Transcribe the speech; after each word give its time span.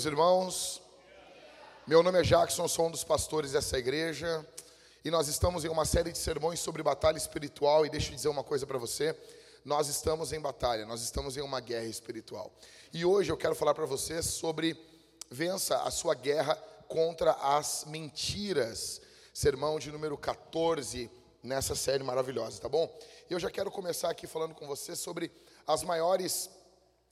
Meus 0.00 0.06
irmãos. 0.06 0.82
Meu 1.86 2.02
nome 2.02 2.18
é 2.18 2.22
Jackson, 2.22 2.66
sou 2.66 2.86
um 2.86 2.90
dos 2.90 3.04
pastores 3.04 3.52
dessa 3.52 3.78
igreja 3.78 4.46
e 5.04 5.10
nós 5.10 5.28
estamos 5.28 5.62
em 5.62 5.68
uma 5.68 5.84
série 5.84 6.10
de 6.10 6.16
sermões 6.16 6.58
sobre 6.58 6.82
batalha 6.82 7.18
espiritual. 7.18 7.84
E 7.84 7.90
deixa 7.90 8.10
eu 8.10 8.14
dizer 8.16 8.28
uma 8.28 8.42
coisa 8.42 8.66
para 8.66 8.78
você: 8.78 9.14
nós 9.62 9.88
estamos 9.88 10.32
em 10.32 10.40
batalha, 10.40 10.86
nós 10.86 11.02
estamos 11.02 11.36
em 11.36 11.42
uma 11.42 11.60
guerra 11.60 11.84
espiritual. 11.84 12.50
E 12.94 13.04
hoje 13.04 13.30
eu 13.30 13.36
quero 13.36 13.54
falar 13.54 13.74
para 13.74 13.84
você 13.84 14.22
sobre 14.22 14.74
vença 15.30 15.82
a 15.82 15.90
sua 15.90 16.14
guerra 16.14 16.54
contra 16.88 17.32
as 17.32 17.84
mentiras. 17.84 19.02
Sermão 19.34 19.78
de 19.78 19.92
número 19.92 20.16
14 20.16 21.10
nessa 21.42 21.74
série 21.74 22.02
maravilhosa, 22.02 22.58
tá 22.58 22.70
bom? 22.70 22.90
Eu 23.28 23.38
já 23.38 23.50
quero 23.50 23.70
começar 23.70 24.08
aqui 24.08 24.26
falando 24.26 24.54
com 24.54 24.66
você 24.66 24.96
sobre 24.96 25.30
as 25.66 25.82
maiores 25.82 26.48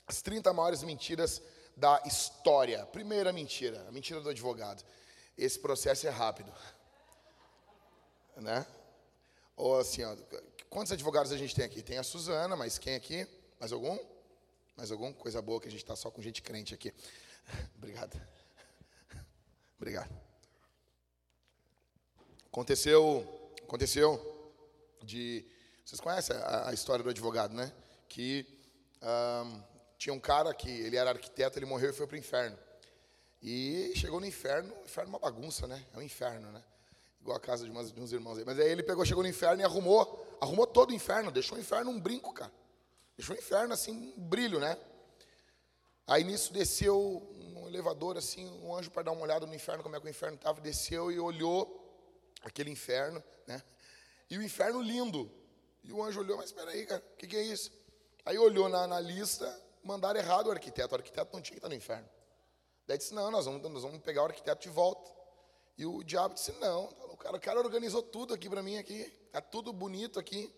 as 0.06 0.22
30 0.22 0.50
maiores 0.54 0.82
mentiras 0.82 1.42
da 1.78 2.02
história. 2.04 2.84
Primeira 2.86 3.32
mentira, 3.32 3.84
a 3.88 3.92
mentira 3.92 4.20
do 4.20 4.28
advogado. 4.28 4.84
Esse 5.36 5.58
processo 5.58 6.06
é 6.06 6.10
rápido. 6.10 6.52
Né? 8.36 8.64
Ou 9.56 9.80
assim, 9.80 10.04
ó, 10.04 10.16
quantos 10.70 10.92
advogados 10.92 11.32
a 11.32 11.36
gente 11.36 11.56
tem 11.56 11.64
aqui? 11.64 11.82
Tem 11.82 11.98
a 11.98 12.04
Suzana, 12.04 12.54
mas 12.54 12.78
quem 12.78 12.94
aqui? 12.94 13.26
Mais 13.58 13.72
algum? 13.72 13.98
Mais 14.76 14.92
algum? 14.92 15.12
Coisa 15.12 15.42
boa 15.42 15.60
que 15.60 15.66
a 15.66 15.70
gente 15.72 15.82
está 15.82 15.96
só 15.96 16.08
com 16.08 16.22
gente 16.22 16.40
crente 16.40 16.72
aqui. 16.72 16.94
Obrigado. 17.76 18.16
Obrigado. 19.76 20.08
Aconteceu, 22.46 23.52
aconteceu 23.64 24.52
de. 25.02 25.44
Vocês 25.84 26.00
conhecem 26.00 26.36
a, 26.36 26.68
a 26.68 26.72
história 26.72 27.02
do 27.02 27.10
advogado, 27.10 27.54
né? 27.54 27.72
Que 28.08 28.46
um, 29.02 29.62
tinha 29.98 30.14
um 30.14 30.20
cara 30.20 30.54
que 30.54 30.70
ele 30.70 30.96
era 30.96 31.10
arquiteto, 31.10 31.58
ele 31.58 31.66
morreu 31.66 31.90
e 31.90 31.92
foi 31.92 32.06
para 32.06 32.14
o 32.14 32.18
inferno. 32.18 32.56
E 33.42 33.92
chegou 33.96 34.20
no 34.20 34.26
inferno, 34.26 34.72
o 34.80 34.84
inferno 34.84 35.08
é 35.08 35.12
uma 35.12 35.18
bagunça, 35.18 35.66
né? 35.66 35.84
É 35.92 35.98
um 35.98 36.02
inferno, 36.02 36.50
né? 36.52 36.62
Igual 37.20 37.36
a 37.36 37.40
casa 37.40 37.64
de, 37.64 37.70
umas, 37.70 37.92
de 37.92 38.00
uns 38.00 38.12
irmãos 38.12 38.38
aí. 38.38 38.44
Mas 38.44 38.58
aí 38.60 38.70
ele 38.70 38.82
pegou, 38.82 39.04
chegou 39.04 39.24
no 39.24 39.28
inferno 39.28 39.60
e 39.60 39.64
arrumou, 39.64 40.38
arrumou 40.40 40.66
todo 40.66 40.90
o 40.90 40.94
inferno, 40.94 41.32
deixou 41.32 41.58
o 41.58 41.60
inferno 41.60 41.90
um 41.90 42.00
brinco, 42.00 42.32
cara. 42.32 42.52
Deixou 43.16 43.34
o 43.34 43.38
inferno 43.38 43.74
assim, 43.74 44.14
um 44.16 44.22
brilho, 44.22 44.60
né? 44.60 44.78
Aí 46.06 46.22
nisso 46.22 46.52
desceu 46.52 46.96
um 47.56 47.66
elevador, 47.66 48.16
assim, 48.16 48.48
um 48.62 48.74
anjo 48.74 48.90
para 48.90 49.02
dar 49.02 49.12
uma 49.12 49.22
olhada 49.22 49.46
no 49.46 49.54
inferno, 49.54 49.82
como 49.82 49.96
é 49.96 50.00
que 50.00 50.06
o 50.06 50.08
inferno 50.08 50.36
estava, 50.36 50.60
desceu 50.60 51.10
e 51.10 51.18
olhou 51.18 51.84
aquele 52.42 52.70
inferno, 52.70 53.22
né? 53.46 53.62
E 54.30 54.38
o 54.38 54.42
inferno 54.42 54.80
lindo. 54.80 55.30
E 55.82 55.92
o 55.92 56.02
anjo 56.02 56.20
olhou, 56.20 56.36
mas 56.36 56.46
espera 56.46 56.70
aí, 56.70 56.86
cara, 56.86 57.02
o 57.14 57.16
que, 57.16 57.26
que 57.26 57.36
é 57.36 57.42
isso? 57.42 57.72
Aí 58.24 58.38
olhou 58.38 58.68
na, 58.68 58.86
na 58.86 59.00
lista, 59.00 59.46
mandaram 59.88 60.20
errado 60.20 60.48
o 60.48 60.50
arquiteto. 60.50 60.94
O 60.94 60.98
arquiteto 60.98 61.30
não 61.32 61.40
tinha 61.40 61.54
que 61.54 61.58
estar 61.58 61.68
no 61.68 61.74
inferno. 61.74 62.08
Daí 62.86 62.98
disse: 62.98 63.14
Não, 63.14 63.30
nós 63.30 63.46
vamos, 63.46 63.62
nós 63.62 63.82
vamos 63.82 63.98
pegar 64.00 64.22
o 64.22 64.26
arquiteto 64.26 64.62
de 64.62 64.68
volta. 64.68 65.10
E 65.76 65.86
o 65.86 66.02
diabo 66.02 66.34
disse: 66.34 66.52
Não, 66.60 66.84
o 67.10 67.16
cara, 67.16 67.36
o 67.36 67.40
cara 67.40 67.58
organizou 67.58 68.02
tudo 68.02 68.34
aqui 68.34 68.48
para 68.48 68.62
mim, 68.62 68.76
aqui. 68.76 69.10
Está 69.26 69.40
tudo 69.40 69.72
bonito 69.72 70.20
aqui. 70.20 70.54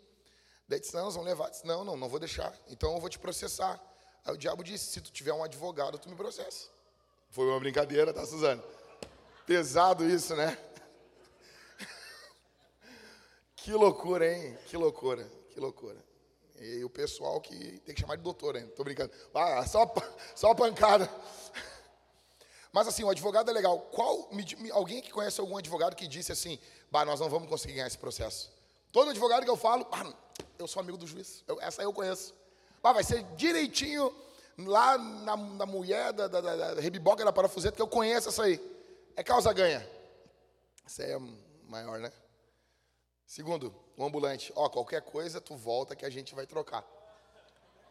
Daí 0.67 0.81
disse: 0.81 0.95
Não, 0.95 1.05
nós 1.05 1.15
vamos 1.15 1.29
levar. 1.29 1.49
Disse: 1.49 1.65
Não, 1.67 1.85
não, 1.85 1.97
não 1.97 2.09
vou 2.09 2.19
deixar. 2.19 2.53
Então 2.69 2.93
eu 2.95 3.01
vou 3.01 3.09
te 3.09 3.19
processar. 3.19 3.81
Aí 4.25 4.35
o 4.35 4.37
diabo 4.37 4.65
disse: 4.65 4.87
Se 4.87 5.01
tu 5.01 5.13
tiver 5.13 5.33
um 5.33 5.45
advogado, 5.45 5.99
tu 5.99 6.09
me 6.09 6.17
processa. 6.17 6.69
Foi 7.31 7.47
uma 7.47 7.61
brincadeira, 7.61 8.13
tá, 8.13 8.27
Suzana? 8.27 8.63
Pesado 9.47 10.05
isso, 10.05 10.35
né? 10.35 10.59
que 13.55 13.73
loucura, 13.73 14.33
hein? 14.33 14.59
Que 14.67 14.77
loucura, 14.77 15.25
que 15.53 15.61
loucura. 15.61 16.10
E 16.61 16.85
o 16.85 16.91
pessoal 16.91 17.41
que 17.41 17.81
tem 17.81 17.95
que 17.95 18.01
chamar 18.03 18.17
de 18.17 18.23
doutor 18.23 18.55
ainda. 18.55 18.71
Tô 18.73 18.85
brincando. 18.85 19.11
Ah, 19.35 19.67
só, 19.67 19.91
só 20.37 20.55
pancada. 20.55 21.11
Mas 22.71 22.87
assim, 22.87 23.03
o 23.03 23.09
advogado 23.09 23.51
é 23.51 23.55
legal. 23.55 23.79
Qual 23.93 24.31
alguém 24.73 25.01
que 25.01 25.11
conhece 25.11 25.41
algum 25.41 25.57
advogado 25.57 25.97
que 25.97 26.07
disse 26.07 26.31
assim, 26.31 26.59
bah, 26.91 27.05
nós 27.05 27.19
não 27.19 27.31
vamos 27.31 27.49
conseguir 27.49 27.75
ganhar 27.75 27.87
esse 27.87 27.99
processo? 27.99 28.53
Todo 28.93 29.11
advogado 29.11 29.43
que 29.43 29.51
eu 29.51 29.57
falo, 29.57 29.87
bah, 29.87 30.13
eu 30.59 30.69
sou 30.69 30.81
amigo 30.81 30.99
do 30.99 31.07
juiz. 31.07 31.43
Eu, 31.49 31.59
essa 31.63 31.83
eu 31.83 31.93
conheço. 31.95 32.35
Bah, 32.83 32.93
vai 32.93 33.05
ser 33.05 33.23
direitinho 33.37 34.15
lá 34.59 34.99
na, 34.99 35.37
na 35.37 35.67
mulher 35.67 36.13
da, 36.13 36.29
da, 36.29 36.41
da, 36.43 36.75
da 36.75 36.81
rebiboca 36.81 37.25
da 37.25 37.33
parafuseta, 37.33 37.75
que 37.75 37.83
eu 37.83 37.89
conheço 37.89 38.29
essa 38.29 38.43
aí. 38.43 38.61
É 39.17 39.23
causa 39.23 39.51
ganha. 39.55 39.89
Essa 40.85 41.05
aí 41.05 41.13
é 41.13 41.19
maior, 41.67 41.99
né? 41.99 42.13
Segundo, 43.31 43.73
o 43.97 44.05
ambulante, 44.05 44.53
ó, 44.57 44.69
qualquer 44.69 45.03
coisa 45.03 45.41
tu 45.41 45.55
volta 45.55 45.95
que 45.95 46.05
a 46.05 46.11
gente 46.11 46.35
vai 46.35 46.49
trocar. 46.49 46.85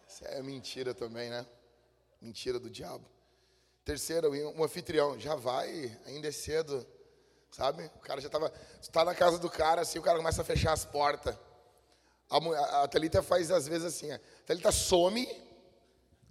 Isso 0.06 0.26
é 0.26 0.44
mentira 0.44 0.94
também, 0.94 1.30
né? 1.30 1.48
Mentira 2.22 2.60
do 2.60 2.70
diabo. 2.70 3.06
Terceiro, 3.86 4.34
um 4.34 4.62
anfitrião, 4.62 5.18
já 5.18 5.36
vai, 5.36 5.98
ainda 6.06 6.28
é 6.28 6.32
cedo, 6.34 6.86
sabe? 7.52 7.90
O 7.96 8.00
cara 8.00 8.20
já 8.20 8.28
estava, 8.28 8.52
está 8.82 9.06
na 9.06 9.16
casa 9.16 9.40
do 9.40 9.50
cara, 9.50 9.80
assim, 9.80 9.98
o 9.98 10.02
cara 10.02 10.18
começa 10.18 10.42
a 10.42 10.44
fechar 10.44 10.74
as 10.74 10.84
portas. 10.84 11.34
A, 12.30 12.84
a, 12.84 12.88
Thalita 12.90 13.24
faz 13.24 13.50
às 13.50 13.66
vezes 13.66 13.86
assim, 13.86 14.12
a 14.12 14.20
Thalita 14.46 14.74
some, 14.74 15.26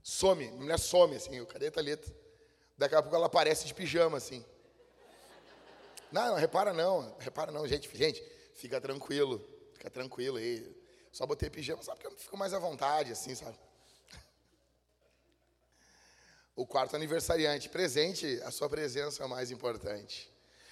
some, 0.03 0.49
a 0.49 0.53
mulher 0.53 0.79
some, 0.79 1.17
assim, 1.17 1.43
cadê 1.47 1.69
a 1.69 1.73
Thalita? 1.73 2.15
Daqui 2.77 2.95
a 2.95 3.01
pouco 3.01 3.17
ela 3.17 3.25
aparece 3.25 3.67
de 3.67 3.73
pijama, 3.73 4.19
assim. 4.19 4.45
Não, 6.13 6.27
não, 6.27 6.35
repara 6.35 6.75
não, 6.75 7.17
repara 7.19 7.51
não, 7.51 7.67
gente, 7.67 7.89
gente, 7.97 8.23
Fica 8.59 8.81
tranquilo, 8.81 9.49
fica 9.73 9.89
tranquilo 9.89 10.37
aí. 10.37 10.77
Só 11.13 11.25
botei 11.25 11.49
pijama, 11.49 11.81
só 11.81 11.95
porque 11.95 12.09
eu 12.09 12.17
fico 12.17 12.37
mais 12.37 12.53
à 12.53 12.59
vontade, 12.59 13.13
assim, 13.13 13.33
sabe? 13.33 13.57
O 16.57 16.67
quarto 16.67 16.97
aniversariante, 16.97 17.69
presente, 17.69 18.27
a 18.43 18.51
sua 18.51 18.69
presença 18.69 19.23
é 19.23 19.27
o 19.27 19.29
mais 19.29 19.53
importante. 19.53 20.29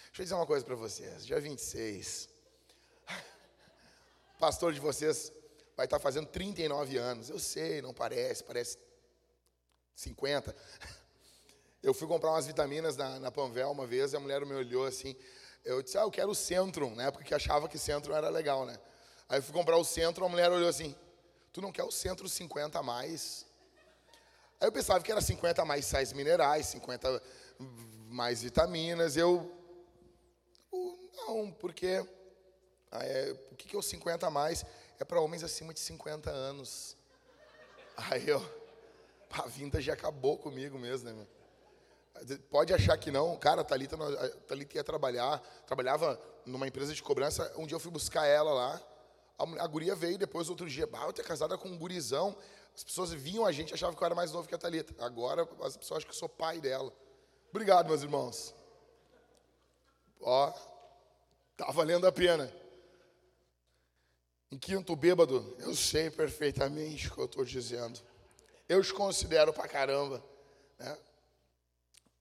Deixa 0.07 0.23
eu 0.23 0.25
dizer 0.25 0.35
uma 0.35 0.47
coisa 0.47 0.65
para 0.65 0.75
vocês. 0.75 1.25
Dia 1.25 1.41
26, 1.41 2.29
o 4.35 4.39
pastor 4.41 4.73
de 4.73 4.81
vocês 4.81 5.33
vai 5.77 5.87
estar 5.87 6.01
fazendo 6.01 6.27
39 6.27 6.97
anos. 6.97 7.31
Eu 7.31 7.39
sei, 7.39 7.81
não 7.81 7.95
parece, 7.95 8.43
parece 8.43 8.79
50. 9.95 10.57
Eu 11.85 11.95
fui 11.95 12.09
comprar 12.09 12.33
umas 12.33 12.49
vitaminas 12.49 12.97
na, 12.97 13.21
na 13.21 13.31
Panvel 13.31 13.71
uma 13.71 13.87
vez 13.87 14.13
e 14.13 14.17
a 14.17 14.21
mulher 14.21 14.45
me 14.45 14.55
olhou 14.55 14.87
assim. 14.87 15.17
Eu 15.67 15.83
disse, 15.83 15.99
ah, 15.99 16.03
eu 16.03 16.11
quero 16.13 16.31
o 16.31 16.35
Centrum, 16.35 16.95
né? 16.95 17.11
Porque 17.11 17.35
achava 17.35 17.69
que 17.69 17.77
Centrum 17.77 18.15
era 18.15 18.29
legal, 18.29 18.65
né? 18.65 18.79
Aí 19.29 19.41
eu 19.41 19.43
fui 19.43 19.53
comprar 19.53 19.77
o 19.77 19.83
Centrum, 19.83 20.25
a 20.25 20.29
mulher 20.29 20.49
olhou 20.49 20.69
assim, 20.69 20.95
tu 21.53 21.61
não 21.61 21.73
quer 21.73 21.83
o 21.83 21.91
Centro 21.91 22.29
50 22.29 22.79
a 22.79 22.83
mais? 22.85 23.45
Aí 24.61 24.69
eu 24.69 24.73
pensava 24.73 25.03
que 25.03 25.11
era 25.11 25.21
50 25.21 25.65
mais 25.65 25.85
sais 25.85 26.13
minerais, 26.13 26.67
50 26.67 27.21
mais 28.07 28.43
vitaminas. 28.43 29.17
Eu, 29.17 29.53
não, 31.17 31.51
porque 31.51 32.01
é, 32.93 33.37
o 33.51 33.57
que, 33.57 33.69
que 33.69 33.75
é 33.75 33.79
o 33.79 33.83
50 33.83 34.25
a 34.25 34.31
mais? 34.31 34.65
É 35.01 35.05
para 35.05 35.21
homens 35.21 35.43
acima 35.43 35.75
de 35.75 35.81
50 35.81 36.31
anos. 36.31 36.97
Aí 37.97 38.29
eu, 38.29 38.41
a 39.33 39.49
vinda 39.49 39.81
já 39.81 39.95
acabou 39.95 40.39
comigo 40.39 40.79
mesmo, 40.79 41.11
né? 41.11 41.27
Pode 42.51 42.73
achar 42.73 42.97
que 42.97 43.11
não, 43.11 43.37
cara, 43.37 43.61
a 43.61 43.65
Thalita, 43.65 43.97
a 43.97 44.29
Thalita 44.47 44.77
ia 44.77 44.85
trabalhar, 44.85 45.39
trabalhava 45.67 46.21
numa 46.45 46.67
empresa 46.67 46.95
de 46.95 47.03
cobrança. 47.03 47.53
Um 47.57 47.67
dia 47.67 47.77
eu 47.77 47.81
fui 47.81 47.91
buscar 47.91 48.27
ela 48.27 48.53
lá, 48.53 48.83
a, 49.39 49.65
a 49.65 49.67
guria 49.67 49.95
veio 49.95 50.19
depois, 50.19 50.49
outro 50.49 50.69
dia, 50.69 50.87
bah, 50.87 51.05
eu 51.05 51.13
ter 51.13 51.25
casada 51.25 51.57
com 51.59 51.69
um 51.69 51.79
gurizão. 51.79 52.37
As 52.75 52.85
pessoas 52.85 53.13
viam 53.13 53.47
a 53.47 53.53
gente 53.53 53.73
achavam 53.73 53.95
que 53.95 54.03
eu 54.03 54.07
era 54.07 54.15
mais 54.15 54.33
novo 54.33 54.49
que 54.49 54.55
a 54.55 54.59
Thalita. 54.59 54.95
Agora 55.05 55.49
as 55.63 55.77
pessoas 55.77 55.99
acham 55.99 56.11
que 56.11 56.15
eu 56.15 56.19
sou 56.19 56.29
pai 56.29 56.61
dela. 56.61 56.93
Obrigado, 57.51 57.87
meus 57.87 58.03
irmãos. 58.03 58.55
Ó, 60.21 60.53
tá 61.57 61.71
valendo 61.71 62.07
a 62.07 62.13
pena. 62.13 62.53
Em 64.51 64.59
quinto, 64.59 64.95
bêbado, 64.95 65.57
eu 65.59 65.75
sei 65.75 66.11
perfeitamente 66.11 67.09
o 67.09 67.15
que 67.15 67.21
eu 67.21 67.25
estou 67.25 67.45
dizendo. 67.45 68.01
Eu 68.69 68.81
os 68.81 68.93
considero 68.93 69.53
pra 69.53 69.69
caramba. 69.69 70.23
Né? 70.79 70.99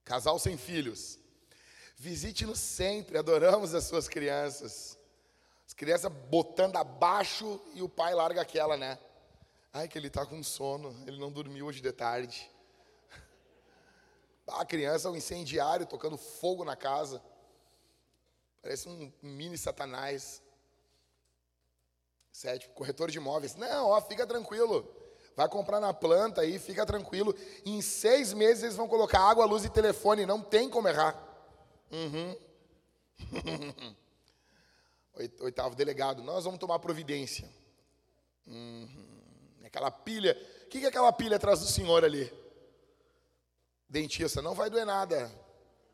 Casal 0.06 0.38
sem 0.38 0.56
filhos. 0.56 1.18
Visite-nos 1.96 2.60
sempre, 2.60 3.18
adoramos 3.18 3.74
as 3.74 3.84
suas 3.84 4.08
crianças. 4.08 4.96
As 5.66 5.74
crianças 5.74 6.12
botando 6.30 6.76
abaixo 6.76 7.60
e 7.74 7.82
o 7.82 7.88
pai 7.88 8.14
larga 8.14 8.40
aquela, 8.40 8.76
né? 8.76 9.00
Ai, 9.72 9.88
que 9.88 9.98
ele 9.98 10.06
está 10.06 10.24
com 10.24 10.40
sono, 10.44 10.96
ele 11.08 11.18
não 11.18 11.30
dormiu 11.30 11.66
hoje 11.66 11.80
de 11.80 11.90
tarde. 11.90 12.48
A 14.46 14.64
criança 14.64 15.08
é 15.08 15.10
um 15.10 15.16
incendiário 15.16 15.86
tocando 15.86 16.16
fogo 16.16 16.64
na 16.64 16.76
casa. 16.76 17.20
Parece 18.62 18.88
um 18.88 19.12
mini 19.20 19.58
satanás. 19.58 20.40
Sete, 22.30 22.68
corretor 22.68 23.10
de 23.10 23.18
imóveis. 23.18 23.56
Não, 23.56 23.88
ó, 23.88 24.00
fica 24.00 24.24
tranquilo. 24.24 24.88
Vai 25.36 25.48
comprar 25.50 25.78
na 25.80 25.92
planta 25.92 26.40
aí, 26.40 26.58
fica 26.58 26.86
tranquilo. 26.86 27.36
Em 27.64 27.82
seis 27.82 28.32
meses 28.32 28.62
eles 28.62 28.76
vão 28.76 28.88
colocar 28.88 29.20
água, 29.20 29.44
luz 29.44 29.66
e 29.66 29.68
telefone. 29.68 30.24
Não 30.24 30.40
tem 30.40 30.70
como 30.70 30.88
errar. 30.88 31.14
Uhum. 31.92 32.36
Oitavo 35.40 35.74
delegado, 35.74 36.22
nós 36.22 36.44
vamos 36.44 36.58
tomar 36.58 36.78
providência. 36.78 37.46
Uhum. 38.46 39.20
Aquela 39.62 39.90
pilha. 39.90 40.34
O 40.64 40.68
que 40.68 40.84
é 40.84 40.88
aquela 40.88 41.12
pilha 41.12 41.36
atrás 41.36 41.60
do 41.60 41.66
senhor 41.66 42.02
ali? 42.02 42.32
Dentista, 43.86 44.40
não 44.40 44.54
vai 44.54 44.70
doer 44.70 44.86
nada. 44.86 45.30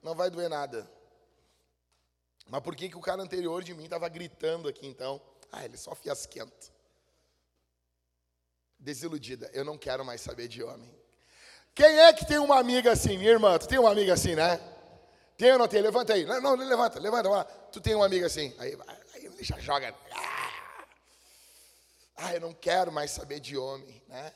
Não 0.01 0.15
vai 0.15 0.31
doer 0.31 0.49
nada. 0.49 0.89
Mas 2.49 2.63
por 2.63 2.77
que, 2.77 2.89
que 2.89 2.97
o 2.97 3.01
cara 3.01 3.23
anterior 3.23 3.65
de 3.65 3.75
mim 3.75 3.85
estava 3.85 4.09
gritando 4.09 4.69
aqui 4.69 4.87
então? 4.87 5.21
Ah, 5.51 5.65
ele 5.65 5.77
só 5.77 5.95
fiasquento. 5.97 6.73
Desiludida, 8.83 9.49
eu 9.55 9.65
não 9.65 9.79
quero 9.79 10.05
mais 10.05 10.21
saber 10.21 10.49
de 10.49 10.61
homem. 10.61 10.93
Quem 11.73 12.01
é 12.01 12.13
que 12.13 12.27
tem 12.27 12.39
uma 12.39 12.59
amiga 12.59 12.91
assim, 12.91 13.17
minha 13.17 13.31
irmã? 13.31 13.57
Tu 13.57 13.69
tem 13.69 13.79
uma 13.79 13.93
amiga 13.93 14.13
assim, 14.13 14.35
né? 14.35 14.61
Tem 15.39 15.53
ou 15.53 15.59
não 15.59 15.69
tem? 15.69 15.81
Levanta 15.81 16.15
aí. 16.15 16.25
Não, 16.25 16.41
não 16.41 16.57
levanta, 16.57 16.99
levanta. 16.99 17.29
Lá. 17.29 17.45
Tu 17.45 17.81
tem 17.81 17.95
uma 17.95 18.07
amiga 18.07 18.27
assim. 18.27 18.53
Aí, 18.59 18.77
aí 19.15 19.29
deixa, 19.31 19.59
joga. 19.61 19.95
Ah, 20.11 20.53
ah, 22.17 22.35
eu 22.35 22.41
não 22.41 22.53
quero 22.53 22.91
mais 22.91 23.13
saber 23.13 23.39
de 23.39 23.57
homem, 23.57 24.03
né? 24.09 24.33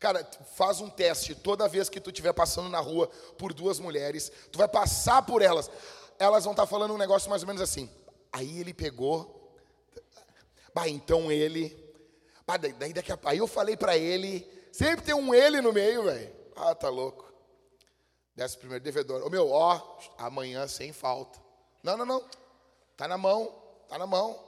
Cara, 0.00 0.28
faz 0.56 0.80
um 0.80 0.90
teste. 0.90 1.34
Toda 1.36 1.68
vez 1.68 1.88
que 1.88 2.00
tu 2.00 2.10
estiver 2.10 2.32
passando 2.32 2.68
na 2.68 2.80
rua 2.80 3.08
por 3.38 3.54
duas 3.54 3.78
mulheres, 3.78 4.32
tu 4.50 4.58
vai 4.58 4.66
passar 4.66 5.22
por 5.22 5.42
elas. 5.42 5.70
Elas 6.18 6.42
vão 6.42 6.54
estar 6.54 6.64
tá 6.64 6.68
falando 6.68 6.92
um 6.92 6.98
negócio 6.98 7.30
mais 7.30 7.42
ou 7.42 7.46
menos 7.46 7.62
assim. 7.62 7.88
Aí 8.32 8.58
ele 8.58 8.74
pegou. 8.74 9.54
Bah, 10.74 10.88
então 10.88 11.30
ele. 11.30 11.89
Daí 12.78 12.92
daqui 12.92 13.12
a... 13.12 13.18
Aí 13.24 13.38
eu 13.38 13.46
falei 13.46 13.76
para 13.76 13.96
ele. 13.96 14.48
Sempre 14.72 15.04
tem 15.04 15.14
um 15.14 15.34
ele 15.34 15.60
no 15.60 15.72
meio, 15.72 16.04
velho. 16.04 16.34
Ah, 16.56 16.74
tá 16.74 16.88
louco. 16.88 17.32
Desce 18.34 18.56
primeiro 18.56 18.82
devedor. 18.82 19.24
Ô 19.24 19.30
meu, 19.30 19.50
ó, 19.50 19.98
amanhã 20.18 20.66
sem 20.66 20.92
falta. 20.92 21.40
Não, 21.82 21.96
não, 21.96 22.06
não. 22.06 22.24
Tá 22.96 23.06
na 23.06 23.18
mão. 23.18 23.54
Tá 23.88 23.98
na 23.98 24.06
mão. 24.06 24.44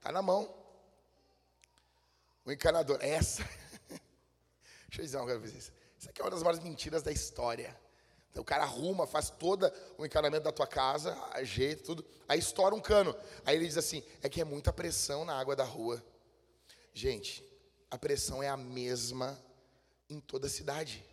Tá 0.00 0.12
na 0.12 0.22
mão. 0.22 0.54
O 2.44 2.52
encanador. 2.52 2.98
Essa. 3.00 3.42
Deixa 4.88 5.00
eu 5.00 5.04
dizer 5.04 5.16
uma 5.16 5.26
coisa 5.26 5.46
Isso 5.46 5.72
Isso 5.98 6.10
aqui 6.10 6.20
é 6.20 6.24
uma 6.24 6.30
das 6.30 6.42
maiores 6.42 6.62
mentiras 6.62 7.02
da 7.02 7.10
história. 7.10 7.76
Então, 8.30 8.42
o 8.42 8.44
cara 8.44 8.64
arruma, 8.64 9.06
faz 9.06 9.30
todo 9.30 9.70
o 9.96 10.04
encanamento 10.04 10.42
da 10.42 10.50
tua 10.50 10.66
casa, 10.66 11.16
ajeita 11.34 11.84
tudo, 11.84 12.04
aí 12.28 12.40
estoura 12.40 12.74
um 12.74 12.80
cano. 12.80 13.14
Aí 13.46 13.54
ele 13.54 13.66
diz 13.66 13.78
assim: 13.78 14.02
é 14.22 14.28
que 14.28 14.40
é 14.40 14.44
muita 14.44 14.72
pressão 14.72 15.24
na 15.24 15.38
água 15.38 15.54
da 15.54 15.62
rua. 15.62 16.04
Gente, 16.94 17.44
a 17.90 17.98
pressão 17.98 18.42
é 18.42 18.48
a 18.48 18.56
mesma 18.56 19.38
em 20.08 20.20
toda 20.20 20.46
a 20.46 20.50
cidade. 20.50 21.04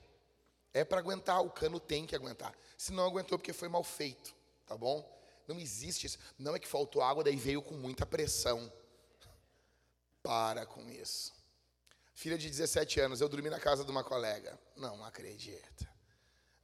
É 0.74 0.86
para 0.86 1.00
aguentar, 1.00 1.42
o 1.42 1.50
cano 1.50 1.80
tem 1.80 2.06
que 2.06 2.16
aguentar. 2.16 2.56
Se 2.78 2.94
não 2.94 3.06
aguentou, 3.06 3.38
porque 3.38 3.52
foi 3.52 3.68
mal 3.68 3.84
feito, 3.84 4.34
tá 4.66 4.78
bom? 4.78 5.06
Não 5.48 5.60
existe 5.60 6.06
isso. 6.06 6.20
Não 6.38 6.56
é 6.56 6.60
que 6.60 6.68
faltou 6.68 7.02
água, 7.02 7.24
daí 7.24 7.36
veio 7.36 7.62
com 7.62 7.76
muita 7.76 8.06
pressão. 8.06 8.72
Para 10.24 10.66
com 10.66 10.88
isso. 10.90 11.34
Filha 12.14 12.38
de 12.38 12.48
17 12.48 13.00
anos, 13.00 13.20
eu 13.20 13.28
dormi 13.28 13.50
na 13.50 13.60
casa 13.60 13.84
de 13.84 13.90
uma 13.90 14.04
colega. 14.04 14.58
Não 14.78 15.04
acredita. 15.04 15.90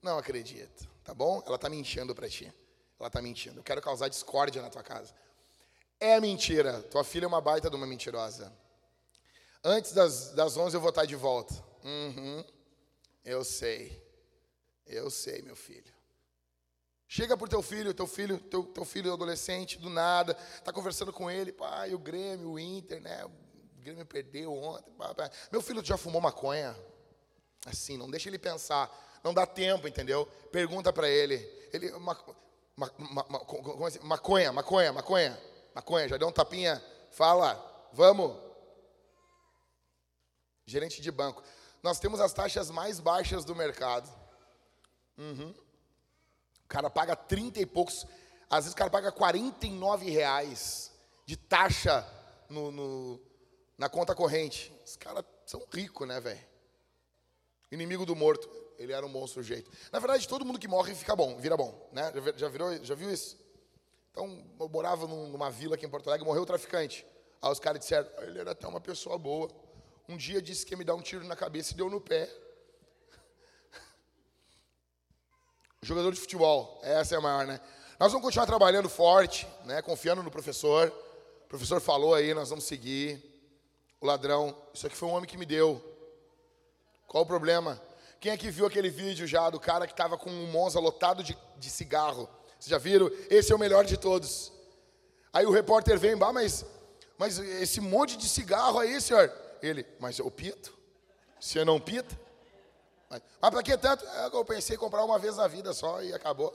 Não 0.01 0.17
acredito, 0.17 0.87
tá 1.03 1.13
bom? 1.13 1.41
Ela 1.45 1.55
está 1.55 1.67
mentindo 1.67 2.13
para 2.13 2.29
ti. 2.29 2.53
Ela 2.99 3.07
está 3.07 3.21
mentindo. 3.21 3.59
Eu 3.59 3.63
quero 3.63 3.81
causar 3.81 4.07
discórdia 4.07 4.61
na 4.61 4.69
tua 4.69 4.83
casa. 4.83 5.13
É 5.99 6.19
mentira. 6.19 6.81
Tua 6.83 7.03
filha 7.03 7.25
é 7.25 7.27
uma 7.27 7.41
baita 7.41 7.69
de 7.69 7.75
uma 7.75 7.87
mentirosa. 7.87 8.53
Antes 9.63 9.91
das, 9.91 10.31
das 10.31 10.55
11 10.55 10.75
eu 10.75 10.81
vou 10.81 10.89
estar 10.89 11.05
de 11.05 11.15
volta. 11.15 11.53
Uhum. 11.83 12.43
Eu 13.23 13.43
sei. 13.43 14.01
Eu 14.85 15.09
sei, 15.09 15.41
meu 15.41 15.55
filho. 15.55 15.93
Chega 17.07 17.37
pro 17.37 17.47
teu 17.47 17.61
filho, 17.61 17.93
teu 17.93 18.05
filho, 18.05 18.37
teu, 18.37 18.63
teu 18.63 18.83
filho 18.83 19.13
adolescente, 19.13 19.79
do 19.79 19.89
nada, 19.89 20.33
tá 20.63 20.73
conversando 20.73 21.13
com 21.13 21.31
ele, 21.31 21.53
pai, 21.53 21.93
o 21.93 21.99
Grêmio, 21.99 22.51
o 22.51 22.59
Inter, 22.59 23.01
né? 23.01 23.23
O 23.25 23.31
Grêmio 23.81 24.05
perdeu 24.05 24.53
ontem. 24.53 24.91
Pá, 24.93 25.13
pá. 25.15 25.31
Meu 25.51 25.61
filho 25.61 25.83
já 25.83 25.95
fumou 25.95 26.19
maconha? 26.19 26.75
Assim, 27.65 27.97
não 27.97 28.09
deixa 28.09 28.29
ele 28.29 28.37
pensar. 28.37 28.91
Não 29.23 29.33
dá 29.33 29.45
tempo, 29.45 29.87
entendeu? 29.87 30.25
Pergunta 30.51 30.91
para 30.91 31.09
ele. 31.09 31.35
Ele, 31.71 31.91
ma, 31.93 32.17
ma, 32.75 32.91
ma, 32.97 33.87
assim? 33.87 33.99
maconha, 34.03 34.51
maconha, 34.51 34.93
maconha, 34.93 35.41
maconha, 35.73 36.07
já 36.09 36.17
deu 36.17 36.27
um 36.27 36.31
tapinha? 36.31 36.83
Fala, 37.11 37.89
vamos. 37.93 38.46
Gerente 40.67 41.01
de 41.01 41.09
banco 41.09 41.41
nós 41.87 41.99
temos 41.99 42.19
as 42.19 42.33
taxas 42.33 42.69
mais 42.69 42.99
baixas 42.99 43.45
do 43.45 43.55
mercado. 43.55 44.09
Uhum. 45.17 45.53
O 46.65 46.67
cara 46.67 46.89
paga 46.89 47.15
30 47.15 47.61
e 47.61 47.65
poucos, 47.65 48.05
às 48.49 48.65
vezes 48.65 48.73
o 48.73 48.75
cara 48.75 48.89
paga 48.89 49.11
49 49.11 50.09
reais 50.09 50.91
de 51.25 51.37
taxa 51.37 52.05
no, 52.49 52.71
no 52.71 53.21
na 53.77 53.87
conta 53.87 54.13
corrente. 54.13 54.73
Os 54.85 54.95
caras 54.95 55.23
são 55.45 55.63
ricos, 55.71 56.07
né, 56.07 56.19
velho? 56.19 56.43
Inimigo 57.71 58.05
do 58.05 58.15
morto. 58.15 58.49
Ele 58.77 58.93
era 58.93 59.05
um 59.05 59.11
bom 59.11 59.25
sujeito. 59.25 59.71
Na 59.91 59.99
verdade, 59.99 60.27
todo 60.27 60.45
mundo 60.45 60.59
que 60.59 60.67
morre 60.67 60.93
fica 60.93 61.15
bom, 61.15 61.37
vira 61.37 61.57
bom, 61.57 61.89
né? 61.91 62.11
Já, 62.35 62.47
virou, 62.47 62.83
já 62.83 62.93
viu 62.93 63.11
isso? 63.11 63.37
Então, 64.11 64.45
eu 64.59 64.69
morava 64.69 65.07
numa 65.07 65.49
vila 65.49 65.75
aqui 65.75 65.85
em 65.85 65.89
Porto 65.89 66.07
Alegre, 66.09 66.25
morreu 66.25 66.43
o 66.43 66.45
traficante. 66.45 67.05
Aí 67.41 67.51
os 67.51 67.59
caras 67.59 67.79
disseram, 67.79 68.09
ele 68.23 68.39
era 68.39 68.51
até 68.51 68.67
uma 68.67 68.81
pessoa 68.81 69.17
boa. 69.17 69.49
Um 70.09 70.15
dia 70.15 70.41
disse 70.41 70.65
que 70.65 70.73
ia 70.73 70.77
me 70.77 70.85
dar 70.85 70.95
um 70.95 71.01
tiro 71.01 71.25
na 71.25 71.35
cabeça 71.35 71.73
e 71.73 71.75
deu 71.75 71.89
no 71.89 71.99
pé. 71.99 72.29
Jogador 75.83 76.13
de 76.13 76.19
futebol, 76.19 76.79
essa 76.81 77.15
é 77.15 77.17
a 77.17 77.21
maior, 77.21 77.45
né? 77.45 77.59
Nós 77.99 78.13
vamos 78.13 78.25
continuar 78.25 78.45
trabalhando 78.45 78.87
forte, 78.87 79.45
né? 79.65 79.81
Confiando 79.81 80.23
no 80.23 80.31
professor. 80.31 80.87
O 81.43 81.47
professor 81.49 81.81
falou 81.81 82.13
aí, 82.13 82.33
nós 82.33 82.49
vamos 82.49 82.63
seguir. 82.63 83.21
O 83.99 84.05
ladrão, 84.05 84.55
isso 84.73 84.87
aqui 84.87 84.95
foi 84.95 85.09
um 85.09 85.11
homem 85.11 85.27
que 85.27 85.37
me 85.37 85.45
deu. 85.45 85.83
Qual 87.05 87.23
o 87.23 87.27
problema? 87.27 87.81
Quem 88.21 88.31
aqui 88.31 88.49
viu 88.49 88.65
aquele 88.65 88.89
vídeo 88.89 89.27
já 89.27 89.49
do 89.49 89.59
cara 89.59 89.85
que 89.85 89.93
estava 89.93 90.17
com 90.17 90.29
um 90.29 90.49
Monza 90.49 90.79
lotado 90.79 91.21
de, 91.21 91.37
de 91.57 91.69
cigarro? 91.69 92.29
Vocês 92.57 92.69
já 92.69 92.77
viram? 92.77 93.11
Esse 93.29 93.51
é 93.51 93.55
o 93.55 93.59
melhor 93.59 93.83
de 93.83 93.97
todos. 93.97 94.53
Aí 95.33 95.45
o 95.45 95.51
repórter 95.51 95.99
vem, 95.99 96.15
bah, 96.15 96.31
mas, 96.31 96.65
mas 97.17 97.39
esse 97.39 97.81
monte 97.81 98.15
de 98.15 98.29
cigarro 98.29 98.79
aí, 98.79 99.01
senhor? 99.01 99.46
Ele, 99.61 99.85
mas 99.99 100.19
eu 100.19 100.29
pito? 100.29 100.77
Você 101.39 101.63
não 101.63 101.79
pita? 101.79 102.19
Mas, 103.09 103.21
mas 103.41 103.51
para 103.51 103.63
que 103.63 103.77
tanto? 103.77 104.05
É, 104.05 104.25
eu 104.27 104.45
pensei 104.45 104.75
em 104.75 104.79
comprar 104.79 105.03
uma 105.03 105.19
vez 105.19 105.37
na 105.37 105.47
vida 105.47 105.73
só 105.73 106.01
e 106.03 106.13
acabou. 106.13 106.53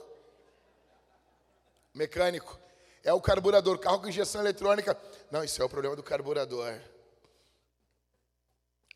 Mecânico. 1.93 2.59
É 3.03 3.11
o 3.13 3.21
carburador, 3.21 3.77
carro 3.79 3.99
com 3.99 4.07
injeção 4.07 4.41
eletrônica. 4.41 4.97
Não, 5.29 5.43
isso 5.43 5.61
é 5.61 5.65
o 5.65 5.69
problema 5.69 5.95
do 5.95 6.03
carburador. 6.03 6.79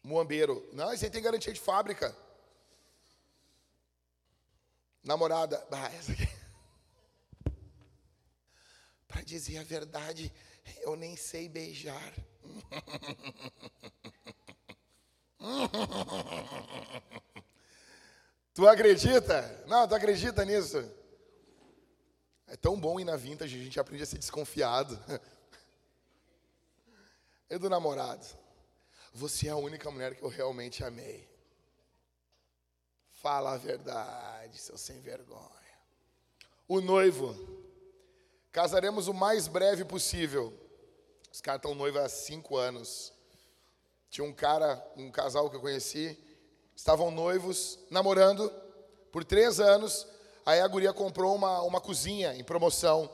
Muambeiro. 0.02 0.68
Não, 0.72 0.94
isso 0.94 1.04
aí 1.04 1.12
tem 1.12 1.22
garantia 1.22 1.52
de 1.52 1.60
fábrica. 1.60 2.16
Namorada. 5.04 5.66
Ah, 5.72 5.92
essa 5.94 6.14
aqui. 6.14 6.30
Para 9.08 9.22
dizer 9.22 9.58
a 9.58 9.64
verdade, 9.64 10.34
eu 10.82 10.96
nem 10.96 11.16
sei 11.18 11.50
beijar. 11.50 12.14
tu 18.54 18.68
acredita? 18.68 19.64
Não, 19.68 19.88
tu 19.88 19.96
acredita 19.96 20.46
nisso? 20.46 20.78
É 22.48 22.56
tão 22.56 22.80
bom 22.80 23.00
ir 23.00 23.04
na 23.04 23.16
vintage, 23.16 23.60
a 23.60 23.64
gente 23.64 23.80
aprende 23.80 24.04
a 24.04 24.06
ser 24.06 24.18
desconfiado. 24.18 25.00
E 27.50 27.58
do 27.58 27.70
namorado? 27.70 28.26
Você 29.14 29.48
é 29.48 29.52
a 29.52 29.56
única 29.56 29.90
mulher 29.90 30.16
que 30.16 30.22
eu 30.22 30.28
realmente 30.28 30.84
amei. 30.84 31.26
Fala 33.10 33.54
a 33.54 33.58
verdade, 33.58 34.58
seu 34.58 34.78
sem 34.78 35.00
vergonha. 35.00 35.48
O 36.68 36.82
noivo. 36.82 37.34
Casaremos 38.52 39.08
o 39.08 39.14
mais 39.14 39.48
breve 39.48 39.86
possível. 39.86 40.54
Os 41.32 41.42
caras 41.42 41.60
estão 41.60 41.76
noivos 41.76 42.02
há 42.02 42.10
cinco 42.10 42.58
anos. 42.58 43.14
Tinha 44.10 44.26
um 44.26 44.34
cara, 44.34 44.84
um 44.96 45.12
casal 45.12 45.50
que 45.50 45.56
eu 45.56 45.62
conheci, 45.62 46.18
estavam 46.76 47.12
noivos, 47.12 47.80
namorando 47.90 48.50
por 49.12 49.24
três 49.24 49.60
anos. 49.60 50.08
Aí 50.46 50.62
a 50.62 50.68
guria 50.68 50.94
comprou 50.94 51.36
uma, 51.36 51.62
uma 51.62 51.82
cozinha 51.82 52.34
em 52.36 52.44
promoção. 52.44 53.10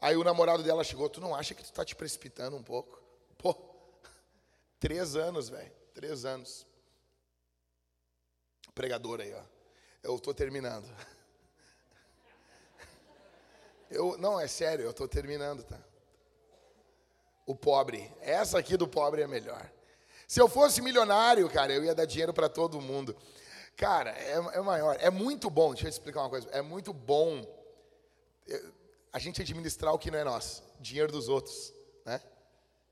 Aí 0.00 0.16
o 0.16 0.24
namorado 0.24 0.62
dela 0.62 0.82
chegou, 0.82 1.08
tu 1.08 1.20
não 1.20 1.34
acha 1.34 1.54
que 1.54 1.62
tu 1.62 1.72
tá 1.72 1.84
te 1.84 1.94
precipitando 1.94 2.56
um 2.56 2.62
pouco? 2.62 3.02
Pô, 3.36 3.54
três 4.80 5.14
anos, 5.14 5.48
velho, 5.48 5.72
três 5.92 6.24
anos. 6.24 6.66
Pregador 8.74 9.20
aí, 9.20 9.34
ó. 9.34 9.42
Eu 10.02 10.18
tô 10.18 10.32
terminando. 10.32 10.88
Eu, 13.90 14.16
não, 14.18 14.38
é 14.38 14.46
sério, 14.46 14.84
eu 14.84 14.92
tô 14.94 15.08
terminando, 15.08 15.64
tá? 15.64 15.76
O 17.50 17.56
pobre. 17.56 18.12
Essa 18.20 18.58
aqui 18.58 18.76
do 18.76 18.86
pobre 18.86 19.22
é 19.22 19.26
melhor. 19.26 19.70
Se 20.26 20.40
eu 20.40 20.48
fosse 20.48 20.80
milionário, 20.80 21.48
cara, 21.50 21.72
eu 21.72 21.84
ia 21.84 21.94
dar 21.94 22.04
dinheiro 22.04 22.32
para 22.32 22.48
todo 22.48 22.80
mundo. 22.80 23.16
Cara, 23.76 24.10
é, 24.10 24.34
é, 24.34 24.60
maior. 24.60 24.96
É 25.00 25.10
muito 25.10 25.50
bom, 25.50 25.72
deixa 25.72 25.86
eu 25.86 25.90
explicar 25.90 26.20
uma 26.20 26.30
coisa. 26.30 26.48
É 26.50 26.62
muito 26.62 26.92
bom 26.92 27.44
é, 28.46 28.62
a 29.12 29.18
gente 29.18 29.42
administrar 29.42 29.92
o 29.92 29.98
que 29.98 30.10
não 30.10 30.18
é 30.18 30.24
nosso, 30.24 30.62
dinheiro 30.78 31.10
dos 31.10 31.28
outros, 31.28 31.74
né? 32.04 32.20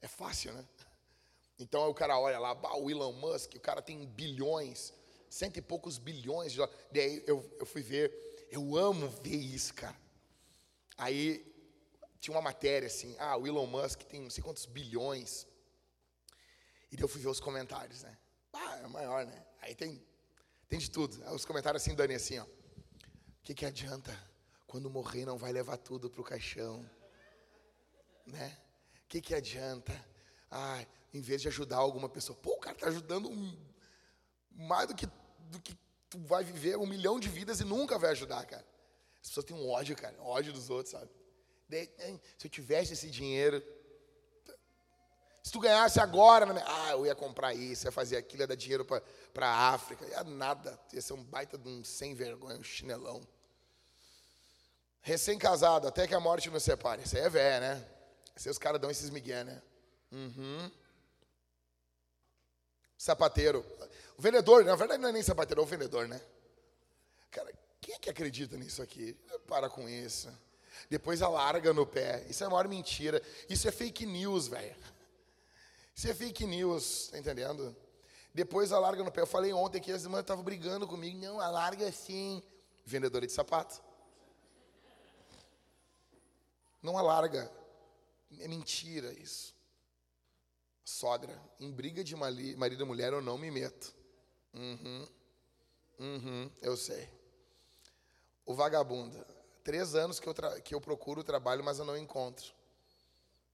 É 0.02 0.08
fácil, 0.08 0.52
né? 0.52 0.64
Então 1.58 1.88
o 1.88 1.94
cara 1.94 2.18
olha 2.18 2.38
lá, 2.38 2.52
o 2.78 2.90
Elon 2.90 3.12
Musk, 3.12 3.54
o 3.54 3.60
cara 3.60 3.80
tem 3.80 4.04
bilhões. 4.06 4.92
cento 5.28 5.58
e 5.58 5.62
poucos 5.62 5.98
bilhões 5.98 6.52
de 6.52 6.58
dólares. 6.58 6.78
Daí 6.90 7.22
eu, 7.26 7.44
eu 7.60 7.66
fui 7.66 7.82
ver, 7.82 8.48
eu 8.50 8.76
amo 8.76 9.08
ver 9.22 9.36
isso, 9.36 9.74
cara. 9.74 9.96
Aí 10.96 11.44
tinha 12.20 12.34
uma 12.34 12.42
matéria 12.42 12.86
assim, 12.86 13.16
ah, 13.18 13.36
o 13.36 13.46
Elon 13.46 13.66
Musk 13.66 14.02
tem 14.02 14.20
não 14.20 14.30
sei 14.30 14.42
quantos 14.42 14.66
bilhões. 14.66 15.46
E 16.90 17.00
eu 17.00 17.08
fui 17.08 17.20
ver 17.20 17.28
os 17.28 17.40
comentários, 17.40 18.02
né? 18.02 18.18
Ah, 18.52 18.76
é 18.76 18.86
maior, 18.86 19.26
né? 19.26 19.46
Aí 19.60 19.74
tem, 19.74 20.02
tem 20.68 20.78
de 20.78 20.90
tudo. 20.90 21.22
Os 21.32 21.44
comentários 21.44 21.82
assim, 21.82 21.94
Dani, 21.94 22.14
assim, 22.14 22.38
ó. 22.38 22.44
O 22.44 22.48
que, 23.42 23.54
que 23.54 23.66
adianta? 23.66 24.16
Quando 24.66 24.90
morrer 24.90 25.24
não 25.24 25.38
vai 25.38 25.52
levar 25.52 25.76
tudo 25.76 26.10
para 26.10 26.20
o 26.20 26.24
caixão. 26.24 26.88
Né? 28.26 28.58
O 29.04 29.08
que, 29.08 29.20
que 29.20 29.34
adianta? 29.34 29.92
Ah, 30.50 30.84
em 31.12 31.20
vez 31.20 31.40
de 31.40 31.48
ajudar 31.48 31.76
alguma 31.76 32.08
pessoa. 32.08 32.36
Pô, 32.38 32.52
o 32.52 32.58
cara 32.58 32.76
está 32.76 32.88
ajudando 32.88 33.30
um, 33.30 33.56
mais 34.50 34.88
do 34.88 34.94
que, 34.94 35.06
do 35.06 35.60
que 35.60 35.76
tu 36.10 36.18
vai 36.18 36.42
viver 36.42 36.76
um 36.76 36.86
milhão 36.86 37.20
de 37.20 37.28
vidas 37.28 37.60
e 37.60 37.64
nunca 37.64 37.98
vai 37.98 38.10
ajudar, 38.10 38.44
cara. 38.46 38.66
As 39.22 39.28
pessoas 39.28 39.46
têm 39.46 39.56
um 39.56 39.68
ódio, 39.70 39.96
cara. 39.96 40.20
Ódio 40.22 40.52
dos 40.52 40.70
outros, 40.70 40.92
sabe? 40.92 41.10
Se 41.68 42.46
eu 42.46 42.50
tivesse 42.50 42.94
esse 42.94 43.10
dinheiro, 43.10 43.62
se 45.42 45.52
tu 45.52 45.60
ganhasse 45.60 46.00
agora, 46.00 46.46
né? 46.46 46.62
ah, 46.66 46.90
eu 46.92 47.06
ia 47.06 47.14
comprar 47.14 47.54
isso, 47.54 47.86
ia 47.86 47.92
fazer 47.92 48.16
aquilo, 48.16 48.42
ia 48.42 48.46
dar 48.46 48.54
dinheiro 48.54 48.84
para 48.84 49.48
a 49.48 49.68
África, 49.70 50.04
ia 50.06 50.24
nada, 50.24 50.78
ia 50.92 51.00
ser 51.00 51.12
um 51.12 51.22
baita 51.22 51.56
de 51.56 51.68
um 51.68 51.84
sem 51.84 52.14
vergonha, 52.14 52.58
um 52.58 52.62
chinelão. 52.62 53.26
Recém-casado, 55.00 55.88
até 55.88 56.06
que 56.06 56.14
a 56.14 56.20
morte 56.20 56.50
nos 56.50 56.62
separe. 56.62 57.02
Isso 57.02 57.16
aí 57.16 57.22
é 57.22 57.30
velho, 57.30 57.60
né? 57.60 57.88
Isso 58.36 58.48
aí 58.48 58.52
os 58.52 58.58
caras 58.58 58.80
dão 58.80 58.90
esses 58.90 59.10
migué, 59.10 59.44
né? 59.44 59.62
Uhum. 60.12 60.70
Sapateiro. 62.96 63.64
O 64.18 64.22
vendedor, 64.22 64.64
na 64.64 64.74
verdade 64.74 65.00
não 65.00 65.08
é 65.08 65.12
nem 65.12 65.22
sapateiro, 65.22 65.60
é 65.60 65.64
o 65.64 65.66
vendedor, 65.66 66.08
né? 66.08 66.20
Cara, 67.30 67.52
quem 67.80 67.94
é 67.94 67.98
que 67.98 68.10
acredita 68.10 68.56
nisso 68.56 68.82
aqui? 68.82 69.14
Para 69.46 69.70
com 69.70 69.88
isso. 69.88 70.28
Depois 70.88 71.22
alarga 71.22 71.72
no 71.72 71.86
pé. 71.86 72.24
Isso 72.28 72.44
é 72.44 72.46
a 72.46 72.50
maior 72.50 72.68
mentira. 72.68 73.22
Isso 73.48 73.66
é 73.68 73.72
fake 73.72 74.06
news, 74.06 74.48
velho. 74.48 74.76
Isso 75.94 76.08
é 76.08 76.14
fake 76.14 76.46
news, 76.46 77.08
tá 77.08 77.18
entendendo? 77.18 77.76
Depois 78.32 78.72
alarga 78.72 79.02
no 79.02 79.10
pé. 79.10 79.22
Eu 79.22 79.26
falei 79.26 79.52
ontem 79.52 79.80
que 79.80 79.90
as 79.90 80.04
irmãs 80.04 80.20
estavam 80.20 80.44
brigando 80.44 80.86
comigo. 80.86 81.18
Não, 81.18 81.40
alarga 81.40 81.88
assim. 81.88 82.42
Vendedora 82.84 83.26
de 83.26 83.32
sapato. 83.32 83.82
Não 86.82 86.96
alarga. 86.96 87.50
É 88.38 88.46
mentira 88.46 89.12
isso. 89.12 89.56
Sogra, 90.84 91.38
em 91.60 91.70
briga 91.70 92.02
de 92.02 92.16
marido 92.16 92.82
e 92.82 92.86
mulher 92.86 93.12
eu 93.12 93.20
não 93.20 93.36
me 93.36 93.50
meto. 93.50 93.94
Uhum. 94.54 95.08
Uhum, 95.98 96.50
eu 96.62 96.76
sei. 96.76 97.08
O 98.46 98.54
vagabundo. 98.54 99.22
Três 99.68 99.94
anos 99.94 100.18
que 100.18 100.26
eu, 100.26 100.34
que 100.64 100.74
eu 100.74 100.80
procuro 100.80 101.22
trabalho, 101.22 101.62
mas 101.62 101.78
eu 101.78 101.84
não 101.84 101.94
encontro. 101.94 102.54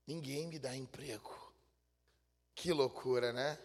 Ninguém 0.07 0.47
me 0.47 0.61
dá 0.61 0.73
emprego. 0.73 1.53
Que 2.55 2.73
loucura, 2.73 3.33
né? 3.33 3.59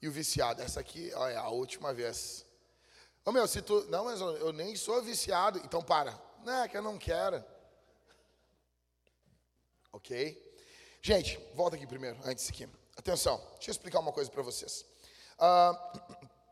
E 0.00 0.08
o 0.08 0.10
viciado, 0.10 0.62
essa 0.62 0.80
aqui 0.80 1.12
ó, 1.14 1.28
é 1.28 1.36
a 1.36 1.50
última 1.50 1.92
vez. 1.92 2.46
Ô 3.26 3.30
meu, 3.30 3.46
se 3.46 3.60
tu. 3.60 3.84
Não, 3.90 4.06
mas 4.06 4.22
eu, 4.22 4.54
nem 4.54 4.74
sou 4.74 5.02
viciado. 5.02 5.58
Então 5.58 5.82
para. 5.82 6.18
Não, 6.46 6.62
é 6.62 6.66
que 6.66 6.78
eu 6.78 6.82
não 6.82 6.96
quero. 6.96 7.44
Ok? 9.92 10.58
Gente, 11.02 11.38
volta 11.52 11.76
aqui 11.76 11.86
primeiro, 11.86 12.18
antes 12.24 12.48
aqui. 12.48 12.66
Atenção, 12.96 13.36
deixa 13.56 13.68
eu 13.68 13.72
explicar 13.72 14.00
uma 14.00 14.12
coisa 14.12 14.30
para 14.30 14.42
vocês. 14.42 14.82
Ah, 15.38 15.92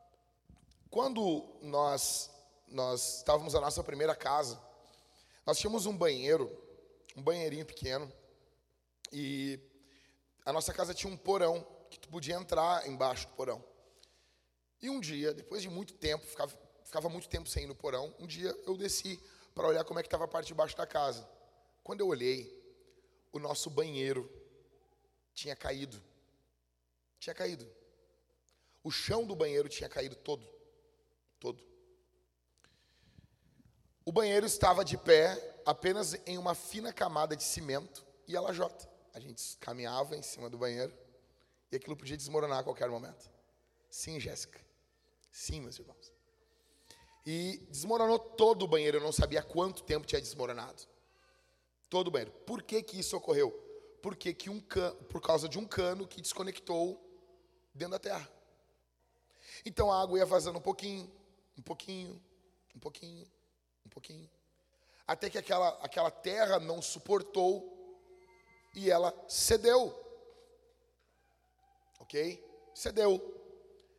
quando 0.90 1.48
nós, 1.62 2.30
nós 2.68 3.16
estávamos 3.20 3.54
na 3.54 3.62
nossa 3.62 3.82
primeira 3.82 4.14
casa, 4.14 4.62
nós 5.46 5.58
tínhamos 5.58 5.86
um 5.86 5.96
banheiro, 5.96 6.50
um 7.16 7.22
banheirinho 7.22 7.66
pequeno, 7.66 8.10
e 9.12 9.60
a 10.44 10.52
nossa 10.52 10.72
casa 10.72 10.94
tinha 10.94 11.12
um 11.12 11.16
porão 11.16 11.66
que 11.90 11.98
tu 11.98 12.08
podia 12.08 12.34
entrar 12.34 12.86
embaixo 12.88 13.26
do 13.28 13.34
porão. 13.34 13.64
E 14.80 14.90
um 14.90 15.00
dia, 15.00 15.32
depois 15.32 15.62
de 15.62 15.68
muito 15.68 15.94
tempo, 15.94 16.26
ficava, 16.26 16.52
ficava 16.84 17.08
muito 17.08 17.28
tempo 17.28 17.48
sem 17.48 17.64
ir 17.64 17.66
no 17.66 17.74
porão, 17.74 18.14
um 18.18 18.26
dia 18.26 18.50
eu 18.66 18.76
desci 18.76 19.20
para 19.54 19.68
olhar 19.68 19.84
como 19.84 20.00
é 20.00 20.02
que 20.02 20.08
estava 20.08 20.24
a 20.24 20.28
parte 20.28 20.48
de 20.48 20.54
baixo 20.54 20.76
da 20.76 20.86
casa. 20.86 21.28
Quando 21.82 22.00
eu 22.00 22.08
olhei, 22.08 22.62
o 23.32 23.38
nosso 23.38 23.70
banheiro 23.70 24.30
tinha 25.32 25.54
caído. 25.54 26.02
Tinha 27.18 27.34
caído. 27.34 27.70
O 28.82 28.90
chão 28.90 29.26
do 29.26 29.34
banheiro 29.34 29.68
tinha 29.68 29.88
caído 29.88 30.16
todo. 30.16 30.46
Todo. 31.38 31.73
O 34.06 34.12
banheiro 34.12 34.44
estava 34.44 34.84
de 34.84 34.98
pé 34.98 35.62
apenas 35.64 36.14
em 36.26 36.36
uma 36.36 36.54
fina 36.54 36.92
camada 36.92 37.34
de 37.34 37.42
cimento 37.42 38.04
e 38.28 38.36
a 38.36 38.40
lajota. 38.40 38.86
A 39.14 39.18
gente 39.18 39.56
caminhava 39.56 40.14
em 40.14 40.20
cima 40.20 40.50
do 40.50 40.58
banheiro 40.58 40.92
e 41.72 41.76
aquilo 41.76 41.96
podia 41.96 42.16
desmoronar 42.16 42.58
a 42.58 42.62
qualquer 42.62 42.90
momento. 42.90 43.30
Sim, 43.88 44.20
Jéssica. 44.20 44.60
Sim, 45.32 45.62
meus 45.62 45.78
irmãos. 45.78 46.12
E 47.24 47.66
desmoronou 47.70 48.18
todo 48.18 48.64
o 48.64 48.68
banheiro, 48.68 48.98
eu 48.98 49.02
não 49.02 49.12
sabia 49.12 49.42
quanto 49.42 49.82
tempo 49.82 50.06
tinha 50.06 50.20
desmoronado. 50.20 50.82
Todo 51.88 52.08
o 52.08 52.10
banheiro. 52.10 52.32
Por 52.46 52.62
que, 52.62 52.82
que 52.82 53.00
isso 53.00 53.16
ocorreu? 53.16 53.52
Porque 54.02 54.34
que 54.34 54.50
um 54.50 54.60
can... 54.60 54.94
por 55.08 55.22
causa 55.22 55.48
de 55.48 55.58
um 55.58 55.66
cano 55.66 56.06
que 56.06 56.20
desconectou 56.20 57.02
dentro 57.72 57.92
da 57.92 57.98
terra. 57.98 58.30
Então 59.64 59.90
a 59.90 60.02
água 60.02 60.18
ia 60.18 60.26
vazando 60.26 60.58
um 60.58 60.62
pouquinho, 60.62 61.10
um 61.56 61.62
pouquinho, 61.62 62.22
um 62.74 62.78
pouquinho, 62.78 63.26
pouquinho, 63.94 64.28
até 65.06 65.30
que 65.30 65.38
aquela, 65.38 65.68
aquela 65.80 66.10
terra 66.10 66.58
não 66.58 66.82
suportou 66.82 67.72
e 68.74 68.90
ela 68.90 69.14
cedeu. 69.28 69.94
Ok? 72.00 72.44
Cedeu. 72.74 73.32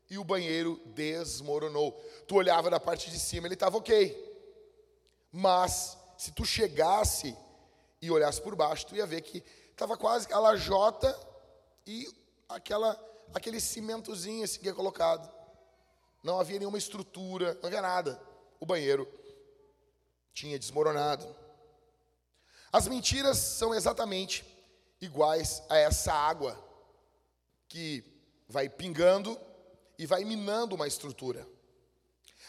E 0.09 0.17
o 0.17 0.23
banheiro 0.23 0.79
desmoronou. 0.87 1.93
Tu 2.27 2.35
olhava 2.35 2.69
da 2.69 2.79
parte 2.79 3.09
de 3.09 3.19
cima, 3.19 3.47
ele 3.47 3.55
estava 3.55 3.77
ok. 3.77 4.23
Mas, 5.31 5.97
se 6.17 6.31
tu 6.31 6.45
chegasse 6.45 7.35
e 8.01 8.11
olhasse 8.11 8.41
por 8.41 8.55
baixo, 8.55 8.85
tu 8.85 8.95
ia 8.95 9.05
ver 9.05 9.21
que 9.21 9.43
estava 9.71 9.97
quase 9.97 10.31
a 10.31 10.39
lajota 10.39 11.17
e 11.85 12.07
aquela, 12.47 12.99
aquele 13.33 13.59
cimentozinho 13.59 14.43
assim 14.43 14.59
que 14.59 14.69
é 14.69 14.73
colocado. 14.73 15.31
Não 16.23 16.39
havia 16.39 16.59
nenhuma 16.59 16.77
estrutura, 16.77 17.53
não 17.55 17.67
havia 17.67 17.81
nada. 17.81 18.21
O 18.59 18.65
banheiro 18.65 19.07
tinha 20.35 20.59
desmoronado. 20.59 21.25
As 22.71 22.87
mentiras 22.89 23.37
são 23.37 23.73
exatamente 23.73 24.45
iguais 24.99 25.63
a 25.69 25.77
essa 25.77 26.13
água 26.13 26.61
que 27.69 28.03
vai 28.49 28.67
pingando 28.67 29.39
e 29.97 30.05
vai 30.05 30.25
minando 30.25 30.75
uma 30.75 30.87
estrutura. 30.87 31.47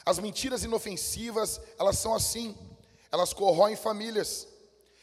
As 0.05 0.19
mentiras 0.19 0.65
inofensivas, 0.65 1.61
elas 1.79 1.97
são 1.99 2.13
assim. 2.13 2.57
Elas 3.13 3.33
corroem 3.33 3.77
famílias, 3.77 4.49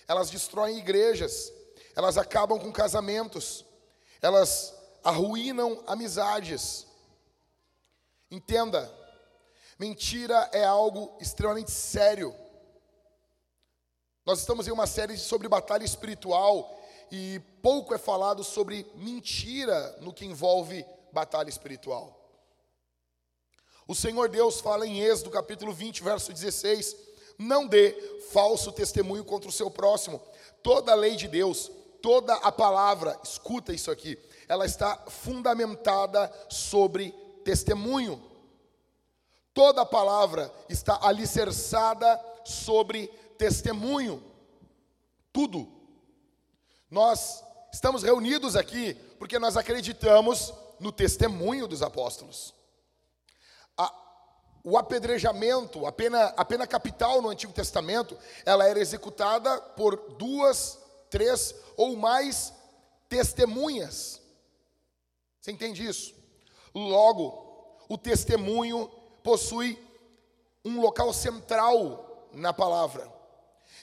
elas 0.05 0.29
destroem 0.29 0.77
igrejas, 0.77 1.53
elas 1.95 2.17
acabam 2.17 2.59
com 2.59 2.71
casamentos, 2.71 3.65
elas 4.21 4.73
arruinam 5.01 5.81
amizades. 5.87 6.85
Entenda, 8.29 8.93
mentira 9.79 10.49
é 10.51 10.65
algo 10.65 11.17
extremamente 11.21 11.71
sério. 11.71 12.42
Nós 14.25 14.39
estamos 14.39 14.68
em 14.70 14.72
uma 14.72 14.88
série 14.88 15.18
sobre 15.18 15.50
batalha 15.50 15.84
espiritual 15.84 16.80
e 17.12 17.42
pouco 17.62 17.94
é 17.94 17.98
falado 17.98 18.42
sobre 18.42 18.89
mentira 18.96 19.98
no 20.00 20.13
que 20.13 20.25
envolve 20.25 20.86
batalha 21.12 21.50
espiritual. 21.50 22.18
O 23.86 23.94
Senhor 23.94 24.30
Deus 24.30 24.62
fala 24.62 24.88
em 24.88 25.01
Êxodo 25.01 25.30
capítulo 25.30 25.74
20, 25.74 26.01
verso 26.01 26.32
16: 26.32 26.96
Não 27.38 27.68
dê 27.68 27.92
falso 28.32 28.72
testemunho 28.72 29.25
contra 29.25 29.50
o 29.50 29.53
seu 29.53 29.70
próximo. 29.70 30.22
Toda 30.63 30.94
a 30.94 30.96
lei 30.96 31.18
de 31.18 31.27
Deus, 31.27 31.70
toda 32.01 32.34
a 32.36 32.51
palavra, 32.51 33.20
escuta 33.22 33.74
isso 33.74 33.92
aqui, 33.92 34.18
ela 34.48 34.65
está 34.65 34.96
fundamentada 35.10 36.32
sobre 36.48 37.12
testemunho. 37.44 38.24
Toda 39.53 39.82
a 39.82 39.86
palavra 39.86 40.50
está 40.70 40.98
alicerçada 41.06 42.18
sobre 42.46 43.08
testemunho. 43.08 43.23
Tudo. 45.31 45.67
Nós 46.89 47.43
estamos 47.71 48.03
reunidos 48.03 48.55
aqui 48.55 48.93
porque 49.17 49.39
nós 49.39 49.57
acreditamos 49.57 50.53
no 50.79 50.91
testemunho 50.91 51.67
dos 51.67 51.81
apóstolos. 51.81 52.53
A, 53.77 53.91
o 54.63 54.77
apedrejamento, 54.77 55.85
a 55.85 55.91
pena, 55.91 56.25
a 56.38 56.45
pena 56.45 56.67
capital 56.67 57.21
no 57.21 57.29
Antigo 57.29 57.53
Testamento, 57.53 58.17
ela 58.45 58.67
era 58.67 58.79
executada 58.79 59.59
por 59.59 59.95
duas, 60.17 60.79
três 61.09 61.55
ou 61.75 61.95
mais 61.95 62.53
testemunhas. 63.09 64.21
Você 65.39 65.51
entende 65.51 65.85
isso? 65.85 66.13
Logo, 66.73 67.77
o 67.89 67.97
testemunho 67.97 68.88
possui 69.21 69.81
um 70.63 70.79
local 70.79 71.12
central 71.13 72.27
na 72.33 72.53
palavra. 72.53 73.12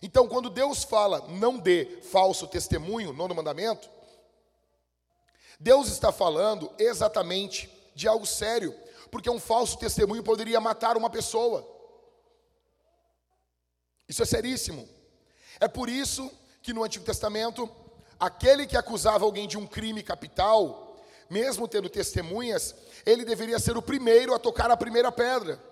Então, 0.03 0.27
quando 0.27 0.49
Deus 0.49 0.83
fala, 0.83 1.27
não 1.29 1.59
dê 1.59 2.01
falso 2.03 2.47
testemunho, 2.47 3.13
nono 3.13 3.35
mandamento, 3.35 3.91
Deus 5.59 5.89
está 5.89 6.11
falando 6.11 6.73
exatamente 6.79 7.71
de 7.95 8.09
algo 8.09 8.25
sério, 8.25 8.75
porque 9.11 9.29
um 9.29 9.39
falso 9.39 9.79
testemunho 9.79 10.23
poderia 10.23 10.59
matar 10.59 10.97
uma 10.97 11.11
pessoa. 11.11 11.67
Isso 14.09 14.23
é 14.23 14.27
seríssimo. 14.27 14.89
É 15.61 15.69
por 15.69 15.91
isso 15.91 16.33
que 16.63 16.73
no 16.73 16.83
Antigo 16.83 17.05
Testamento, 17.05 17.69
aquele 18.19 18.67
que 18.67 18.77
acusava 18.77 19.25
alguém 19.27 19.47
de 19.47 19.59
um 19.59 19.67
crime 19.67 20.03
capital, 20.03 20.97
mesmo 21.29 21.69
tendo 21.69 21.91
testemunhas, 21.91 22.75
ele 23.05 23.25
deveria 23.25 23.59
ser 23.59 23.77
o 23.77 23.83
primeiro 23.83 24.35
a 24.35 24.39
tocar 24.39 24.71
a 24.71 24.77
primeira 24.77 25.13
pedra. 25.13 25.63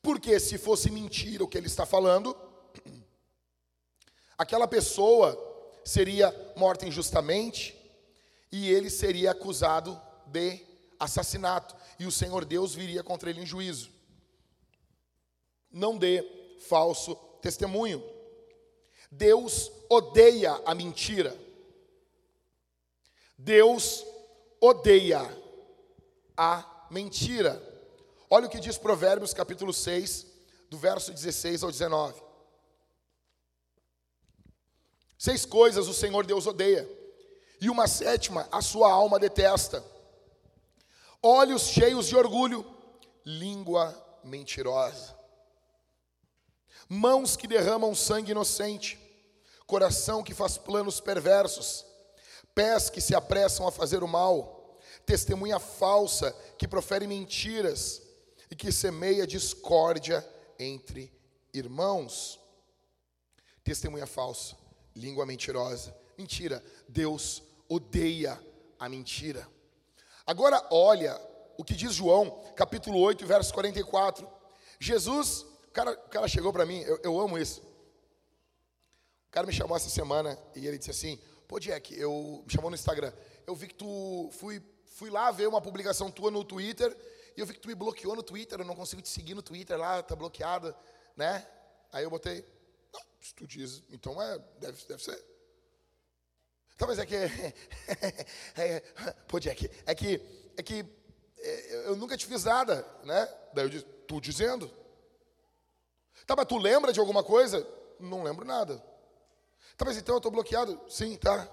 Porque 0.00 0.40
se 0.40 0.56
fosse 0.56 0.90
mentira 0.90 1.44
o 1.44 1.48
que 1.48 1.58
ele 1.58 1.66
está 1.66 1.84
falando, 1.84 2.36
aquela 4.36 4.66
pessoa 4.66 5.38
seria 5.84 6.34
morta 6.56 6.86
injustamente 6.86 7.78
e 8.50 8.70
ele 8.70 8.88
seria 8.88 9.32
acusado 9.32 10.00
de 10.26 10.64
assassinato, 10.98 11.74
e 11.98 12.06
o 12.06 12.12
Senhor 12.12 12.44
Deus 12.44 12.74
viria 12.74 13.02
contra 13.02 13.28
ele 13.28 13.40
em 13.40 13.46
juízo. 13.46 13.90
Não 15.70 15.98
dê 15.98 16.24
falso 16.68 17.14
testemunho. 17.42 18.02
Deus 19.10 19.70
odeia 19.88 20.60
a 20.64 20.74
mentira. 20.74 21.36
Deus 23.36 24.04
odeia 24.60 25.20
a 26.36 26.86
mentira. 26.90 27.62
Olha 28.30 28.46
o 28.46 28.50
que 28.50 28.60
diz 28.60 28.78
Provérbios 28.78 29.34
capítulo 29.34 29.72
6, 29.72 30.26
do 30.70 30.78
verso 30.78 31.12
16 31.12 31.62
ao 31.62 31.70
19. 31.70 32.23
Seis 35.18 35.46
coisas 35.46 35.88
o 35.88 35.94
Senhor 35.94 36.26
Deus 36.26 36.46
odeia, 36.46 36.88
e 37.60 37.70
uma 37.70 37.86
sétima 37.86 38.48
a 38.50 38.60
sua 38.60 38.90
alma 38.90 39.18
detesta: 39.18 39.84
olhos 41.22 41.62
cheios 41.62 42.06
de 42.06 42.16
orgulho, 42.16 42.64
língua 43.24 43.94
mentirosa, 44.22 45.16
mãos 46.88 47.36
que 47.36 47.46
derramam 47.46 47.94
sangue 47.94 48.32
inocente, 48.32 48.98
coração 49.66 50.22
que 50.22 50.34
faz 50.34 50.58
planos 50.58 51.00
perversos, 51.00 51.84
pés 52.54 52.90
que 52.90 53.00
se 53.00 53.14
apressam 53.14 53.66
a 53.66 53.72
fazer 53.72 54.02
o 54.02 54.08
mal, 54.08 54.78
testemunha 55.06 55.58
falsa 55.58 56.32
que 56.58 56.68
profere 56.68 57.06
mentiras 57.06 58.02
e 58.50 58.56
que 58.56 58.70
semeia 58.70 59.26
discórdia 59.26 60.26
entre 60.58 61.12
irmãos. 61.52 62.40
Testemunha 63.62 64.06
falsa, 64.06 64.56
língua 64.94 65.26
mentirosa, 65.26 65.94
mentira. 66.16 66.62
Deus 66.88 67.42
odeia 67.68 68.40
a 68.78 68.88
mentira. 68.88 69.46
Agora 70.26 70.66
olha 70.70 71.20
o 71.56 71.64
que 71.64 71.74
diz 71.74 71.92
João, 71.94 72.30
capítulo 72.56 72.98
8, 72.98 73.26
verso 73.26 73.52
44. 73.52 74.28
Jesus, 74.78 75.46
o 75.68 75.70
cara, 75.72 75.92
o 75.92 76.08
cara 76.08 76.28
chegou 76.28 76.52
para 76.52 76.66
mim, 76.66 76.80
eu, 76.80 77.00
eu 77.02 77.20
amo 77.20 77.38
isso. 77.38 77.60
O 79.28 79.30
cara 79.30 79.46
me 79.46 79.52
chamou 79.52 79.76
essa 79.76 79.88
semana 79.88 80.38
e 80.54 80.66
ele 80.66 80.78
disse 80.78 80.90
assim: 80.90 81.18
Pô, 81.48 81.58
Jack, 81.58 81.98
eu 81.98 82.42
me 82.46 82.52
chamou 82.52 82.70
no 82.70 82.76
Instagram. 82.76 83.12
Eu 83.46 83.54
vi 83.54 83.68
que 83.68 83.74
tu 83.74 84.30
fui, 84.32 84.62
fui 84.84 85.10
lá 85.10 85.30
ver 85.30 85.48
uma 85.48 85.60
publicação 85.60 86.10
tua 86.10 86.30
no 86.30 86.44
Twitter 86.44 86.96
e 87.36 87.40
eu 87.40 87.46
vi 87.46 87.54
que 87.54 87.60
tu 87.60 87.68
me 87.68 87.74
bloqueou 87.74 88.14
no 88.14 88.22
Twitter. 88.22 88.60
Eu 88.60 88.64
não 88.64 88.76
consigo 88.76 89.02
te 89.02 89.08
seguir 89.08 89.34
no 89.34 89.42
Twitter 89.42 89.76
lá, 89.76 90.02
tá 90.02 90.14
bloqueado, 90.14 90.74
né? 91.16 91.46
Aí 91.92 92.04
eu 92.04 92.10
botei, 92.10 92.44
não, 92.94 93.02
se 93.20 93.34
tu 93.34 93.46
diz, 93.46 93.82
então 93.90 94.22
é, 94.22 94.38
deve, 94.58 94.86
deve 94.86 95.02
ser. 95.02 95.22
Tá, 96.76 96.86
mas 96.86 96.98
é 96.98 97.06
que. 97.06 97.16
É, 98.56 98.80
pô, 99.28 99.38
Jack, 99.38 99.70
é 99.84 99.94
que. 99.94 100.20
É 100.56 100.62
que 100.62 100.86
é, 101.38 101.88
eu 101.88 101.96
nunca 101.96 102.16
te 102.16 102.26
fiz 102.26 102.44
nada, 102.44 102.86
né? 103.04 103.26
Daí 103.52 103.64
eu 103.64 103.68
disse, 103.68 103.84
tu 104.06 104.20
dizendo. 104.20 104.70
Tá, 106.26 106.34
mas 106.36 106.46
tu 106.46 106.56
lembra 106.56 106.92
de 106.92 107.00
alguma 107.00 107.22
coisa? 107.22 107.66
Não 107.98 108.22
lembro 108.22 108.44
nada. 108.44 108.78
Tá, 109.76 109.84
mas 109.84 109.96
então 109.96 110.14
eu 110.14 110.18
estou 110.18 110.32
bloqueado? 110.32 110.80
Sim, 110.88 111.16
tá. 111.16 111.48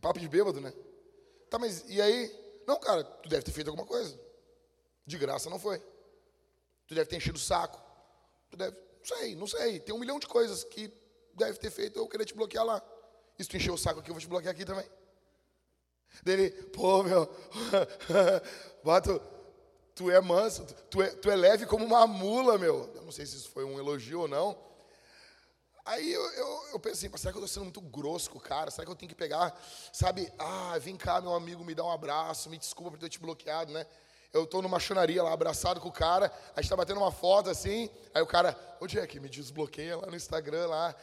Papo 0.00 0.18
de 0.18 0.28
bêbado, 0.28 0.60
né? 0.60 0.72
Tá, 1.50 1.58
mas 1.58 1.84
e 1.88 2.00
aí? 2.00 2.62
Não, 2.66 2.78
cara, 2.78 3.04
tu 3.04 3.28
deve 3.28 3.42
ter 3.42 3.52
feito 3.52 3.68
alguma 3.68 3.86
coisa. 3.86 4.18
De 5.04 5.18
graça 5.18 5.50
não 5.50 5.58
foi. 5.58 5.82
Tu 6.86 6.94
deve 6.94 7.10
ter 7.10 7.16
enchido 7.16 7.36
o 7.36 7.40
saco. 7.40 7.82
Tu 8.48 8.56
deve. 8.56 8.76
Não 9.00 9.16
sei, 9.16 9.36
não 9.36 9.46
sei. 9.46 9.80
Tem 9.80 9.94
um 9.94 9.98
milhão 9.98 10.18
de 10.18 10.26
coisas 10.26 10.64
que 10.64 10.92
deve 11.34 11.58
ter 11.58 11.70
feito 11.70 11.98
eu 11.98 12.08
querer 12.08 12.24
te 12.24 12.34
bloquear 12.34 12.64
lá. 12.64 12.82
E 13.38 13.42
se 13.42 13.48
tu 13.48 13.56
encher 13.56 13.70
o 13.70 13.78
saco 13.78 14.00
aqui, 14.00 14.10
eu 14.10 14.14
vou 14.14 14.20
te 14.20 14.28
bloquear 14.28 14.52
aqui 14.52 14.64
também. 14.64 14.88
Dele, 16.22 16.50
pô, 16.50 17.02
meu, 17.02 17.28
bato, 18.84 19.22
tu 19.94 20.10
é 20.10 20.20
manso, 20.20 20.66
tu 20.90 21.00
é, 21.00 21.08
tu 21.10 21.30
é 21.30 21.36
leve 21.36 21.66
como 21.66 21.84
uma 21.84 22.06
mula, 22.06 22.58
meu. 22.58 22.90
Eu 22.94 23.02
não 23.02 23.12
sei 23.12 23.24
se 23.24 23.36
isso 23.36 23.48
foi 23.50 23.64
um 23.64 23.78
elogio 23.78 24.20
ou 24.20 24.28
não. 24.28 24.58
Aí 25.84 26.12
eu, 26.12 26.22
eu, 26.32 26.68
eu 26.72 26.80
pensei, 26.80 27.10
será 27.16 27.32
que 27.32 27.38
eu 27.38 27.44
estou 27.44 27.48
sendo 27.48 27.64
muito 27.64 27.80
grosso 27.80 28.30
com 28.30 28.38
o 28.38 28.40
cara? 28.40 28.70
Será 28.70 28.84
que 28.84 28.92
eu 28.92 28.96
tenho 28.96 29.08
que 29.08 29.14
pegar, 29.14 29.58
sabe? 29.92 30.30
Ah, 30.38 30.78
vem 30.78 30.96
cá, 30.96 31.20
meu 31.20 31.34
amigo, 31.34 31.64
me 31.64 31.74
dá 31.74 31.84
um 31.84 31.90
abraço, 31.90 32.50
me 32.50 32.58
desculpa 32.58 32.90
por 32.90 32.98
ter 32.98 33.08
te 33.08 33.18
bloqueado, 33.18 33.72
né? 33.72 33.86
Eu 34.32 34.44
estou 34.44 34.62
numa 34.62 34.78
chonaria 34.78 35.22
lá, 35.22 35.32
abraçado 35.32 35.80
com 35.80 35.88
o 35.88 35.92
cara, 35.92 36.32
a 36.54 36.60
gente 36.60 36.66
está 36.66 36.76
batendo 36.76 37.00
uma 37.00 37.10
foto 37.10 37.50
assim, 37.50 37.90
aí 38.14 38.22
o 38.22 38.26
cara, 38.26 38.56
ô 38.80 38.86
Jack, 38.86 39.18
me 39.18 39.28
desbloqueia 39.28 39.96
lá 39.96 40.06
no 40.06 40.16
Instagram, 40.16 40.68
lá. 40.68 40.94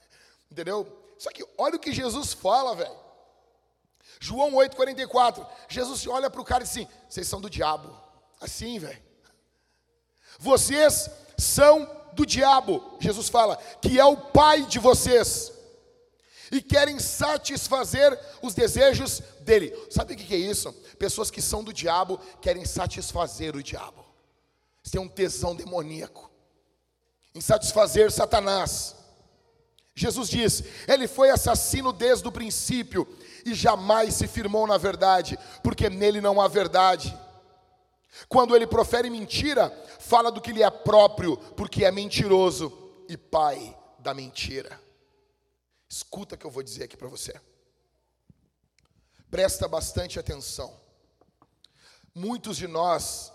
Entendeu? 0.50 0.86
Só 1.18 1.30
que 1.30 1.44
olha 1.58 1.76
o 1.76 1.80
que 1.80 1.92
Jesus 1.92 2.32
fala, 2.32 2.74
velho. 2.76 3.06
João 4.20 4.52
8,44. 4.52 5.46
Jesus 5.68 6.06
olha 6.06 6.30
para 6.30 6.40
o 6.40 6.44
cara 6.44 6.62
e 6.62 6.66
diz 6.66 6.76
assim: 6.76 6.88
vocês 7.08 7.26
são 7.26 7.40
do 7.40 7.50
diabo. 7.50 7.94
Assim, 8.40 8.78
velho. 8.78 9.02
Vocês 10.38 11.10
são 11.36 11.90
do 12.12 12.24
diabo. 12.24 12.96
Jesus 13.00 13.28
fala 13.28 13.56
que 13.80 13.98
é 13.98 14.04
o 14.04 14.16
pai 14.16 14.62
de 14.62 14.78
vocês. 14.78 15.52
E 16.50 16.60
querem 16.60 16.98
satisfazer 16.98 18.18
os 18.42 18.54
desejos 18.54 19.20
dele. 19.40 19.74
Sabe 19.90 20.14
o 20.14 20.16
que 20.16 20.34
é 20.34 20.38
isso? 20.38 20.72
Pessoas 20.98 21.30
que 21.30 21.42
são 21.42 21.64
do 21.64 21.72
diabo 21.72 22.18
querem 22.40 22.64
satisfazer 22.64 23.56
o 23.56 23.62
diabo. 23.62 24.04
Eles 24.80 24.90
têm 24.92 25.00
um 25.00 25.08
tesão 25.08 25.54
demoníaco 25.54 26.30
em 27.36 27.40
satisfazer 27.40 28.10
Satanás. 28.10 28.96
Jesus 29.94 30.28
diz: 30.28 30.62
Ele 30.88 31.06
foi 31.06 31.30
assassino 31.30 31.92
desde 31.92 32.26
o 32.26 32.32
princípio 32.32 33.06
e 33.44 33.54
jamais 33.54 34.14
se 34.14 34.26
firmou 34.26 34.66
na 34.66 34.78
verdade, 34.78 35.38
porque 35.62 35.90
nele 35.90 36.20
não 36.20 36.40
há 36.40 36.48
verdade. 36.48 37.16
Quando 38.28 38.56
ele 38.56 38.66
profere 38.66 39.10
mentira, 39.10 39.70
fala 39.98 40.32
do 40.32 40.40
que 40.40 40.52
lhe 40.52 40.62
é 40.62 40.70
próprio, 40.70 41.36
porque 41.56 41.84
é 41.84 41.90
mentiroso 41.90 42.72
e 43.08 43.16
pai 43.16 43.76
da 43.98 44.14
mentira. 44.14 44.80
Escuta 45.88 46.34
o 46.34 46.38
que 46.38 46.44
eu 46.44 46.50
vou 46.50 46.62
dizer 46.62 46.84
aqui 46.84 46.96
para 46.96 47.08
você. 47.08 47.40
Presta 49.30 49.68
bastante 49.68 50.18
atenção. 50.18 50.80
Muitos 52.14 52.56
de 52.56 52.66
nós 52.66 53.32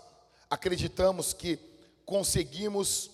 acreditamos 0.50 1.32
que 1.32 1.58
conseguimos 2.04 3.10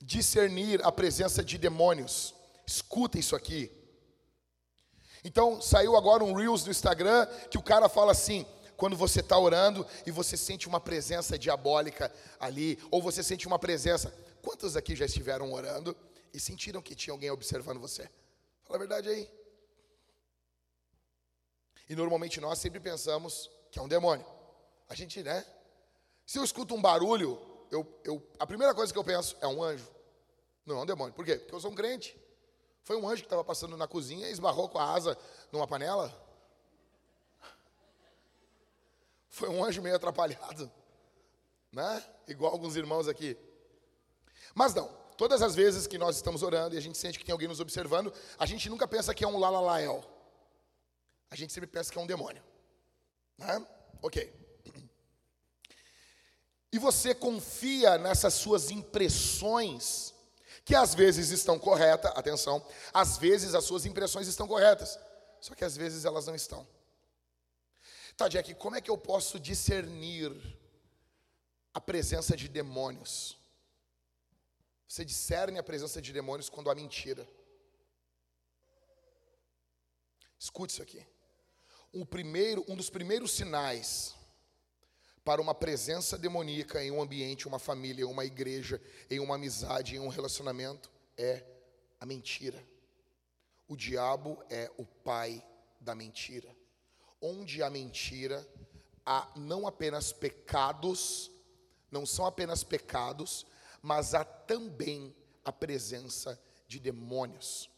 discernir 0.00 0.84
a 0.84 0.90
presença 0.90 1.42
de 1.42 1.56
demônios 1.58 2.34
Escuta 2.68 3.18
isso 3.18 3.34
aqui. 3.34 3.72
Então, 5.24 5.58
saiu 5.58 5.96
agora 5.96 6.22
um 6.22 6.34
Reels 6.34 6.66
no 6.66 6.70
Instagram 6.70 7.24
que 7.50 7.56
o 7.56 7.62
cara 7.62 7.88
fala 7.88 8.12
assim: 8.12 8.44
quando 8.76 8.94
você 8.94 9.20
está 9.20 9.38
orando 9.38 9.86
e 10.04 10.10
você 10.10 10.36
sente 10.36 10.68
uma 10.68 10.78
presença 10.78 11.38
diabólica 11.38 12.12
ali, 12.38 12.78
ou 12.90 13.00
você 13.00 13.22
sente 13.22 13.46
uma 13.46 13.58
presença. 13.58 14.12
Quantos 14.42 14.76
aqui 14.76 14.94
já 14.94 15.06
estiveram 15.06 15.50
orando 15.50 15.96
e 16.34 16.38
sentiram 16.38 16.82
que 16.82 16.94
tinha 16.94 17.14
alguém 17.14 17.30
observando 17.30 17.80
você? 17.80 18.06
Fala 18.68 18.76
a 18.76 18.78
verdade 18.78 19.08
aí. 19.08 19.30
E 21.88 21.96
normalmente 21.96 22.38
nós 22.38 22.58
sempre 22.58 22.78
pensamos 22.78 23.50
que 23.70 23.78
é 23.78 23.82
um 23.82 23.88
demônio. 23.88 24.26
A 24.90 24.94
gente, 24.94 25.22
né? 25.22 25.44
Se 26.26 26.38
eu 26.38 26.44
escuto 26.44 26.74
um 26.74 26.82
barulho, 26.82 27.40
eu, 27.70 28.00
eu, 28.04 28.22
a 28.38 28.46
primeira 28.46 28.74
coisa 28.74 28.92
que 28.92 28.98
eu 28.98 29.04
penso 29.04 29.34
é 29.40 29.46
um 29.46 29.62
anjo. 29.62 29.88
Não 30.66 30.80
é 30.80 30.82
um 30.82 30.86
demônio. 30.86 31.14
Por 31.14 31.24
quê? 31.24 31.36
Porque 31.36 31.54
eu 31.54 31.60
sou 31.60 31.70
um 31.70 31.74
crente. 31.74 32.14
Foi 32.82 32.94
um 32.94 33.08
anjo 33.08 33.22
que 33.22 33.26
estava 33.26 33.42
passando 33.42 33.74
na 33.74 33.88
cozinha 33.88 34.28
e 34.28 34.32
esbarrou 34.32 34.68
com 34.68 34.78
a 34.78 34.92
asa 34.92 35.16
numa 35.50 35.66
panela? 35.66 36.12
Foi 39.30 39.48
um 39.48 39.64
anjo 39.64 39.80
meio 39.80 39.96
atrapalhado, 39.96 40.70
né? 41.72 42.04
Igual 42.26 42.52
alguns 42.52 42.76
irmãos 42.76 43.08
aqui. 43.08 43.34
Mas 44.54 44.74
não, 44.74 44.94
todas 45.18 45.42
as 45.42 45.54
vezes 45.54 45.86
que 45.88 45.98
nós 45.98 46.16
estamos 46.16 46.42
orando 46.42 46.76
e 46.76 46.78
a 46.78 46.80
gente 46.80 46.96
sente 46.96 47.18
que 47.18 47.24
tem 47.24 47.32
alguém 47.32 47.48
nos 47.48 47.60
observando, 47.60 48.12
a 48.38 48.46
gente 48.46 48.70
nunca 48.70 48.86
pensa 48.86 49.12
que 49.12 49.24
é 49.24 49.28
um 49.28 49.36
lalalael. 49.36 50.02
A 51.28 51.36
gente 51.36 51.52
sempre 51.52 51.68
pensa 51.68 51.92
que 51.92 51.98
é 51.98 52.00
um 52.00 52.06
demônio. 52.06 52.42
Né? 53.36 53.66
Ok. 54.00 54.32
E 56.72 56.78
você 56.78 57.14
confia 57.14 57.98
nessas 57.98 58.34
suas 58.34 58.70
impressões, 58.70 60.14
que 60.64 60.74
às 60.74 60.94
vezes 60.94 61.30
estão 61.30 61.58
corretas, 61.58 62.12
atenção, 62.14 62.64
às 62.92 63.18
vezes 63.18 63.54
as 63.54 63.64
suas 63.64 63.86
impressões 63.86 64.28
estão 64.28 64.46
corretas, 64.46 64.98
só 65.40 65.54
que 65.54 65.64
às 65.64 65.76
vezes 65.76 66.04
elas 66.04 66.26
não 66.26 66.34
estão. 66.34 66.66
Tá, 68.16 68.28
Jack, 68.28 68.54
como 68.54 68.76
é 68.76 68.80
que 68.80 68.90
eu 68.90 68.98
posso 68.98 69.40
discernir 69.40 70.30
a 71.72 71.80
presença 71.80 72.36
de 72.36 72.48
demônios? 72.48 73.37
Você 74.88 75.04
discerne 75.04 75.58
a 75.58 75.62
presença 75.62 76.00
de 76.00 76.14
demônios 76.14 76.48
quando 76.48 76.70
há 76.70 76.74
mentira. 76.74 77.28
Escute 80.38 80.72
isso 80.72 80.82
aqui. 80.82 81.06
Um, 81.92 82.06
primeiro, 82.06 82.64
um 82.66 82.74
dos 82.74 82.88
primeiros 82.88 83.32
sinais 83.32 84.14
para 85.22 85.42
uma 85.42 85.54
presença 85.54 86.16
demoníaca 86.16 86.82
em 86.82 86.90
um 86.90 87.02
ambiente, 87.02 87.46
uma 87.46 87.58
família, 87.58 88.08
uma 88.08 88.24
igreja, 88.24 88.80
em 89.10 89.20
uma 89.20 89.34
amizade, 89.34 89.94
em 89.94 89.98
um 89.98 90.08
relacionamento, 90.08 90.90
é 91.18 91.44
a 92.00 92.06
mentira. 92.06 92.66
O 93.68 93.76
diabo 93.76 94.42
é 94.48 94.70
o 94.78 94.86
pai 94.86 95.44
da 95.78 95.94
mentira. 95.94 96.48
Onde 97.20 97.62
há 97.62 97.68
mentira, 97.68 98.46
há 99.04 99.30
não 99.36 99.66
apenas 99.66 100.14
pecados, 100.14 101.30
não 101.90 102.06
são 102.06 102.24
apenas 102.24 102.64
pecados, 102.64 103.44
mas 103.82 104.14
há 104.14 104.24
também 104.24 105.14
a 105.44 105.52
presença 105.52 106.40
de 106.66 106.78
demônios. 106.78 107.70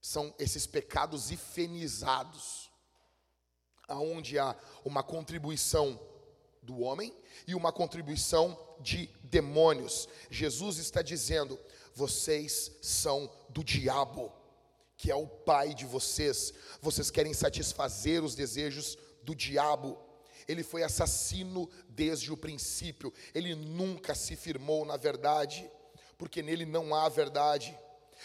São 0.00 0.34
esses 0.38 0.66
pecados 0.66 1.30
ifenizados, 1.30 2.70
aonde 3.88 4.38
há 4.38 4.56
uma 4.84 5.02
contribuição 5.02 6.00
do 6.62 6.80
homem 6.80 7.14
e 7.46 7.54
uma 7.54 7.72
contribuição 7.72 8.58
de 8.80 9.06
demônios. 9.22 10.08
Jesus 10.30 10.78
está 10.78 11.02
dizendo: 11.02 11.58
vocês 11.94 12.72
são 12.82 13.30
do 13.48 13.64
diabo, 13.64 14.32
que 14.96 15.10
é 15.10 15.14
o 15.14 15.26
pai 15.26 15.74
de 15.74 15.86
vocês. 15.86 16.52
Vocês 16.80 17.10
querem 17.10 17.32
satisfazer 17.32 18.22
os 18.22 18.34
desejos 18.34 18.98
do 19.22 19.34
diabo. 19.34 19.98
Ele 20.48 20.62
foi 20.62 20.82
assassino 20.82 21.68
desde 21.88 22.32
o 22.32 22.36
princípio. 22.36 23.12
Ele 23.34 23.54
nunca 23.54 24.14
se 24.14 24.36
firmou 24.36 24.84
na 24.84 24.96
verdade, 24.96 25.68
porque 26.16 26.42
nele 26.42 26.64
não 26.64 26.94
há 26.94 27.08
verdade. 27.08 27.76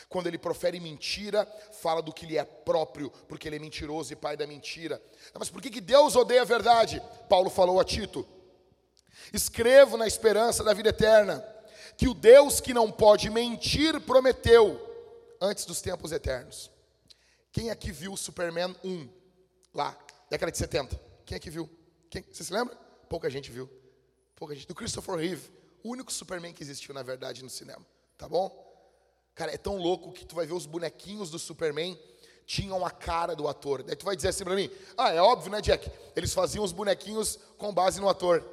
Quando 0.07 0.27
ele 0.27 0.37
profere 0.37 0.79
mentira, 0.79 1.45
fala 1.71 2.01
do 2.01 2.13
que 2.13 2.25
lhe 2.25 2.37
é 2.37 2.43
próprio, 2.43 3.09
porque 3.27 3.47
ele 3.47 3.57
é 3.57 3.59
mentiroso 3.59 4.13
e 4.13 4.15
pai 4.15 4.37
da 4.37 4.47
mentira. 4.47 5.01
Mas 5.37 5.49
por 5.49 5.61
que, 5.61 5.69
que 5.69 5.81
Deus 5.81 6.15
odeia 6.15 6.41
a 6.41 6.45
verdade? 6.45 7.01
Paulo 7.29 7.49
falou 7.49 7.79
a 7.79 7.83
Tito: 7.83 8.27
Escrevo 9.33 9.97
na 9.97 10.07
esperança 10.07 10.63
da 10.63 10.73
vida 10.73 10.89
eterna, 10.89 11.45
que 11.97 12.07
o 12.07 12.13
Deus 12.13 12.59
que 12.59 12.73
não 12.73 12.91
pode 12.91 13.29
mentir 13.29 13.99
prometeu 14.01 14.79
antes 15.39 15.65
dos 15.65 15.81
tempos 15.81 16.11
eternos. 16.11 16.71
Quem 17.51 17.69
aqui 17.69 17.91
viu 17.91 18.15
Superman 18.15 18.75
1 18.83 19.09
lá, 19.73 19.97
década 20.29 20.51
de 20.51 20.57
70? 20.57 20.99
Quem 21.25 21.35
aqui 21.35 21.49
viu? 21.49 21.69
Quem? 22.11 22.23
Você 22.29 22.43
se 22.43 22.53
lembra? 22.53 22.75
Pouca 23.09 23.29
gente 23.29 23.49
viu. 23.49 23.69
Pouca 24.35 24.53
gente. 24.53 24.67
Do 24.67 24.75
Christopher 24.75 25.15
Reeve, 25.15 25.49
o 25.81 25.89
único 25.89 26.11
Superman 26.11 26.53
que 26.53 26.61
existiu, 26.61 26.93
na 26.93 27.01
verdade, 27.01 27.41
no 27.41 27.49
cinema. 27.49 27.83
Tá 28.17 28.27
bom? 28.27 28.69
Cara, 29.33 29.53
é 29.53 29.57
tão 29.57 29.77
louco 29.77 30.11
que 30.11 30.25
tu 30.25 30.35
vai 30.35 30.45
ver 30.45 30.53
os 30.53 30.65
bonequinhos 30.65 31.31
do 31.31 31.39
Superman 31.39 31.97
tinham 32.45 32.85
a 32.85 32.91
cara 32.91 33.33
do 33.33 33.47
ator. 33.47 33.81
Daí 33.81 33.95
tu 33.95 34.03
vai 34.03 34.15
dizer 34.15 34.27
assim 34.27 34.43
pra 34.43 34.55
mim: 34.55 34.69
ah, 34.97 35.11
é 35.11 35.21
óbvio, 35.21 35.49
né, 35.49 35.61
Jack? 35.61 35.89
Eles 36.13 36.33
faziam 36.33 36.65
os 36.65 36.73
bonequinhos 36.73 37.39
com 37.57 37.73
base 37.73 38.01
no 38.01 38.09
ator. 38.09 38.45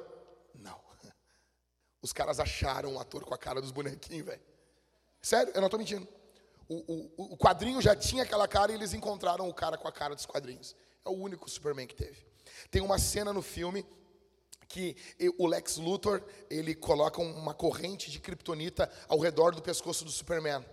Não. 0.55 0.79
Os 2.01 2.13
caras 2.13 2.39
acharam 2.39 2.95
o 2.95 2.99
ator 2.99 3.25
com 3.25 3.33
a 3.33 3.37
cara 3.37 3.59
dos 3.59 3.71
bonequinhos, 3.71 4.25
velho. 4.25 4.41
Sério, 5.21 5.51
eu 5.53 5.59
não 5.59 5.67
tô 5.67 5.77
mentindo. 5.77 6.07
O, 6.69 6.75
o, 7.17 7.33
o 7.33 7.37
quadrinho 7.37 7.81
já 7.81 7.93
tinha 7.93 8.23
aquela 8.23 8.47
cara 8.47 8.71
e 8.71 8.75
eles 8.75 8.93
encontraram 8.93 9.49
o 9.49 9.53
cara 9.53 9.77
com 9.77 9.87
a 9.87 9.91
cara 9.91 10.15
dos 10.15 10.25
quadrinhos. 10.25 10.73
É 11.03 11.09
o 11.09 11.13
único 11.13 11.49
Superman 11.49 11.85
que 11.85 11.95
teve. 11.95 12.28
Tem 12.69 12.81
uma 12.81 12.97
cena 12.97 13.33
no 13.33 13.41
filme 13.41 13.85
que 14.67 14.95
o 15.37 15.47
Lex 15.47 15.77
Luthor, 15.77 16.21
ele 16.49 16.75
coloca 16.75 17.19
uma 17.19 17.53
corrente 17.53 18.11
de 18.11 18.19
kryptonita 18.19 18.89
ao 19.07 19.17
redor 19.17 19.55
do 19.55 19.61
pescoço 19.61 20.05
do 20.05 20.11
Superman. 20.11 20.63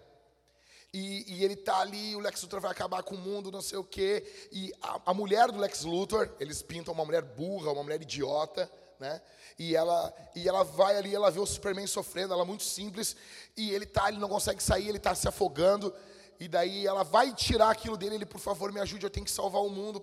E, 0.92 1.24
e, 1.34 1.44
ele 1.44 1.56
tá 1.56 1.80
ali, 1.80 2.14
o 2.14 2.20
Lex 2.20 2.42
Luthor 2.42 2.60
vai 2.60 2.70
acabar 2.70 3.02
com 3.02 3.14
o 3.14 3.18
mundo, 3.18 3.50
não 3.50 3.60
sei 3.60 3.78
o 3.78 3.84
quê. 3.84 4.24
E 4.52 4.72
a, 4.80 5.00
a, 5.06 5.14
mulher 5.14 5.50
do 5.50 5.58
Lex 5.58 5.82
Luthor, 5.82 6.30
eles 6.38 6.62
pintam 6.62 6.94
uma 6.94 7.04
mulher 7.04 7.22
burra, 7.22 7.72
uma 7.72 7.82
mulher 7.82 8.00
idiota, 8.00 8.70
né? 8.98 9.20
E 9.58 9.74
ela, 9.74 10.14
e 10.34 10.48
ela 10.48 10.62
vai 10.62 10.96
ali, 10.96 11.14
ela 11.14 11.30
vê 11.30 11.40
o 11.40 11.46
Superman 11.46 11.86
sofrendo, 11.86 12.32
ela 12.32 12.42
é 12.42 12.46
muito 12.46 12.62
simples. 12.62 13.16
E 13.56 13.70
ele 13.70 13.86
tá, 13.86 14.08
ele 14.08 14.18
não 14.18 14.28
consegue 14.28 14.62
sair, 14.62 14.88
ele 14.88 14.98
tá 14.98 15.14
se 15.14 15.26
afogando. 15.26 15.94
E 16.38 16.48
daí 16.48 16.86
ela 16.86 17.02
vai 17.02 17.34
tirar 17.34 17.70
aquilo 17.70 17.96
dele, 17.96 18.14
ele, 18.14 18.26
por 18.26 18.40
favor, 18.40 18.70
me 18.72 18.80
ajude, 18.80 19.04
eu 19.04 19.10
tenho 19.10 19.24
que 19.24 19.32
salvar 19.32 19.62
o 19.62 19.70
mundo. 19.70 20.00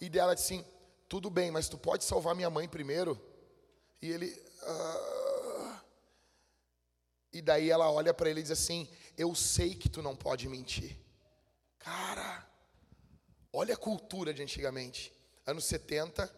E 0.00 0.08
dela 0.08 0.34
disse 0.34 0.54
assim: 0.54 0.64
tudo 1.08 1.30
bem, 1.30 1.50
mas 1.50 1.68
tu 1.68 1.78
pode 1.78 2.04
salvar 2.04 2.34
minha 2.34 2.50
mãe 2.50 2.68
primeiro? 2.68 3.20
E 4.02 4.10
ele. 4.10 4.30
Uh... 4.62 5.76
E 7.32 7.42
daí 7.42 7.70
ela 7.70 7.90
olha 7.90 8.14
para 8.14 8.28
ele 8.28 8.40
e 8.40 8.42
diz 8.42 8.52
assim: 8.52 8.88
Eu 9.16 9.34
sei 9.34 9.74
que 9.74 9.88
tu 9.88 10.02
não 10.02 10.16
pode 10.16 10.48
mentir. 10.48 10.98
Cara, 11.78 12.46
olha 13.52 13.74
a 13.74 13.78
cultura 13.78 14.34
de 14.34 14.42
antigamente. 14.42 15.12
Anos 15.46 15.64
70, 15.66 16.28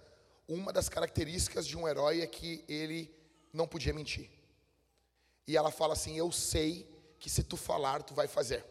uma 0.47 0.73
das 0.73 0.89
características 0.89 1.67
de 1.67 1.77
um 1.77 1.89
herói 1.89 2.21
é 2.21 2.27
que 2.27 2.65
ele 2.69 3.15
não 3.53 3.67
podia 3.67 3.95
mentir. 3.95 4.31
E 5.47 5.57
ela 5.57 5.71
fala 5.71 5.95
assim: 5.95 6.19
Eu 6.19 6.31
sei 6.31 6.87
que 7.19 7.31
se 7.31 7.43
tu 7.43 7.57
falar, 7.57 8.03
tu 8.03 8.13
vai 8.13 8.29
fazer. 8.29 8.65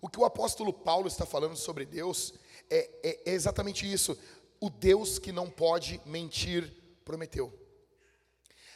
O 0.00 0.08
que 0.08 0.20
o 0.20 0.24
apóstolo 0.24 0.72
Paulo 0.72 1.08
está 1.08 1.26
falando 1.26 1.56
sobre 1.56 1.84
Deus 1.84 2.34
é, 2.70 2.90
é, 3.02 3.30
é 3.30 3.32
exatamente 3.32 3.90
isso. 3.90 4.16
O 4.60 4.70
Deus 4.70 5.18
que 5.18 5.32
não 5.32 5.50
pode 5.50 6.00
mentir 6.04 6.72
prometeu. 7.04 7.52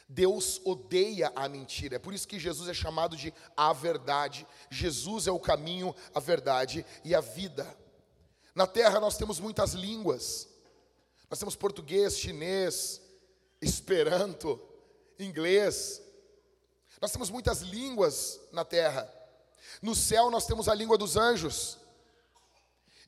Deus 0.07 0.59
odeia 0.65 1.31
a 1.35 1.47
mentira. 1.47 1.95
É 1.95 1.99
por 1.99 2.13
isso 2.13 2.27
que 2.27 2.37
Jesus 2.37 2.67
é 2.67 2.73
chamado 2.73 3.15
de 3.15 3.33
a 3.55 3.71
verdade. 3.71 4.45
Jesus 4.69 5.25
é 5.25 5.31
o 5.31 5.39
caminho, 5.39 5.95
a 6.13 6.19
verdade 6.19 6.85
e 7.03 7.15
a 7.15 7.21
vida. 7.21 7.65
Na 8.53 8.67
terra 8.67 8.99
nós 8.99 9.15
temos 9.15 9.39
muitas 9.39 9.73
línguas. 9.73 10.49
Nós 11.29 11.39
temos 11.39 11.55
português, 11.55 12.19
chinês, 12.19 13.01
esperanto, 13.61 14.61
inglês. 15.17 16.01
Nós 17.01 17.11
temos 17.11 17.29
muitas 17.29 17.61
línguas 17.61 18.39
na 18.51 18.65
terra. 18.65 19.09
No 19.81 19.95
céu 19.95 20.29
nós 20.29 20.45
temos 20.45 20.67
a 20.67 20.75
língua 20.75 20.97
dos 20.97 21.15
anjos. 21.15 21.77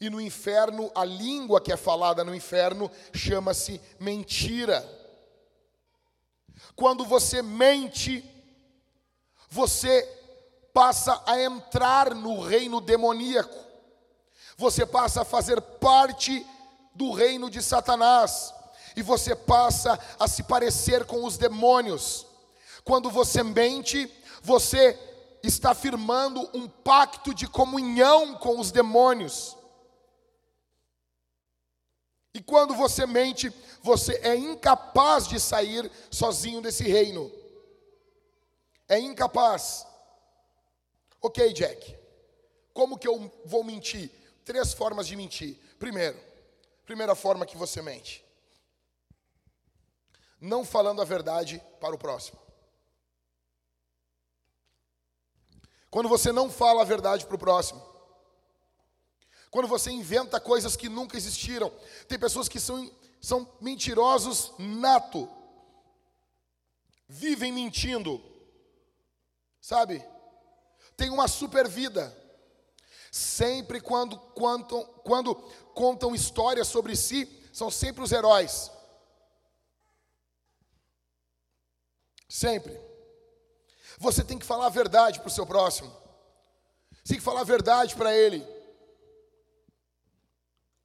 E 0.03 0.09
no 0.09 0.19
inferno, 0.19 0.91
a 0.93 1.05
língua 1.05 1.61
que 1.61 1.71
é 1.71 1.77
falada 1.77 2.25
no 2.25 2.35
inferno 2.35 2.91
chama-se 3.13 3.79
mentira. 3.97 4.85
Quando 6.75 7.05
você 7.05 7.41
mente, 7.41 8.21
você 9.49 10.03
passa 10.73 11.23
a 11.25 11.41
entrar 11.41 12.13
no 12.13 12.41
reino 12.41 12.81
demoníaco. 12.81 13.57
Você 14.57 14.85
passa 14.85 15.21
a 15.21 15.25
fazer 15.25 15.61
parte 15.61 16.45
do 16.93 17.13
reino 17.13 17.49
de 17.49 17.61
Satanás. 17.61 18.53
E 18.97 19.01
você 19.01 19.33
passa 19.33 19.97
a 20.19 20.27
se 20.27 20.43
parecer 20.43 21.05
com 21.05 21.23
os 21.23 21.37
demônios. 21.37 22.25
Quando 22.83 23.09
você 23.09 23.41
mente, 23.41 24.13
você 24.41 24.99
está 25.41 25.73
firmando 25.73 26.41
um 26.53 26.67
pacto 26.67 27.33
de 27.33 27.47
comunhão 27.47 28.35
com 28.35 28.59
os 28.59 28.69
demônios. 28.69 29.62
E 32.33 32.41
quando 32.41 32.73
você 32.73 33.05
mente, 33.05 33.53
você 33.81 34.13
é 34.23 34.35
incapaz 34.35 35.27
de 35.27 35.39
sair 35.39 35.91
sozinho 36.09 36.61
desse 36.61 36.83
reino. 36.83 37.31
É 38.87 38.99
incapaz. 38.99 39.85
Ok, 41.21 41.53
Jack. 41.53 41.97
Como 42.73 42.97
que 42.97 43.07
eu 43.07 43.31
vou 43.45 43.63
mentir? 43.63 44.09
Três 44.43 44.73
formas 44.73 45.05
de 45.05 45.15
mentir. 45.15 45.57
Primeiro, 45.77 46.19
primeira 46.85 47.13
forma 47.13 47.45
que 47.45 47.55
você 47.55 47.81
mente. 47.81 48.25
Não 50.41 50.65
falando 50.65 51.01
a 51.01 51.05
verdade 51.05 51.61
para 51.79 51.95
o 51.95 51.97
próximo. 51.97 52.39
Quando 55.89 56.09
você 56.09 56.31
não 56.31 56.49
fala 56.49 56.81
a 56.81 56.85
verdade 56.85 57.25
para 57.27 57.35
o 57.35 57.39
próximo. 57.39 57.92
Quando 59.53 59.67
você 59.67 59.91
inventa 59.91 60.39
coisas 60.39 60.75
que 60.75 60.89
nunca 60.89 61.15
existiram. 61.15 61.71
Tem 62.07 62.17
pessoas 62.17 62.49
que 62.49 62.59
são, 62.59 62.91
são 63.21 63.47
mentirosos 63.61 64.51
nato. 64.57 65.29
Vivem 67.07 67.51
mentindo. 67.51 68.19
Sabe? 69.61 70.03
Tem 70.97 71.11
uma 71.11 71.27
super 71.27 71.67
vida. 71.67 72.17
Sempre 73.11 73.79
quando, 73.79 74.17
quando, 74.17 74.83
quando 75.03 75.35
contam 75.75 76.15
histórias 76.15 76.67
sobre 76.67 76.95
si, 76.95 77.29
são 77.53 77.69
sempre 77.69 78.01
os 78.03 78.11
heróis. 78.11 78.71
Sempre. 82.27 82.75
Você 83.99 84.23
tem 84.23 84.39
que 84.39 84.47
falar 84.47 84.65
a 84.65 84.69
verdade 84.69 85.19
para 85.19 85.27
o 85.27 85.31
seu 85.31 85.45
próximo. 85.45 85.95
Você 87.03 87.13
tem 87.13 87.17
que 87.17 87.23
falar 87.23 87.41
a 87.41 87.43
verdade 87.43 87.95
para 87.95 88.17
ele. 88.17 88.62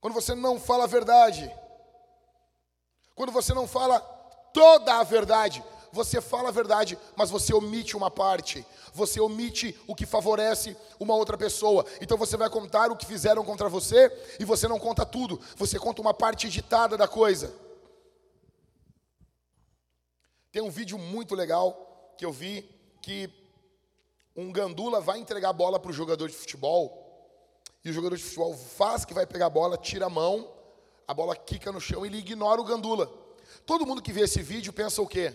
Quando 0.00 0.14
você 0.14 0.34
não 0.34 0.60
fala 0.60 0.84
a 0.84 0.86
verdade, 0.86 1.50
quando 3.14 3.32
você 3.32 3.52
não 3.52 3.66
fala 3.66 4.00
toda 4.52 4.94
a 4.94 5.02
verdade, 5.02 5.62
você 5.92 6.20
fala 6.20 6.50
a 6.50 6.52
verdade, 6.52 6.98
mas 7.16 7.30
você 7.30 7.52
omite 7.52 7.96
uma 7.96 8.10
parte, 8.10 8.64
você 8.92 9.20
omite 9.20 9.78
o 9.86 9.94
que 9.94 10.06
favorece 10.06 10.76
uma 11.00 11.14
outra 11.14 11.36
pessoa. 11.36 11.84
Então 12.00 12.16
você 12.16 12.36
vai 12.36 12.48
contar 12.48 12.90
o 12.90 12.96
que 12.96 13.06
fizeram 13.06 13.44
contra 13.44 13.68
você 13.68 14.10
e 14.38 14.44
você 14.44 14.68
não 14.68 14.78
conta 14.78 15.04
tudo, 15.04 15.40
você 15.56 15.78
conta 15.78 16.00
uma 16.00 16.14
parte 16.14 16.46
editada 16.46 16.96
da 16.96 17.08
coisa. 17.08 17.52
Tem 20.52 20.62
um 20.62 20.70
vídeo 20.70 20.98
muito 20.98 21.34
legal 21.34 22.14
que 22.16 22.24
eu 22.24 22.32
vi 22.32 22.68
que 23.02 23.30
um 24.36 24.52
gandula 24.52 25.00
vai 25.00 25.18
entregar 25.18 25.50
a 25.50 25.52
bola 25.52 25.80
para 25.80 25.90
o 25.90 25.94
jogador 25.94 26.28
de 26.28 26.34
futebol 26.34 27.07
e 27.84 27.90
o 27.90 27.92
jogador 27.92 28.16
de 28.16 28.22
futebol 28.22 28.56
faz 28.56 29.04
que 29.04 29.14
vai 29.14 29.26
pegar 29.26 29.46
a 29.46 29.50
bola, 29.50 29.76
tira 29.76 30.06
a 30.06 30.10
mão, 30.10 30.54
a 31.06 31.14
bola 31.14 31.34
quica 31.36 31.72
no 31.72 31.80
chão 31.80 32.04
e 32.04 32.08
ele 32.08 32.18
ignora 32.18 32.60
o 32.60 32.64
gandula. 32.64 33.06
Todo 33.64 33.86
mundo 33.86 34.02
que 34.02 34.12
vê 34.12 34.22
esse 34.22 34.42
vídeo 34.42 34.72
pensa 34.72 35.00
o 35.00 35.06
quê? 35.06 35.34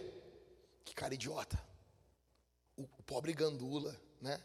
Que 0.84 0.94
cara 0.94 1.14
idiota. 1.14 1.60
O 2.76 3.04
pobre 3.04 3.34
gandula, 3.34 3.96
né? 4.22 4.42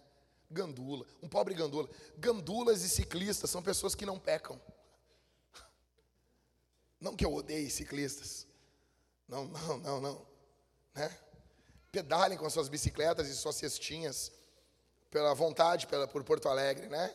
Gandula, 0.51 1.07
um 1.23 1.29
pobre 1.29 1.55
gandula. 1.55 1.89
Gandulas 2.17 2.83
e 2.83 2.89
ciclistas 2.89 3.51
são 3.51 3.63
pessoas 3.63 3.95
que 3.95 4.07
não 4.07 4.19
pecam. 4.19 4.61
Não 7.01 7.15
que 7.15 7.25
eu 7.25 7.33
odeie 7.33 7.71
ciclistas. 7.71 8.47
Não, 9.29 9.45
não, 9.45 9.79
não, 9.79 10.01
não. 10.01 10.27
Né? 10.95 11.17
Pedalem 11.93 12.39
com 12.39 12.49
suas 12.51 12.69
bicicletas 12.69 13.29
e 13.29 13.35
suas 13.35 13.57
cestinhas 13.57 14.33
pela 15.11 15.35
vontade, 15.35 15.87
pela, 15.87 16.09
por 16.09 16.25
Porto 16.25 16.49
Alegre, 16.49 16.89
né? 16.89 17.15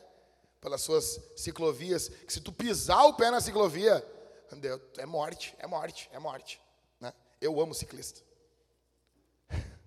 Pelas 0.64 0.82
suas 0.82 1.20
ciclovias, 1.36 2.08
que 2.08 2.32
se 2.32 2.40
tu 2.40 2.54
pisar 2.54 3.04
o 3.04 3.16
pé 3.16 3.30
na 3.30 3.42
ciclovia, 3.42 4.02
é 4.98 5.06
morte, 5.06 5.54
é 5.60 5.68
morte, 5.68 6.10
é 6.14 6.20
morte. 6.20 6.62
Né? 7.02 7.14
Eu 7.42 7.60
amo 7.60 7.74
ciclista. 7.74 8.22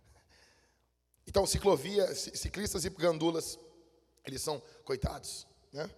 Então, 1.28 1.44
ciclovia, 1.44 2.14
ciclistas 2.14 2.84
e 2.84 2.90
gandulas, 2.90 3.58
eles 4.24 4.40
são 4.40 4.62
coitados, 4.84 5.46
né? 5.72 5.90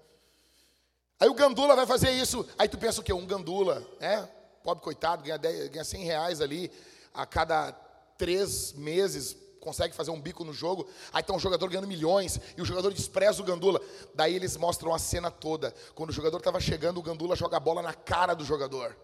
Aí 1.20 1.28
o 1.28 1.34
gandula 1.34 1.76
vai 1.76 1.86
fazer 1.86 2.10
isso, 2.10 2.48
aí 2.56 2.68
tu 2.68 2.78
pensa 2.78 3.00
o 3.00 3.04
quê? 3.04 3.12
Um 3.12 3.26
gandula, 3.26 3.86
né? 4.00 4.28
Pobre 4.64 4.82
coitado, 4.82 5.22
ganha, 5.22 5.38
10, 5.38 5.68
ganha 5.68 5.84
100 5.84 6.04
reais 6.04 6.40
ali 6.40 6.72
a 7.12 7.26
cada 7.26 7.72
três 8.16 8.72
meses, 8.72 9.36
consegue 9.61 9.94
fazer 9.94 10.11
um 10.11 10.21
bico 10.21 10.44
no 10.44 10.53
jogo, 10.53 10.88
aí 11.12 11.23
tá 11.23 11.33
um 11.33 11.38
jogador 11.38 11.68
ganhando 11.68 11.88
milhões, 11.88 12.40
e 12.57 12.62
o 12.62 12.64
jogador 12.64 12.92
despreza 12.92 13.40
o 13.42 13.44
Gandula. 13.44 13.81
Daí 14.14 14.35
eles 14.35 14.57
mostram 14.57 14.94
a 14.94 14.99
cena 14.99 15.31
toda. 15.31 15.75
Quando 15.94 16.11
o 16.11 16.12
jogador 16.12 16.38
estava 16.38 16.61
chegando, 16.61 16.99
o 16.99 17.03
Gandula 17.03 17.37
joga 17.37 17.57
a 17.57 17.61
bola 17.61 17.83
na 17.83 17.94
cara 17.94 18.35
do 18.35 18.44
jogador. 18.44 18.97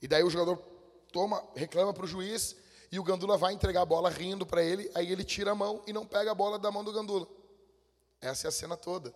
E 0.00 0.08
daí 0.08 0.22
o 0.22 0.30
jogador 0.30 0.56
toma, 1.12 1.42
reclama 1.54 1.92
para 1.92 2.04
o 2.04 2.08
juiz, 2.08 2.56
e 2.90 2.98
o 2.98 3.02
Gandula 3.02 3.36
vai 3.36 3.52
entregar 3.52 3.82
a 3.82 3.86
bola 3.86 4.10
rindo 4.10 4.46
para 4.46 4.62
ele, 4.62 4.90
aí 4.94 5.10
ele 5.10 5.24
tira 5.24 5.52
a 5.52 5.54
mão 5.54 5.82
e 5.86 5.92
não 5.92 6.06
pega 6.06 6.30
a 6.30 6.34
bola 6.34 6.58
da 6.58 6.70
mão 6.70 6.84
do 6.84 6.92
Gandula. 6.92 7.26
Essa 8.20 8.46
é 8.46 8.48
a 8.48 8.52
cena 8.52 8.76
toda. 8.76 9.14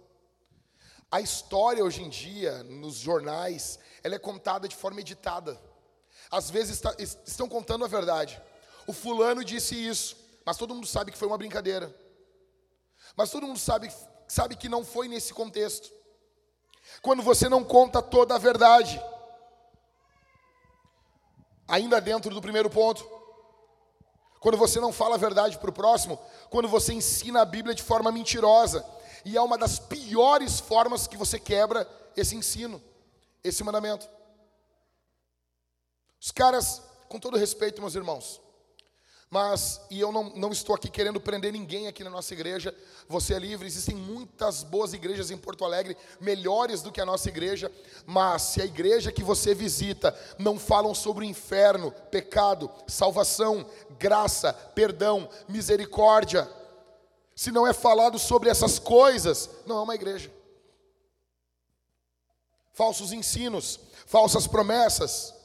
A 1.10 1.20
história 1.20 1.84
hoje 1.84 2.02
em 2.02 2.08
dia, 2.08 2.62
nos 2.62 2.96
jornais, 2.96 3.78
ela 4.02 4.14
é 4.14 4.18
contada 4.18 4.68
de 4.68 4.76
forma 4.76 5.00
editada. 5.00 5.60
Às 6.30 6.50
vezes 6.50 6.76
está, 6.76 6.94
estão 7.26 7.48
contando 7.48 7.84
a 7.84 7.88
verdade. 7.88 8.40
O 8.86 8.92
fulano 8.92 9.44
disse 9.44 9.74
isso, 9.74 10.16
mas 10.44 10.56
todo 10.56 10.74
mundo 10.74 10.86
sabe 10.86 11.12
que 11.12 11.18
foi 11.18 11.28
uma 11.28 11.38
brincadeira. 11.38 11.94
Mas 13.16 13.30
todo 13.30 13.46
mundo 13.46 13.58
sabe, 13.58 13.92
sabe 14.28 14.56
que 14.56 14.68
não 14.68 14.84
foi 14.84 15.08
nesse 15.08 15.32
contexto. 15.32 15.90
Quando 17.02 17.22
você 17.22 17.48
não 17.48 17.62
conta 17.64 18.02
toda 18.02 18.34
a 18.34 18.38
verdade, 18.38 19.00
ainda 21.68 22.00
dentro 22.00 22.34
do 22.34 22.42
primeiro 22.42 22.68
ponto, 22.68 23.08
quando 24.40 24.56
você 24.56 24.80
não 24.80 24.92
fala 24.92 25.14
a 25.14 25.18
verdade 25.18 25.58
para 25.58 25.70
o 25.70 25.72
próximo, 25.72 26.18
quando 26.48 26.66
você 26.68 26.92
ensina 26.92 27.42
a 27.42 27.44
Bíblia 27.44 27.74
de 27.74 27.82
forma 27.82 28.10
mentirosa, 28.10 28.84
e 29.24 29.36
é 29.36 29.40
uma 29.40 29.58
das 29.58 29.78
piores 29.78 30.58
formas 30.58 31.06
que 31.06 31.16
você 31.16 31.38
quebra 31.38 31.86
esse 32.16 32.34
ensino, 32.34 32.82
esse 33.44 33.62
mandamento. 33.62 34.08
Os 36.20 36.30
caras, 36.30 36.82
com 37.08 37.18
todo 37.18 37.36
respeito, 37.36 37.80
meus 37.80 37.94
irmãos, 37.94 38.40
mas, 39.30 39.80
e 39.88 40.00
eu 40.00 40.10
não, 40.10 40.24
não 40.30 40.50
estou 40.50 40.74
aqui 40.74 40.90
querendo 40.90 41.20
prender 41.20 41.52
ninguém 41.52 41.86
aqui 41.86 42.02
na 42.02 42.10
nossa 42.10 42.34
igreja, 42.34 42.74
você 43.08 43.34
é 43.34 43.38
livre, 43.38 43.64
existem 43.64 43.94
muitas 43.94 44.64
boas 44.64 44.92
igrejas 44.92 45.30
em 45.30 45.36
Porto 45.36 45.64
Alegre, 45.64 45.96
melhores 46.20 46.82
do 46.82 46.90
que 46.90 47.00
a 47.00 47.06
nossa 47.06 47.28
igreja, 47.28 47.70
mas 48.04 48.42
se 48.42 48.60
a 48.60 48.64
igreja 48.64 49.12
que 49.12 49.22
você 49.22 49.54
visita 49.54 50.12
não 50.36 50.58
falam 50.58 50.92
sobre 50.92 51.24
o 51.24 51.28
inferno, 51.28 51.92
pecado, 52.10 52.68
salvação, 52.88 53.64
graça, 54.00 54.52
perdão, 54.52 55.28
misericórdia, 55.48 56.50
se 57.36 57.52
não 57.52 57.64
é 57.64 57.72
falado 57.72 58.18
sobre 58.18 58.50
essas 58.50 58.80
coisas, 58.80 59.48
não 59.64 59.78
é 59.78 59.82
uma 59.82 59.94
igreja. 59.94 60.30
Falsos 62.72 63.12
ensinos, 63.12 63.78
falsas 64.06 64.48
promessas, 64.48 65.39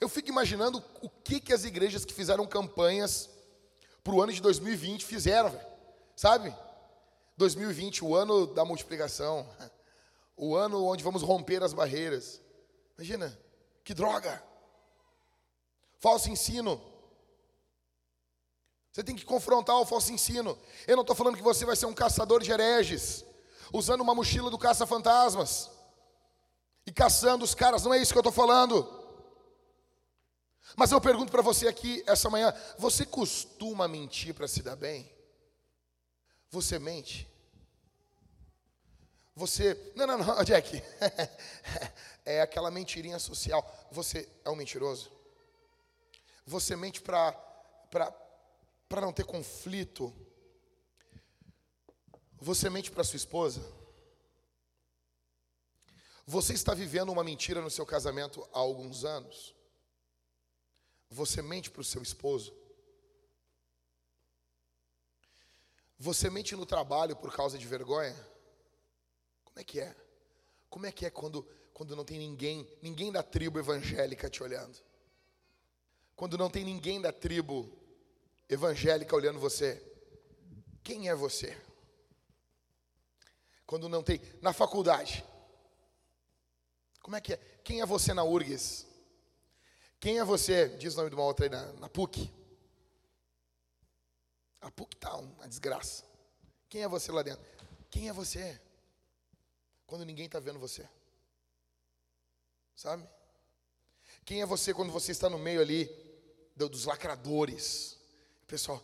eu 0.00 0.08
fico 0.08 0.28
imaginando 0.28 0.82
o 1.02 1.08
que, 1.08 1.40
que 1.40 1.52
as 1.52 1.64
igrejas 1.64 2.04
que 2.04 2.14
fizeram 2.14 2.46
campanhas 2.46 3.28
para 4.02 4.14
o 4.14 4.22
ano 4.22 4.32
de 4.32 4.40
2020 4.40 5.04
fizeram, 5.04 5.50
véio. 5.50 5.66
sabe? 6.14 6.54
2020, 7.36 8.04
o 8.04 8.14
ano 8.14 8.46
da 8.46 8.64
multiplicação, 8.64 9.46
o 10.36 10.56
ano 10.56 10.84
onde 10.84 11.04
vamos 11.04 11.22
romper 11.22 11.62
as 11.62 11.72
barreiras. 11.72 12.40
Imagina, 12.96 13.38
que 13.84 13.94
droga! 13.94 14.42
Falso 15.98 16.30
ensino. 16.30 16.80
Você 18.92 19.04
tem 19.04 19.14
que 19.14 19.24
confrontar 19.24 19.76
o 19.76 19.86
falso 19.86 20.12
ensino. 20.12 20.58
Eu 20.86 20.96
não 20.96 21.02
estou 21.02 21.14
falando 21.14 21.36
que 21.36 21.42
você 21.42 21.64
vai 21.64 21.76
ser 21.76 21.86
um 21.86 21.94
caçador 21.94 22.42
de 22.42 22.50
hereges, 22.50 23.24
usando 23.72 24.00
uma 24.00 24.14
mochila 24.14 24.50
do 24.50 24.58
caça-fantasmas 24.58 25.70
e 26.86 26.92
caçando 26.92 27.44
os 27.44 27.54
caras, 27.54 27.84
não 27.84 27.92
é 27.92 27.98
isso 27.98 28.12
que 28.12 28.18
eu 28.18 28.22
estou 28.22 28.32
falando. 28.32 28.97
Mas 30.76 30.92
eu 30.92 31.00
pergunto 31.00 31.30
para 31.32 31.42
você 31.42 31.68
aqui 31.68 32.02
essa 32.06 32.30
manhã: 32.30 32.54
você 32.78 33.04
costuma 33.04 33.88
mentir 33.88 34.34
para 34.34 34.48
se 34.48 34.62
dar 34.62 34.76
bem? 34.76 35.10
Você 36.50 36.78
mente? 36.78 37.28
Você. 39.34 39.92
Não, 39.94 40.06
não, 40.06 40.18
não, 40.18 40.42
Jack. 40.44 40.82
é 42.24 42.40
aquela 42.40 42.70
mentirinha 42.70 43.18
social. 43.18 43.88
Você 43.90 44.28
é 44.44 44.50
um 44.50 44.56
mentiroso? 44.56 45.12
Você 46.46 46.74
mente 46.74 47.00
para 47.02 47.34
não 48.90 49.12
ter 49.12 49.24
conflito? 49.24 50.12
Você 52.40 52.70
mente 52.70 52.90
para 52.90 53.04
sua 53.04 53.16
esposa? 53.16 53.60
Você 56.26 56.52
está 56.52 56.74
vivendo 56.74 57.10
uma 57.10 57.24
mentira 57.24 57.60
no 57.60 57.70
seu 57.70 57.86
casamento 57.86 58.46
há 58.52 58.58
alguns 58.58 59.04
anos? 59.04 59.54
Você 61.10 61.40
mente 61.42 61.70
para 61.70 61.80
o 61.80 61.84
seu 61.84 62.02
esposo? 62.02 62.54
Você 65.98 66.30
mente 66.30 66.54
no 66.54 66.64
trabalho 66.64 67.16
por 67.16 67.34
causa 67.34 67.58
de 67.58 67.66
vergonha? 67.66 68.14
Como 69.44 69.58
é 69.58 69.64
que 69.64 69.80
é? 69.80 69.96
Como 70.70 70.86
é 70.86 70.92
que 70.92 71.06
é 71.06 71.10
quando, 71.10 71.42
quando 71.72 71.96
não 71.96 72.04
tem 72.04 72.18
ninguém, 72.18 72.68
ninguém 72.82 73.10
da 73.10 73.22
tribo 73.22 73.58
evangélica 73.58 74.28
te 74.28 74.42
olhando? 74.42 74.78
Quando 76.14 76.36
não 76.36 76.50
tem 76.50 76.64
ninguém 76.64 77.00
da 77.00 77.12
tribo 77.12 77.70
evangélica 78.48 79.14
olhando 79.14 79.38
você? 79.38 79.82
Quem 80.82 81.08
é 81.08 81.14
você? 81.14 81.56
Quando 83.66 83.88
não 83.88 84.02
tem. 84.02 84.20
Na 84.40 84.52
faculdade. 84.52 85.24
Como 87.02 87.16
é 87.16 87.20
que 87.20 87.34
é? 87.34 87.36
Quem 87.62 87.80
é 87.80 87.86
você 87.86 88.14
na 88.14 88.24
URGS? 88.24 88.87
Quem 90.00 90.18
é 90.18 90.24
você? 90.24 90.68
Diz 90.76 90.94
o 90.94 90.98
nome 90.98 91.10
de 91.10 91.16
uma 91.16 91.24
outra 91.24 91.46
aí 91.46 91.50
na, 91.50 91.72
na 91.74 91.88
PUC. 91.88 92.32
A 94.60 94.70
PUC 94.70 94.94
está 94.94 95.16
uma 95.16 95.48
desgraça. 95.48 96.04
Quem 96.68 96.82
é 96.82 96.88
você 96.88 97.10
lá 97.10 97.22
dentro? 97.22 97.44
Quem 97.90 98.08
é 98.08 98.12
você? 98.12 98.60
Quando 99.86 100.04
ninguém 100.04 100.26
está 100.26 100.38
vendo 100.38 100.58
você. 100.58 100.88
Sabe? 102.76 103.08
Quem 104.24 104.42
é 104.42 104.46
você 104.46 104.72
quando 104.72 104.92
você 104.92 105.10
está 105.10 105.28
no 105.28 105.38
meio 105.38 105.60
ali 105.60 105.90
dos 106.54 106.84
lacradores? 106.84 107.96
Pessoal, 108.46 108.82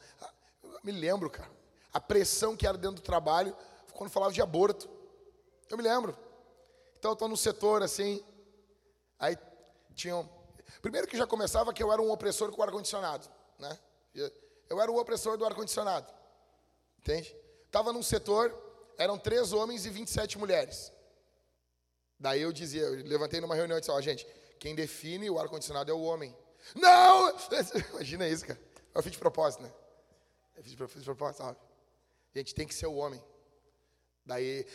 me 0.83 0.91
lembro, 0.91 1.31
cara, 1.31 1.51
a 1.93 2.01
pressão 2.01 2.57
que 2.57 2.67
era 2.67 2.77
dentro 2.77 2.97
do 2.97 3.03
trabalho 3.03 3.57
quando 3.93 4.11
falava 4.11 4.33
de 4.33 4.43
aborto. 4.43 4.89
Eu 5.71 5.77
me 5.77 5.83
lembro. 5.83 6.17
Então 6.99 7.13
eu 7.13 7.15
estou 7.15 7.29
no 7.29 7.37
setor 7.37 7.83
assim, 7.83 8.25
aí 9.19 9.37
tinham 9.95 10.29
Primeiro 10.81 11.07
que 11.07 11.17
já 11.17 11.27
começava 11.27 11.73
que 11.73 11.83
eu 11.83 11.93
era 11.93 12.01
um 12.01 12.11
opressor 12.11 12.51
com 12.53 12.63
ar-condicionado, 12.63 13.29
né? 13.59 13.79
Eu 14.69 14.81
era 14.81 14.91
o 14.91 14.99
opressor 14.99 15.37
do 15.37 15.45
ar-condicionado. 15.45 16.13
Entende? 16.99 17.35
Estava 17.67 17.93
num 17.93 18.03
setor, 18.03 18.55
eram 18.97 19.19
três 19.19 19.53
homens 19.53 19.85
e 19.85 19.91
27 19.91 20.39
mulheres. 20.39 20.93
Daí 22.19 22.41
eu 22.41 22.53
dizia, 22.53 22.83
eu 22.83 23.05
levantei 23.07 23.41
numa 23.41 23.55
reunião 23.55 23.77
e 23.77 23.81
disse, 23.81 23.91
ó, 23.91 24.01
gente, 24.01 24.27
quem 24.59 24.75
define 24.75 25.29
o 25.29 25.39
ar-condicionado 25.39 25.91
é 25.91 25.95
o 25.95 26.01
homem. 26.01 26.35
Não! 26.75 27.35
Imagina 27.93 28.27
isso, 28.29 28.47
cara. 28.47 28.61
Eu 28.95 29.03
fiz 29.03 29.13
de 29.13 29.19
propósito, 29.19 29.63
né? 29.63 29.73
Eu 30.57 30.63
de, 30.63 30.77
fiz 30.87 31.01
de 31.01 31.05
propósito, 31.05 31.39
sabe? 31.39 31.59
Gente, 32.35 32.55
tem 32.55 32.67
que 32.67 32.75
ser 32.75 32.87
o 32.87 32.95
homem. 32.95 33.23
Daí, 34.27 34.67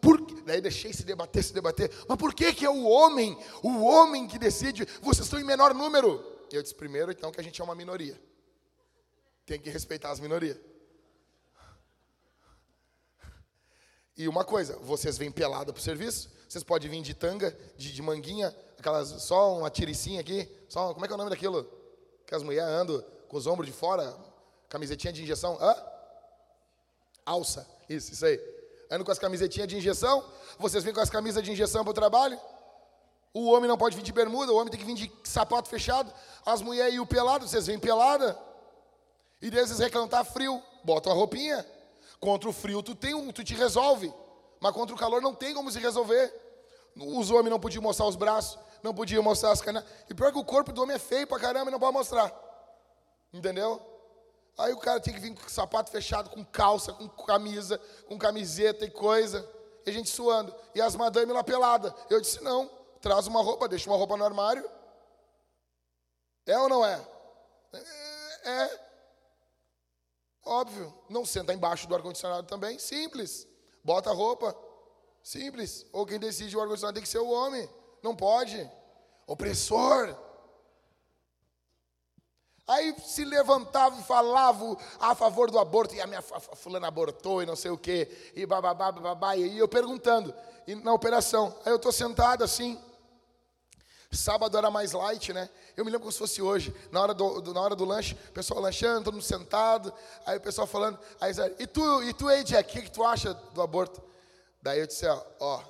por, 0.00 0.18
daí 0.44 0.60
deixei 0.62 0.92
se 0.92 1.04
debater, 1.04 1.44
se 1.44 1.52
debater. 1.52 1.90
Mas 2.08 2.16
por 2.16 2.34
que, 2.34 2.52
que 2.54 2.64
é 2.64 2.70
o 2.70 2.84
homem, 2.84 3.36
o 3.62 3.82
homem 3.84 4.26
que 4.26 4.38
decide? 4.38 4.86
Vocês 5.02 5.26
estão 5.26 5.38
em 5.38 5.44
menor 5.44 5.74
número. 5.74 6.24
Eu 6.50 6.62
disse, 6.62 6.74
primeiro, 6.74 7.10
então, 7.10 7.30
que 7.30 7.40
a 7.40 7.44
gente 7.44 7.60
é 7.60 7.64
uma 7.64 7.74
minoria. 7.74 8.18
Tem 9.44 9.60
que 9.60 9.68
respeitar 9.68 10.10
as 10.10 10.20
minorias. 10.20 10.58
E 14.16 14.28
uma 14.28 14.44
coisa, 14.44 14.78
vocês 14.78 15.18
vêm 15.18 15.30
pelada 15.30 15.72
para 15.72 15.80
o 15.80 15.82
serviço, 15.82 16.30
vocês 16.48 16.62
podem 16.62 16.88
vir 16.88 17.02
de 17.02 17.14
tanga, 17.14 17.50
de, 17.76 17.92
de, 17.92 18.00
manguinha, 18.00 18.54
aquelas, 18.78 19.08
só 19.22 19.58
uma 19.58 19.68
tiricinha 19.68 20.20
aqui, 20.20 20.48
só, 20.68 20.94
como 20.94 21.04
é 21.04 21.08
que 21.08 21.12
é 21.12 21.16
o 21.16 21.18
nome 21.18 21.30
daquilo? 21.30 21.68
Que 22.24 22.34
as 22.34 22.42
mulheres 22.42 22.70
andam 22.70 23.04
com 23.26 23.36
os 23.36 23.46
ombros 23.48 23.66
de 23.66 23.72
fora, 23.72 24.16
camisetinha 24.68 25.12
de 25.12 25.24
injeção, 25.24 25.58
hã? 25.60 25.74
Alça, 27.26 27.68
isso, 27.88 28.12
isso 28.12 28.24
aí. 28.24 28.53
Andam 28.90 29.04
com 29.04 29.12
as 29.12 29.18
camisetinhas 29.18 29.68
de 29.68 29.76
injeção, 29.76 30.24
vocês 30.58 30.84
vêm 30.84 30.92
com 30.92 31.00
as 31.00 31.10
camisas 31.10 31.42
de 31.42 31.50
injeção 31.50 31.82
para 31.82 31.90
o 31.90 31.94
trabalho, 31.94 32.38
o 33.32 33.50
homem 33.50 33.68
não 33.68 33.76
pode 33.76 33.96
vir 33.96 34.02
de 34.02 34.12
bermuda, 34.12 34.52
o 34.52 34.56
homem 34.56 34.70
tem 34.70 34.78
que 34.78 34.86
vir 34.86 34.94
de 34.94 35.12
sapato 35.24 35.68
fechado, 35.68 36.12
as 36.46 36.62
mulheres 36.62 36.94
e 36.94 37.00
o 37.00 37.06
pelado, 37.06 37.48
vocês 37.48 37.66
vêm 37.66 37.78
pelada, 37.78 38.38
e 39.42 39.50
daí 39.50 39.64
reclamam, 39.64 40.08
tá 40.08 40.22
frio, 40.24 40.62
bota 40.84 41.08
uma 41.08 41.14
roupinha, 41.16 41.66
contra 42.20 42.48
o 42.48 42.52
frio 42.52 42.82
tu 42.82 42.94
tem 42.94 43.14
um, 43.14 43.32
tu 43.32 43.42
te 43.42 43.54
resolve, 43.54 44.12
mas 44.60 44.72
contra 44.72 44.94
o 44.94 44.98
calor 44.98 45.20
não 45.20 45.34
tem 45.34 45.52
como 45.54 45.70
se 45.70 45.78
resolver, 45.78 46.32
os 46.96 47.30
homens 47.30 47.50
não 47.50 47.58
podiam 47.58 47.82
mostrar 47.82 48.06
os 48.06 48.16
braços, 48.16 48.58
não 48.82 48.94
podiam 48.94 49.22
mostrar 49.22 49.50
as 49.50 49.60
canas. 49.60 49.84
E 50.08 50.14
pior 50.14 50.30
que 50.30 50.38
o 50.38 50.44
corpo 50.44 50.72
do 50.72 50.82
homem 50.82 50.94
é 50.94 50.98
feio 50.98 51.26
pra 51.26 51.40
caramba 51.40 51.70
e 51.70 51.72
não 51.72 51.80
pode 51.80 51.92
mostrar. 51.92 52.32
Entendeu? 53.32 53.82
Aí 54.56 54.72
o 54.72 54.78
cara 54.78 55.00
tinha 55.00 55.14
que 55.14 55.20
vir 55.20 55.34
com 55.34 55.48
sapato 55.48 55.90
fechado, 55.90 56.30
com 56.30 56.44
calça, 56.44 56.92
com 56.92 57.08
camisa, 57.08 57.78
com 58.06 58.16
camiseta 58.16 58.84
e 58.84 58.90
coisa. 58.90 59.48
E 59.84 59.90
a 59.90 59.92
gente 59.92 60.08
suando. 60.08 60.54
E 60.74 60.80
as 60.80 60.94
madame 60.94 61.32
lá 61.32 61.42
pelada. 61.42 61.94
Eu 62.08 62.20
disse, 62.20 62.42
não, 62.42 62.70
traz 63.00 63.26
uma 63.26 63.42
roupa, 63.42 63.68
deixa 63.68 63.90
uma 63.90 63.96
roupa 63.96 64.16
no 64.16 64.24
armário. 64.24 64.68
É 66.46 66.58
ou 66.58 66.68
não 66.68 66.84
é? 66.84 67.04
É. 67.72 68.50
é. 68.50 68.80
Óbvio. 70.44 70.94
Não 71.08 71.24
senta 71.26 71.52
embaixo 71.52 71.88
do 71.88 71.94
ar-condicionado 71.94 72.46
também. 72.46 72.78
Simples. 72.78 73.48
Bota 73.82 74.10
a 74.10 74.14
roupa. 74.14 74.56
Simples. 75.22 75.84
Ou 75.92 76.06
quem 76.06 76.18
decide 76.18 76.56
o 76.56 76.60
ar-condicionado 76.60 76.94
tem 76.94 77.02
que 77.02 77.08
ser 77.08 77.18
o 77.18 77.30
homem. 77.30 77.68
Não 78.02 78.14
pode. 78.14 78.70
Opressor. 79.26 80.16
Aí 82.66 82.94
se 82.98 83.24
levantava 83.24 84.00
e 84.00 84.02
falava 84.04 84.76
a 84.98 85.14
favor 85.14 85.50
do 85.50 85.58
aborto, 85.58 85.94
e 85.94 86.00
a 86.00 86.06
minha 86.06 86.22
fulana 86.22 86.88
abortou 86.88 87.42
e 87.42 87.46
não 87.46 87.56
sei 87.56 87.70
o 87.70 87.76
quê, 87.76 88.32
e 88.34 88.46
bababá, 88.46 88.90
bababá, 88.90 89.36
e 89.36 89.58
eu 89.58 89.68
perguntando, 89.68 90.34
e 90.66 90.74
na 90.74 90.92
operação, 90.92 91.54
aí 91.64 91.72
eu 91.72 91.76
estou 91.76 91.92
sentado 91.92 92.42
assim, 92.42 92.80
sábado 94.10 94.56
era 94.56 94.70
mais 94.70 94.92
light, 94.92 95.32
né? 95.32 95.50
Eu 95.76 95.84
me 95.84 95.90
lembro 95.90 96.02
como 96.02 96.12
se 96.12 96.18
fosse 96.18 96.40
hoje, 96.40 96.74
na 96.90 97.02
hora 97.02 97.12
do, 97.12 97.40
do 97.40 97.52
na 97.52 97.60
hora 97.60 97.76
do 97.76 97.84
lanche, 97.84 98.16
o 98.28 98.32
pessoal 98.32 98.60
lanchando, 98.60 99.04
todo 99.04 99.14
mundo 99.14 99.24
sentado, 99.24 99.92
aí 100.24 100.38
o 100.38 100.40
pessoal 100.40 100.66
falando, 100.66 100.98
aí 101.20 101.32
e 101.58 101.66
tu, 101.66 102.02
e 102.02 102.14
tu 102.14 102.28
aí, 102.28 102.44
Jack, 102.44 102.70
o 102.70 102.72
que, 102.72 102.82
que 102.82 102.90
tu 102.90 103.04
acha 103.04 103.34
do 103.34 103.60
aborto? 103.60 104.02
Daí 104.62 104.80
eu 104.80 104.86
disse, 104.86 105.04
ó, 105.40 105.62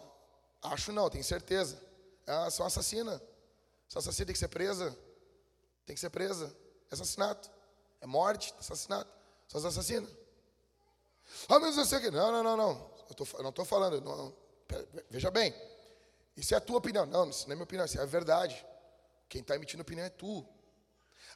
acho 0.62 0.92
não, 0.92 1.10
tenho 1.10 1.24
certeza. 1.24 1.82
Ela 2.24 2.48
são 2.50 2.64
assassina. 2.64 3.20
Essa 3.88 3.98
assassina 3.98 4.26
tem 4.26 4.32
que 4.32 4.38
ser 4.38 4.48
presa. 4.48 4.96
Tem 5.84 5.94
que 5.94 6.00
ser 6.00 6.10
presa. 6.10 6.54
Assassinato. 6.94 7.50
É 8.00 8.06
morte, 8.06 8.54
assassinato. 8.58 9.10
São 9.48 9.66
assassinas. 9.66 10.10
Ah, 11.48 11.58
mas 11.58 11.76
eu 11.76 11.84
sei 11.84 12.00
que. 12.00 12.10
Não, 12.10 12.30
não, 12.30 12.42
não, 12.42 12.56
não. 12.56 12.90
Eu, 13.08 13.14
tô, 13.14 13.42
não 13.42 13.50
estou 13.50 13.64
falando. 13.64 14.00
Não, 14.00 14.34
veja 15.10 15.30
bem. 15.30 15.54
Isso 16.36 16.54
é 16.54 16.56
a 16.56 16.60
tua 16.60 16.78
opinião. 16.78 17.06
Não, 17.06 17.28
isso 17.30 17.46
não 17.46 17.52
é 17.52 17.56
minha 17.56 17.64
opinião, 17.64 17.84
isso 17.86 17.98
é 17.98 18.02
a 18.02 18.06
verdade. 18.06 18.64
Quem 19.28 19.40
está 19.40 19.54
emitindo 19.54 19.82
opinião 19.82 20.06
é 20.06 20.10
tu. 20.10 20.46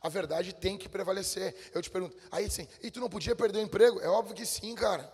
A 0.01 0.09
verdade 0.09 0.55
tem 0.55 0.77
que 0.77 0.89
prevalecer. 0.89 1.55
Eu 1.75 1.83
te 1.83 1.91
pergunto, 1.91 2.17
aí 2.31 2.45
assim, 2.45 2.69
e 2.83 2.91
tu 2.91 3.01
não 3.01 3.09
podia 3.09 3.35
perder 3.35 3.59
o 3.59 3.63
emprego? 3.63 4.01
É 4.01 4.09
óbvio 4.09 4.35
que 4.35 4.47
sim, 4.47 4.75
cara. 4.75 5.13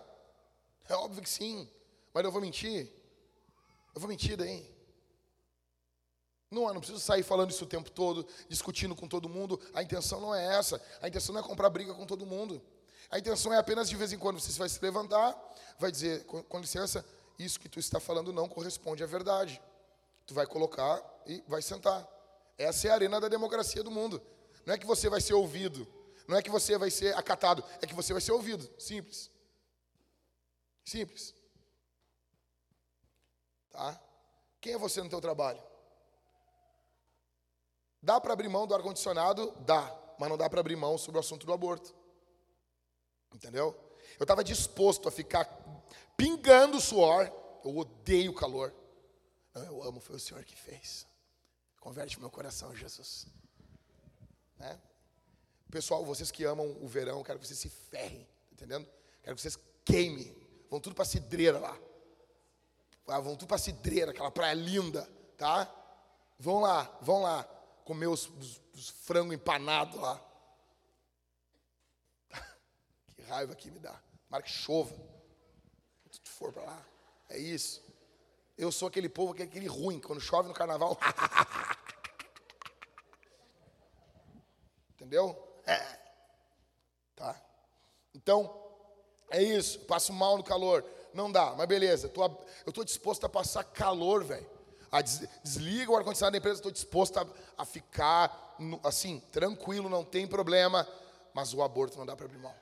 É 0.87 0.93
óbvio 0.93 1.23
que 1.23 1.29
sim. 1.29 1.69
Mas 2.13 2.23
eu 2.23 2.31
vou 2.31 2.41
mentir? 2.41 2.91
Eu 3.93 4.01
vou 4.01 4.09
mentir 4.09 4.37
daí? 4.37 4.74
Não, 6.49 6.71
não 6.73 6.79
preciso 6.79 6.99
sair 6.99 7.23
falando 7.23 7.51
isso 7.51 7.63
o 7.63 7.67
tempo 7.67 7.89
todo, 7.89 8.25
discutindo 8.47 8.95
com 8.95 9.07
todo 9.07 9.27
mundo. 9.27 9.59
A 9.73 9.81
intenção 9.81 10.21
não 10.21 10.33
é 10.33 10.57
essa. 10.57 10.81
A 11.01 11.07
intenção 11.07 11.33
não 11.33 11.41
é 11.41 11.43
comprar 11.43 11.69
briga 11.69 11.93
com 11.93 12.05
todo 12.05 12.25
mundo. 12.25 12.61
A 13.09 13.19
intenção 13.19 13.53
é 13.53 13.57
apenas 13.57 13.89
de 13.89 13.95
vez 13.95 14.13
em 14.13 14.17
quando 14.17 14.39
você 14.39 14.57
vai 14.57 14.69
se 14.69 14.81
levantar, 14.81 15.35
vai 15.77 15.91
dizer, 15.91 16.23
com, 16.25 16.41
com 16.43 16.59
licença, 16.59 17.05
isso 17.37 17.59
que 17.59 17.69
tu 17.69 17.79
está 17.79 17.99
falando 17.99 18.33
não 18.33 18.47
corresponde 18.47 19.03
à 19.03 19.07
verdade. 19.07 19.61
Tu 20.25 20.33
vai 20.33 20.45
colocar 20.47 21.03
e 21.25 21.43
vai 21.47 21.61
sentar. 21.61 22.07
Essa 22.57 22.87
é 22.87 22.91
a 22.91 22.93
arena 22.95 23.19
da 23.19 23.27
democracia 23.27 23.83
do 23.83 23.91
mundo. 23.91 24.21
Não 24.65 24.73
é 24.73 24.77
que 24.77 24.85
você 24.85 25.09
vai 25.09 25.21
ser 25.21 25.33
ouvido, 25.33 25.87
não 26.27 26.37
é 26.37 26.41
que 26.41 26.49
você 26.49 26.77
vai 26.77 26.89
ser 26.89 27.15
acatado, 27.15 27.63
é 27.81 27.85
que 27.85 27.93
você 27.93 28.13
vai 28.13 28.21
ser 28.21 28.31
ouvido. 28.31 28.67
Simples. 28.79 29.29
Simples. 30.83 31.35
Tá? 33.69 33.99
Quem 34.59 34.73
é 34.73 34.77
você 34.77 35.03
no 35.03 35.09
teu 35.09 35.21
trabalho? 35.21 35.61
Dá 38.05 38.21
para 38.21 38.33
abrir 38.33 38.47
mão 38.47 38.67
do 38.67 38.75
ar-condicionado? 38.75 39.51
Dá, 39.61 39.91
mas 40.19 40.29
não 40.29 40.37
dá 40.37 40.47
para 40.47 40.59
abrir 40.59 40.75
mão 40.75 40.95
sobre 40.95 41.17
o 41.17 41.21
assunto 41.21 41.43
do 41.43 41.51
aborto. 41.51 41.95
Entendeu? 43.33 43.75
Eu 44.19 44.25
estava 44.25 44.43
disposto 44.43 45.09
a 45.09 45.11
ficar 45.11 45.45
pingando 46.15 46.79
suor. 46.79 47.31
Eu 47.63 47.75
odeio 47.75 48.31
o 48.31 48.35
calor. 48.35 48.71
Não, 49.55 49.63
eu 49.63 49.83
amo, 49.83 49.99
foi 49.99 50.17
o 50.17 50.19
Senhor 50.19 50.43
que 50.43 50.55
fez. 50.55 51.07
Converte 51.79 52.19
meu 52.19 52.29
coração, 52.29 52.75
Jesus. 52.75 53.25
Né? 54.59 54.79
Pessoal, 55.71 56.05
vocês 56.05 56.29
que 56.29 56.43
amam 56.43 56.77
o 56.79 56.87
verão, 56.87 57.23
quero 57.23 57.39
que 57.39 57.47
vocês 57.47 57.57
se 57.57 57.69
ferrem, 57.69 58.23
tá 58.23 58.53
entendendo? 58.53 58.87
Quero 59.23 59.35
que 59.35 59.41
vocês 59.41 59.57
queimem. 59.83 60.31
Vão 60.69 60.79
tudo 60.79 60.95
para 60.95 61.05
cidreira 61.05 61.57
lá. 61.57 61.75
Ah, 63.07 63.19
vão 63.19 63.35
tudo 63.35 63.47
para 63.47 63.57
cidreira, 63.57 64.11
aquela 64.11 64.29
praia 64.29 64.53
linda, 64.53 65.09
tá? 65.37 65.73
Vão 66.37 66.59
lá, 66.59 66.83
vão 67.01 67.23
lá, 67.23 67.43
comer 67.85 68.07
os, 68.07 68.27
os, 68.27 68.61
os 68.73 68.89
frangos 68.89 69.33
empanados 69.33 69.95
lá. 70.01 70.19
que 73.15 73.21
raiva 73.21 73.55
que 73.55 73.71
me 73.71 73.79
dá. 73.79 73.97
Tomara 74.27 74.43
que 74.43 74.49
chova. 74.49 74.93
Se 76.11 76.19
tu 76.19 76.29
for 76.29 76.51
para 76.51 76.63
lá. 76.63 76.85
É 77.29 77.37
isso. 77.37 77.81
Eu 78.57 78.71
sou 78.71 78.87
aquele 78.87 79.07
povo 79.07 79.33
que 79.33 79.43
é 79.43 79.45
aquele 79.45 79.67
ruim, 79.67 79.99
quando 79.99 80.19
chove 80.19 80.47
no 80.47 80.53
carnaval. 80.53 80.97
Entendeu? 84.95 85.61
É. 85.65 85.99
Tá. 87.15 87.39
Então, 88.13 88.63
é 89.29 89.43
isso. 89.43 89.79
Passo 89.81 90.11
mal 90.11 90.37
no 90.37 90.43
calor. 90.43 90.83
Não 91.13 91.31
dá, 91.31 91.53
mas 91.55 91.67
beleza. 91.67 92.11
Eu 92.15 92.39
estou 92.69 92.83
disposto 92.83 93.25
a 93.25 93.29
passar 93.29 93.63
calor, 93.63 94.23
velho. 94.23 94.49
Des, 95.01 95.27
desliga 95.43 95.91
o 95.91 95.95
ar-condicionado 95.95 96.33
da 96.33 96.37
empresa, 96.37 96.59
estou 96.59 96.71
disposto 96.71 97.17
a, 97.17 97.25
a 97.57 97.65
ficar 97.65 98.55
assim, 98.83 99.21
tranquilo, 99.31 99.89
não 99.89 100.03
tem 100.03 100.27
problema. 100.27 100.87
Mas 101.33 101.53
o 101.53 101.61
aborto 101.61 101.97
não 101.97 102.05
dá 102.05 102.15
para 102.15 102.25
abrir 102.25 102.39
mão. 102.39 102.53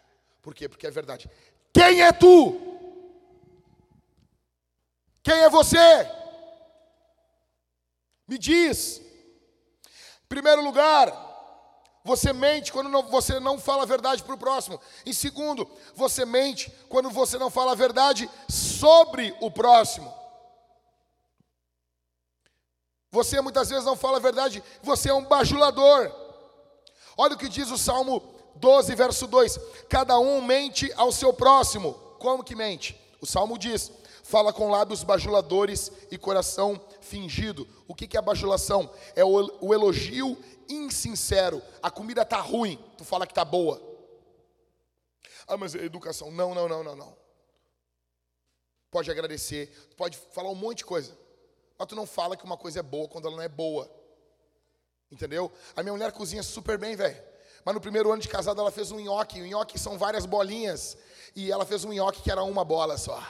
Por 0.42 0.54
quê? 0.54 0.68
Porque 0.68 0.88
é 0.88 0.92
verdade. 0.92 1.30
Quem 1.72 2.02
é 2.02 2.12
tu? 2.12 2.60
Quem 5.22 5.36
é 5.36 5.50
você? 5.50 6.10
Me 8.28 8.38
diz. 8.38 9.00
Em 9.00 10.28
primeiro 10.28 10.64
lugar, 10.64 11.12
você 12.04 12.34
mente 12.34 12.72
quando 12.72 12.90
não, 12.90 13.04
você 13.04 13.40
não 13.40 13.58
fala 13.58 13.84
a 13.84 13.86
verdade 13.86 14.24
para 14.24 14.36
o 14.36 14.38
próximo. 14.38 14.80
Em 15.06 15.14
segundo, 15.14 15.70
você 15.96 16.26
mente 16.26 16.72
quando 16.90 17.10
você 17.10 17.38
não 17.38 17.50
fala 17.50 17.72
a 17.72 17.76
verdade 17.76 18.30
sobre 18.50 19.36
o 19.40 19.50
próximo. 19.50 20.14
Você 23.14 23.40
muitas 23.40 23.70
vezes 23.70 23.86
não 23.86 23.96
fala 23.96 24.18
a 24.18 24.20
verdade, 24.20 24.64
você 24.82 25.10
é 25.10 25.14
um 25.14 25.24
bajulador. 25.24 26.12
Olha 27.16 27.36
o 27.36 27.38
que 27.38 27.48
diz 27.48 27.70
o 27.70 27.78
Salmo 27.78 28.24
12, 28.56 28.96
verso 28.96 29.28
2: 29.28 29.60
Cada 29.88 30.18
um 30.18 30.42
mente 30.42 30.92
ao 30.96 31.12
seu 31.12 31.32
próximo. 31.32 31.94
Como 32.18 32.44
que 32.44 32.56
mente? 32.56 33.00
O 33.22 33.28
salmo 33.28 33.56
diz: 33.60 33.92
fala 34.24 34.52
com 34.52 34.72
lábios 34.72 35.04
bajuladores 35.04 35.92
e 36.10 36.18
coração 36.18 36.82
fingido. 37.02 37.68
O 37.88 37.94
que, 37.94 38.18
é 38.18 38.22
bajulação? 38.22 38.92
É 39.16 39.24
o, 39.24 39.72
elogio 39.72 40.36
insincero. 40.68 41.62
A 41.84 41.92
comida 41.92 42.26
tá 42.26 42.42
ruim, 42.42 42.84
tu 42.98 43.06
fala 43.06 43.28
que 43.28 43.34
tá 43.34 43.46
boa. 43.46 43.80
Ah, 45.48 45.56
mas 45.56 45.76
é 45.76 45.84
educação. 45.84 46.32
Não, 46.32 46.56
não, 46.56 46.68
não, 46.68 46.84
não, 46.84 46.96
não. 46.96 47.16
Pode 48.90 49.12
agradecer, 49.12 49.72
pode 49.96 50.18
falar 50.34 50.50
um 50.50 50.56
monte 50.56 50.80
de 50.80 50.86
coisa. 50.86 51.23
Mas 51.78 51.88
tu 51.88 51.96
não 51.96 52.06
fala 52.06 52.38
que 52.38 52.46
uma 52.46 52.58
coisa 52.58 52.80
é 52.80 52.84
boa 52.84 53.08
quando 53.08 53.28
ela 53.28 53.36
não 53.36 53.44
é 53.44 53.50
boa. 53.50 53.90
Entendeu? 55.12 55.52
A 55.76 55.84
minha 55.84 55.94
mulher 55.94 56.12
cozinha 56.12 56.44
super 56.44 56.78
bem, 56.78 56.96
velho. 56.96 57.22
Mas 57.66 57.76
no 57.76 57.82
primeiro 57.82 58.12
ano 58.12 58.22
de 58.22 58.28
casada 58.28 58.62
ela 58.62 58.72
fez 58.72 58.92
um 58.92 59.00
nhoque. 59.00 59.42
O 59.42 59.46
nhoque 59.46 59.80
são 59.80 59.98
várias 59.98 60.26
bolinhas. 60.26 60.98
E 61.36 61.52
ela 61.52 61.66
fez 61.66 61.84
um 61.86 61.94
nhoque 61.94 62.22
que 62.22 62.32
era 62.32 62.44
uma 62.44 62.66
bola 62.66 62.98
só. 62.98 63.22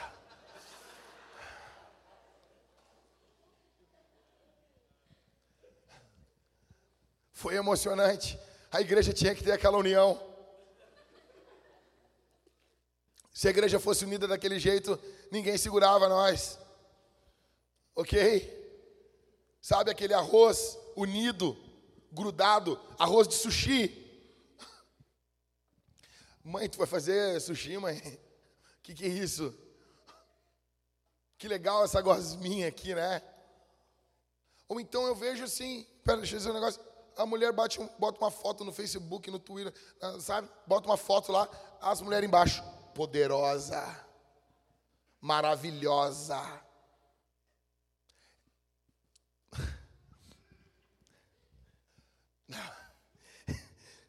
Foi 7.32 7.54
emocionante. 7.54 8.38
A 8.72 8.80
igreja 8.80 9.12
tinha 9.12 9.34
que 9.34 9.44
ter 9.44 9.52
aquela 9.52 9.78
união. 9.78 10.20
Se 13.32 13.48
a 13.48 13.50
igreja 13.50 13.78
fosse 13.78 14.04
unida 14.04 14.26
daquele 14.26 14.58
jeito, 14.58 14.98
ninguém 15.30 15.58
segurava 15.58 16.08
nós. 16.08 16.58
Ok? 17.94 18.62
Sabe 19.60 19.90
aquele 19.90 20.12
arroz 20.12 20.78
unido, 20.96 21.56
grudado, 22.12 22.80
arroz 22.98 23.26
de 23.28 23.34
sushi? 23.34 24.00
Mãe, 26.44 26.68
tu 26.68 26.78
vai 26.78 26.86
fazer 26.86 27.40
sushi, 27.40 27.78
mãe? 27.78 28.00
Que 28.82 28.92
que 28.92 29.06
é 29.06 29.08
isso? 29.08 29.58
Que 31.38 31.48
legal 31.48 31.82
essa 31.82 32.02
gosminha 32.02 32.68
aqui, 32.68 32.94
né? 32.94 33.22
Ou 34.68 34.78
então 34.78 35.06
eu 35.06 35.14
vejo 35.14 35.44
assim, 35.44 35.86
pera, 36.04 36.18
deixa 36.18 36.34
eu 36.34 36.38
dizer 36.38 36.50
um 36.50 36.54
negócio. 36.54 36.82
A 37.16 37.24
mulher 37.24 37.50
bate, 37.50 37.78
bota 37.98 38.18
uma 38.18 38.30
foto 38.30 38.62
no 38.62 38.72
Facebook, 38.72 39.30
no 39.30 39.38
Twitter, 39.38 39.72
ah, 40.02 40.20
sabe? 40.20 40.50
Bota 40.66 40.86
uma 40.86 40.98
foto 40.98 41.32
lá, 41.32 41.48
as 41.80 42.02
mulheres 42.02 42.28
embaixo. 42.28 42.62
Poderosa, 42.94 43.82
maravilhosa. 45.20 46.63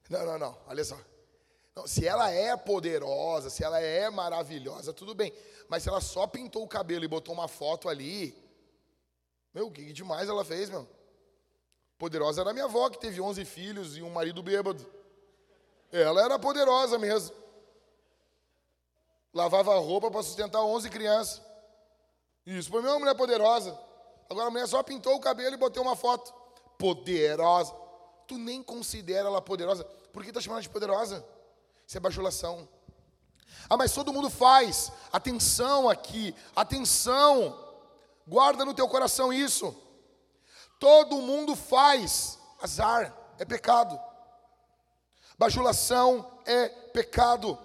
Não, 0.10 0.26
não, 0.26 0.38
não, 0.38 0.58
olha 0.68 0.84
só. 0.84 0.98
Não, 1.76 1.86
se 1.88 2.08
ela 2.08 2.32
é 2.32 2.56
poderosa, 2.56 3.50
se 3.50 3.64
ela 3.64 3.80
é 3.80 4.10
maravilhosa, 4.10 4.94
tudo 4.94 5.14
bem. 5.14 5.34
Mas 5.68 5.84
se 5.84 5.90
ela 5.90 6.00
só 6.00 6.26
pintou 6.26 6.64
o 6.64 6.68
cabelo 6.68 7.04
e 7.04 7.08
botou 7.08 7.34
uma 7.34 7.48
foto 7.48 7.90
ali, 7.90 8.36
meu, 9.54 9.72
que 9.72 9.92
demais 9.92 10.30
ela 10.30 10.46
fez, 10.46 10.70
meu. 10.70 10.88
Poderosa 11.98 12.42
era 12.42 12.54
minha 12.54 12.66
avó, 12.66 12.90
que 12.90 13.00
teve 13.00 13.22
11 13.22 13.46
filhos 13.46 13.98
e 13.98 14.02
um 14.02 14.10
marido 14.10 14.44
bêbado. 14.44 14.86
Ela 15.92 16.24
era 16.24 16.38
poderosa 16.38 16.98
mesmo. 16.98 17.36
Lavava 19.34 19.76
roupa 19.76 20.12
para 20.12 20.24
sustentar 20.24 20.62
11 20.62 20.90
crianças. 20.90 21.42
Isso 22.46 22.70
foi 22.70 22.82
uma 22.82 23.00
mulher 23.00 23.16
poderosa. 23.16 23.78
Agora 24.30 24.48
a 24.48 24.52
mulher 24.52 24.68
só 24.68 24.82
pintou 24.84 25.16
o 25.16 25.20
cabelo 25.20 25.56
e 25.56 25.58
botou 25.58 25.84
uma 25.84 25.96
foto. 25.96 26.34
Poderosa. 26.78 27.74
Tu 28.28 28.38
nem 28.38 28.64
considera 28.64 29.28
ela 29.28 29.42
poderosa. 29.42 29.84
Por 30.12 30.24
que 30.24 30.30
está 30.30 30.42
chamando 30.42 30.62
de 30.62 30.70
poderosa? 30.70 31.26
Isso 31.86 31.98
é 31.98 32.00
bajulação. 32.00 32.68
Ah, 33.70 33.78
mas 33.78 33.94
todo 33.94 34.14
mundo 34.14 34.30
faz. 34.30 34.92
Atenção 35.12 35.90
aqui, 35.90 36.36
atenção. 36.56 37.60
Guarda 38.28 38.66
no 38.66 38.74
teu 38.74 38.88
coração 38.88 39.32
isso. 39.32 39.76
Todo 40.80 41.22
mundo 41.22 41.56
faz. 41.56 42.40
Azar 42.62 43.16
é 43.38 43.46
pecado. 43.46 44.00
Bajulação 45.38 46.40
é 46.46 46.70
pecado. 46.70 47.58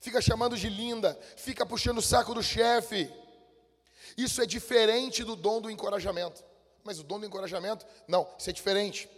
Fica 0.00 0.22
chamando 0.22 0.56
de 0.56 0.68
linda, 0.68 1.18
fica 1.36 1.66
puxando 1.66 1.98
o 1.98 2.02
saco 2.02 2.32
do 2.32 2.42
chefe. 2.42 3.12
Isso 4.16 4.40
é 4.40 4.46
diferente 4.46 5.24
do 5.24 5.36
dom 5.36 5.60
do 5.60 5.70
encorajamento. 5.70 6.44
Mas 6.84 6.98
o 6.98 7.04
dom 7.04 7.20
do 7.20 7.26
encorajamento, 7.26 7.84
não, 8.06 8.26
isso 8.38 8.48
é 8.48 8.52
diferente. 8.52 9.08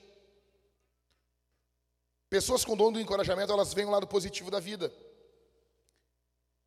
Pessoas 2.30 2.64
com 2.64 2.76
dom 2.76 2.92
do 2.92 3.00
encorajamento, 3.00 3.52
elas 3.52 3.74
veem 3.74 3.88
o 3.88 3.90
lado 3.90 4.06
positivo 4.06 4.52
da 4.52 4.60
vida. 4.60 4.92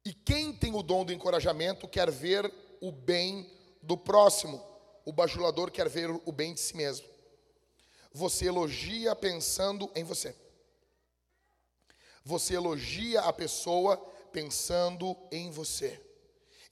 E 0.06 0.14
quem 0.14 0.52
tem 0.52 0.76
o 0.76 0.84
dom 0.84 1.06
do 1.06 1.14
encorajamento 1.14 1.88
quer 1.88 2.12
ver 2.12 2.54
o 2.82 2.92
bem 2.92 3.50
do 3.82 3.98
próximo. 3.98 4.62
O 5.06 5.14
bajulador 5.14 5.72
quer 5.72 5.88
ver 5.88 6.10
o 6.10 6.32
bem 6.34 6.54
de 6.54 6.60
si 6.60 6.76
mesmo. 6.76 7.08
Você 8.12 8.46
elogia 8.46 9.16
pensando 9.16 9.90
em 9.96 10.04
você. 10.04 10.36
Você 12.26 12.56
elogia 12.56 13.22
a 13.22 13.32
pessoa 13.32 13.96
pensando 14.34 15.16
em 15.32 15.50
você. 15.50 16.00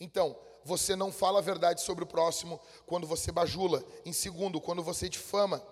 Então, 0.02 0.38
você 0.66 0.98
não 0.98 1.14
fala 1.14 1.40
a 1.40 1.42
verdade 1.42 1.82
sobre 1.82 2.04
o 2.04 2.08
próximo 2.08 2.60
quando 2.86 3.08
você 3.08 3.32
bajula. 3.32 3.84
Em 4.06 4.12
segundo, 4.12 4.60
quando 4.60 4.84
você 4.84 5.08
difama 5.08 5.66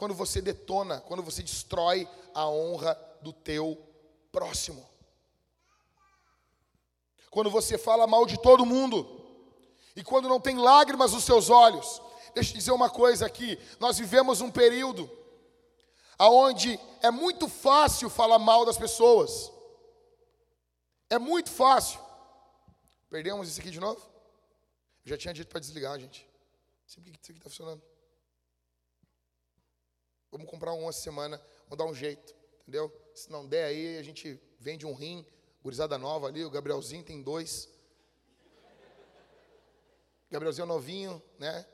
quando 0.00 0.14
você 0.14 0.40
detona, 0.40 0.98
quando 1.02 1.22
você 1.22 1.42
destrói 1.42 2.08
a 2.32 2.48
honra 2.48 2.98
do 3.20 3.34
teu 3.34 3.76
próximo. 4.32 4.88
Quando 7.30 7.50
você 7.50 7.76
fala 7.76 8.06
mal 8.06 8.24
de 8.24 8.40
todo 8.40 8.64
mundo, 8.64 9.20
e 9.94 10.02
quando 10.02 10.26
não 10.26 10.40
tem 10.40 10.56
lágrimas 10.56 11.12
nos 11.12 11.24
seus 11.24 11.50
olhos. 11.50 12.00
Deixa 12.34 12.50
eu 12.50 12.56
dizer 12.56 12.72
uma 12.72 12.88
coisa 12.88 13.26
aqui, 13.26 13.58
nós 13.78 13.98
vivemos 13.98 14.40
um 14.40 14.50
período 14.50 15.10
aonde 16.16 16.80
é 17.02 17.10
muito 17.10 17.46
fácil 17.46 18.08
falar 18.08 18.38
mal 18.38 18.64
das 18.64 18.78
pessoas. 18.78 19.52
É 21.10 21.18
muito 21.18 21.50
fácil. 21.50 22.00
Perdemos 23.10 23.50
isso 23.50 23.60
aqui 23.60 23.70
de 23.70 23.80
novo? 23.80 24.00
Eu 25.04 25.10
já 25.10 25.18
tinha 25.18 25.34
dito 25.34 25.48
para 25.48 25.60
desligar, 25.60 26.00
gente. 26.00 26.26
Sempre 26.86 27.12
que 27.12 27.18
isso 27.22 27.32
aqui 27.32 27.38
está 27.38 27.50
funcionando. 27.50 27.82
Vamos 30.30 30.48
comprar 30.48 30.72
um 30.72 30.88
essa 30.88 31.00
semana, 31.00 31.40
vamos 31.68 31.78
dar 31.78 31.84
um 31.84 31.94
jeito, 31.94 32.34
entendeu? 32.62 32.92
Se 33.14 33.30
não 33.30 33.46
der 33.46 33.64
aí, 33.64 33.98
a 33.98 34.02
gente 34.02 34.40
vende 34.58 34.86
um 34.86 34.94
rim, 34.94 35.26
gurizada 35.62 35.98
nova 35.98 36.28
ali, 36.28 36.44
o 36.44 36.50
Gabrielzinho 36.50 37.02
tem 37.02 37.22
dois. 37.22 37.68
Gabrielzinho 40.30 40.64
é 40.64 40.68
novinho, 40.68 41.22
né? 41.38 41.66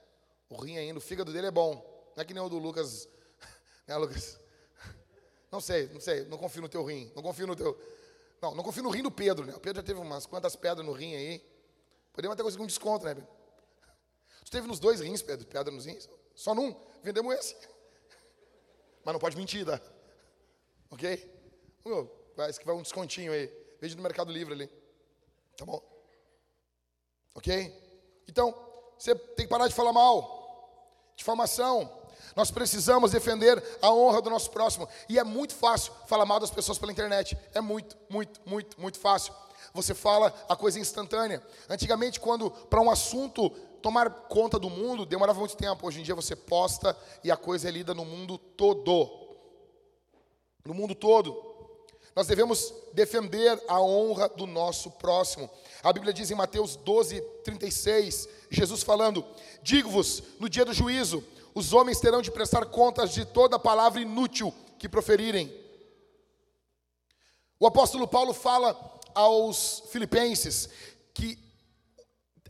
O 0.48 0.56
rim 0.56 0.78
ainda, 0.78 0.98
o 0.98 1.02
fígado 1.02 1.32
dele 1.32 1.48
é 1.48 1.50
bom. 1.50 1.74
Não 2.16 2.22
é 2.22 2.24
que 2.24 2.32
nem 2.32 2.42
o 2.42 2.48
do 2.48 2.58
Lucas, 2.58 3.06
né, 3.86 3.96
Lucas? 3.96 4.40
Não 5.52 5.60
sei, 5.60 5.88
não 5.88 6.00
sei, 6.00 6.24
não 6.24 6.38
confio 6.38 6.62
no 6.62 6.68
teu 6.68 6.84
rim, 6.84 7.12
não 7.14 7.22
confio 7.22 7.46
no 7.46 7.54
teu... 7.54 7.78
Não, 8.40 8.54
não 8.54 8.64
confio 8.64 8.82
no 8.82 8.90
rim 8.90 9.02
do 9.02 9.10
Pedro, 9.10 9.44
né? 9.44 9.54
O 9.54 9.60
Pedro 9.60 9.80
já 9.80 9.86
teve 9.86 10.00
umas 10.00 10.26
quantas 10.26 10.56
pedras 10.56 10.84
no 10.84 10.92
rim 10.92 11.14
aí. 11.14 11.44
Podemos 12.12 12.34
até 12.34 12.42
conseguir 12.42 12.62
um 12.62 12.66
desconto, 12.66 13.04
né, 13.04 13.14
Pedro? 13.14 13.28
Tu 14.44 14.50
teve 14.50 14.66
nos 14.66 14.78
dois 14.78 15.00
rins, 15.00 15.22
Pedro, 15.22 15.46
pedra 15.46 15.72
nos 15.72 15.86
rins? 15.86 16.08
Só 16.34 16.54
num? 16.54 16.74
Vendemos 17.02 17.34
esse. 17.34 17.56
Mas 19.06 19.12
não 19.12 19.20
pode 19.20 19.36
mentir, 19.36 19.64
tá? 19.64 19.80
Ok? 20.90 21.32
Parece 22.34 22.58
que 22.58 22.66
vai 22.66 22.74
um 22.74 22.82
descontinho 22.82 23.32
aí. 23.32 23.46
Veja 23.80 23.94
no 23.94 24.02
Mercado 24.02 24.32
Livre 24.32 24.52
ali. 24.52 24.66
Tá 25.56 25.64
bom? 25.64 25.80
Ok? 27.32 27.72
Então, 28.26 28.52
você 28.98 29.14
tem 29.14 29.46
que 29.46 29.48
parar 29.48 29.68
de 29.68 29.74
falar 29.74 29.92
mal. 29.92 30.90
Difamação. 31.14 31.88
Nós 32.34 32.50
precisamos 32.50 33.12
defender 33.12 33.62
a 33.80 33.92
honra 33.92 34.20
do 34.20 34.28
nosso 34.28 34.50
próximo. 34.50 34.88
E 35.08 35.20
é 35.20 35.22
muito 35.22 35.54
fácil 35.54 35.92
falar 36.08 36.26
mal 36.26 36.40
das 36.40 36.50
pessoas 36.50 36.76
pela 36.76 36.90
internet. 36.90 37.38
É 37.54 37.60
muito, 37.60 37.96
muito, 38.10 38.40
muito, 38.44 38.80
muito 38.80 38.98
fácil. 38.98 39.32
Você 39.72 39.94
fala 39.94 40.34
a 40.48 40.56
coisa 40.56 40.80
instantânea. 40.80 41.40
Antigamente, 41.70 42.18
quando 42.18 42.50
para 42.50 42.80
um 42.80 42.90
assunto 42.90 43.50
tomar 43.86 44.10
conta 44.10 44.58
do 44.58 44.68
mundo 44.68 45.06
demorava 45.06 45.38
muito 45.38 45.56
tempo. 45.56 45.86
Hoje 45.86 46.00
em 46.00 46.02
dia 46.02 46.12
você 46.12 46.34
posta 46.34 46.98
e 47.22 47.30
a 47.30 47.36
coisa 47.36 47.68
é 47.68 47.70
lida 47.70 47.94
no 47.94 48.04
mundo 48.04 48.36
todo. 48.36 49.08
No 50.64 50.74
mundo 50.74 50.92
todo. 50.92 51.40
Nós 52.12 52.26
devemos 52.26 52.74
defender 52.94 53.62
a 53.68 53.80
honra 53.80 54.28
do 54.28 54.44
nosso 54.44 54.90
próximo. 54.90 55.48
A 55.84 55.92
Bíblia 55.92 56.12
diz 56.12 56.32
em 56.32 56.34
Mateus 56.34 56.74
12, 56.74 57.20
36, 57.44 58.28
Jesus 58.50 58.82
falando: 58.82 59.24
Digo-vos, 59.62 60.20
no 60.40 60.48
dia 60.48 60.64
do 60.64 60.74
juízo, 60.74 61.22
os 61.54 61.72
homens 61.72 62.00
terão 62.00 62.20
de 62.20 62.32
prestar 62.32 62.66
contas 62.66 63.14
de 63.14 63.24
toda 63.24 63.56
palavra 63.56 64.00
inútil 64.00 64.52
que 64.80 64.88
proferirem. 64.88 65.48
O 67.60 67.68
apóstolo 67.68 68.08
Paulo 68.08 68.34
fala 68.34 68.98
aos 69.14 69.84
filipenses 69.92 70.68
que 71.14 71.45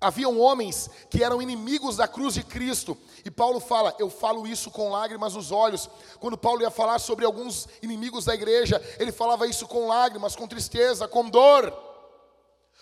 Haviam 0.00 0.38
homens 0.38 0.90
que 1.08 1.24
eram 1.24 1.40
inimigos 1.40 1.96
da 1.96 2.06
cruz 2.06 2.34
de 2.34 2.42
Cristo, 2.42 2.96
e 3.24 3.30
Paulo 3.30 3.60
fala: 3.60 3.94
Eu 3.98 4.10
falo 4.10 4.46
isso 4.46 4.70
com 4.70 4.90
lágrimas 4.90 5.34
nos 5.34 5.50
olhos. 5.50 5.88
Quando 6.20 6.36
Paulo 6.36 6.62
ia 6.62 6.70
falar 6.70 6.98
sobre 6.98 7.24
alguns 7.24 7.66
inimigos 7.82 8.24
da 8.24 8.34
igreja, 8.34 8.82
ele 8.98 9.10
falava 9.10 9.46
isso 9.46 9.66
com 9.66 9.88
lágrimas, 9.88 10.36
com 10.36 10.46
tristeza, 10.46 11.08
com 11.08 11.28
dor. 11.28 11.72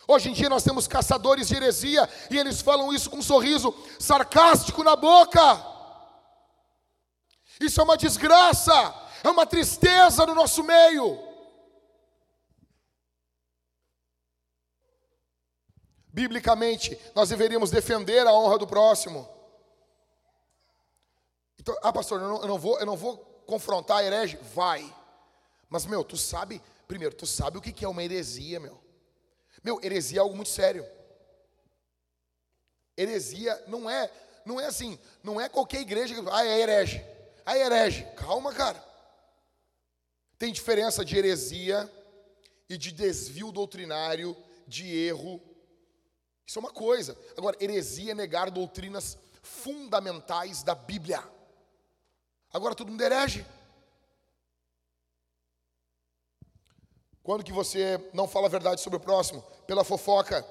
Hoje 0.07 0.29
em 0.29 0.33
dia 0.33 0.49
nós 0.49 0.63
temos 0.63 0.87
caçadores 0.87 1.49
de 1.49 1.57
heresia 1.57 2.09
e 2.31 2.39
eles 2.39 2.61
falam 2.61 2.93
isso 2.93 3.09
com 3.09 3.19
um 3.19 3.23
sorriso 3.23 3.75
sarcástico 3.99 4.83
na 4.83 4.97
boca. 4.97 5.65
Isso 7.61 7.81
é 7.81 7.85
uma 7.85 7.97
desgraça, 7.97 8.95
é 9.23 9.29
uma 9.31 9.47
tristeza 9.47 10.27
no 10.27 10.35
nosso 10.35 10.63
meio. 10.63 11.34
Biblicamente, 16.15 16.97
nós 17.13 17.31
deveríamos 17.31 17.73
defender 17.73 18.25
a 18.25 18.33
honra 18.33 18.57
do 18.57 18.69
próximo. 18.69 19.29
Então, 21.59 21.77
ah, 21.83 21.93
pastor, 21.93 22.21
eu 22.21 22.29
não, 22.29 22.41
eu 22.43 22.47
não 22.47 22.57
vou, 22.57 22.79
eu 22.79 22.87
não 22.87 22.97
vou 22.97 23.17
confrontar 23.49 23.97
a 23.97 24.05
herege? 24.05 24.39
Vai. 24.55 24.95
Mas, 25.69 25.87
meu, 25.87 26.05
tu 26.05 26.17
sabe, 26.17 26.63
primeiro, 26.87 27.17
tu 27.17 27.27
sabe 27.27 27.59
o 27.59 27.61
que 27.61 27.85
é 27.85 27.89
uma 27.89 28.05
heresia, 28.05 28.61
meu. 28.61 28.81
Meu, 29.61 29.81
heresia 29.83 30.19
é 30.19 30.21
algo 30.21 30.37
muito 30.37 30.51
sério. 30.51 30.87
Heresia 32.97 33.61
não 33.67 33.91
é, 33.91 34.09
não 34.47 34.61
é 34.61 34.67
assim, 34.67 34.97
não 35.21 35.41
é 35.41 35.49
qualquer 35.49 35.81
igreja 35.81 36.15
que, 36.15 36.29
ah, 36.31 36.47
é 36.47 36.61
herege. 36.61 37.05
Ah, 37.45 37.59
é 37.59 37.67
herege. 37.67 38.05
Calma, 38.15 38.55
cara. 38.55 38.81
Tem 40.39 40.53
diferença 40.53 41.05
de 41.05 41.17
heresia 41.17 41.91
e 42.69 42.79
de 42.79 42.93
desvio 42.93 43.51
doutrinário, 43.51 44.37
de 44.65 44.97
erro. 44.97 45.43
Isso 46.47 46.59
é 46.59 46.61
uma 46.61 46.73
coisa. 46.73 47.17
Agora, 47.37 47.57
heresia 47.61 48.13
é 48.13 48.15
negar 48.15 48.51
doutrinas 48.51 49.17
fundamentais 49.43 50.63
da 50.63 50.75
Bíblia. 50.75 51.23
Agora 52.53 52.75
todo 52.75 52.91
mundo 52.91 53.03
herege. 53.03 53.45
Quando 57.23 57.43
que 57.43 57.53
você 57.53 57.99
não 58.13 58.29
fala 58.29 58.47
a 58.47 58.51
verdade 58.51 58.81
sobre 58.81 58.99
o 58.99 59.01
próximo? 59.01 59.43
Pela 59.67 59.83
fofoca. 59.83 60.47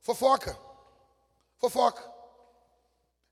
Fofoca. 0.00 0.58
Fofoca. 1.58 2.12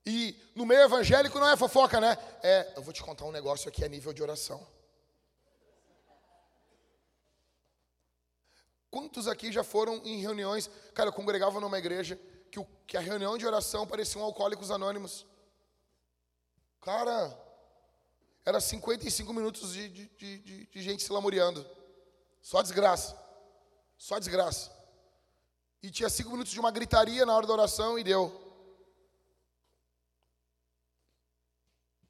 E 0.05 0.35
no 0.55 0.67
meio 0.67 0.83
evangélico 0.83 1.39
não 1.39 1.49
é 1.49 1.57
fofoca, 1.57 2.01
né? 2.01 2.19
É, 2.43 2.73
eu 2.77 2.83
vou 2.83 2.93
te 2.93 3.03
contar 3.03 3.25
um 3.25 3.33
negócio 3.33 3.69
aqui 3.69 3.85
a 3.85 3.89
nível 3.89 4.13
de 4.13 4.23
oração. 4.23 4.67
Quantos 8.91 9.29
aqui 9.29 9.53
já 9.53 9.63
foram 9.63 9.97
em 10.05 10.21
reuniões? 10.21 10.69
Cara, 10.95 11.11
eu 11.11 11.13
congregava 11.13 11.61
numa 11.61 11.79
igreja 11.79 12.19
que, 12.51 12.59
o, 12.59 12.67
que 12.87 12.97
a 12.97 13.01
reunião 13.01 13.39
de 13.39 13.47
oração 13.47 13.87
parecia 13.87 14.21
um 14.21 14.25
alcoólicos 14.25 14.71
anônimos. 14.71 15.25
Cara, 16.81 17.39
era 18.45 18.61
55 18.61 19.33
minutos 19.33 19.73
de, 19.75 19.89
de, 19.89 20.39
de, 20.39 20.67
de 20.67 20.83
gente 20.83 21.03
se 21.03 21.13
lamuriando. 21.13 21.65
Só 22.43 22.63
desgraça. 22.63 23.17
Só 23.97 24.19
desgraça. 24.19 24.73
E 25.83 25.91
tinha 25.91 26.09
cinco 26.09 26.31
minutos 26.31 26.53
de 26.53 26.59
uma 26.59 26.71
gritaria 26.71 27.25
na 27.25 27.35
hora 27.35 27.47
da 27.47 27.53
oração 27.53 27.99
e 27.99 28.03
deu. 28.03 28.49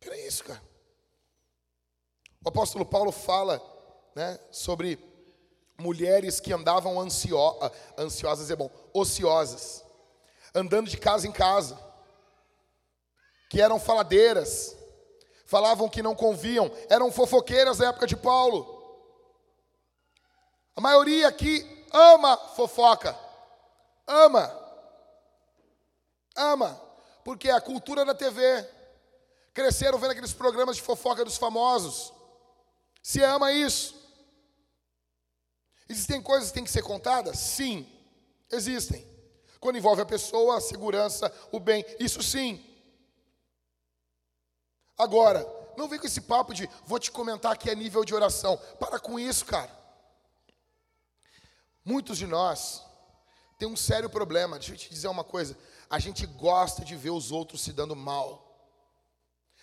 Que 0.00 0.08
é 0.08 0.26
isso, 0.26 0.44
cara? 0.44 0.62
O 2.42 2.48
apóstolo 2.48 2.86
Paulo 2.86 3.12
fala 3.12 3.60
né, 4.14 4.40
sobre 4.50 4.96
mulheres 5.80 6.38
que 6.38 6.52
andavam 6.52 7.00
ansio, 7.00 7.38
ansiosas, 7.98 8.50
é 8.50 8.56
bom, 8.56 8.70
ociosas, 8.92 9.84
andando 10.54 10.88
de 10.88 10.96
casa 10.96 11.26
em 11.26 11.32
casa, 11.32 11.78
que 13.48 13.60
eram 13.60 13.80
faladeiras, 13.80 14.76
falavam 15.46 15.88
que 15.88 16.02
não 16.02 16.14
conviam, 16.14 16.70
eram 16.88 17.10
fofoqueiras 17.10 17.78
na 17.78 17.88
época 17.88 18.06
de 18.06 18.16
Paulo. 18.16 18.78
A 20.76 20.80
maioria 20.80 21.26
aqui 21.26 21.86
ama 21.92 22.36
fofoca, 22.36 23.18
ama, 24.06 24.56
ama, 26.36 26.80
porque 27.24 27.48
é 27.48 27.52
a 27.52 27.60
cultura 27.60 28.04
da 28.04 28.14
TV. 28.14 28.64
Cresceram 29.52 29.98
vendo 29.98 30.12
aqueles 30.12 30.32
programas 30.32 30.76
de 30.76 30.82
fofoca 30.82 31.24
dos 31.24 31.36
famosos. 31.36 32.12
Se 33.02 33.22
ama 33.22 33.52
isso. 33.52 33.99
Existem 35.90 36.22
coisas 36.22 36.50
que 36.50 36.54
têm 36.54 36.62
que 36.62 36.70
ser 36.70 36.82
contadas? 36.82 37.36
Sim, 37.36 37.84
existem. 38.48 39.04
Quando 39.58 39.76
envolve 39.76 40.00
a 40.00 40.06
pessoa, 40.06 40.56
a 40.56 40.60
segurança, 40.60 41.34
o 41.50 41.58
bem, 41.58 41.84
isso 41.98 42.22
sim. 42.22 42.64
Agora, 44.96 45.44
não 45.76 45.88
vem 45.88 45.98
com 45.98 46.06
esse 46.06 46.20
papo 46.20 46.54
de 46.54 46.70
vou 46.86 47.00
te 47.00 47.10
comentar 47.10 47.50
aqui 47.50 47.68
a 47.68 47.74
nível 47.74 48.04
de 48.04 48.14
oração. 48.14 48.56
Para 48.78 49.00
com 49.00 49.18
isso, 49.18 49.44
cara. 49.44 49.76
Muitos 51.84 52.18
de 52.18 52.26
nós 52.26 52.86
têm 53.58 53.66
um 53.66 53.76
sério 53.76 54.08
problema. 54.08 54.60
Deixa 54.60 54.72
eu 54.72 54.78
te 54.78 54.90
dizer 54.90 55.08
uma 55.08 55.24
coisa. 55.24 55.58
A 55.90 55.98
gente 55.98 56.24
gosta 56.24 56.84
de 56.84 56.94
ver 56.94 57.10
os 57.10 57.32
outros 57.32 57.62
se 57.62 57.72
dando 57.72 57.96
mal. 57.96 58.46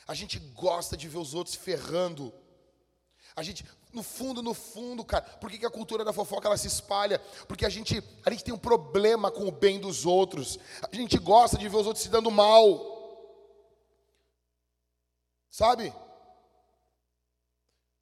A 0.06 0.14
gente 0.14 0.40
gosta 0.40 0.98
de 0.98 1.08
ver 1.08 1.20
os 1.20 1.34
outros 1.34 1.56
ferrando. 1.56 2.34
A 3.34 3.42
gente, 3.42 3.66
no 3.94 4.04
fundo, 4.04 4.44
no 4.44 4.54
fundo, 4.54 5.04
cara, 5.04 5.24
por 5.24 5.50
que, 5.50 5.58
que 5.58 5.66
a 5.66 5.72
cultura 5.72 6.04
da 6.04 6.14
fofoca 6.14 6.48
ela 6.48 6.58
se 6.58 6.68
espalha? 6.68 7.20
Porque 7.48 7.66
a 7.66 7.70
gente, 7.70 8.04
a 8.26 8.30
gente 8.30 8.44
tem 8.44 8.54
um 8.54 8.58
problema 8.58 9.32
com 9.32 9.48
o 9.48 9.52
bem 9.52 9.80
dos 9.80 10.06
outros. 10.06 10.60
A 10.92 10.96
gente 10.96 11.18
gosta 11.18 11.58
de 11.58 11.68
ver 11.68 11.78
os 11.78 11.88
outros 11.88 12.04
se 12.04 12.10
dando 12.10 12.30
mal. 12.30 12.96
Sabe? 15.50 15.94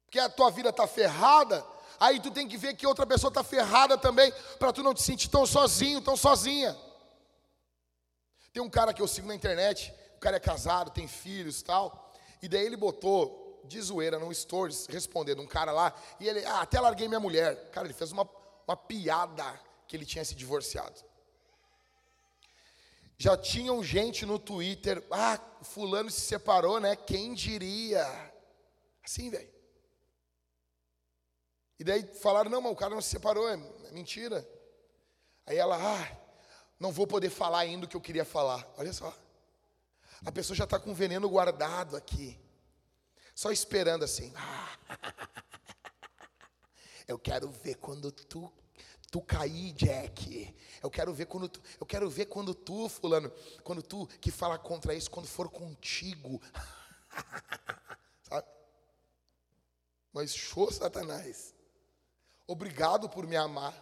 Porque 0.04 0.18
a 0.18 0.28
tua 0.28 0.50
vida 0.50 0.70
está 0.70 0.86
ferrada, 0.86 1.64
aí 1.98 2.20
tu 2.20 2.30
tem 2.30 2.48
que 2.48 2.56
ver 2.56 2.74
que 2.74 2.86
outra 2.86 3.06
pessoa 3.06 3.28
está 3.28 3.42
ferrada 3.42 3.96
também, 3.96 4.32
para 4.58 4.72
tu 4.72 4.82
não 4.82 4.94
te 4.94 5.02
sentir 5.02 5.28
tão 5.28 5.46
sozinho, 5.46 6.00
tão 6.00 6.16
sozinha. 6.16 6.76
Tem 8.52 8.62
um 8.62 8.70
cara 8.70 8.92
que 8.92 9.02
eu 9.02 9.08
sigo 9.08 9.28
na 9.28 9.34
internet, 9.34 9.92
o 10.16 10.20
cara 10.20 10.36
é 10.36 10.40
casado, 10.40 10.90
tem 10.90 11.06
filhos 11.06 11.62
tal, 11.62 12.12
e 12.42 12.48
daí 12.48 12.64
ele 12.64 12.76
botou 12.76 13.45
de 13.66 13.80
zoeira 13.80 14.18
no 14.18 14.32
stories, 14.32 14.86
respondendo 14.86 15.42
um 15.42 15.46
cara 15.46 15.72
lá, 15.72 15.94
e 16.20 16.28
ele, 16.28 16.44
ah, 16.44 16.62
até 16.62 16.80
larguei 16.80 17.08
minha 17.08 17.20
mulher. 17.20 17.70
Cara, 17.70 17.86
ele 17.86 17.94
fez 17.94 18.12
uma, 18.12 18.28
uma 18.66 18.76
piada 18.76 19.44
que 19.86 19.96
ele 19.96 20.06
tinha 20.06 20.24
se 20.24 20.34
divorciado. 20.34 21.04
Já 23.18 23.36
tinham 23.36 23.82
gente 23.82 24.26
no 24.26 24.38
Twitter, 24.38 25.02
ah, 25.10 25.40
fulano 25.62 26.10
se 26.10 26.20
separou, 26.20 26.78
né? 26.78 26.94
Quem 26.96 27.34
diria? 27.34 28.04
Assim, 29.02 29.30
velho. 29.30 29.50
E 31.78 31.84
daí 31.84 32.02
falaram, 32.14 32.50
não, 32.50 32.60
mas 32.60 32.72
o 32.72 32.76
cara 32.76 32.94
não 32.94 33.02
se 33.02 33.10
separou, 33.10 33.48
é, 33.48 33.54
é 33.54 33.92
mentira. 33.92 34.46
Aí 35.46 35.56
ela, 35.56 35.76
ah, 35.76 36.16
não 36.78 36.92
vou 36.92 37.06
poder 37.06 37.30
falar 37.30 37.60
ainda 37.60 37.86
o 37.86 37.88
que 37.88 37.96
eu 37.96 38.00
queria 38.00 38.24
falar. 38.24 38.66
Olha 38.76 38.92
só. 38.92 39.14
A 40.24 40.32
pessoa 40.32 40.56
já 40.56 40.64
está 40.64 40.78
com 40.78 40.94
veneno 40.94 41.28
guardado 41.28 41.96
aqui. 41.96 42.38
Só 43.36 43.52
esperando 43.52 44.02
assim. 44.02 44.32
Eu 47.06 47.18
quero 47.18 47.50
ver 47.50 47.76
quando 47.76 48.10
tu 48.10 48.50
tu 49.08 49.20
cair, 49.20 49.72
Jack. 49.74 50.52
Eu 50.82 50.90
quero 50.90 51.14
ver 51.14 51.26
quando 51.26 51.48
tu, 51.48 51.62
eu 51.80 51.86
quero 51.86 52.10
ver 52.10 52.26
quando 52.26 52.52
tu, 52.52 52.88
fulano, 52.88 53.30
quando 53.62 53.80
tu 53.80 54.08
que 54.20 54.32
fala 54.32 54.58
contra 54.58 54.92
isso, 54.94 55.08
quando 55.10 55.28
for 55.28 55.48
contigo. 55.48 56.42
Sabe? 58.28 58.48
Mas 60.12 60.34
show 60.34 60.70
Satanás. 60.72 61.54
Obrigado 62.48 63.08
por 63.08 63.28
me 63.28 63.36
amar, 63.36 63.72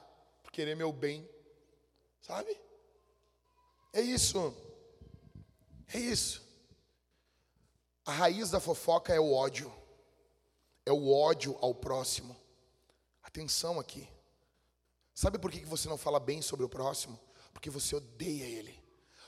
por 0.42 0.52
querer 0.52 0.76
meu 0.76 0.92
bem. 0.92 1.26
Sabe? 2.20 2.54
É 3.94 4.02
isso. 4.02 4.54
É 5.92 5.98
isso. 5.98 6.43
A 8.04 8.12
raiz 8.12 8.50
da 8.50 8.60
fofoca 8.60 9.14
é 9.14 9.20
o 9.20 9.32
ódio. 9.32 9.72
É 10.84 10.92
o 10.92 11.10
ódio 11.10 11.56
ao 11.60 11.74
próximo. 11.74 12.36
Atenção 13.22 13.80
aqui. 13.80 14.08
Sabe 15.14 15.38
por 15.38 15.50
que 15.50 15.64
você 15.64 15.88
não 15.88 15.96
fala 15.96 16.20
bem 16.20 16.42
sobre 16.42 16.66
o 16.66 16.68
próximo? 16.68 17.18
Porque 17.52 17.70
você 17.70 17.96
odeia 17.96 18.44
ele. 18.44 18.82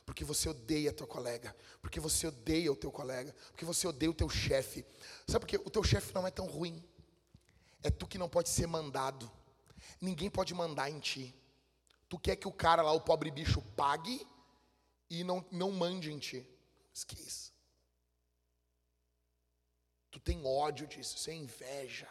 Porque 0.05 0.24
você 0.24 0.49
odeia 0.49 0.93
teu 0.93 1.07
colega. 1.07 1.57
Porque 1.81 1.99
você 1.99 2.27
odeia 2.27 2.70
o 2.70 2.77
teu 2.77 2.93
colega. 2.93 3.35
Porque 3.51 3.64
você 3.64 3.87
odeia 3.87 4.11
o 4.11 4.14
teu 4.14 4.29
chefe. 4.29 4.85
Sabe 5.27 5.41
por 5.41 5.47
quê? 5.47 5.57
O 5.64 5.70
teu 5.70 5.83
chefe 5.83 6.14
não 6.14 6.27
é 6.27 6.31
tão 6.31 6.47
ruim. 6.47 6.85
É 7.83 7.91
tu 7.91 8.07
que 8.07 8.18
não 8.18 8.29
pode 8.29 8.49
ser 8.49 8.66
mandado. 8.66 9.31
Ninguém 10.01 10.29
pode 10.29 10.53
mandar 10.53 10.91
em 10.91 11.01
ti. 11.01 11.35
Tu 12.09 12.18
quer 12.18 12.37
que 12.37 12.47
o 12.47 12.53
cara 12.53 12.83
lá, 12.83 12.93
o 12.93 13.01
pobre 13.01 13.31
bicho, 13.31 13.62
pague 13.74 14.27
e 15.09 15.24
não, 15.24 15.45
não 15.51 15.72
mande 15.72 16.12
em 16.12 16.18
ti. 16.18 16.47
Esqueça. 16.93 17.55
Tu 20.16 20.20
tem 20.20 20.46
ódio 20.46 20.86
disso, 20.86 21.14
isso 21.14 21.28
é 21.28 21.34
inveja 21.34 22.08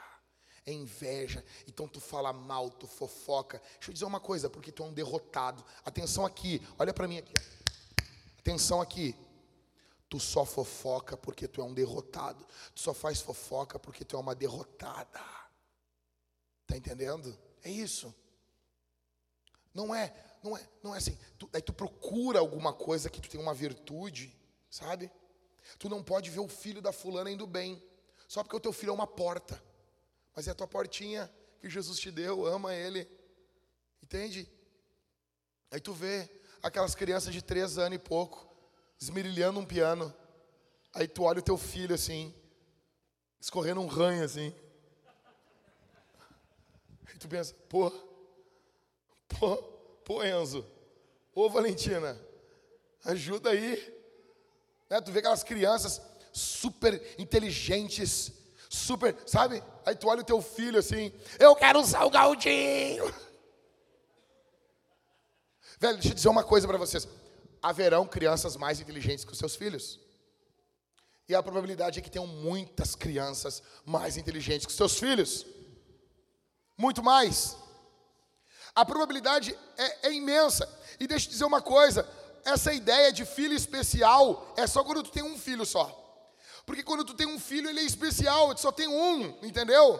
é 0.68 0.72
inveja. 0.72 1.44
Então 1.68 1.88
tu 1.88 2.00
fala 2.00 2.34
mal, 2.34 2.70
tu 2.70 2.88
fofoca. 2.88 3.62
Deixa 3.76 3.90
eu 3.90 3.94
dizer 3.94 4.06
uma 4.06 4.20
coisa, 4.20 4.50
porque 4.50 4.72
tu 4.72 4.84
é 4.84 4.86
um 4.86 4.94
derrotado. 4.94 5.64
Atenção 5.84 6.26
aqui, 6.26 6.62
olha 6.78 6.94
para 6.94 7.08
mim 7.08 7.20
aqui. 7.20 7.34
Atenção 8.40 8.82
aqui. 8.82 9.16
Tu 10.10 10.20
só 10.20 10.46
fofoca 10.46 11.16
porque 11.18 11.48
tu 11.48 11.62
é 11.62 11.64
um 11.64 11.74
derrotado. 11.74 12.46
Tu 12.74 12.82
só 12.82 12.94
faz 12.94 13.22
fofoca 13.22 13.78
porque 13.78 14.04
tu 14.04 14.16
é 14.16 14.20
uma 14.20 14.34
derrotada. 14.34 15.20
Tá 16.66 16.76
entendendo? 16.76 17.38
É 17.64 17.70
isso. 17.70 18.14
Não 19.74 19.94
é, 19.94 20.16
não 20.44 20.58
é, 20.58 20.70
não 20.82 20.96
é 20.96 20.98
assim. 20.98 21.18
Tu, 21.38 21.50
aí 21.54 21.62
tu 21.62 21.74
procura 21.74 22.40
alguma 22.40 22.74
coisa 22.74 23.10
que 23.10 23.22
tu 23.22 23.30
tem 23.30 23.40
uma 23.40 23.54
virtude, 23.54 24.36
sabe? 24.70 25.12
Tu 25.78 25.90
não 25.90 26.04
pode 26.04 26.30
ver 26.30 26.40
o 26.40 26.48
filho 26.48 26.82
da 26.82 26.92
fulana 26.92 27.30
indo 27.30 27.46
bem, 27.46 27.84
só 28.28 28.44
porque 28.44 28.56
o 28.56 28.60
teu 28.60 28.74
filho 28.74 28.92
é 28.92 28.94
uma 28.94 29.08
porta. 29.08 29.62
Mas 30.36 30.48
é 30.48 30.52
a 30.52 30.56
tua 30.56 30.68
portinha 30.68 31.32
que 31.60 31.70
Jesus 31.70 32.00
te 32.00 32.12
deu, 32.12 32.46
ama 32.46 32.74
ele. 32.74 33.10
Entende? 34.04 34.50
Aí 35.72 35.80
tu 35.80 35.94
vê 35.94 36.30
aquelas 36.62 36.96
crianças 36.96 37.34
de 37.34 37.42
três 37.42 37.78
anos 37.78 37.96
e 37.96 38.00
pouco, 38.00 38.48
esmerilhando 39.00 39.60
um 39.60 39.66
piano. 39.66 40.14
Aí 40.94 41.08
tu 41.08 41.24
olha 41.24 41.40
o 41.40 41.44
teu 41.44 41.58
filho 41.58 41.94
assim, 41.94 42.34
escorrendo 43.40 43.82
um 43.82 43.88
ranho 43.88 44.24
assim. 44.24 44.54
Aí 47.08 47.18
tu 47.18 47.28
pensa, 47.28 47.54
pô, 47.70 47.92
pô, 49.28 49.58
pô 50.04 50.24
Enzo, 50.24 50.66
ô 51.34 51.50
Valentina, 51.50 52.20
ajuda 53.04 53.52
aí. 53.52 53.94
Né? 54.90 55.02
Tu 55.02 55.12
vê 55.12 55.20
aquelas 55.20 55.44
crianças 55.44 56.02
super 56.36 57.02
inteligentes, 57.18 58.34
super, 58.70 59.16
sabe? 59.26 59.64
Aí 59.86 59.96
tu 59.96 60.10
olha 60.10 60.20
o 60.20 60.26
teu 60.26 60.42
filho 60.42 60.78
assim, 60.78 61.14
eu 61.40 61.56
quero 61.56 61.80
um 61.80 61.86
salgadinho. 61.86 63.06
Velho, 65.80 65.96
deixa 65.96 66.10
eu 66.10 66.14
dizer 66.14 66.28
uma 66.28 66.44
coisa 66.44 66.68
para 66.68 66.78
vocês. 66.78 67.08
Haverão 67.62 68.06
crianças 68.06 68.58
mais 68.58 68.82
inteligentes 68.82 69.24
que 69.24 69.32
os 69.32 69.38
seus 69.38 69.56
filhos. 69.56 69.98
E 71.28 71.34
a 71.34 71.42
probabilidade 71.42 72.00
é 72.00 72.02
que 72.02 72.12
tenham 72.12 72.28
muitas 72.28 72.96
crianças 72.96 73.64
mais 73.86 74.18
inteligentes 74.18 74.66
que 74.66 74.72
os 74.72 74.78
seus 74.78 75.00
filhos. 75.00 75.46
Muito 76.78 77.02
mais. 77.02 77.56
A 78.76 78.84
probabilidade 78.84 79.58
é, 79.78 80.10
é 80.10 80.14
imensa. 80.14 80.68
E 81.00 81.08
deixa 81.08 81.28
eu 81.28 81.32
dizer 81.32 81.46
uma 81.46 81.62
coisa: 81.62 82.08
essa 82.44 82.74
ideia 82.74 83.12
de 83.12 83.26
filho 83.26 83.54
especial 83.54 84.54
é 84.58 84.68
só 84.68 84.84
quando 84.84 85.02
tu 85.02 85.12
tem 85.12 85.24
um 85.24 85.38
filho 85.38 85.66
só. 85.66 86.05
Porque 86.66 86.84
quando 86.84 87.06
tu 87.06 87.14
tem 87.14 87.28
um 87.28 87.40
filho, 87.40 87.70
ele 87.70 87.80
é 87.80 87.84
especial, 87.84 88.54
tu 88.56 88.62
só 88.62 88.72
tem 88.72 88.88
um, 88.88 89.38
entendeu? 89.44 90.00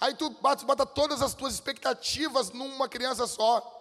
Aí 0.00 0.14
tu 0.14 0.30
bota, 0.30 0.64
bota 0.64 0.86
todas 0.86 1.22
as 1.22 1.34
tuas 1.34 1.54
expectativas 1.54 2.50
numa 2.50 2.88
criança 2.88 3.26
só. 3.26 3.74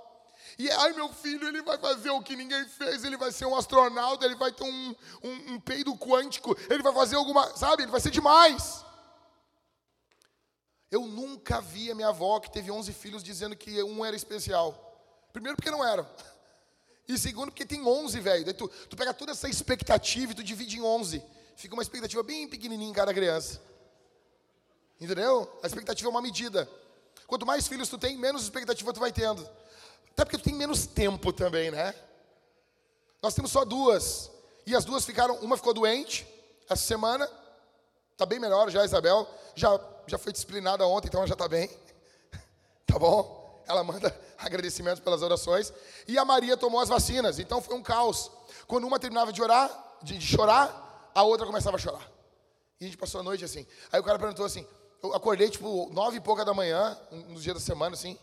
E 0.57 0.70
ai, 0.72 0.93
meu 0.93 1.09
filho, 1.09 1.47
ele 1.47 1.61
vai 1.61 1.78
fazer 1.78 2.09
o 2.09 2.22
que 2.22 2.36
ninguém 2.36 2.65
fez, 2.65 3.03
ele 3.03 3.18
vai 3.18 3.32
ser 3.32 3.45
um 3.45 3.55
astronauta, 3.55 4.26
ele 4.26 4.36
vai 4.36 4.51
ter 4.51 4.63
um, 4.63 4.95
um, 5.24 5.53
um 5.53 5.59
peido 5.59 5.95
quântico, 5.95 6.57
ele 6.70 6.82
vai 6.82 6.93
fazer 6.93 7.15
alguma, 7.15 7.55
sabe, 7.55 7.84
ele 7.84 7.91
vai 7.91 8.01
ser 8.01 8.09
demais. 8.09 8.84
Eu 10.89 11.01
nunca 11.01 11.61
vi 11.61 11.91
a 11.91 11.95
minha 11.95 12.07
avó, 12.07 12.39
que 12.39 12.49
teve 12.49 12.72
11 12.72 12.91
filhos, 12.93 13.22
dizendo 13.22 13.55
que 13.55 13.84
um 13.84 14.03
era 14.03 14.15
especial. 14.15 14.84
Primeiro, 15.32 15.57
porque 15.57 15.70
não 15.70 15.86
era. 15.86 16.09
E 17.07 17.18
segundo, 17.18 17.51
porque 17.51 17.65
tem 17.65 17.86
11, 17.86 18.20
velho. 18.20 18.45
Daí 18.45 18.53
tu, 18.53 18.68
tu 18.89 18.95
pega 18.95 19.13
toda 19.13 19.34
essa 19.34 19.47
expectativa 19.47 20.32
e 20.32 20.36
tu 20.36 20.43
divide 20.43 20.78
em 20.78 20.82
11. 20.82 21.22
Fica 21.57 21.73
uma 21.73 21.81
expectativa 21.81 22.21
bem 22.21 22.47
pequenininha 22.47 22.91
em 22.91 22.93
cada 22.93 23.11
criança. 23.11 23.59
Entendeu? 25.01 25.51
A 25.63 25.65
expectativa 25.65 26.07
é 26.07 26.11
uma 26.11 26.21
medida. 26.21 26.69
Quanto 27.25 27.47
mais 27.47 27.67
filhos 27.67 27.89
tu 27.89 27.97
tem, 27.97 28.15
menos 28.15 28.43
expectativa 28.43 28.93
tu 28.93 28.99
vai 28.99 29.11
tendo. 29.11 29.41
Até 30.11 30.23
porque 30.23 30.37
tu 30.37 30.43
tem 30.43 30.53
menos 30.53 30.85
tempo 30.85 31.33
também, 31.33 31.71
né? 31.71 31.95
Nós 33.23 33.33
temos 33.33 33.51
só 33.51 33.65
duas. 33.65 34.29
E 34.67 34.75
as 34.75 34.85
duas 34.85 35.03
ficaram, 35.03 35.35
uma 35.37 35.57
ficou 35.57 35.73
doente 35.73 36.27
essa 36.69 36.83
semana. 36.83 37.27
Tá 38.15 38.23
bem 38.23 38.37
melhor 38.37 38.69
já, 38.69 38.85
Isabel. 38.85 39.27
Já, 39.55 39.79
já 40.05 40.19
foi 40.19 40.31
disciplinada 40.31 40.85
ontem, 40.85 41.07
então 41.07 41.21
ela 41.21 41.27
já 41.27 41.33
está 41.33 41.47
bem. 41.47 41.69
Tá 42.85 42.99
bom? 42.99 43.63
Ela 43.67 43.83
manda 43.83 44.15
agradecimentos 44.37 44.99
pelas 44.99 45.23
orações. 45.23 45.73
E 46.07 46.19
a 46.19 46.23
Maria 46.23 46.55
tomou 46.55 46.79
as 46.79 46.87
vacinas, 46.87 47.39
então 47.39 47.61
foi 47.63 47.75
um 47.75 47.81
caos. 47.81 48.31
Quando 48.67 48.85
uma 48.85 48.99
terminava 48.99 49.33
de 49.33 49.41
orar, 49.41 49.97
de, 50.03 50.19
de 50.19 50.25
chorar, 50.25 50.86
a 51.18 51.24
outra 51.24 51.47
começava 51.47 51.78
a 51.78 51.80
chorar. 51.80 52.07
E 52.80 52.86
a 52.86 52.88
gente 52.88 52.95
passou 52.95 53.22
a 53.22 53.24
noite 53.24 53.43
assim. 53.43 53.65
Aí 53.91 53.99
o 53.99 54.03
cara 54.03 54.20
perguntou 54.20 54.45
assim: 54.45 54.68
eu 55.01 55.15
acordei 55.15 55.49
tipo 55.49 55.89
nove 55.91 56.18
e 56.18 56.22
pouca 56.22 56.45
da 56.45 56.53
manhã, 56.53 56.95
nos 57.28 57.41
dias 57.41 57.55
da 57.55 57.59
semana, 57.59 57.95
assim. 57.95 58.20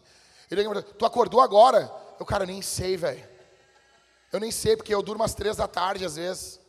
Ele 0.48 0.62
perguntou, 0.62 0.94
tu 0.94 1.04
acordou 1.04 1.40
agora? 1.40 1.92
Eu, 2.20 2.24
cara, 2.24 2.46
nem 2.46 2.62
sei, 2.62 2.96
velho. 2.96 3.28
Eu 4.32 4.38
nem 4.38 4.52
sei, 4.52 4.76
porque 4.76 4.94
eu 4.94 5.02
durmo 5.02 5.24
às 5.24 5.34
três 5.34 5.56
da 5.56 5.66
tarde, 5.66 6.04
às 6.04 6.14
vezes. 6.14 6.60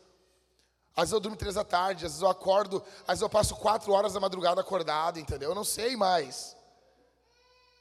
Às 0.96 1.02
vezes 1.02 1.12
eu 1.12 1.20
durmo 1.20 1.36
três 1.36 1.54
da 1.54 1.62
tarde, 1.62 2.04
às 2.04 2.12
vezes 2.12 2.22
eu 2.22 2.28
acordo, 2.28 2.82
às 3.02 3.08
vezes 3.08 3.22
eu 3.22 3.28
passo 3.28 3.54
quatro 3.54 3.92
horas 3.92 4.14
da 4.14 4.18
madrugada 4.18 4.60
acordado, 4.60 5.20
entendeu? 5.20 5.50
Eu 5.50 5.54
não 5.54 5.62
sei 5.62 5.94
mais. 5.94 6.56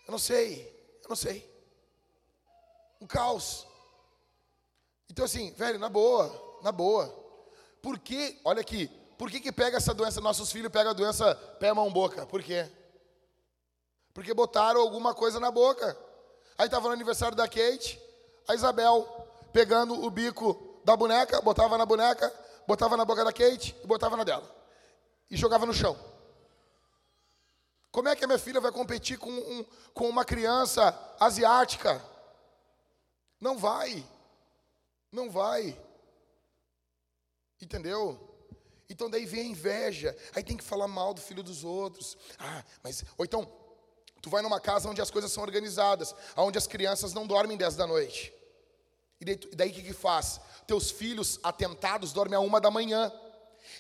Eu 0.06 0.12
não 0.12 0.20
sei, 0.20 0.68
eu 1.02 1.10
não 1.10 1.16
sei. 1.16 1.50
Um 3.02 3.08
caos. 3.08 3.66
Então 5.10 5.26
assim, 5.26 5.52
velho, 5.54 5.80
na 5.80 5.90
boa, 5.90 6.60
na 6.62 6.72
boa. 6.72 7.25
Por 7.86 8.00
que, 8.00 8.42
olha 8.44 8.62
aqui, 8.62 8.88
por 9.16 9.30
que 9.30 9.40
que 9.40 9.52
pega 9.52 9.78
essa 9.78 9.94
doença, 9.94 10.20
nossos 10.20 10.52
filhos 10.52 10.72
pegam 10.72 10.90
a 10.90 10.94
doença 10.96 11.36
pé, 11.60 11.72
mão, 11.72 11.94
boca? 11.94 12.26
Por 12.26 12.42
quê? 12.42 12.68
Porque 14.12 14.34
botaram 14.34 14.82
alguma 14.82 15.14
coisa 15.14 15.40
na 15.40 15.52
boca. 15.52 15.96
Aí 16.58 16.66
estava 16.66 16.88
no 16.88 16.96
aniversário 16.96 17.38
da 17.38 17.48
Kate, 17.48 18.02
a 18.48 18.56
Isabel 18.56 19.06
pegando 19.54 20.04
o 20.04 20.10
bico 20.10 20.82
da 20.84 20.98
boneca, 20.98 21.40
botava 21.42 21.78
na 21.78 21.86
boneca, 21.86 22.34
botava 22.66 22.98
na 22.98 23.06
boca 23.06 23.24
da 23.24 23.32
Kate 23.32 23.76
e 23.84 23.86
botava 23.86 24.18
na 24.18 24.24
dela. 24.24 24.50
E 25.30 25.38
jogava 25.38 25.68
no 25.68 25.74
chão. 25.74 25.96
Como 27.92 28.10
é 28.10 28.16
que 28.16 28.24
a 28.24 28.28
minha 28.28 28.40
filha 28.40 28.60
vai 28.60 28.72
competir 28.72 29.20
com, 29.20 29.30
um, 29.30 29.64
com 29.94 30.10
uma 30.10 30.26
criança 30.26 31.16
asiática? 31.20 32.04
Não 33.40 33.60
vai. 33.60 34.04
Não 35.12 35.30
vai. 35.30 35.85
Entendeu? 37.62 38.20
Então 38.90 39.10
daí 39.10 39.26
vem 39.26 39.42
a 39.42 39.46
inveja. 39.46 40.16
Aí 40.36 40.44
tem 40.44 40.58
que 40.58 40.64
falar 40.64 40.88
mal 40.88 41.14
do 41.14 41.22
filho 41.22 41.42
dos 41.42 41.64
outros. 41.64 42.18
Ah, 42.38 42.64
mas. 42.84 43.04
Ou 43.18 43.26
então, 43.26 43.50
Tu 44.26 44.30
vai 44.32 44.42
numa 44.42 44.60
casa 44.60 44.90
onde 44.90 45.00
as 45.00 45.12
coisas 45.12 45.32
são 45.32 45.44
organizadas, 45.44 46.16
onde 46.36 46.58
as 46.58 46.66
crianças 46.66 47.14
não 47.14 47.28
dormem 47.28 47.56
10 47.56 47.76
da 47.76 47.86
noite. 47.86 48.34
E 49.22 49.36
daí 49.56 49.70
o 49.70 49.72
que, 49.72 49.84
que 49.84 49.94
faz? 49.94 50.42
Teus 50.66 50.90
filhos 50.90 51.40
atentados 51.44 52.12
dormem 52.12 52.36
a 52.36 52.40
uma 52.40 52.60
da 52.60 52.72
manhã. 52.72 53.14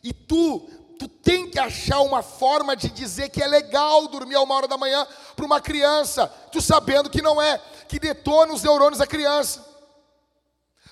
E 0.03 0.13
tu, 0.13 0.59
tu 0.99 1.07
tem 1.07 1.49
que 1.49 1.57
achar 1.57 1.99
uma 2.01 2.21
forma 2.21 2.75
de 2.75 2.91
dizer 2.91 3.29
que 3.29 3.41
é 3.41 3.47
legal 3.47 4.07
dormir 4.07 4.35
a 4.35 4.41
uma 4.41 4.53
hora 4.53 4.67
da 4.67 4.77
manhã 4.77 5.07
para 5.35 5.45
uma 5.45 5.59
criança, 5.59 6.27
tu 6.51 6.61
sabendo 6.61 7.09
que 7.09 7.23
não 7.23 7.41
é, 7.41 7.57
que 7.89 7.97
detona 7.97 8.53
os 8.53 8.61
neurônios 8.61 8.99
da 8.99 9.07
criança. 9.07 9.65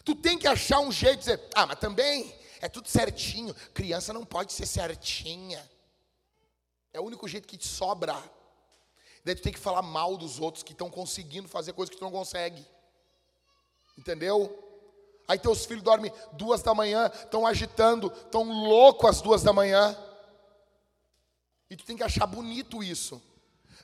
Tu 0.03 0.15
tem 0.15 0.35
que 0.35 0.47
achar 0.47 0.79
um 0.79 0.91
jeito 0.91 1.19
de 1.19 1.25
dizer, 1.25 1.49
ah, 1.53 1.67
mas 1.67 1.77
também 1.77 2.33
é 2.63 2.69
tudo 2.69 2.87
certinho. 2.87 3.53
Criança 3.73 4.13
não 4.13 4.23
pode 4.23 4.53
ser 4.53 4.65
certinha. 4.65 5.69
É 6.93 6.99
o 6.99 7.03
único 7.03 7.27
jeito 7.27 7.45
que 7.45 7.57
te 7.57 7.67
sobra. 7.67 8.15
Daí 9.25 9.35
tu 9.35 9.41
tem 9.41 9.51
que 9.51 9.59
falar 9.59 9.81
mal 9.81 10.15
dos 10.15 10.39
outros 10.39 10.63
que 10.63 10.71
estão 10.71 10.89
conseguindo 10.89 11.49
fazer 11.49 11.73
coisas 11.73 11.93
que 11.93 11.99
tu 11.99 12.05
não 12.05 12.11
consegue. 12.11 12.65
Entendeu? 13.97 14.57
Aí 15.27 15.37
teus 15.37 15.65
filhos 15.65 15.83
dormem 15.83 16.09
duas 16.31 16.63
da 16.63 16.73
manhã, 16.73 17.11
estão 17.13 17.45
agitando, 17.45 18.07
estão 18.07 18.43
loucos 18.43 19.09
às 19.09 19.21
duas 19.21 19.43
da 19.43 19.51
manhã. 19.51 19.97
E 21.69 21.75
tu 21.75 21.83
tem 21.83 21.97
que 21.97 22.03
achar 22.03 22.25
bonito 22.25 22.81
isso. 22.81 23.21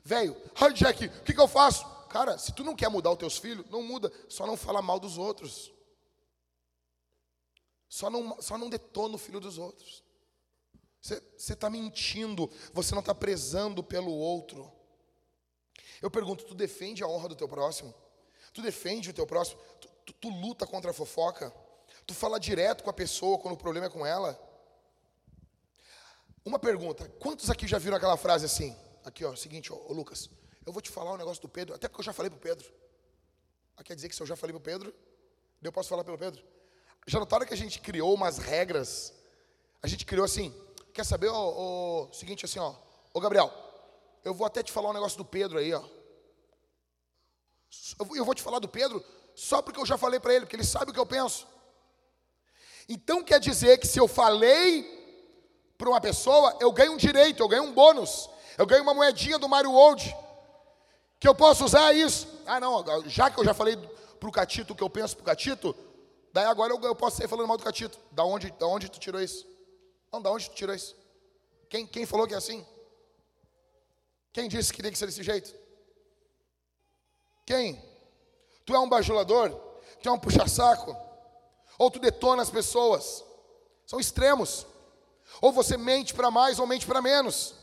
Velho, 0.05 0.38
ai 0.55 0.71
Jack, 0.71 1.05
o 1.05 1.23
que, 1.23 1.34
que 1.34 1.41
eu 1.41 1.49
faço? 1.49 1.86
Cara, 2.07 2.38
se 2.38 2.53
tu 2.53 2.63
não 2.63 2.77
quer 2.77 2.89
mudar 2.89 3.11
os 3.11 3.17
teus 3.17 3.38
filhos, 3.38 3.69
não 3.69 3.84
muda, 3.84 4.09
só 4.30 4.47
não 4.47 4.55
fala 4.55 4.82
mal 4.82 5.01
dos 5.01 5.17
outros. 5.17 5.69
Só 7.90 8.10
não, 8.10 8.40
só 8.40 8.58
não 8.58 8.70
detona 8.70 9.16
o 9.16 9.18
filho 9.18 9.40
dos 9.40 9.58
outros. 9.58 10.04
Você 11.02 11.54
está 11.54 11.70
mentindo, 11.70 12.50
você 12.72 12.94
não 12.94 13.00
está 13.00 13.16
prezando 13.16 13.84
pelo 13.84 14.12
outro. 14.12 14.72
Eu 16.02 16.12
pergunto, 16.12 16.46
tu 16.46 16.54
defende 16.54 17.04
a 17.04 17.08
honra 17.08 17.30
do 17.30 17.36
teu 17.36 17.48
próximo? 17.48 17.94
Tu 18.54 18.62
defende 18.62 19.10
o 19.10 19.14
teu 19.14 19.26
próximo? 19.26 19.60
Tu, 19.82 19.90
tu, 20.06 20.14
tu 20.14 20.30
luta 20.30 20.68
contra 20.68 20.92
a 20.92 20.94
fofoca? 20.94 21.54
Tu 22.06 22.14
fala 22.14 22.40
direto 22.40 22.84
com 22.84 22.90
a 22.90 22.94
pessoa 22.94 23.40
quando 23.40 23.56
o 23.56 23.58
problema 23.58 23.88
é 23.88 23.90
com 23.90 24.06
ela? 24.06 24.40
Uma 26.46 26.60
pergunta, 26.60 27.08
quantos 27.20 27.50
aqui 27.50 27.68
já 27.68 27.78
viram 27.78 27.98
aquela 27.98 28.18
frase 28.18 28.46
assim? 28.46 28.76
Aqui, 29.04 29.26
ó, 29.26 29.36
seguinte, 29.36 29.72
ó, 29.72 29.76
ô 29.76 29.94
Lucas, 29.94 30.30
eu 30.66 30.72
vou 30.72 30.82
te 30.82 30.90
falar 30.90 31.14
um 31.14 31.18
negócio 31.18 31.42
do 31.42 31.50
Pedro, 31.50 31.76
até 31.76 31.88
porque 31.88 32.02
eu 32.02 32.06
já 32.06 32.14
falei 32.14 32.30
pro 32.30 32.40
Pedro. 32.40 32.72
Ah, 33.76 33.84
quer 33.84 33.96
dizer 33.96 34.10
que 34.10 34.16
se 34.16 34.22
eu 34.22 34.28
já 34.28 34.36
falei 34.36 34.54
pro 34.54 34.62
Pedro, 34.62 34.94
eu 35.62 35.72
posso 35.72 35.90
falar 35.90 36.04
pelo 36.04 36.18
Pedro? 36.18 36.44
Já 37.08 37.20
notaram 37.20 37.45
que 37.45 37.54
a 37.54 37.58
gente 37.58 37.80
criou 37.80 38.14
umas 38.14 38.38
regras? 38.38 39.14
A 39.82 39.88
gente 39.88 40.06
criou 40.06 40.26
assim, 40.26 40.54
quer 40.93 41.06
saber, 41.06 41.30
o 41.30 42.10
seguinte 42.14 42.45
assim, 42.45 42.60
ó, 42.60 42.74
ô 43.14 43.20
Gabriel, 43.20 43.52
eu 44.24 44.34
vou 44.34 44.45
até 44.45 44.62
te 44.62 44.72
falar 44.72 44.89
um 44.89 44.93
negócio 44.93 45.18
do 45.18 45.26
Pedro 45.26 45.58
aí, 45.58 45.74
ó. 45.74 45.84
Eu 48.16 48.26
vou 48.26 48.36
te 48.36 48.41
falar 48.41 48.60
do 48.60 48.68
Pedro 48.68 49.04
só 49.36 49.62
porque 49.62 49.80
eu 49.80 49.86
já 49.86 49.97
falei 49.97 50.20
para 50.20 50.34
ele, 50.34 50.45
porque 50.45 50.56
ele 50.56 50.64
sabe 50.64 50.91
o 50.91 50.93
que 50.93 51.00
eu 51.00 51.06
penso. 51.06 51.47
Então 52.88 53.24
quer 53.24 53.39
dizer 53.39 53.78
que 53.78 53.88
se 53.88 54.00
eu 54.00 54.08
falei 54.08 54.97
para 55.78 55.89
uma 55.89 56.02
pessoa, 56.02 56.58
eu 56.60 56.72
ganho 56.72 56.93
um 56.93 56.97
direito, 56.97 57.41
eu 57.41 57.47
ganho 57.47 57.64
um 57.64 57.74
bônus, 57.74 58.30
eu 58.58 58.66
ganho 58.66 58.84
uma 58.84 58.93
moedinha 58.93 59.39
do 59.39 59.47
Mario 59.47 59.72
World, 59.72 60.14
que 61.20 61.28
eu 61.28 61.36
posso 61.36 61.64
usar 61.64 61.93
isso. 61.93 62.28
ah 62.45 62.60
não, 62.60 62.84
já 63.08 63.30
que 63.30 63.39
eu 63.39 63.45
já 63.45 63.54
falei 63.54 63.78
pro 64.20 64.32
Catito 64.32 64.74
o 64.74 64.76
que 64.76 64.84
eu 64.84 64.89
penso 64.89 65.16
pro 65.16 65.26
Catito, 65.26 65.76
daí 66.34 66.45
agora 66.45 66.73
eu, 66.73 66.82
eu 66.82 66.95
posso 66.95 67.17
sair 67.17 67.27
falando 67.27 67.47
mal 67.47 67.57
do 67.57 67.63
Catito. 67.63 67.99
Da 68.11 68.23
onde, 68.23 68.51
da 68.51 68.67
onde 68.67 68.89
tu 68.89 68.99
tirou 68.99 69.21
isso? 69.21 69.47
Não, 70.11 70.21
da 70.21 70.32
onde 70.32 70.49
tu 70.49 70.55
tirou 70.55 70.75
isso? 70.75 70.95
Quem, 71.69 71.86
quem 71.86 72.05
falou 72.05 72.27
que 72.27 72.34
é 72.34 72.38
assim? 72.38 72.65
Quem 74.32 74.47
disse 74.47 74.73
que 74.73 74.82
tem 74.82 74.91
que 74.91 74.97
ser 74.97 75.05
desse 75.05 75.23
jeito? 75.23 75.53
Quem? 77.45 77.84
Tu 78.65 78.75
é 78.75 78.80
um 78.80 78.89
bajulador? 78.89 79.49
Tu 80.01 80.07
é 80.07 80.11
um 80.11 80.19
puxa-saco? 80.19 80.95
Ou 81.77 81.89
tu 81.89 81.99
detona 81.99 82.41
as 82.41 82.49
pessoas? 82.49 83.23
São 83.86 83.99
extremos. 83.99 84.67
Ou 85.41 85.51
você 85.51 85.77
mente 85.77 86.13
para 86.13 86.30
mais 86.30 86.59
ou 86.59 86.67
mente 86.67 86.86
para 86.86 87.01
menos. 87.01 87.55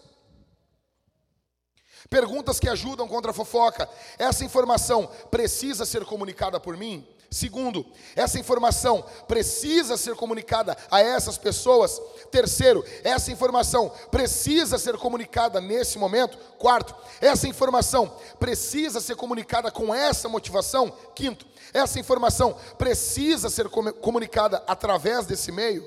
Perguntas 2.09 2.61
que 2.61 2.69
ajudam 2.69 3.09
contra 3.09 3.31
a 3.31 3.35
fofoca. 3.35 3.89
Essa 4.19 4.45
informação 4.45 5.07
precisa 5.31 5.85
ser 5.85 6.05
comunicada 6.05 6.61
por 6.61 6.77
mim? 6.77 7.07
Segundo, 7.31 7.85
essa 8.15 8.39
informação 8.39 9.03
precisa 9.27 9.97
ser 9.97 10.15
comunicada 10.15 10.77
a 10.91 11.01
essas 11.01 11.37
pessoas. 11.37 12.01
Terceiro, 12.31 12.85
essa 13.03 13.31
informação 13.31 13.91
precisa 14.11 14.79
ser 14.79 14.97
comunicada 14.97 15.61
nesse 15.61 15.99
momento. 15.99 16.39
Quarto, 16.59 16.95
essa 17.21 17.49
informação 17.49 18.17
precisa 18.39 19.01
ser 19.01 19.17
comunicada 19.17 19.71
com 19.71 19.95
essa 19.95 20.29
motivação. 20.29 20.91
Quinto, 21.15 21.47
essa 21.73 21.99
informação 21.99 22.55
precisa 22.79 23.51
ser 23.51 23.69
comunicada 23.69 24.63
através 24.67 25.27
desse 25.27 25.51
meio. 25.51 25.83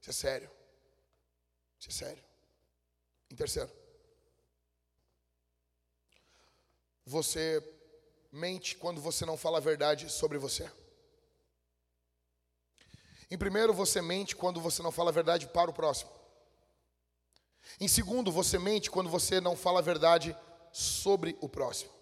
Isso 0.00 0.10
é 0.10 0.12
sério. 0.12 0.50
Isso 1.78 1.88
é 1.90 2.06
sério. 2.06 2.24
Em 3.30 3.36
terceiro, 3.36 3.70
você 7.06 7.62
mente 8.34 8.76
quando 8.76 9.00
você 9.00 9.24
não 9.24 9.36
fala 9.36 9.58
a 9.58 9.60
verdade 9.60 10.10
sobre 10.10 10.38
você. 10.38 10.68
Em 13.30 13.38
primeiro, 13.38 13.72
você 13.72 14.02
mente 14.02 14.34
quando 14.34 14.60
você 14.60 14.82
não 14.82 14.90
fala 14.90 15.10
a 15.10 15.12
verdade 15.12 15.46
para 15.46 15.70
o 15.70 15.74
próximo. 15.74 16.10
Em 17.80 17.86
segundo, 17.86 18.32
você 18.32 18.58
mente 18.58 18.90
quando 18.90 19.08
você 19.08 19.40
não 19.40 19.56
fala 19.56 19.78
a 19.78 19.82
verdade 19.82 20.36
sobre 20.72 21.38
o 21.40 21.48
próximo. 21.48 21.92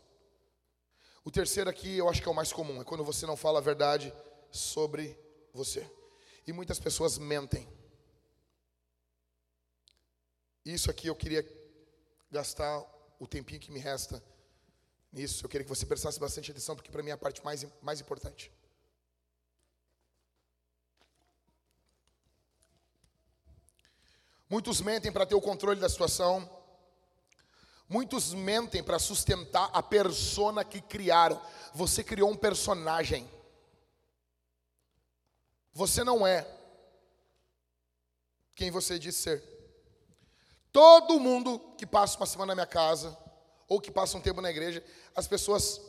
O 1.22 1.30
terceiro 1.30 1.68
aqui 1.68 1.98
eu 1.98 2.08
acho 2.08 2.22
que 2.22 2.28
é 2.28 2.32
o 2.32 2.34
mais 2.34 2.52
comum, 2.52 2.80
é 2.80 2.84
quando 2.84 3.04
você 3.04 3.26
não 3.26 3.36
fala 3.36 3.58
a 3.58 3.62
verdade 3.62 4.12
sobre 4.50 5.16
você. 5.52 5.88
E 6.46 6.52
muitas 6.52 6.80
pessoas 6.80 7.18
mentem. 7.18 7.68
Isso 10.64 10.90
aqui 10.90 11.08
eu 11.08 11.14
queria 11.14 11.46
gastar 12.30 12.82
o 13.20 13.26
tempinho 13.26 13.60
que 13.60 13.70
me 13.70 13.78
resta 13.78 14.31
nisso. 15.12 15.44
Eu 15.44 15.48
queria 15.48 15.64
que 15.64 15.68
você 15.68 15.84
prestasse 15.84 16.18
bastante 16.18 16.50
atenção, 16.50 16.74
porque 16.74 16.90
para 16.90 17.02
mim 17.02 17.10
é 17.10 17.12
a 17.12 17.18
parte 17.18 17.44
mais, 17.44 17.66
mais 17.82 18.00
importante. 18.00 18.50
Muitos 24.48 24.80
mentem 24.80 25.10
para 25.10 25.26
ter 25.26 25.34
o 25.34 25.40
controle 25.40 25.80
da 25.80 25.88
situação. 25.88 26.48
Muitos 27.88 28.32
mentem 28.32 28.82
para 28.82 28.98
sustentar 28.98 29.70
a 29.72 29.82
persona 29.82 30.64
que 30.64 30.80
criaram. 30.80 31.40
Você 31.74 32.02
criou 32.04 32.30
um 32.30 32.36
personagem. 32.36 33.30
Você 35.72 36.04
não 36.04 36.26
é 36.26 36.46
quem 38.54 38.70
você 38.70 38.98
diz 38.98 39.16
ser. 39.16 39.42
Todo 40.70 41.20
mundo 41.20 41.58
que 41.76 41.86
passa 41.86 42.16
uma 42.18 42.26
semana 42.26 42.50
na 42.50 42.54
minha 42.54 42.66
casa, 42.66 43.16
ou 43.68 43.80
que 43.80 43.90
passa 43.90 44.16
um 44.16 44.20
tempo 44.20 44.40
na 44.40 44.50
igreja, 44.50 44.84
as 45.14 45.26
pessoas 45.26 45.80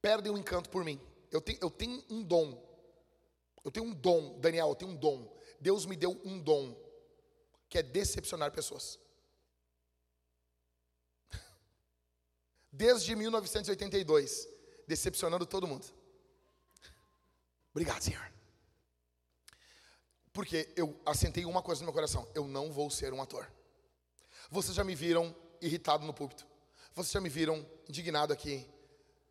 perdem 0.00 0.32
o 0.32 0.38
encanto 0.38 0.68
por 0.68 0.84
mim. 0.84 1.00
Eu 1.30 1.40
tenho, 1.40 1.58
eu 1.62 1.70
tenho 1.70 2.04
um 2.10 2.22
dom. 2.22 2.60
Eu 3.64 3.70
tenho 3.70 3.86
um 3.86 3.94
dom, 3.94 4.38
Daniel, 4.40 4.68
eu 4.68 4.74
tenho 4.74 4.90
um 4.90 4.96
dom. 4.96 5.32
Deus 5.60 5.86
me 5.86 5.96
deu 5.96 6.20
um 6.24 6.38
dom, 6.40 6.76
que 7.68 7.78
é 7.78 7.82
decepcionar 7.82 8.50
pessoas. 8.50 8.98
Desde 12.72 13.14
1982, 13.14 14.48
decepcionando 14.86 15.46
todo 15.46 15.66
mundo. 15.66 15.86
Obrigado, 17.70 18.02
Senhor. 18.02 18.32
Porque 20.32 20.72
eu 20.76 20.98
assentei 21.06 21.44
uma 21.44 21.62
coisa 21.62 21.80
no 21.82 21.86
meu 21.86 21.94
coração: 21.94 22.28
eu 22.34 22.48
não 22.48 22.72
vou 22.72 22.90
ser 22.90 23.12
um 23.12 23.22
ator. 23.22 23.50
Vocês 24.50 24.74
já 24.74 24.82
me 24.82 24.94
viram 24.94 25.34
irritado 25.60 26.04
no 26.04 26.12
púlpito. 26.12 26.46
Vocês 26.94 27.12
já 27.12 27.20
me 27.20 27.28
viram 27.28 27.66
indignado 27.88 28.32
aqui, 28.32 28.68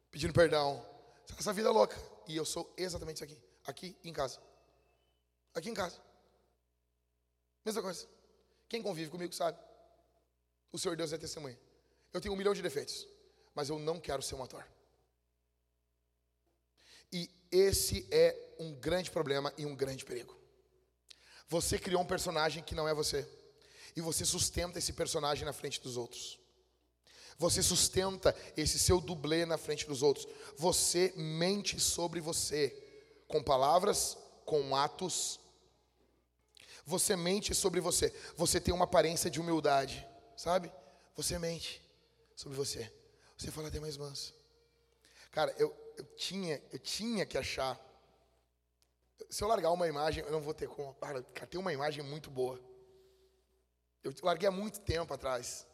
pedindo 0.09 0.34
perdão. 0.34 0.84
Essa 1.38 1.53
vida 1.53 1.70
é 1.70 1.72
louca. 1.72 1.97
E 2.28 2.36
eu 2.36 2.45
sou 2.45 2.74
exatamente 2.76 3.18
isso 3.18 3.24
aqui. 3.24 3.38
Aqui 3.66 3.95
em 4.03 4.12
casa. 4.12 4.39
Aqui 5.53 5.70
em 5.70 5.74
casa. 5.74 6.01
Mesma 7.64 7.82
coisa. 7.82 8.07
Quem 8.68 8.82
convive 8.82 9.12
comigo 9.12 9.34
sabe. 9.34 9.59
O 10.72 10.80
Senhor 10.80 10.95
Deus 10.95 11.14
é 11.14 11.18
testemunha. 11.18 11.59
Eu 12.12 12.20
tenho 12.20 12.34
um 12.34 12.38
milhão 12.38 12.53
de 12.53 12.62
defeitos. 12.62 13.07
Mas 13.53 13.70
eu 13.70 13.78
não 13.78 13.99
quero 13.99 14.22
ser 14.24 14.36
um 14.36 14.43
ator. 14.43 14.66
E 17.12 17.30
esse 17.51 18.07
é 18.09 18.55
um 18.57 18.74
grande 18.74 19.12
problema 19.12 19.53
e 19.57 19.66
um 19.66 19.76
grande 19.76 20.03
perigo. 20.03 20.36
Você 21.47 21.78
criou 21.78 22.01
um 22.01 22.07
personagem 22.07 22.64
que 22.64 22.74
não 22.74 22.88
é 22.88 22.93
você. 22.93 23.28
E 23.95 24.01
você 24.01 24.26
sustenta 24.26 24.80
esse 24.80 24.93
personagem 24.93 25.45
na 25.45 25.53
frente 25.53 25.82
dos 25.82 25.97
outros. 25.97 26.41
Você 27.42 27.64
sustenta 27.64 28.36
esse 28.56 28.78
seu 28.78 29.02
dublê 29.02 29.48
na 29.48 29.58
frente 29.58 29.88
dos 29.88 30.04
outros. 30.04 30.28
Você 30.56 31.12
mente 31.16 31.80
sobre 31.80 32.22
você 32.22 32.70
com 33.28 33.42
palavras, 33.42 34.16
com 34.46 34.76
atos. 34.76 35.39
Você 36.86 37.16
mente 37.16 37.56
sobre 37.56 37.82
você. 37.82 38.14
Você 38.38 38.62
tem 38.62 38.72
uma 38.72 38.84
aparência 38.84 39.28
de 39.28 39.42
humildade, 39.42 40.08
sabe? 40.38 40.72
Você 41.16 41.39
mente 41.39 41.82
sobre 42.36 42.56
você. 42.56 42.94
Você 43.36 43.50
fala 43.50 43.70
até 43.70 43.80
mais 43.80 43.98
manso. 43.98 44.36
Cara, 45.32 45.52
eu, 45.58 45.76
eu 45.98 46.06
tinha, 46.16 46.62
eu 46.72 46.78
tinha 46.78 47.26
que 47.26 47.39
achar. 47.39 47.76
Se 49.32 49.44
eu 49.44 49.48
largar 49.48 49.72
uma 49.72 49.88
imagem, 49.88 50.24
eu 50.24 50.32
não 50.32 50.42
vou 50.42 50.54
ter 50.54 50.68
como. 50.68 50.94
Cara, 50.94 51.24
tem 51.50 51.60
uma 51.60 51.74
imagem 51.74 52.04
muito 52.04 52.30
boa. 52.30 52.62
Eu 54.04 54.14
larguei 54.22 54.48
há 54.48 54.52
muito 54.52 54.80
tempo 54.82 55.12
atrás 55.12 55.66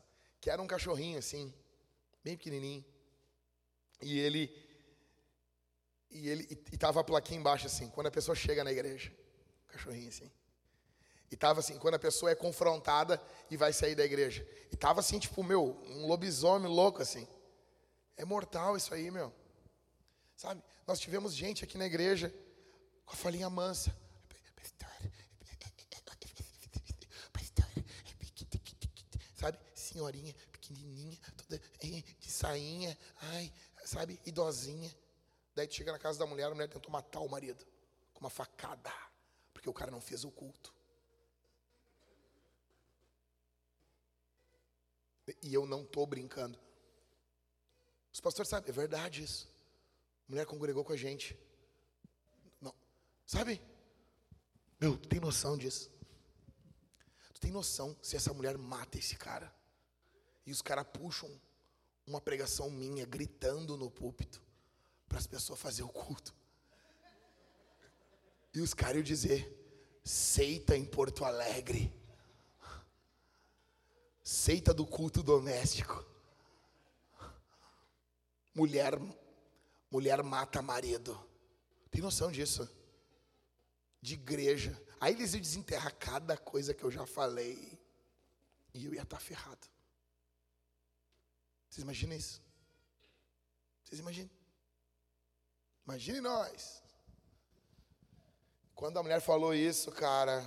que 0.47 0.51
era 0.51 0.61
um 0.61 0.67
cachorrinho 0.67 1.19
assim, 1.19 1.53
bem 2.23 2.37
pequenininho. 2.37 2.85
E 4.01 4.17
ele 4.17 4.49
e 6.09 6.29
ele 6.29 6.47
e 6.71 6.77
tava 6.77 7.01
a 7.01 7.03
plaquinha 7.03 7.37
embaixo 7.37 7.67
assim, 7.67 7.89
quando 7.89 8.07
a 8.07 8.11
pessoa 8.11 8.33
chega 8.33 8.63
na 8.63 8.71
igreja, 8.71 9.11
cachorrinho 9.67 10.07
assim. 10.07 10.31
E 11.29 11.35
tava 11.35 11.59
assim, 11.59 11.77
quando 11.77 11.95
a 11.95 11.99
pessoa 11.99 12.31
é 12.31 12.35
confrontada 12.35 13.21
e 13.51 13.57
vai 13.57 13.73
sair 13.73 13.93
da 13.93 14.05
igreja. 14.05 14.47
E 14.71 14.77
tava 14.77 15.01
assim, 15.01 15.19
tipo, 15.19 15.43
meu, 15.43 15.77
um 15.85 16.07
lobisomem 16.07 16.71
louco 16.71 17.01
assim. 17.01 17.27
É 18.15 18.23
mortal 18.23 18.77
isso 18.77 18.93
aí, 18.93 19.11
meu. 19.11 19.33
Sabe? 20.37 20.63
Nós 20.87 20.97
tivemos 20.97 21.35
gente 21.35 21.65
aqui 21.65 21.77
na 21.77 21.85
igreja 21.85 22.33
com 23.05 23.11
a 23.11 23.17
falinha 23.17 23.49
mansa. 23.49 23.93
Senhorinha 29.97 30.35
pequenininha, 30.51 31.17
toda 31.35 31.59
de 31.79 32.31
sainha, 32.31 32.97
ai, 33.21 33.51
sabe, 33.83 34.19
idosinha. 34.25 34.95
Daí 35.55 35.67
tu 35.67 35.75
chega 35.75 35.91
na 35.91 35.99
casa 35.99 36.19
da 36.19 36.25
mulher, 36.25 36.45
a 36.45 36.53
mulher 36.53 36.69
tentou 36.69 36.91
matar 36.91 37.19
o 37.21 37.29
marido 37.29 37.65
com 38.13 38.19
uma 38.19 38.29
facada, 38.29 38.93
porque 39.53 39.69
o 39.69 39.73
cara 39.73 39.89
não 39.89 39.99
fez 39.99 40.23
o 40.23 40.31
culto. 40.31 40.73
E 45.41 45.53
eu 45.53 45.65
não 45.65 45.81
estou 45.81 46.05
brincando. 46.05 46.57
Os 48.13 48.21
pastores 48.21 48.49
sabem, 48.49 48.69
é 48.69 48.73
verdade 48.73 49.23
isso. 49.23 49.49
A 50.27 50.31
mulher 50.31 50.45
congregou 50.45 50.85
com 50.85 50.93
a 50.93 50.97
gente. 50.97 51.37
Não, 52.61 52.73
sabe? 53.25 53.61
Meu, 54.79 54.97
tu 54.97 55.09
tem 55.09 55.19
noção 55.19 55.57
disso? 55.57 55.91
Tu 57.33 57.41
tem 57.41 57.51
noção 57.51 57.97
se 58.01 58.15
essa 58.15 58.33
mulher 58.33 58.57
mata 58.57 58.97
esse 58.97 59.15
cara? 59.15 59.56
E 60.47 60.51
os 60.51 60.61
caras 60.61 60.87
puxam 60.93 61.29
uma 62.07 62.21
pregação 62.21 62.71
minha 62.71 63.05
gritando 63.05 63.75
no 63.75 63.91
púlpito 63.91 64.41
para 65.05 65.17
as 65.17 65.27
pessoas 65.27 65.59
fazer 65.59 65.83
o 65.83 65.89
culto. 65.89 66.33
E 68.53 68.61
os 68.61 68.73
caras 68.73 68.95
iam 68.95 69.03
dizer: 69.03 69.99
seita 70.05 70.77
em 70.77 70.85
Porto 70.85 71.25
Alegre, 71.25 71.93
seita 74.23 74.73
do 74.73 74.87
culto 74.87 75.21
doméstico. 75.21 76.05
Mulher, 78.55 78.97
mulher 79.91 80.23
mata 80.23 80.61
marido. 80.61 81.21
Tem 81.91 82.01
noção 82.01 82.31
disso? 82.31 82.67
De 84.01 84.13
igreja. 84.13 84.81
Aí 84.97 85.13
eles 85.13 85.33
iam 85.33 85.41
desenterrar 85.41 85.93
cada 85.97 86.37
coisa 86.37 86.73
que 86.73 86.85
eu 86.85 86.89
já 86.89 87.05
falei. 87.05 87.77
E 88.73 88.85
eu 88.85 88.93
ia 88.93 89.03
estar 89.03 89.19
ferrado. 89.19 89.67
Vocês 91.77 91.83
imaginam 91.83 92.17
isso? 92.17 92.41
Vocês 93.83 93.99
imaginam? 93.99 94.31
Imagine 95.85 96.21
nós. 96.21 96.81
Quando 98.73 98.97
a 98.97 99.03
mulher 99.03 99.21
falou 99.21 99.53
isso, 99.53 99.91
cara, 99.91 100.41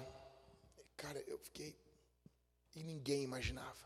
cara, 0.96 1.22
eu 1.28 1.38
fiquei. 1.38 1.78
E 2.74 2.82
ninguém 2.82 3.22
imaginava. 3.22 3.78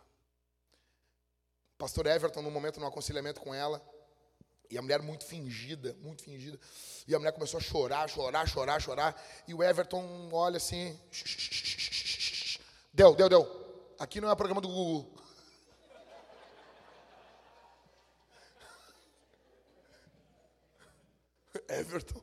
Pastor 1.77 2.07
Everton, 2.07 2.41
no 2.41 2.51
momento, 2.51 2.81
no 2.81 2.87
aconselhamento 2.87 3.43
com 3.43 3.55
ela, 3.55 3.87
e 4.71 4.79
a 4.79 4.83
mulher 4.83 5.03
muito 5.03 5.27
fingida, 5.27 5.93
muito 6.01 6.23
fingida. 6.23 6.59
E 7.07 7.15
a 7.15 7.19
mulher 7.19 7.33
começou 7.33 7.59
a 7.59 7.63
chorar, 7.63 8.09
chorar, 8.09 8.49
chorar, 8.49 8.81
chorar. 8.81 9.23
E 9.47 9.53
o 9.53 9.63
Everton 9.63 10.31
olha 10.33 10.57
assim. 10.57 10.99
Deu, 12.91 13.15
deu, 13.15 13.29
deu. 13.29 13.95
Aqui 13.99 14.19
não 14.19 14.31
é 14.31 14.35
programa 14.35 14.63
do 14.63 14.69
Google. 14.69 15.24
Everton. 21.81 22.23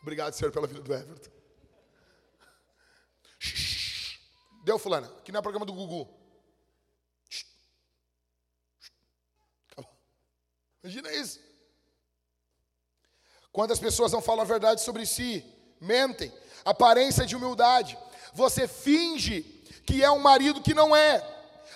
Obrigado, 0.00 0.34
Senhor, 0.34 0.50
pela 0.50 0.66
vida 0.66 0.80
do 0.80 0.92
Everton. 0.92 1.30
Deu, 4.64 4.78
fulana. 4.78 5.08
Aqui 5.18 5.32
não 5.32 5.38
é 5.40 5.42
programa 5.42 5.66
do 5.66 5.72
Gugu. 5.72 6.08
Imagina 10.82 11.12
isso. 11.12 11.40
Quando 13.52 13.72
as 13.72 13.78
pessoas 13.78 14.10
não 14.10 14.20
falam 14.20 14.42
a 14.42 14.46
verdade 14.46 14.80
sobre 14.80 15.06
si, 15.06 15.44
mentem, 15.80 16.32
aparência 16.64 17.24
de 17.24 17.36
humildade, 17.36 17.96
você 18.32 18.66
finge 18.66 19.42
que 19.86 20.02
é 20.02 20.10
um 20.10 20.18
marido 20.18 20.62
que 20.62 20.74
não 20.74 20.94
é, 20.94 21.22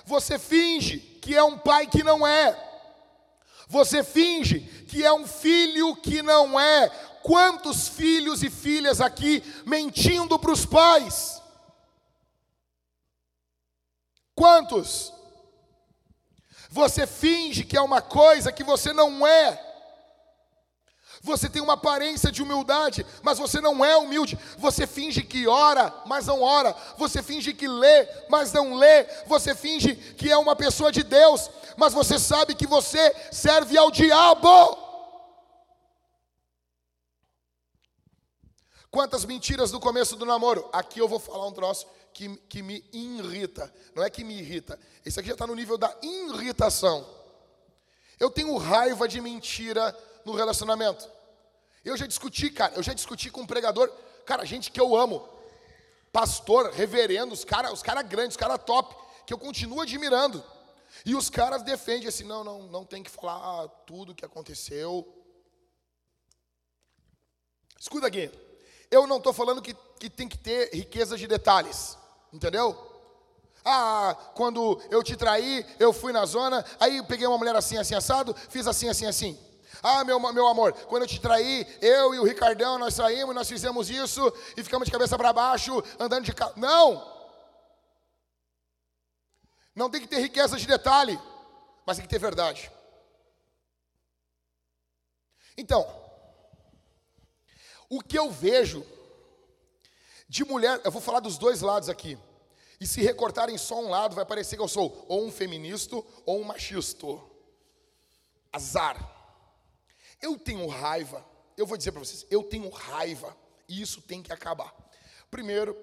você 0.05 0.39
finge 0.39 0.99
que 0.99 1.35
é 1.37 1.43
um 1.43 1.59
pai 1.59 1.87
que 1.87 2.03
não 2.03 2.27
é, 2.27 2.53
você 3.67 4.05
finge 4.05 4.61
que 4.89 5.05
é 5.05 5.13
um 5.13 5.27
filho 5.27 5.97
que 5.97 6.23
não 6.23 6.59
é. 6.59 6.89
Quantos 7.23 7.89
filhos 7.89 8.43
e 8.43 8.51
filhas 8.51 9.01
aqui 9.01 9.43
mentindo 9.65 10.39
para 10.39 10.53
os 10.53 10.65
pais? 10.65 11.43
Quantos? 14.35 15.13
Você 16.71 17.07
finge 17.07 17.65
que 17.65 17.77
é 17.77 17.81
uma 17.81 18.01
coisa 18.01 18.53
que 18.53 18.63
você 18.63 18.93
não 18.93 19.27
é. 19.27 19.66
Você 21.27 21.49
tem 21.49 21.61
uma 21.61 21.73
aparência 21.73 22.31
de 22.31 22.41
humildade, 22.41 23.05
mas 23.21 23.37
você 23.37 23.61
não 23.61 23.85
é 23.85 23.97
humilde. 23.97 24.39
Você 24.59 24.87
finge 24.87 25.25
que 25.25 25.49
ora, 25.49 25.93
mas 26.07 26.27
não 26.27 26.41
ora. 26.41 26.73
Você 26.97 27.21
finge 27.21 27.53
que 27.53 27.67
lê, 27.67 28.09
mas 28.29 28.53
não 28.53 28.75
lê. 28.75 29.03
Você 29.27 29.53
finge 29.53 29.97
que 29.97 30.31
é 30.31 30.37
uma 30.37 30.55
pessoa 30.55 30.93
de 30.93 31.03
Deus, 31.03 31.51
mas 31.77 31.93
você 31.93 32.17
sabe 32.17 32.55
que 32.55 32.65
você 32.65 33.13
serve 33.33 33.77
ao 33.77 33.91
diabo. 33.91 34.79
Quantas 38.89 39.25
mentiras 39.25 39.73
no 39.73 39.81
começo 39.81 40.15
do 40.15 40.25
namoro? 40.25 40.71
Aqui 40.73 41.01
eu 41.01 41.09
vou 41.09 41.19
falar 41.19 41.49
um 41.49 41.53
troço 41.53 41.89
que, 42.15 42.37
que 42.49 42.63
me 42.63 42.85
irrita. 42.93 43.75
Não 43.97 44.05
é 44.05 44.09
que 44.09 44.23
me 44.23 44.39
irrita. 44.39 44.79
Isso 45.05 45.19
aqui 45.19 45.27
já 45.31 45.35
está 45.35 45.47
no 45.47 45.57
nível 45.57 45.77
da 45.77 45.93
irritação. 46.01 47.05
Eu 48.17 48.31
tenho 48.31 48.57
raiva 48.57 49.09
de 49.09 49.21
mentira 49.21 49.93
no 50.25 50.33
relacionamento. 50.33 51.16
Eu 51.87 51.97
já 51.97 52.05
discuti, 52.05 52.51
cara, 52.51 52.75
eu 52.75 52.83
já 52.83 52.93
discuti 52.93 53.31
com 53.31 53.43
um 53.43 53.47
pregador, 53.47 53.89
cara, 54.25 54.45
gente 54.45 54.73
que 54.73 54.81
eu 54.81 54.97
amo. 54.97 55.27
Pastor, 56.13 56.73
reverendo, 56.73 57.33
os 57.33 57.45
caras 57.45 57.73
os 57.73 57.81
cara 57.81 58.03
grandes, 58.03 58.33
os 58.33 58.37
caras 58.37 58.59
top, 58.67 58.97
que 59.25 59.33
eu 59.33 59.39
continuo 59.39 59.81
admirando. 59.81 60.43
E 61.05 61.15
os 61.15 61.31
caras 61.31 61.63
defendem 61.63 62.09
assim, 62.09 62.25
não, 62.25 62.43
não, 62.43 62.63
não 62.65 62.85
tem 62.85 63.05
que 63.05 63.11
falar 63.11 63.69
tudo 63.87 64.11
o 64.11 64.15
que 64.17 64.25
aconteceu. 64.25 65.07
Escuta 67.79 68.09
aqui. 68.09 68.33
Eu 68.91 69.07
não 69.07 69.19
estou 69.19 69.33
falando 69.33 69.63
que, 69.63 69.73
que 70.01 70.11
tem 70.11 70.29
que 70.29 70.39
ter 70.39 70.75
riqueza 70.75 71.17
de 71.17 71.29
detalhes. 71.29 71.97
Entendeu? 72.33 72.77
Ah, 73.65 74.17
quando 74.35 74.83
eu 74.91 75.05
te 75.05 75.15
traí, 75.15 75.65
eu 75.79 75.93
fui 75.93 76.13
na 76.13 76.27
zona, 76.27 76.65
aí 76.81 76.97
eu 76.97 77.05
peguei 77.05 77.29
uma 77.29 77.39
mulher 77.39 77.55
assim, 77.55 77.77
assim, 77.77 77.95
assado, 77.95 78.35
fiz 78.49 78.67
assim, 78.67 78.89
assim, 78.89 79.07
assim. 79.07 79.46
Ah, 79.83 80.05
meu, 80.05 80.19
meu 80.33 80.47
amor, 80.47 80.73
quando 80.87 81.03
eu 81.03 81.09
te 81.09 81.21
traí, 81.21 81.67
eu 81.81 82.15
e 82.15 82.19
o 82.19 82.25
Ricardão, 82.25 82.79
nós 82.79 82.95
saímos, 82.95 83.35
nós 83.35 83.49
fizemos 83.49 83.91
isso 83.91 84.21
e 84.57 84.63
ficamos 84.63 84.87
de 84.87 84.93
cabeça 84.93 85.17
para 85.17 85.33
baixo, 85.33 85.83
andando 85.99 86.25
de 86.25 86.33
carro. 86.33 86.55
Não! 86.57 87.15
Não 89.75 89.91
tem 89.91 90.01
que 90.01 90.09
ter 90.09 90.21
riqueza 90.21 90.57
de 90.57 90.67
detalhe, 90.67 91.21
mas 91.85 91.99
tem 91.99 92.07
que 92.07 92.11
ter 92.11 92.19
verdade. 92.19 92.71
Então, 95.57 95.87
o 97.89 98.01
que 98.01 98.19
eu 98.19 98.31
vejo 98.31 98.85
de 100.29 100.45
mulher, 100.45 100.81
eu 100.85 100.91
vou 100.91 101.01
falar 101.01 101.21
dos 101.21 101.39
dois 101.39 101.61
lados 101.61 101.89
aqui. 101.89 102.19
E 102.81 102.87
se 102.87 103.01
recortarem 103.01 103.57
só 103.57 103.81
um 103.81 103.89
lado, 103.89 104.15
vai 104.15 104.27
parecer 104.27 104.57
que 104.57 104.63
eu 104.63 104.69
sou 104.69 105.05
ou 105.09 105.25
um 105.25 105.33
feminista 105.33 105.97
ou 106.27 106.41
um 106.41 106.45
machista. 106.45 107.07
Azar. 108.53 109.16
Eu 110.21 110.39
tenho 110.39 110.67
raiva, 110.67 111.25
eu 111.57 111.67
vou 111.67 111.77
dizer 111.77 111.93
para 111.93 112.01
vocês, 112.01 112.27
eu 112.31 112.43
tenho 112.43 112.69
raiva, 112.71 113.37
e 113.69 113.81
isso 113.81 114.01
tem 114.03 114.23
que 114.23 114.33
acabar. 114.33 114.75
Primeiro, 115.31 115.77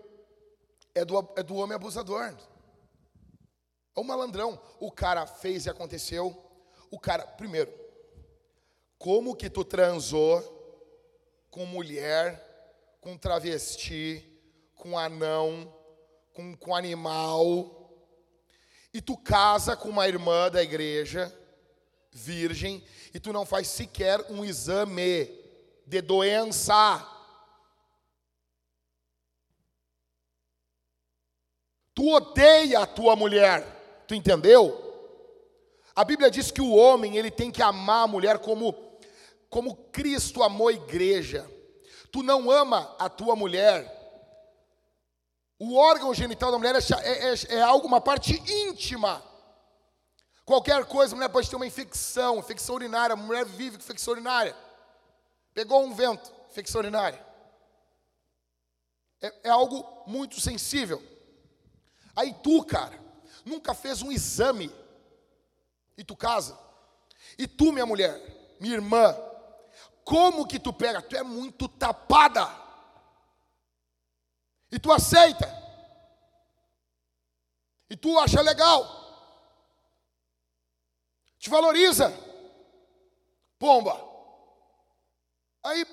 é 0.96 1.04
do, 1.04 1.18
é 1.36 1.44
do 1.44 1.56
homem 1.56 1.76
abusador. 1.76 2.36
É 3.96 4.00
o 4.00 4.04
malandrão. 4.04 4.60
O 4.80 4.92
cara 4.92 5.26
fez 5.26 5.66
e 5.66 5.70
aconteceu. 5.70 6.36
O 6.90 7.00
cara, 7.00 7.26
primeiro, 7.26 7.72
como 8.98 9.36
que 9.36 9.50
tu 9.50 9.64
transou 9.64 10.42
com 11.50 11.66
mulher, 11.66 12.98
com 13.02 13.18
travesti, 13.18 14.26
com 14.76 14.98
anão, 14.98 15.74
com, 16.34 16.56
com 16.56 16.76
animal, 16.76 17.84
e 18.94 19.02
tu 19.02 19.18
casa 19.18 19.76
com 19.76 19.90
uma 19.90 20.08
irmã 20.08 20.50
da 20.50 20.64
igreja, 20.64 21.32
virgem, 22.14 22.84
e 23.14 23.20
tu 23.20 23.34
não 23.34 23.46
faz 23.46 23.68
sequer 23.68 24.26
um 24.30 24.46
exame 24.46 25.30
de 25.86 26.02
doença. 26.02 27.08
Tu 31.94 32.08
odeia 32.10 32.80
a 32.80 32.88
tua 32.88 33.16
mulher, 33.16 34.04
tu 34.08 34.16
entendeu? 34.16 34.80
A 35.96 36.04
Bíblia 36.04 36.32
diz 36.32 36.50
que 36.50 36.62
o 36.62 36.74
homem 36.74 37.18
ele 37.18 37.30
tem 37.30 37.52
que 37.52 37.62
amar 37.62 38.04
a 38.04 38.08
mulher 38.08 38.40
como 38.40 38.92
como 39.50 39.76
Cristo 39.92 40.42
amou 40.42 40.70
a 40.70 40.74
igreja. 40.74 41.48
Tu 42.12 42.24
não 42.24 42.50
ama 42.50 42.96
a 42.98 43.08
tua 43.08 43.36
mulher 43.36 44.04
o 45.66 45.78
órgão 45.78 46.14
genital 46.14 46.52
da 46.52 46.58
mulher 46.58 46.76
é, 46.76 46.80
é, 46.80 47.34
é, 47.34 47.56
é 47.56 47.62
algo, 47.62 47.88
uma 47.88 48.02
parte 48.02 48.34
íntima. 48.68 49.24
Qualquer 50.46 50.86
coisa, 50.86 51.14
a 51.14 51.16
mulher 51.16 51.30
pode 51.30 51.50
ter 51.50 51.56
uma 51.56 51.66
infecção, 51.66 52.38
infecção 52.38 52.76
urinária. 52.76 53.14
A 53.14 53.18
mulher 53.18 53.46
vive 53.46 53.78
com 53.78 53.84
infecção 53.84 54.14
urinária. 54.14 54.56
Pegou 55.54 55.84
um 55.84 55.94
vento, 55.94 56.32
infecção 56.50 56.80
urinária. 56.80 57.26
É, 59.22 59.34
é 59.44 59.50
algo 59.50 60.04
muito 60.06 60.42
sensível. 60.42 61.02
Aí 62.16 62.34
tu, 62.44 62.64
cara, 62.66 63.00
nunca 63.46 63.74
fez 63.74 64.02
um 64.02 64.12
exame. 64.12 64.70
E 65.98 66.04
tu 66.04 66.16
casa. 66.16 66.58
E 67.38 67.48
tu, 67.48 67.72
minha 67.72 67.86
mulher, 67.86 68.20
minha 68.60 68.74
irmã, 68.74 69.16
como 70.04 70.46
que 70.46 70.60
tu 70.60 70.74
pega? 70.74 71.02
Tu 71.02 71.16
é 71.16 71.24
muito 71.24 71.70
tapada. 71.70 72.50
E 74.72 74.78
tu 74.78 74.92
aceita. 74.92 75.48
E 77.90 77.96
tu 77.96 78.20
acha 78.20 78.42
legal. 78.42 79.03
Te 81.44 81.50
valoriza. 81.50 82.10
Pomba. 83.60 84.02
Aí 85.62 85.86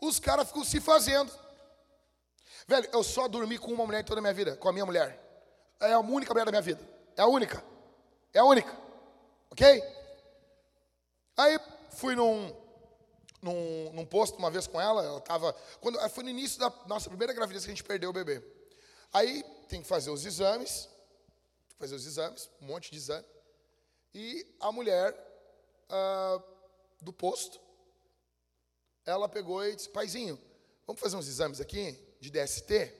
os 0.00 0.18
caras 0.18 0.48
ficam 0.48 0.64
se 0.64 0.80
fazendo. 0.80 1.32
Velho, 2.66 2.88
eu 2.92 3.04
só 3.04 3.28
dormi 3.28 3.58
com 3.58 3.72
uma 3.72 3.86
mulher 3.86 4.00
em 4.00 4.04
toda 4.04 4.18
a 4.18 4.22
minha 4.22 4.34
vida, 4.34 4.56
com 4.56 4.68
a 4.68 4.72
minha 4.72 4.84
mulher. 4.84 5.16
É 5.78 5.92
a 5.92 6.00
única 6.00 6.32
mulher 6.32 6.46
da 6.46 6.50
minha 6.50 6.62
vida. 6.62 6.80
É 7.16 7.22
a 7.22 7.28
única. 7.28 7.64
É 8.34 8.40
a 8.40 8.44
única. 8.44 8.76
Ok? 9.52 9.80
Aí 11.36 11.60
fui 11.90 12.16
num, 12.16 12.52
num, 13.40 13.92
num 13.92 14.04
posto 14.04 14.36
uma 14.36 14.50
vez 14.50 14.66
com 14.66 14.80
ela, 14.80 15.04
ela 15.04 15.18
estava. 15.18 15.52
Quando, 15.80 15.96
foi 16.10 16.24
no 16.24 16.30
início 16.30 16.58
da 16.58 16.72
nossa 16.86 17.08
primeira 17.08 17.32
gravidez 17.32 17.64
que 17.64 17.70
a 17.70 17.74
gente 17.74 17.84
perdeu 17.84 18.10
o 18.10 18.12
bebê. 18.12 18.42
Aí 19.12 19.44
tem 19.68 19.80
que 19.80 19.86
fazer 19.86 20.10
os 20.10 20.26
exames, 20.26 20.88
tem 21.68 21.76
que 21.76 21.78
fazer 21.78 21.94
os 21.94 22.04
exames, 22.04 22.50
um 22.60 22.66
monte 22.66 22.90
de 22.90 22.96
exame. 22.96 23.37
E 24.14 24.46
a 24.60 24.72
mulher 24.72 25.14
ah, 25.88 26.42
do 27.00 27.12
posto, 27.12 27.60
ela 29.04 29.28
pegou 29.28 29.64
e 29.64 29.74
disse, 29.74 29.88
paizinho, 29.88 30.38
vamos 30.86 31.00
fazer 31.00 31.16
uns 31.16 31.28
exames 31.28 31.60
aqui 31.60 31.98
de 32.20 32.30
DST? 32.30 32.92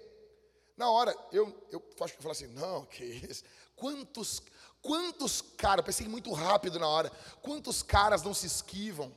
Na 0.77 0.91
hora, 0.91 1.15
eu, 1.33 1.67
eu 1.71 1.83
acho 2.01 2.15
que 2.15 2.19
eu 2.19 2.23
falei 2.23 2.33
assim, 2.33 2.47
não, 2.49 2.85
que 2.87 3.05
isso. 3.05 3.45
Quantos, 3.75 4.43
quantos 4.81 5.41
caras, 5.41 5.85
pensei 5.85 6.09
muito 6.09 6.33
rápido 6.33 6.79
na 6.79 6.89
hora, 6.89 7.11
quantos 7.43 7.83
caras 7.83 8.23
não 8.23 8.33
se 8.33 8.47
esquivam, 8.47 9.15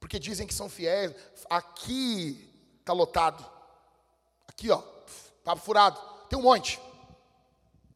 porque 0.00 0.18
dizem 0.18 0.46
que 0.46 0.54
são 0.54 0.68
fiéis. 0.68 1.14
Aqui 1.48 2.48
tá 2.84 2.92
lotado. 2.92 3.48
Aqui, 4.48 4.70
ó, 4.70 4.82
papo 5.44 5.62
furado. 5.62 6.00
Tem 6.28 6.38
um 6.38 6.42
monte. 6.42 6.80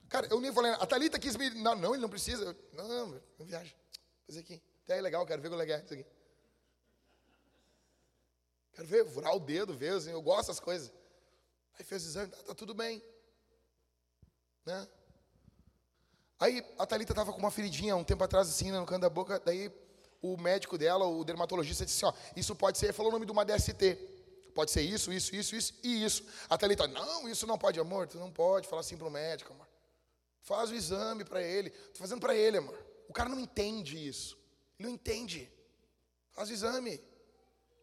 Cara, 0.09 0.27
eu 0.31 0.41
nem 0.41 0.53
falei, 0.53 0.73
a 0.73 0.87
Thalita 0.87 1.19
quis 1.19 1.37
me. 1.37 1.51
Não, 1.51 1.75
não, 1.75 1.95
ele 1.95 2.03
não 2.03 2.09
precisa. 2.09 2.57
Não, 2.73 2.89
não, 2.89 3.23
não 3.39 3.47
viaja. 3.47 3.75
Fazer 4.27 4.41
aqui. 4.41 4.63
Até 4.85 4.99
é 4.99 5.01
legal, 5.01 5.27
quero 5.27 5.43
ver 5.43 5.49
como 5.49 5.61
é 5.61 5.65
legal 5.65 5.81
isso 5.81 5.95
aqui. 5.95 6.07
Quero 8.73 8.87
ver, 8.87 9.07
furar 9.09 9.35
o 9.35 9.41
dedo, 9.41 9.75
ver, 9.75 9.95
assim, 9.95 10.11
eu 10.11 10.23
gosto 10.23 10.43
dessas 10.43 10.61
coisas. 10.61 10.93
Aí 11.79 11.85
fez 11.85 12.05
o 12.05 12.09
exame, 12.09 12.31
tá, 12.31 12.37
tá 12.43 12.55
tudo 12.55 12.75
bem. 12.75 13.03
Né? 14.65 14.89
Aí 16.39 16.65
a 16.79 16.87
Thalita 16.87 17.13
estava 17.13 17.33
com 17.33 17.39
uma 17.39 17.51
feridinha 17.51 17.97
um 17.97 18.05
tempo 18.05 18.23
atrás, 18.23 18.49
assim, 18.49 18.71
no 18.71 18.85
canto 18.85 19.01
da 19.01 19.09
boca. 19.09 19.41
Daí 19.45 19.73
o 20.21 20.37
médico 20.37 20.77
dela, 20.77 21.07
o 21.07 21.25
dermatologista, 21.25 21.85
disse 21.85 22.05
assim: 22.05 22.15
ó, 22.17 22.31
isso 22.37 22.55
pode 22.55 22.79
ser, 22.79 22.93
falou 22.93 23.11
o 23.11 23.13
nome 23.13 23.27
de 23.27 23.33
uma 23.33 23.45
DST. 23.45 23.97
Pode 24.55 24.71
ser 24.71 24.83
isso, 24.83 25.13
isso, 25.13 25.35
isso, 25.35 25.55
isso 25.55 25.75
e 25.83 26.05
isso. 26.05 26.25
A 26.49 26.57
Thalita, 26.57 26.87
não, 26.87 27.29
isso 27.29 27.47
não 27.47 27.59
pode, 27.59 27.79
amor, 27.79 28.07
tu 28.07 28.19
não 28.19 28.31
pode 28.31 28.67
falar 28.69 28.81
assim 28.81 28.97
para 28.97 29.07
o 29.07 29.11
médico, 29.11 29.53
amor. 29.53 29.66
Faz 30.47 30.71
o 30.71 30.75
exame 30.77 31.25
para 31.25 31.43
ele. 31.43 31.71
Estou 31.71 31.97
fazendo 31.97 32.21
para 32.21 32.33
ele, 32.33 32.59
amor. 32.59 32.79
O 33.09 33.13
cara 33.13 33.29
não 33.29 33.41
entende 33.41 34.07
isso. 34.09 34.39
Ele 34.79 34.89
não 34.89 34.95
entende. 34.95 35.51
Faz 36.31 36.49
o 36.49 36.53
exame. 36.53 37.03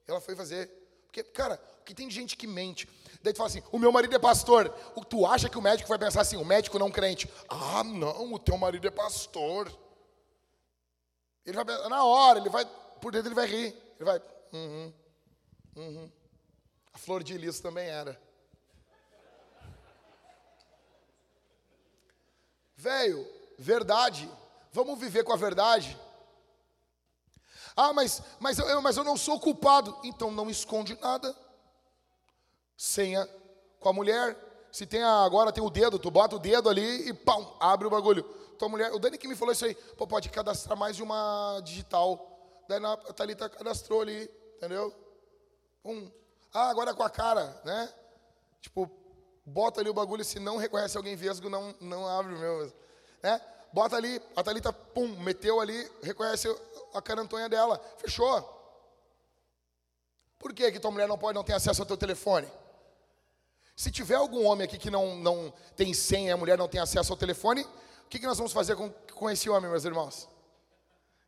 Ela 0.07 0.21
foi 0.21 0.33
fazer. 0.33 0.71
Porque, 1.05 1.23
cara, 1.23 1.61
o 1.81 1.83
que 1.83 1.93
tem 1.93 2.07
de 2.07 2.15
gente 2.15 2.37
que 2.37 2.47
mente. 2.47 2.87
Daí 3.21 3.33
tu 3.33 3.37
fala 3.37 3.49
assim, 3.49 3.61
o 3.69 3.77
meu 3.77 3.91
marido 3.91 4.15
é 4.15 4.19
pastor. 4.19 4.73
O, 4.95 5.03
tu 5.03 5.25
acha 5.25 5.49
que 5.49 5.57
o 5.57 5.61
médico 5.61 5.89
vai 5.89 5.99
pensar 5.99 6.21
assim, 6.21 6.37
o 6.37 6.45
médico 6.45 6.79
não 6.79 6.89
crente. 6.89 7.29
Ah, 7.49 7.83
não, 7.83 8.31
o 8.31 8.39
teu 8.39 8.57
marido 8.57 8.87
é 8.87 8.91
pastor. 8.91 9.69
Ele 11.45 11.61
vai 11.61 11.65
na 11.89 12.05
hora, 12.05 12.39
ele 12.39 12.49
vai, 12.49 12.65
por 13.01 13.11
dentro 13.11 13.27
ele 13.27 13.35
vai 13.35 13.45
rir. 13.45 13.75
Ele 13.99 14.05
vai, 14.05 14.21
uhum, 14.53 14.93
uhum. 15.75 16.11
A 16.93 16.97
flor 16.97 17.21
de 17.21 17.37
lis 17.37 17.59
também 17.59 17.89
era. 17.89 18.17
Velho, 22.83 23.25
verdade. 23.57 24.29
Vamos 24.73 24.99
viver 24.99 25.23
com 25.23 25.31
a 25.31 25.37
verdade. 25.37 25.97
Ah, 27.77 27.93
mas, 27.93 28.21
mas, 28.41 28.59
eu, 28.59 28.81
mas 28.81 28.97
eu 28.97 29.05
não 29.05 29.15
sou 29.15 29.39
culpado. 29.39 29.97
Então 30.03 30.29
não 30.29 30.49
esconde 30.49 30.99
nada. 30.99 31.33
Senha 32.75 33.25
com 33.79 33.87
a 33.87 33.93
mulher. 33.93 34.37
Se 34.69 34.85
tem 34.85 35.01
a, 35.01 35.23
agora 35.23 35.53
tem 35.53 35.63
o 35.63 35.69
dedo, 35.69 35.97
tu 35.97 36.11
bota 36.11 36.35
o 36.35 36.39
dedo 36.39 36.67
ali 36.67 37.07
e 37.07 37.13
pão, 37.13 37.55
abre 37.57 37.87
o 37.87 37.89
bagulho. 37.89 38.23
Tua 38.59 38.67
mulher, 38.67 38.91
o 38.91 38.99
Dani 38.99 39.17
que 39.17 39.29
me 39.29 39.35
falou 39.35 39.53
isso 39.53 39.63
aí, 39.63 39.75
pô, 39.95 40.05
pode 40.05 40.27
cadastrar 40.29 40.77
mais 40.77 40.97
de 40.97 41.03
uma 41.03 41.61
digital. 41.63 42.19
Daí 42.67 42.83
a 42.83 42.97
Thalita 42.97 43.47
cadastrou 43.47 44.01
ali, 44.01 44.29
entendeu? 44.57 44.93
Um. 45.85 46.11
Ah, 46.53 46.69
agora 46.69 46.93
com 46.93 47.03
a 47.03 47.09
cara, 47.09 47.61
né? 47.63 47.93
Tipo, 48.59 48.91
bota 49.45 49.81
ali 49.81 49.89
o 49.89 49.93
bagulho, 49.93 50.23
se 50.23 50.39
não 50.39 50.57
reconhece 50.57 50.97
alguém 50.97 51.15
vesgo, 51.15 51.49
não, 51.49 51.75
não 51.79 52.07
abre 52.07 52.33
o 52.33 52.39
meu. 52.39 52.71
Né? 53.21 53.41
Bota 53.71 53.95
ali, 53.95 54.21
a 54.35 54.43
Thalita, 54.43 54.71
pum, 54.71 55.07
meteu 55.19 55.59
ali, 55.59 55.89
reconhece 56.01 56.47
a 56.93 57.01
carantonha 57.01 57.49
dela, 57.49 57.81
fechou. 57.97 58.61
Por 60.37 60.53
que, 60.53 60.71
que 60.71 60.79
tua 60.79 60.91
mulher 60.91 61.07
não 61.07 61.17
pode, 61.17 61.35
não 61.35 61.43
ter 61.43 61.53
acesso 61.53 61.81
ao 61.81 61.85
teu 61.85 61.97
telefone? 61.97 62.47
Se 63.75 63.89
tiver 63.89 64.15
algum 64.15 64.45
homem 64.45 64.65
aqui 64.65 64.77
que 64.77 64.91
não, 64.91 65.15
não 65.15 65.51
tem 65.75 65.93
senha 65.93 66.35
a 66.35 66.37
mulher 66.37 66.57
não 66.57 66.67
tem 66.67 66.79
acesso 66.79 67.11
ao 67.11 67.17
telefone, 67.17 67.63
o 68.05 68.09
que, 68.09 68.19
que 68.19 68.27
nós 68.27 68.37
vamos 68.37 68.53
fazer 68.53 68.75
com, 68.75 68.89
com 68.91 69.29
esse 69.29 69.49
homem, 69.49 69.69
meus 69.69 69.85
irmãos? 69.85 70.29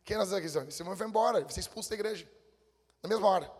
Quem 0.04 0.16
nós 0.16 0.30
fazer? 0.30 0.68
Esse 0.68 0.82
homem 0.82 0.94
vai 0.94 1.08
embora, 1.08 1.40
vai 1.40 1.52
ser 1.52 1.58
expulso 1.58 1.90
da 1.90 1.96
igreja. 1.96 2.30
Na 3.02 3.08
mesma 3.08 3.26
hora. 3.26 3.50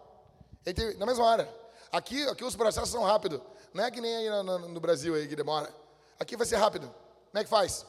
Tem, 0.63 0.97
na 0.97 1.05
mesma 1.05 1.25
hora. 1.25 1.53
Aqui, 1.91 2.23
aqui 2.29 2.45
os 2.45 2.55
processos 2.55 2.91
são 2.91 3.03
rápidos. 3.03 3.41
Não 3.77 3.85
é 3.85 3.91
que 3.91 4.01
nem 4.01 4.17
aí 4.17 4.31
no, 4.43 4.59
no, 4.59 4.81
Brasil 4.81 5.15
aí 5.15 5.29
que 5.29 5.37
demora. 5.37 5.73
Aqui 6.19 6.35
vai 6.35 6.47
ser 6.47 6.57
rápido. 6.57 6.87
Como 6.87 7.39
é 7.39 7.45
que 7.45 7.51
faz? 7.51 7.85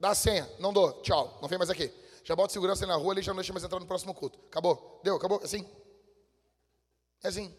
Dá 0.00 0.10
a 0.10 0.14
senha, 0.14 0.48
não 0.58 0.72
dou, 0.72 1.02
tchau, 1.02 1.38
não 1.42 1.48
vem 1.48 1.58
mais 1.58 1.68
aqui. 1.68 1.92
Já 2.24 2.34
bota 2.34 2.50
segurança 2.50 2.86
na 2.86 2.94
rua, 2.94 3.12
ele 3.12 3.20
já 3.20 3.32
não 3.32 3.36
deixa 3.36 3.52
mais 3.52 3.62
entrar 3.62 3.78
no 3.78 3.86
próximo 3.86 4.14
culto. 4.14 4.38
Acabou, 4.48 5.00
deu, 5.04 5.16
acabou, 5.16 5.38
assim. 5.44 5.68
É 7.22 7.28
assim. 7.28 7.54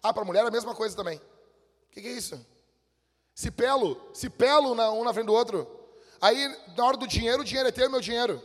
Ah, 0.00 0.14
para 0.14 0.24
mulher 0.24 0.44
é 0.44 0.46
a 0.46 0.50
mesma 0.50 0.76
coisa 0.76 0.94
também. 0.94 1.18
O 1.18 1.90
que, 1.90 2.00
que, 2.00 2.06
é 2.06 2.12
isso? 2.12 2.40
Se 3.34 3.50
pelo, 3.50 4.00
se 4.14 4.30
pelo 4.30 4.76
na, 4.76 4.92
um 4.92 5.02
na 5.02 5.12
frente 5.12 5.26
do 5.26 5.34
outro. 5.34 5.68
Aí, 6.20 6.56
na 6.76 6.84
hora 6.84 6.96
do 6.96 7.06
dinheiro, 7.06 7.42
o 7.42 7.44
dinheiro 7.44 7.68
é 7.68 7.72
teu, 7.72 7.90
meu 7.90 8.00
dinheiro. 8.00 8.40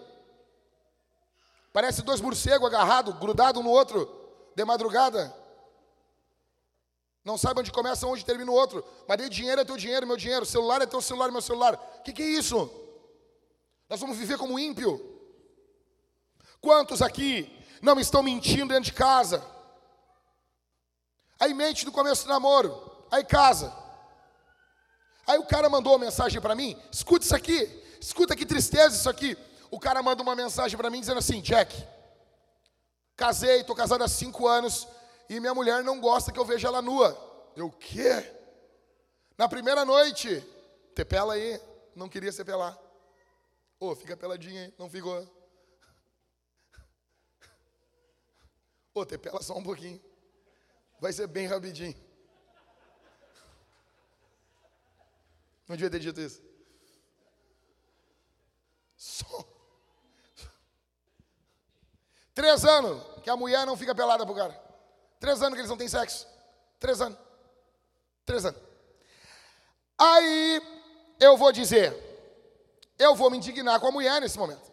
Parece 1.72 2.02
dois 2.02 2.22
morcegos 2.22 2.68
agarrados, 2.68 3.16
grudados 3.20 3.62
um 3.62 3.64
no 3.64 3.70
outro, 3.70 4.10
de 4.56 4.66
madrugada. 4.66 5.43
Não 7.24 7.38
sabe 7.38 7.62
onde 7.62 7.72
começa, 7.72 8.06
onde 8.06 8.26
termina 8.26 8.52
o 8.52 8.56
outro. 8.56 8.84
Mas 9.08 9.30
dinheiro 9.30 9.62
é 9.62 9.66
teu 9.66 9.78
dinheiro, 9.78 10.06
meu 10.06 10.18
dinheiro. 10.18 10.46
Celular 10.46 10.82
é 10.82 10.86
teu 10.86 11.02
celular, 11.02 11.32
meu 11.32 11.42
celular. 11.42 11.76
O 12.00 12.04
que, 12.04 12.12
que 12.12 12.22
é 12.22 12.26
isso? 12.26 12.70
Nós 13.90 14.00
vamos 14.00 14.18
viver 14.18 14.38
como 14.38 14.60
ímpio. 14.60 15.00
Quantos 16.60 17.02
aqui 17.02 17.50
não 17.82 18.00
estão 18.00 18.22
mentindo 18.22 18.74
dentro 18.74 18.86
de 18.86 18.94
casa? 18.94 19.46
Aí 21.40 21.54
mente 21.54 21.86
no 21.86 21.92
começo 21.92 22.24
do 22.24 22.30
namoro, 22.30 23.06
aí 23.12 23.24
casa. 23.24 23.74
Aí 25.28 25.38
o 25.38 25.46
cara 25.46 25.70
mandou 25.70 25.94
uma 25.94 26.00
mensagem 26.00 26.40
para 26.42 26.56
mim, 26.56 26.78
escuta 26.92 27.26
isso 27.26 27.36
aqui, 27.36 27.84
escuta 28.00 28.36
que 28.36 28.46
tristeza 28.46 28.96
isso 28.96 29.10
aqui. 29.10 29.38
O 29.72 29.80
cara 29.80 30.02
manda 30.04 30.22
uma 30.22 30.36
mensagem 30.36 30.78
para 30.78 30.90
mim 30.90 31.00
dizendo 31.00 31.20
assim, 31.20 31.42
Jack, 31.42 31.86
casei, 33.16 33.62
estou 33.62 33.76
casado 33.76 34.04
há 34.04 34.08
cinco 34.08 34.48
anos 34.48 34.88
e 35.30 35.40
minha 35.40 35.54
mulher 35.54 35.84
não 35.84 36.00
gosta 36.00 36.32
que 36.32 36.40
eu 36.40 36.46
veja 36.46 36.68
ela 36.68 36.82
nua. 36.82 37.18
Eu, 37.56 37.68
o 37.68 37.72
quê? 37.72 38.10
Na 39.38 39.48
primeira 39.48 39.84
noite, 39.86 40.42
tepela 40.94 41.34
aí, 41.34 41.60
não 41.96 42.10
queria 42.10 42.32
ser 42.32 42.46
pelar. 42.46 42.78
Ô, 43.80 43.90
oh, 43.90 43.96
fica 43.96 44.16
peladinha 44.16 44.64
aí, 44.64 44.74
não 44.78 44.90
ficou. 44.90 45.22
Ô, 48.94 49.02
oh, 49.02 49.06
tepela 49.06 49.42
só 49.42 49.58
um 49.58 49.64
pouquinho. 49.64 50.02
Vai 51.00 51.12
ser 51.12 51.28
bem 51.28 51.48
rapidinho. 51.48 51.96
Não 55.68 55.76
devia 55.76 55.90
ter 55.90 56.00
dito 56.00 56.22
isso. 56.22 56.42
Só. 58.96 59.46
Três 62.34 62.64
anos 62.66 63.22
que 63.22 63.30
a 63.30 63.36
mulher 63.36 63.66
não 63.66 63.76
fica 63.76 63.94
pelada 63.94 64.26
pro 64.26 64.36
cara. 64.36 64.63
Três 65.24 65.42
anos 65.42 65.54
que 65.54 65.62
eles 65.62 65.70
não 65.70 65.78
têm 65.78 65.88
sexo. 65.88 66.28
Três 66.78 67.00
anos. 67.00 67.18
Três 68.26 68.44
anos. 68.44 68.62
Aí 69.98 70.62
eu 71.18 71.38
vou 71.38 71.50
dizer, 71.50 71.96
eu 73.00 73.16
vou 73.16 73.32
me 73.32 73.38
indignar 73.38 73.80
com 73.80 73.88
a 73.88 73.92
mulher 73.92 74.20
nesse 74.20 74.38
momento. 74.38 74.70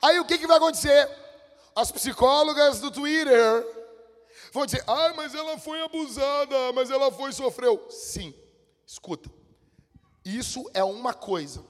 Aí 0.00 0.20
o 0.20 0.24
que, 0.24 0.38
que 0.38 0.46
vai 0.46 0.58
acontecer? 0.58 1.10
As 1.74 1.90
psicólogas 1.90 2.78
do 2.78 2.92
Twitter 2.92 3.66
vão 4.52 4.66
dizer: 4.66 4.84
ah, 4.86 5.12
mas 5.16 5.34
ela 5.34 5.58
foi 5.58 5.82
abusada, 5.82 6.72
mas 6.72 6.88
ela 6.88 7.10
foi 7.10 7.32
sofreu. 7.32 7.88
Sim, 7.90 8.32
escuta. 8.86 9.28
Isso 10.24 10.64
é 10.74 10.84
uma 10.84 11.12
coisa. 11.12 11.66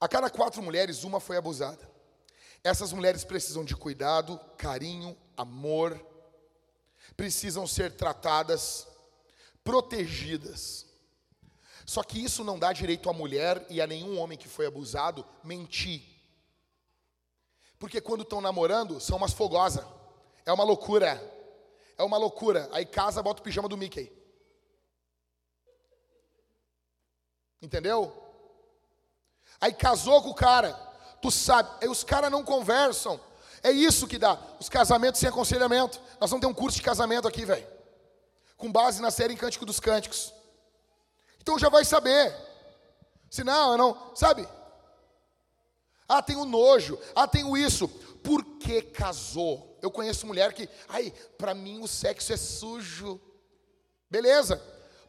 A 0.00 0.06
cada 0.06 0.30
quatro 0.30 0.62
mulheres, 0.62 1.02
uma 1.02 1.18
foi 1.18 1.38
abusada. 1.38 1.90
Essas 2.62 2.92
mulheres 2.92 3.24
precisam 3.24 3.64
de 3.64 3.74
cuidado, 3.74 4.38
carinho, 4.56 5.18
amor, 5.36 6.00
precisam 7.14 7.66
ser 7.66 7.92
tratadas, 7.92 8.86
protegidas. 9.62 10.86
Só 11.84 12.02
que 12.02 12.22
isso 12.22 12.42
não 12.42 12.58
dá 12.58 12.72
direito 12.72 13.08
à 13.08 13.12
mulher 13.12 13.64
e 13.70 13.80
a 13.80 13.86
nenhum 13.86 14.18
homem 14.18 14.36
que 14.36 14.48
foi 14.48 14.66
abusado 14.66 15.24
mentir. 15.44 16.02
Porque 17.78 18.00
quando 18.00 18.22
estão 18.22 18.40
namorando, 18.40 19.00
são 19.00 19.16
umas 19.16 19.32
fogosas. 19.32 19.84
É 20.44 20.52
uma 20.52 20.64
loucura. 20.64 21.20
É 21.96 22.02
uma 22.02 22.16
loucura. 22.16 22.68
Aí 22.72 22.84
casa, 22.84 23.22
bota 23.22 23.40
o 23.40 23.44
pijama 23.44 23.68
do 23.68 23.76
Mickey. 23.76 24.12
Entendeu? 27.60 28.22
Aí 29.60 29.72
casou 29.72 30.22
com 30.22 30.30
o 30.30 30.34
cara. 30.34 30.72
Tu 31.22 31.30
sabe, 31.30 31.68
aí 31.80 31.88
os 31.88 32.04
caras 32.04 32.30
não 32.30 32.44
conversam. 32.44 33.20
É 33.62 33.70
isso 33.70 34.06
que 34.06 34.18
dá. 34.18 34.38
Os 34.60 34.68
casamentos 34.68 35.20
sem 35.20 35.28
aconselhamento. 35.28 36.00
Nós 36.20 36.30
vamos 36.30 36.44
ter 36.44 36.50
um 36.50 36.54
curso 36.54 36.76
de 36.76 36.82
casamento 36.82 37.26
aqui, 37.26 37.44
velho. 37.44 37.66
Com 38.56 38.70
base 38.70 39.02
na 39.02 39.10
série 39.10 39.36
Cântico 39.36 39.66
dos 39.66 39.80
Cânticos. 39.80 40.32
Então 41.40 41.58
já 41.58 41.68
vai 41.68 41.84
saber. 41.84 42.34
Se 43.30 43.44
não, 43.44 43.72
eu 43.72 43.78
não, 43.78 44.16
sabe? 44.16 44.46
Ah, 46.08 46.22
tenho 46.22 46.44
nojo. 46.44 46.98
Ah, 47.14 47.26
tenho 47.26 47.56
isso. 47.56 47.88
Por 48.22 48.44
que 48.58 48.82
casou? 48.82 49.78
Eu 49.82 49.90
conheço 49.90 50.26
mulher 50.26 50.52
que, 50.52 50.68
ai, 50.88 51.12
para 51.38 51.54
mim 51.54 51.80
o 51.82 51.88
sexo 51.88 52.32
é 52.32 52.36
sujo. 52.36 53.20
Beleza. 54.10 54.62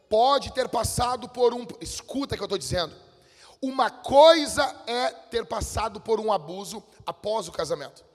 pode 0.08 0.52
ter 0.52 0.68
passado 0.68 1.28
por 1.28 1.52
um. 1.52 1.66
Escuta 1.80 2.34
o 2.34 2.38
que 2.38 2.42
eu 2.42 2.46
estou 2.46 2.58
dizendo. 2.58 2.94
Uma 3.60 3.90
coisa 3.90 4.64
é 4.86 5.10
ter 5.10 5.44
passado 5.44 6.00
por 6.00 6.20
um 6.20 6.32
abuso 6.32 6.82
após 7.04 7.48
o 7.48 7.52
casamento. 7.52 8.07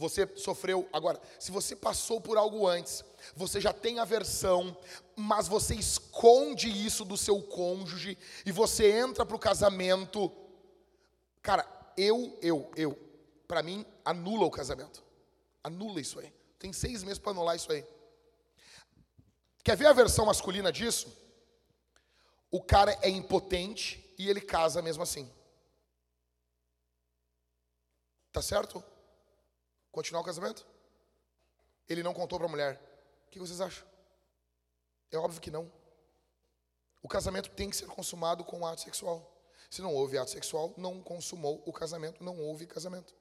Você 0.00 0.26
sofreu. 0.34 0.88
Agora, 0.94 1.20
se 1.38 1.52
você 1.52 1.76
passou 1.76 2.22
por 2.22 2.38
algo 2.38 2.66
antes, 2.66 3.04
você 3.36 3.60
já 3.60 3.70
tem 3.70 3.98
aversão, 3.98 4.74
mas 5.14 5.46
você 5.46 5.74
esconde 5.74 6.70
isso 6.70 7.04
do 7.04 7.18
seu 7.18 7.42
cônjuge 7.42 8.16
e 8.46 8.50
você 8.50 8.90
entra 8.92 9.26
para 9.26 9.36
o 9.36 9.38
casamento. 9.38 10.32
Cara, 11.42 11.68
eu, 11.98 12.38
eu, 12.40 12.70
eu, 12.74 12.98
para 13.46 13.62
mim, 13.62 13.84
anula 14.02 14.46
o 14.46 14.50
casamento. 14.50 15.04
Anula 15.62 16.00
isso 16.00 16.18
aí. 16.18 16.32
Tem 16.58 16.72
seis 16.72 17.02
meses 17.02 17.18
para 17.18 17.32
anular 17.32 17.54
isso 17.54 17.70
aí. 17.70 17.84
Quer 19.62 19.76
ver 19.76 19.86
a 19.86 19.92
versão 19.92 20.24
masculina 20.24 20.72
disso? 20.72 21.14
O 22.50 22.62
cara 22.62 22.98
é 23.02 23.10
impotente 23.10 24.14
e 24.16 24.30
ele 24.30 24.40
casa 24.40 24.80
mesmo 24.80 25.02
assim. 25.02 25.30
Tá 28.32 28.40
certo? 28.40 28.82
Continuar 29.90 30.20
o 30.20 30.24
casamento? 30.24 30.66
Ele 31.88 32.02
não 32.02 32.14
contou 32.14 32.38
para 32.38 32.46
a 32.46 32.50
mulher. 32.50 32.80
O 33.26 33.30
que 33.30 33.38
vocês 33.38 33.60
acham? 33.60 33.86
É 35.10 35.16
óbvio 35.16 35.40
que 35.40 35.50
não. 35.50 35.70
O 37.02 37.08
casamento 37.08 37.50
tem 37.50 37.70
que 37.70 37.76
ser 37.76 37.86
consumado 37.86 38.44
com 38.44 38.66
ato 38.66 38.82
sexual. 38.82 39.26
Se 39.70 39.80
não 39.82 39.94
houve 39.94 40.18
ato 40.18 40.30
sexual, 40.30 40.74
não 40.76 41.00
consumou 41.02 41.62
o 41.66 41.72
casamento, 41.72 42.22
não 42.22 42.38
houve 42.38 42.66
casamento. 42.66 43.14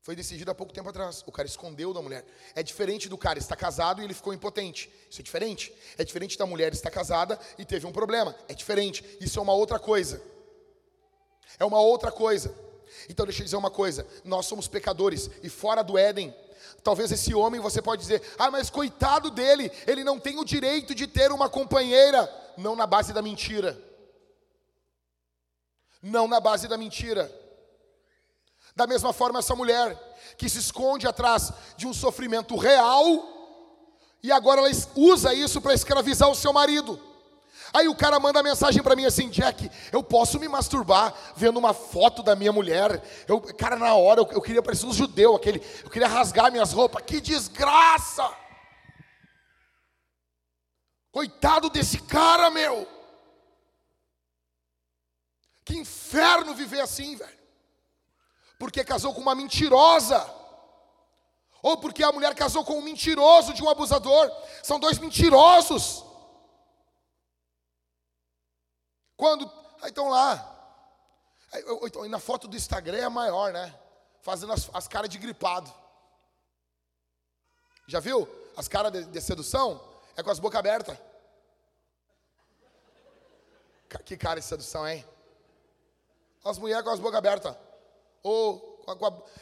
Foi 0.00 0.16
decidido 0.16 0.50
há 0.50 0.54
pouco 0.54 0.72
tempo 0.72 0.88
atrás. 0.88 1.22
O 1.26 1.32
cara 1.32 1.46
escondeu 1.46 1.92
da 1.92 2.00
mulher. 2.00 2.24
É 2.54 2.62
diferente 2.62 3.08
do 3.08 3.18
cara 3.18 3.38
estar 3.38 3.56
casado 3.56 4.00
e 4.00 4.04
ele 4.04 4.14
ficou 4.14 4.32
impotente. 4.32 4.90
Isso 5.10 5.20
é 5.20 5.24
diferente. 5.24 5.74
É 5.98 6.04
diferente 6.04 6.38
da 6.38 6.46
mulher 6.46 6.72
estar 6.72 6.90
casada 6.90 7.38
e 7.58 7.64
teve 7.64 7.86
um 7.86 7.92
problema. 7.92 8.34
É 8.48 8.54
diferente. 8.54 9.04
Isso 9.20 9.38
é 9.38 9.42
uma 9.42 9.52
outra 9.52 9.78
coisa. 9.78 10.22
É 11.58 11.64
uma 11.64 11.80
outra 11.80 12.10
coisa. 12.10 12.54
Então 13.08 13.26
deixa 13.26 13.40
eu 13.40 13.44
dizer 13.44 13.56
uma 13.56 13.70
coisa: 13.70 14.06
nós 14.24 14.46
somos 14.46 14.68
pecadores 14.68 15.30
e 15.42 15.48
fora 15.48 15.82
do 15.82 15.96
Éden, 15.96 16.34
talvez 16.82 17.10
esse 17.12 17.34
homem 17.34 17.60
você 17.60 17.82
pode 17.82 18.02
dizer, 18.02 18.22
ah, 18.38 18.50
mas 18.50 18.70
coitado 18.70 19.30
dele, 19.30 19.70
ele 19.86 20.04
não 20.04 20.18
tem 20.18 20.38
o 20.38 20.44
direito 20.44 20.94
de 20.94 21.06
ter 21.06 21.30
uma 21.32 21.48
companheira, 21.48 22.30
não 22.56 22.74
na 22.74 22.86
base 22.86 23.12
da 23.12 23.22
mentira. 23.22 23.78
Não 26.02 26.28
na 26.28 26.38
base 26.38 26.68
da 26.68 26.76
mentira. 26.76 27.30
Da 28.76 28.86
mesma 28.86 29.12
forma, 29.12 29.40
essa 29.40 29.56
mulher 29.56 29.96
que 30.36 30.48
se 30.48 30.58
esconde 30.58 31.06
atrás 31.06 31.52
de 31.76 31.86
um 31.86 31.92
sofrimento 31.92 32.56
real 32.56 33.36
e 34.22 34.32
agora 34.32 34.60
ela 34.60 34.70
usa 34.96 35.32
isso 35.32 35.60
para 35.60 35.74
escravizar 35.74 36.28
o 36.28 36.34
seu 36.34 36.52
marido. 36.52 37.00
Aí 37.72 37.88
o 37.88 37.94
cara 37.94 38.18
manda 38.18 38.42
mensagem 38.42 38.82
para 38.82 38.96
mim 38.96 39.04
assim, 39.04 39.28
Jack, 39.28 39.70
eu 39.92 40.02
posso 40.02 40.38
me 40.38 40.48
masturbar 40.48 41.14
vendo 41.36 41.58
uma 41.58 41.74
foto 41.74 42.22
da 42.22 42.34
minha 42.34 42.52
mulher? 42.52 43.02
Eu, 43.26 43.40
cara, 43.40 43.76
na 43.76 43.94
hora 43.94 44.20
eu, 44.20 44.28
eu 44.32 44.42
queria 44.42 44.62
parecer 44.62 44.86
um 44.86 44.92
judeu, 44.92 45.34
aquele, 45.34 45.62
eu 45.82 45.90
queria 45.90 46.08
rasgar 46.08 46.50
minhas 46.50 46.72
roupas. 46.72 47.02
Que 47.02 47.20
desgraça! 47.20 48.30
Coitado 51.10 51.70
desse 51.70 51.98
cara, 52.02 52.50
meu! 52.50 52.86
Que 55.64 55.76
inferno 55.76 56.54
viver 56.54 56.80
assim, 56.80 57.16
velho 57.16 57.38
porque 58.58 58.82
casou 58.84 59.14
com 59.14 59.20
uma 59.20 59.34
mentirosa, 59.34 60.28
ou 61.62 61.76
porque 61.76 62.02
a 62.02 62.12
mulher 62.12 62.34
casou 62.34 62.64
com 62.64 62.78
um 62.78 62.82
mentiroso 62.82 63.54
de 63.54 63.62
um 63.62 63.68
abusador. 63.68 64.30
São 64.62 64.80
dois 64.80 64.98
mentirosos. 64.98 66.04
Quando. 69.18 69.50
Aí 69.82 69.90
estão 69.90 70.08
lá. 70.08 70.54
Então, 71.82 72.08
na 72.08 72.20
foto 72.20 72.46
do 72.46 72.56
Instagram 72.56 72.98
é 72.98 73.08
maior, 73.08 73.52
né? 73.52 73.74
Fazendo 74.22 74.52
as, 74.52 74.70
as 74.72 74.86
caras 74.86 75.10
de 75.10 75.18
gripado. 75.18 75.70
Já 77.86 78.00
viu? 78.00 78.28
As 78.56 78.68
caras 78.68 78.92
de, 78.92 79.04
de 79.04 79.20
sedução 79.20 79.82
é 80.16 80.22
com 80.22 80.30
as 80.30 80.38
bocas 80.38 80.60
abertas. 80.60 80.96
Que 84.04 84.16
cara 84.16 84.38
de 84.38 84.46
sedução, 84.46 84.86
hein? 84.86 85.04
As 86.44 86.58
mulheres 86.58 86.84
com 86.84 86.90
as 86.90 87.00
bocas 87.00 87.18
abertas. 87.18 87.56
Ou 88.22 88.84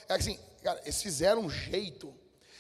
é 0.09 0.15
assim, 0.15 0.41
cara, 0.63 0.81
eles 0.85 1.03
fizeram 1.03 1.43
um 1.43 1.51
jeito 1.51 2.15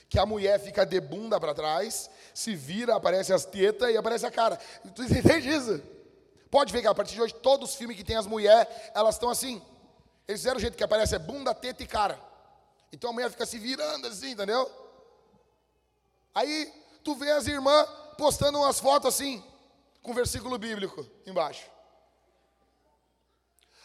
que 0.08 0.18
a 0.18 0.26
mulher 0.26 0.60
fica 0.60 0.84
de 0.84 1.00
bunda 1.00 1.40
para 1.40 1.54
trás, 1.54 2.10
se 2.34 2.54
vira, 2.54 2.94
aparece 2.94 3.32
as 3.32 3.44
tetas 3.44 3.90
e 3.90 3.96
aparece 3.96 4.26
a 4.26 4.30
cara. 4.30 4.56
Tu 4.94 5.02
entende 5.02 5.48
isso? 5.48 5.95
Pode 6.51 6.72
ver 6.72 6.80
que 6.80 6.86
a 6.86 6.94
partir 6.94 7.14
de 7.14 7.22
hoje 7.22 7.34
todos 7.34 7.70
os 7.70 7.76
filmes 7.76 7.97
que 7.97 8.05
tem 8.05 8.16
as 8.16 8.26
mulheres, 8.26 8.72
elas 8.94 9.14
estão 9.14 9.28
assim. 9.28 9.62
Eles 10.26 10.40
fizeram 10.40 10.57
o 10.57 10.61
jeito 10.61 10.76
que 10.76 10.84
aparece 10.84 11.14
é 11.14 11.18
bunda, 11.18 11.55
teta 11.55 11.82
e 11.82 11.86
cara. 11.86 12.20
Então 12.92 13.11
a 13.11 13.12
mulher 13.12 13.30
fica 13.30 13.47
se 13.47 13.59
virando 13.59 14.07
assim, 14.07 14.30
entendeu? 14.30 14.70
Aí 16.34 16.72
tu 17.03 17.14
vê 17.14 17.30
as 17.30 17.46
irmãs 17.46 17.88
postando 18.18 18.58
umas 18.58 18.80
fotos 18.80 19.14
assim, 19.14 19.45
com 20.03 20.14
versículo 20.14 20.58
bíblico 20.58 21.07
embaixo. 21.26 21.66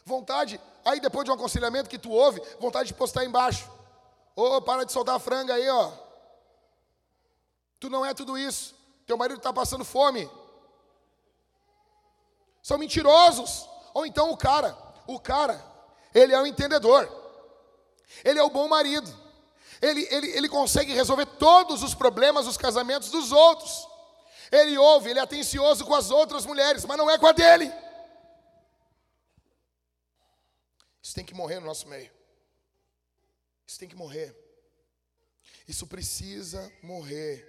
Vontade, 0.04 0.60
aí 0.84 1.00
depois 1.00 1.26
de 1.26 1.32
um 1.32 1.34
aconselhamento 1.34 1.90
que 1.90 2.00
tu 2.00 2.12
ouve, 2.12 2.42
vontade 2.60 2.88
de 2.88 2.94
postar 2.94 3.24
embaixo. 3.24 3.70
Ô, 4.36 4.56
oh, 4.56 4.62
para 4.62 4.86
de 4.86 4.92
soltar 4.92 5.16
a 5.16 5.20
franga 5.20 5.54
aí, 5.54 5.70
ó. 5.70 5.92
Tu 7.80 7.90
não 7.90 8.06
é 8.06 8.14
tudo 8.14 8.38
isso. 8.38 8.76
Teu 9.06 9.18
marido 9.18 9.38
está 9.38 9.52
passando 9.52 9.84
fome. 9.84 10.30
São 12.62 12.78
mentirosos. 12.78 13.68
Ou 13.94 14.06
então 14.06 14.32
o 14.32 14.38
cara, 14.38 14.78
o 15.08 15.20
cara, 15.20 15.64
ele 16.14 16.34
é 16.34 16.42
o 16.42 16.46
entendedor. 16.46 17.10
Ele 18.24 18.40
é 18.40 18.44
o 18.44 18.50
bom 18.50 18.68
marido. 18.68 19.10
Ele, 19.82 20.08
ele, 20.12 20.28
ele 20.38 20.50
consegue 20.50 20.94
resolver 20.94 21.26
todos 21.26 21.82
os 21.82 21.96
problemas 21.96 22.46
dos 22.46 22.58
casamentos 22.58 23.10
dos 23.10 23.32
outros. 23.32 23.88
Ele 24.52 24.78
ouve, 24.78 25.10
ele 25.10 25.20
é 25.20 25.24
atencioso 25.24 25.86
com 25.86 25.96
as 25.96 26.12
outras 26.12 26.46
mulheres, 26.46 26.86
mas 26.86 26.98
não 26.98 27.10
é 27.10 27.18
com 27.18 27.26
a 27.26 27.32
dele. 27.32 27.72
Isso 31.02 31.16
tem 31.16 31.26
que 31.26 31.34
morrer 31.34 31.60
no 31.60 31.66
nosso 31.66 31.88
meio. 31.88 32.12
Isso 33.66 33.80
tem 33.80 33.88
que 33.88 33.96
morrer. 33.96 34.38
Isso 35.68 35.88
precisa 35.88 36.72
morrer. 36.84 37.48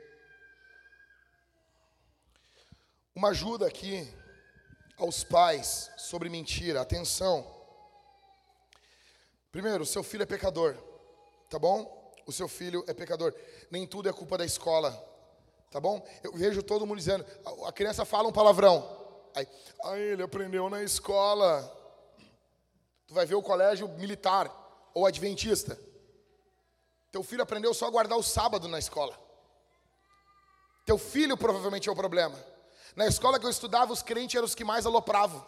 Uma 3.15 3.29
ajuda 3.29 3.67
aqui 3.67 4.09
aos 5.03 5.25
pais 5.25 5.91
sobre 5.97 6.29
mentira. 6.29 6.81
Atenção. 6.81 7.47
Primeiro, 9.51 9.85
seu 9.85 10.03
filho 10.03 10.23
é 10.23 10.27
pecador. 10.27 10.77
Tá 11.51 11.59
bom? 11.59 12.13
O 12.27 12.33
seu 12.33 12.49
filho 12.49 12.85
é 12.87 12.95
pecador. 12.95 13.35
Nem 13.71 13.87
tudo 13.87 14.09
é 14.09 14.13
culpa 14.13 14.39
da 14.39 14.45
escola. 14.45 14.93
Tá 15.71 15.81
bom? 15.81 16.07
Eu 16.23 16.33
vejo 16.33 16.63
todo 16.63 16.87
mundo 16.87 16.99
dizendo, 16.99 17.25
a 17.67 17.73
criança 17.73 18.05
fala 18.05 18.29
um 18.29 18.33
palavrão. 18.33 19.01
Aí, 19.35 19.49
ah, 19.85 19.99
ele 19.99 20.23
aprendeu 20.23 20.69
na 20.71 20.83
escola. 20.83 21.63
Tu 23.07 23.15
vai 23.15 23.27
ver 23.27 23.35
o 23.35 23.43
colégio 23.43 23.89
militar 23.89 24.51
ou 24.95 25.07
adventista. 25.07 25.79
Teu 27.11 27.23
filho 27.23 27.43
aprendeu 27.43 27.75
só 27.75 27.87
a 27.87 27.91
guardar 27.91 28.17
o 28.17 28.23
sábado 28.23 28.69
na 28.69 28.79
escola. 28.79 29.19
Teu 30.85 30.97
filho 30.99 31.37
provavelmente 31.37 31.89
é 31.89 31.93
o 31.93 31.97
problema. 31.97 32.52
Na 32.95 33.07
escola 33.07 33.39
que 33.39 33.47
eu 33.47 33.51
estudava, 33.51 33.93
os 33.93 34.03
crentes 34.03 34.37
eram 34.37 34.45
os 34.45 34.55
que 34.55 34.65
mais 34.65 34.85
alopravam. 34.85 35.45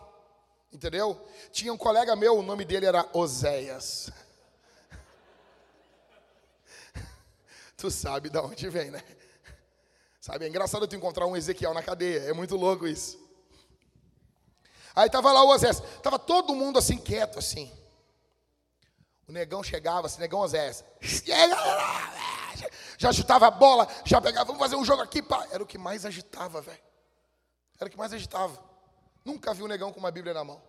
Entendeu? 0.73 1.25
Tinha 1.53 1.73
um 1.73 1.77
colega 1.77 2.17
meu, 2.17 2.39
o 2.39 2.43
nome 2.43 2.65
dele 2.65 2.87
era 2.87 3.09
Oséias. 3.13 4.11
tu 7.77 7.91
sabe 7.91 8.29
de 8.29 8.39
onde 8.39 8.69
vem, 8.69 8.91
né? 8.91 9.03
Sabe, 10.21 10.47
é 10.47 10.49
engraçado 10.49 10.89
tu 10.89 10.97
encontrar 10.97 11.27
um 11.27 11.37
Ezequiel 11.37 11.75
na 11.75 11.83
cadeia, 11.83 12.21
é 12.21 12.33
muito 12.33 12.57
louco 12.57 12.89
isso. 12.89 13.23
Aí 14.97 15.11
tava 15.11 15.31
lá 15.33 15.45
o 15.45 15.49
Osés, 15.49 15.83
tava 16.03 16.19
todo 16.19 16.55
mundo 16.55 16.79
assim 16.79 16.97
quieto 16.97 17.39
assim. 17.39 17.71
O 19.29 19.33
negão 19.33 19.63
chegava, 19.63 20.07
assim, 20.07 20.21
negão 20.21 20.41
Osés, 20.41 20.85
já 22.99 23.13
chutava 23.13 23.47
a 23.47 23.51
bola, 23.51 23.87
já 24.05 24.21
pegava, 24.21 24.47
vamos 24.47 24.61
fazer 24.61 24.77
um 24.77 24.85
jogo 24.85 25.03
aqui, 25.03 25.23
pá. 25.23 25.47
Era 25.51 25.63
o 25.63 25.67
que 25.67 25.79
mais 25.79 26.07
agitava, 26.07 26.61
velho. 26.61 26.94
Era 27.79 27.89
o 27.89 27.91
que 27.91 27.99
mais 27.99 28.13
agitava. 28.13 28.63
Nunca 29.25 29.55
vi 29.55 29.63
um 29.63 29.67
negão 29.67 29.93
com 29.93 30.01
uma 30.01 30.11
Bíblia 30.11 30.35
na 30.35 30.45
mão. 30.45 30.63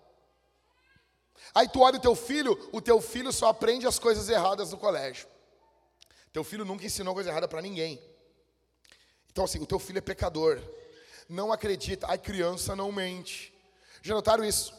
Aí 1.54 1.68
tu 1.68 1.82
olha 1.82 1.98
o 1.98 2.02
teu 2.02 2.16
filho, 2.16 2.58
o 2.72 2.82
teu 2.82 3.02
filho 3.02 3.32
só 3.32 3.50
aprende 3.50 3.86
as 3.86 4.00
coisas 4.00 4.30
erradas 4.30 4.72
no 4.72 4.78
colégio. 4.78 5.28
Teu 6.32 6.44
filho 6.44 6.66
nunca 6.66 6.86
ensinou 6.86 7.14
coisa 7.14 7.30
errada 7.30 7.48
para 7.48 7.62
ninguém. 7.62 8.02
Então 9.32 9.44
assim, 9.44 9.60
o 9.60 9.66
teu 9.66 9.80
filho 9.80 9.98
é 9.98 10.02
pecador. 10.02 10.62
Não 11.28 11.52
acredita, 11.52 12.08
a 12.08 12.18
criança 12.18 12.76
não 12.76 12.92
mente. 12.92 13.54
Já 14.02 14.14
notaram 14.14 14.44
isso? 14.44 14.74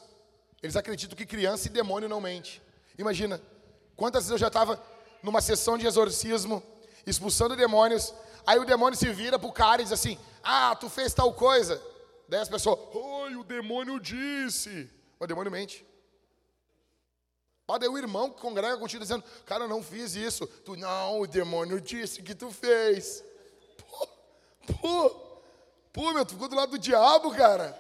Eles 0.63 0.77
acreditam 0.77 1.17
que 1.17 1.27
criança 1.27 1.67
e 1.67 1.71
demônio 1.71 2.09
não 2.09 2.21
mente. 2.21 2.63
Imagina, 2.99 3.41
quantas 3.95 4.25
vezes 4.25 4.33
eu 4.33 4.39
já 4.39 4.49
estava 4.49 4.83
numa 5.23 5.41
sessão 5.41 5.77
de 5.77 5.87
exorcismo, 5.87 6.63
expulsando 7.07 7.57
demônios, 7.57 8.15
Aí 8.47 8.61
o 8.61 8.65
demônio 8.65 8.97
se 8.97 9.11
vira 9.11 9.39
pro 9.39 9.51
cara 9.51 9.83
e 9.83 9.85
diz 9.85 9.93
assim: 9.93 10.17
Ah, 10.43 10.77
tu 10.77 10.89
fez 10.89 11.13
tal 11.13 11.33
coisa. 11.33 11.83
Daí 12.29 12.41
as 12.41 12.49
pessoas, 12.49 12.79
oi, 12.95 13.37
o 13.37 13.45
demônio 13.45 14.01
disse. 14.01 14.91
O 15.19 15.27
demônio 15.27 15.51
mente. 15.51 15.87
Pode 17.67 17.87
o 17.89 17.99
irmão 17.99 18.31
que 18.31 18.41
congrega 18.41 18.79
contigo 18.79 19.03
dizendo, 19.03 19.25
cara, 19.45 19.65
eu 19.65 19.69
não 19.69 19.83
fiz 19.83 20.15
isso. 20.15 20.47
Tu, 20.47 20.77
não, 20.77 21.21
o 21.21 21.27
demônio 21.27 21.81
disse 21.81 22.23
que 22.23 22.35
tu 22.35 22.51
fez. 22.51 23.25
Pô, 23.77 24.09
pô, 24.75 25.11
pô, 25.93 26.13
meu, 26.13 26.25
tu 26.25 26.35
ficou 26.35 26.49
do 26.49 26.55
lado 26.55 26.71
do 26.71 26.79
diabo, 26.79 27.35
cara. 27.35 27.77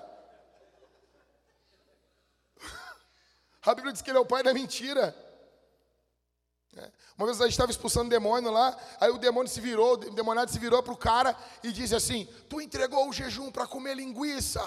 A 3.63 3.75
Bíblia 3.75 3.93
diz 3.93 4.03
que 4.03 4.11
ele 4.11 4.19
é 4.19 4.21
o 4.21 4.27
pai 4.27 4.43
da 4.43 4.53
mentira. 4.53 5.15
É. 6.77 6.91
Uma 7.17 7.27
vez 7.27 7.41
a 7.41 7.45
gente 7.45 7.53
estava 7.53 7.71
expulsando 7.71 8.11
demônio 8.11 8.51
lá, 8.51 8.77
aí 9.01 9.11
o 9.11 9.17
demônio 9.17 9.51
se 9.51 9.61
virou, 9.61 9.95
o 9.95 10.11
demoniado 10.11 10.51
se 10.51 10.59
virou 10.59 10.83
para 10.83 10.93
o 10.93 10.97
cara 10.97 11.35
e 11.63 11.73
disse 11.73 11.95
assim: 11.95 12.29
Tu 12.49 12.61
entregou 12.61 13.09
o 13.09 13.13
jejum 13.13 13.51
para 13.51 13.67
comer 13.67 13.95
linguiça. 13.95 14.63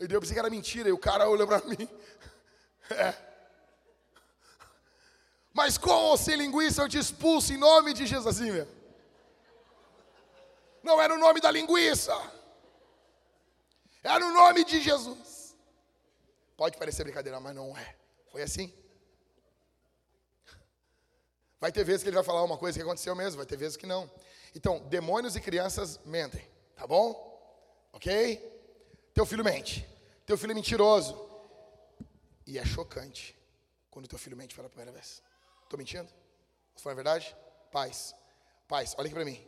E 0.00 0.04
eu 0.04 0.20
pensei 0.20 0.34
que 0.34 0.38
era 0.38 0.48
mentira, 0.48 0.88
e 0.88 0.92
o 0.92 0.98
cara 0.98 1.28
olhou 1.28 1.46
para 1.46 1.60
mim. 1.62 1.88
É. 2.90 3.14
Mas 5.52 5.76
com 5.76 5.90
ou 5.90 6.16
sem 6.16 6.36
linguiça 6.36 6.80
eu 6.80 6.88
te 6.88 6.96
expulso 6.96 7.52
em 7.52 7.58
nome 7.58 7.92
de 7.92 8.06
Jesus, 8.06 8.26
assim, 8.34 8.50
meu. 8.50 8.66
Não 10.82 10.98
era 10.98 11.14
o 11.14 11.18
nome 11.18 11.38
da 11.38 11.50
linguiça, 11.50 12.16
era 14.02 14.24
o 14.24 14.32
nome 14.32 14.64
de 14.64 14.80
Jesus. 14.80 15.54
Pode 16.56 16.78
parecer 16.78 17.04
brincadeira, 17.04 17.38
mas 17.40 17.54
não 17.54 17.76
é. 17.76 17.94
Foi 18.32 18.40
assim. 18.40 18.72
Vai 21.60 21.72
ter 21.72 21.84
vezes 21.84 22.02
que 22.02 22.08
ele 22.08 22.16
vai 22.16 22.24
falar 22.24 22.42
uma 22.44 22.56
coisa 22.56 22.78
que 22.78 22.82
aconteceu 22.82 23.14
mesmo, 23.14 23.38
vai 23.38 23.46
ter 23.46 23.56
vezes 23.56 23.76
que 23.76 23.86
não. 23.86 24.10
Então, 24.54 24.78
demônios 24.88 25.34
e 25.36 25.40
crianças 25.40 25.98
mentem, 26.04 26.48
tá 26.76 26.86
bom? 26.86 27.26
Ok? 27.92 28.36
Teu 29.12 29.26
filho 29.26 29.44
mente. 29.44 29.86
Teu 30.24 30.38
filho 30.38 30.52
é 30.52 30.54
mentiroso. 30.54 31.18
E 32.46 32.58
é 32.58 32.64
chocante 32.64 33.36
quando 33.90 34.06
teu 34.06 34.18
filho 34.18 34.36
mente 34.36 34.54
pela 34.54 34.68
primeira 34.68 34.92
vez. 34.92 35.22
Estou 35.64 35.78
mentindo? 35.78 36.08
Foi 36.76 36.92
a 36.92 36.94
verdade? 36.94 37.36
Pais. 37.72 38.14
Pais, 38.68 38.94
olha 38.96 39.06
aqui 39.06 39.14
para 39.14 39.24
mim. 39.24 39.44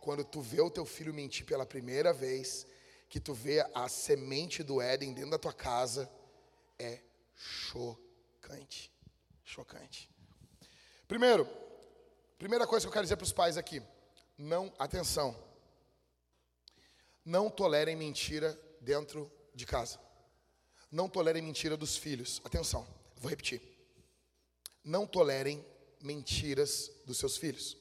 Quando 0.00 0.24
tu 0.24 0.40
vê 0.40 0.60
o 0.60 0.70
teu 0.70 0.84
filho 0.84 1.14
mentir 1.14 1.46
pela 1.46 1.64
primeira 1.64 2.12
vez, 2.12 2.66
que 3.08 3.18
tu 3.18 3.32
vê 3.32 3.66
a 3.74 3.88
semente 3.88 4.62
do 4.62 4.80
Éden 4.80 5.14
dentro 5.14 5.30
da 5.30 5.38
tua 5.38 5.52
casa, 5.52 6.10
é 6.78 7.00
chocante. 7.34 8.92
Chocante. 9.44 10.10
Primeiro, 11.08 11.48
primeira 12.38 12.66
coisa 12.66 12.84
que 12.84 12.88
eu 12.88 12.92
quero 12.92 13.06
dizer 13.06 13.16
para 13.16 13.24
os 13.24 13.32
pais 13.32 13.56
aqui: 13.56 13.82
não, 14.36 14.70
atenção, 14.78 15.34
não 17.24 17.48
tolerem 17.48 17.96
mentira 17.96 18.58
dentro 18.80 19.32
de 19.54 19.64
casa. 19.64 19.98
Não 20.90 21.08
tolerem 21.08 21.42
mentira 21.42 21.76
dos 21.76 21.96
filhos. 21.96 22.40
Atenção, 22.44 22.86
vou 23.16 23.28
repetir. 23.28 23.60
Não 24.84 25.06
tolerem 25.06 25.64
mentiras 26.00 26.90
dos 27.04 27.18
seus 27.18 27.36
filhos. 27.36 27.76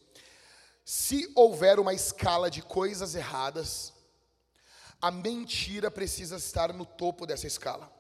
Se 0.84 1.30
houver 1.36 1.80
uma 1.80 1.94
escala 1.94 2.50
de 2.50 2.62
coisas 2.62 3.14
erradas, 3.14 3.94
a 5.02 5.12
mentira 5.12 5.92
precisa 5.92 6.38
estar 6.38 6.74
no 6.74 6.86
topo 6.86 7.26
dessa 7.26 7.46
escala. 7.46 7.92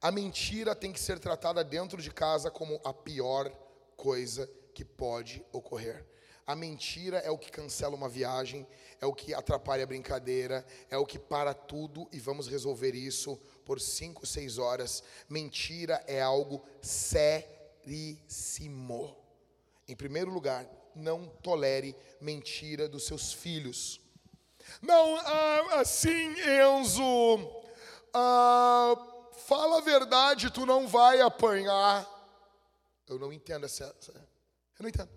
A 0.00 0.10
mentira 0.10 0.74
tem 0.74 0.92
que 0.92 1.00
ser 1.00 1.18
tratada 1.18 1.62
dentro 1.62 2.00
de 2.00 2.10
casa 2.10 2.50
como 2.50 2.80
a 2.82 2.92
pior 2.92 3.52
coisa 3.96 4.50
que 4.72 4.82
pode 4.84 5.44
ocorrer. 5.52 6.06
A 6.46 6.56
mentira 6.56 7.18
é 7.18 7.30
o 7.30 7.36
que 7.36 7.50
cancela 7.50 7.94
uma 7.94 8.08
viagem, 8.08 8.66
é 8.98 9.06
o 9.06 9.12
que 9.12 9.34
atrapalha 9.34 9.84
a 9.84 9.86
brincadeira, 9.86 10.66
é 10.88 10.96
o 10.96 11.04
que 11.04 11.18
para 11.18 11.52
tudo 11.52 12.08
e 12.10 12.18
vamos 12.18 12.48
resolver 12.48 12.94
isso 12.94 13.38
por 13.64 13.78
cinco, 13.78 14.26
seis 14.26 14.56
horas. 14.56 15.04
Mentira 15.28 16.02
é 16.06 16.20
algo 16.22 16.64
seríssimo. 16.80 17.94
Em 19.86 19.94
primeiro 19.94 20.30
lugar, 20.30 20.66
não 20.94 21.26
tolere 21.26 21.94
mentira 22.20 22.88
dos 22.88 23.04
seus 23.06 23.32
filhos. 23.32 24.00
Não, 24.80 25.16
ah, 25.16 25.80
assim, 25.80 26.34
Enzo. 26.40 27.38
Ah, 28.14 29.09
fala 29.46 29.78
a 29.78 29.80
verdade, 29.80 30.50
tu 30.50 30.64
não 30.64 30.86
vai 30.86 31.20
apanhar. 31.20 32.08
Eu 33.08 33.18
não 33.18 33.32
entendo 33.32 33.66
essa. 33.66 33.84
Eu 34.08 34.82
não 34.82 34.88
entendo. 34.88 35.10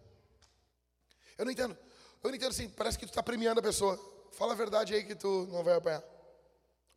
Eu 1.37 1.45
não 1.45 1.51
entendo. 1.51 1.77
Eu 2.23 2.29
não 2.29 2.35
entendo 2.35 2.49
assim, 2.51 2.69
parece 2.69 2.97
que 2.97 3.05
tu 3.05 3.09
está 3.09 3.21
premiando 3.21 3.59
a 3.59 3.63
pessoa. 3.63 3.99
Fala 4.31 4.53
a 4.53 4.55
verdade 4.55 4.93
aí 4.93 5.03
que 5.03 5.15
tu 5.15 5.47
não 5.51 5.63
vai 5.63 5.75
apanhar. 5.75 6.03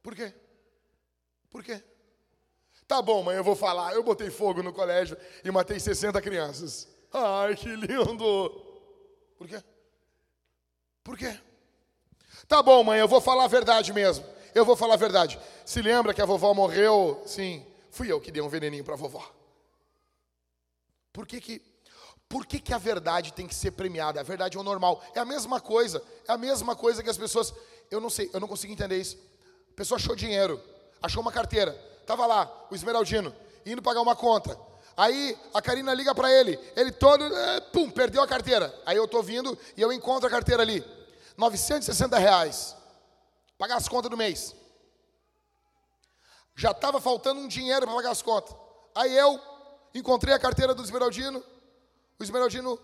Por 0.02 0.14
quê? 0.14 0.32
Por 1.50 1.62
quê? 1.62 1.82
Tá 2.86 3.02
bom, 3.02 3.22
mãe, 3.22 3.36
eu 3.36 3.44
vou 3.44 3.56
falar. 3.56 3.92
Eu 3.94 4.02
botei 4.02 4.30
fogo 4.30 4.62
no 4.62 4.72
colégio 4.72 5.16
e 5.44 5.50
matei 5.50 5.80
60 5.80 6.20
crianças. 6.22 6.88
Ai, 7.12 7.56
que 7.56 7.68
lindo. 7.68 8.50
Por 9.36 9.48
quê? 9.48 9.62
Por 11.02 11.18
quê? 11.18 11.38
Tá 12.46 12.62
bom, 12.62 12.82
mãe, 12.84 13.00
eu 13.00 13.08
vou 13.08 13.20
falar 13.20 13.44
a 13.44 13.48
verdade 13.48 13.92
mesmo. 13.92 14.24
Eu 14.56 14.64
vou 14.64 14.74
falar 14.74 14.94
a 14.94 14.96
verdade. 14.96 15.38
Se 15.66 15.82
lembra 15.82 16.14
que 16.14 16.22
a 16.22 16.24
vovó 16.24 16.54
morreu? 16.54 17.22
Sim, 17.26 17.62
fui 17.90 18.10
eu 18.10 18.18
que 18.18 18.32
dei 18.32 18.40
um 18.40 18.48
veneninho 18.48 18.82
para 18.82 18.94
a 18.94 18.96
vovó. 18.96 19.22
Por 21.12 21.26
que 21.26 21.42
que, 21.42 21.62
por 22.26 22.46
que 22.46 22.58
que 22.58 22.72
a 22.72 22.78
verdade 22.78 23.34
tem 23.34 23.46
que 23.46 23.54
ser 23.54 23.72
premiada? 23.72 24.18
A 24.18 24.22
verdade 24.22 24.56
é 24.56 24.60
o 24.60 24.62
normal. 24.62 25.04
É 25.14 25.20
a 25.20 25.26
mesma 25.26 25.60
coisa. 25.60 26.02
É 26.26 26.32
a 26.32 26.38
mesma 26.38 26.74
coisa 26.74 27.02
que 27.02 27.10
as 27.10 27.18
pessoas... 27.18 27.52
Eu 27.90 28.00
não 28.00 28.08
sei, 28.08 28.30
eu 28.32 28.40
não 28.40 28.48
consigo 28.48 28.72
entender 28.72 28.96
isso. 28.96 29.18
A 29.72 29.76
pessoa 29.76 29.98
achou 29.98 30.16
dinheiro, 30.16 30.58
achou 31.02 31.20
uma 31.20 31.32
carteira. 31.32 31.72
Tava 32.06 32.24
lá, 32.24 32.66
o 32.70 32.74
Esmeraldino, 32.74 33.36
indo 33.66 33.82
pagar 33.82 34.00
uma 34.00 34.16
conta. 34.16 34.58
Aí 34.96 35.36
a 35.52 35.60
Karina 35.60 35.92
liga 35.92 36.14
para 36.14 36.32
ele, 36.32 36.58
ele 36.74 36.92
todo, 36.92 37.22
eh, 37.22 37.60
pum, 37.74 37.90
perdeu 37.90 38.22
a 38.22 38.26
carteira. 38.26 38.74
Aí 38.86 38.96
eu 38.96 39.06
tô 39.06 39.22
vindo 39.22 39.58
e 39.76 39.82
eu 39.82 39.92
encontro 39.92 40.26
a 40.26 40.30
carteira 40.30 40.62
ali. 40.62 40.82
960 41.36 42.16
reais 42.16 42.74
pagar 43.58 43.76
as 43.76 43.88
contas 43.88 44.10
do 44.10 44.16
mês. 44.16 44.54
Já 46.54 46.70
estava 46.70 47.00
faltando 47.00 47.40
um 47.40 47.48
dinheiro 47.48 47.86
para 47.86 47.94
pagar 47.94 48.10
as 48.10 48.22
contas. 48.22 48.56
Aí 48.94 49.14
eu 49.16 49.40
encontrei 49.94 50.34
a 50.34 50.38
carteira 50.38 50.74
do 50.74 50.82
Esmeraldino. 50.82 51.44
O 52.18 52.22
Esmeraldino, 52.22 52.80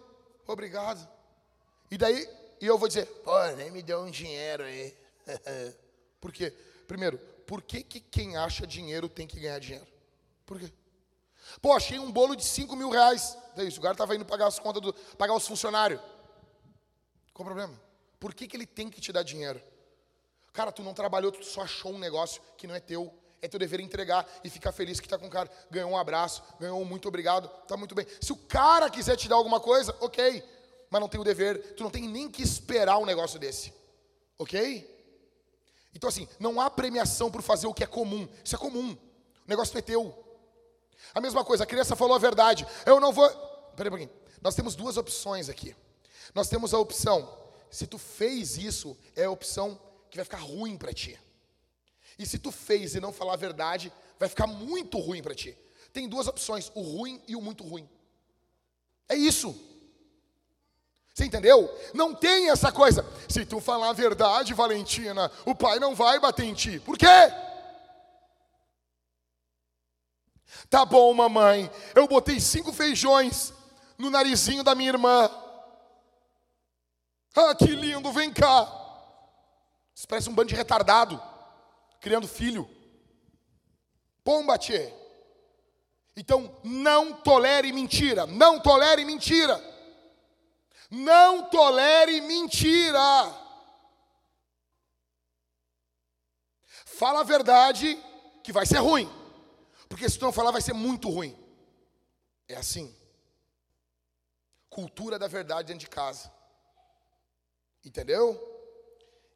obrigado. 0.47 1.09
E 1.91 1.97
daí, 1.97 2.29
e 2.61 2.67
eu 2.67 2.77
vou 2.77 2.89
dizer, 2.89 3.07
pô, 3.25 3.47
nem 3.57 3.71
me 3.71 3.83
deu 3.83 4.01
um 4.01 4.11
dinheiro 4.11 4.65
aí. 4.65 4.97
por 6.21 6.33
quê? 6.33 6.51
Primeiro, 6.87 7.19
por 7.47 7.63
que, 7.63 7.83
que 7.83 8.01
quem 8.01 8.37
acha 8.37 8.67
dinheiro 8.67 9.09
tem 9.09 9.27
que 9.27 9.41
ganhar 9.41 9.59
dinheiro? 9.59 9.87
Por 10.45 10.59
quê? 10.59 10.73
Pô, 11.61 11.73
achei 11.73 11.99
um 11.99 12.13
bolo 12.13 12.37
de 12.37 12.45
5 12.45 12.77
mil 12.77 12.91
reais. 12.91 13.37
Daí, 13.57 13.69
o 13.69 13.81
cara 13.81 13.93
estava 13.93 14.15
indo 14.15 14.25
pagar 14.25 14.47
as 14.47 14.59
contas, 14.59 14.83
do, 14.83 14.93
pagar 15.17 15.35
os 15.35 15.47
funcionários. 15.47 16.01
Qual 17.33 17.45
o 17.45 17.51
problema? 17.51 17.81
Por 18.21 18.35
que, 18.35 18.47
que 18.47 18.57
ele 18.57 18.67
tem 18.67 18.91
que 18.91 19.01
te 19.01 19.13
dar 19.13 19.23
dinheiro? 19.23 19.61
Cara, 20.53 20.71
tu 20.71 20.83
não 20.83 20.93
trabalhou, 20.93 21.33
tu 21.33 21.45
só 21.45 21.63
achou 21.63 21.93
um 21.93 21.99
negócio 21.99 22.43
que 22.57 22.67
não 22.67 22.75
é 22.75 22.81
teu. 22.81 23.13
É 23.41 23.49
teu 23.49 23.59
dever 23.59 23.81
entregar 23.81 24.25
e 24.45 24.51
ficar 24.51 24.71
feliz 24.71 25.01
que 25.01 25.07
está 25.07 25.19
com 25.19 25.27
o 25.27 25.31
cara. 25.31 25.51
Ganhou 25.69 25.91
um 25.91 25.99
abraço, 25.99 26.43
ganhou 26.61 26.81
um 26.81 26.85
muito 26.85 27.09
obrigado, 27.09 27.49
tá 27.67 27.77
muito 27.77 27.95
bem. 27.95 28.07
Se 28.21 28.33
o 28.33 28.37
cara 28.37 28.89
quiser 28.89 29.17
te 29.17 29.29
dar 29.29 29.35
alguma 29.35 29.59
coisa, 29.59 29.97
ok. 30.01 30.45
Mas 30.89 31.01
não 31.01 31.09
tem 31.09 31.21
o 31.21 31.25
dever, 31.25 31.75
tu 31.75 31.83
não 31.83 31.91
tem 31.91 32.07
nem 32.07 32.31
que 32.31 32.43
esperar 32.43 32.99
um 32.99 33.07
negócio 33.07 33.41
desse. 33.41 33.73
Ok? 34.39 34.89
Então 35.95 36.09
assim, 36.09 36.29
não 36.39 36.61
há 36.61 36.71
premiação 36.71 37.31
por 37.31 37.43
fazer 37.43 37.67
o 37.67 37.75
que 37.75 37.83
é 37.83 37.87
comum. 37.87 38.29
Isso 38.45 38.55
é 38.55 38.59
comum. 38.59 38.93
O 38.93 39.49
negócio 39.49 39.77
é 39.77 39.83
teu. 39.83 40.17
A 41.13 41.21
mesma 41.21 41.45
coisa, 41.45 41.65
a 41.65 41.67
criança 41.67 41.97
falou 41.97 42.15
a 42.15 42.19
verdade. 42.19 42.65
Eu 42.87 43.01
não 43.01 43.13
vou. 43.13 43.29
Peraí 43.75 43.89
um 43.89 43.97
pouquinho. 43.97 44.11
Nós 44.41 44.55
temos 44.55 44.77
duas 44.77 44.97
opções 44.97 45.49
aqui. 45.49 45.75
Nós 46.35 46.49
temos 46.49 46.73
a 46.73 46.79
opção, 46.79 47.29
se 47.71 47.87
tu 47.87 47.99
fez 47.99 48.57
isso, 48.57 48.97
é 49.17 49.25
a 49.25 49.31
opção 49.31 49.79
que 50.13 50.19
vai 50.19 50.25
ficar 50.27 50.41
ruim 50.41 50.77
para 50.77 50.93
ti. 50.93 51.19
E 52.19 52.27
se 52.27 52.39
tu 52.39 52.53
fez 52.53 52.95
e 52.95 53.01
não 53.01 53.15
falar 53.15 53.33
a 53.33 53.37
verdade, 53.37 53.91
vai 54.19 54.29
ficar 54.29 54.47
muito 54.47 54.99
ruim 54.99 55.23
para 55.23 55.35
ti. 55.35 55.57
Tem 55.91 56.07
duas 56.07 56.29
opções, 56.29 56.71
o 56.75 56.83
ruim 56.83 57.21
e 57.27 57.35
o 57.35 57.41
muito 57.41 57.65
ruim. 57.65 57.89
É 59.09 59.15
isso. 59.15 59.59
Você 61.15 61.25
entendeu? 61.25 61.75
Não 61.95 62.15
tem 62.15 62.51
essa 62.51 62.71
coisa. 62.71 63.07
Se 63.27 63.47
tu 63.47 63.59
falar 63.59 63.89
a 63.89 63.95
verdade, 63.95 64.53
Valentina, 64.53 65.33
o 65.47 65.55
pai 65.55 65.79
não 65.79 65.95
vai 65.95 66.21
bater 66.21 66.45
em 66.45 66.53
ti. 66.53 66.79
Por 66.79 66.99
quê? 66.99 67.07
Tá 70.69 70.85
bom, 70.85 71.13
mamãe. 71.15 71.71
Eu 71.95 72.07
botei 72.07 72.39
cinco 72.39 72.71
feijões 72.71 73.55
no 73.97 74.11
narizinho 74.11 74.63
da 74.63 74.75
minha 74.75 74.91
irmã. 74.91 75.31
Ah, 77.35 77.55
que 77.55 77.69
lindo, 77.69 78.13
vem 78.13 78.31
cá. 78.31 78.82
Isso 80.03 80.09
parece 80.09 80.29
um 80.29 80.35
bando 80.35 80.49
de 80.49 80.57
retardado, 80.57 81.23
criando 82.01 82.27
filho. 82.27 82.69
Pomba, 84.25 84.59
tchê. 84.59 84.93
Então, 86.17 86.59
não 86.65 87.13
tolere 87.13 87.73
mentira. 87.73 88.27
Não 88.27 88.59
tolere 88.59 89.05
mentira. 89.05 89.63
Não 90.91 91.49
tolere 91.49 92.21
mentira. 92.21 93.01
Fala 96.85 97.21
a 97.21 97.23
verdade 97.23 97.97
que 98.43 98.53
vai 98.53 98.67
ser 98.67 98.79
ruim. 98.79 99.09
Porque 99.89 100.11
se 100.11 100.19
tu 100.19 100.25
não 100.25 100.33
falar, 100.33 100.51
vai 100.51 100.61
ser 100.61 100.73
muito 100.73 101.09
ruim. 101.09 101.39
É 102.49 102.57
assim. 102.57 102.93
Cultura 104.69 105.17
da 105.17 105.29
verdade 105.29 105.69
dentro 105.69 105.87
de 105.87 105.89
casa. 105.89 106.29
Entendeu? 107.85 108.52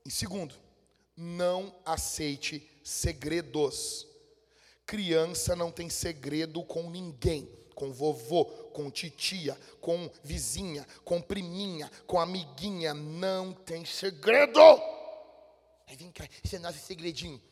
Em 0.07 0.11
segundo, 0.11 0.55
não 1.17 1.75
aceite 1.85 2.65
segredos. 2.85 4.07
Criança 4.87 5.57
não 5.57 5.73
tem 5.73 5.91
segredo 5.91 6.63
com 6.63 6.89
ninguém, 6.89 7.45
com 7.75 7.93
vovô, 7.93 8.45
com 8.45 8.89
titia, 8.89 9.59
com 9.81 10.09
vizinha, 10.23 10.87
com 11.05 11.21
priminha, 11.21 11.91
com 12.07 12.21
amiguinha, 12.21 12.95
não 12.95 13.53
tem 13.53 13.85
segredo. 13.85 14.61
Aí 15.89 15.97
vem 15.97 16.13
cá, 16.13 16.29
esse 16.45 16.55
é 16.55 16.61
nosso 16.61 16.79
segredinho. 16.79 17.43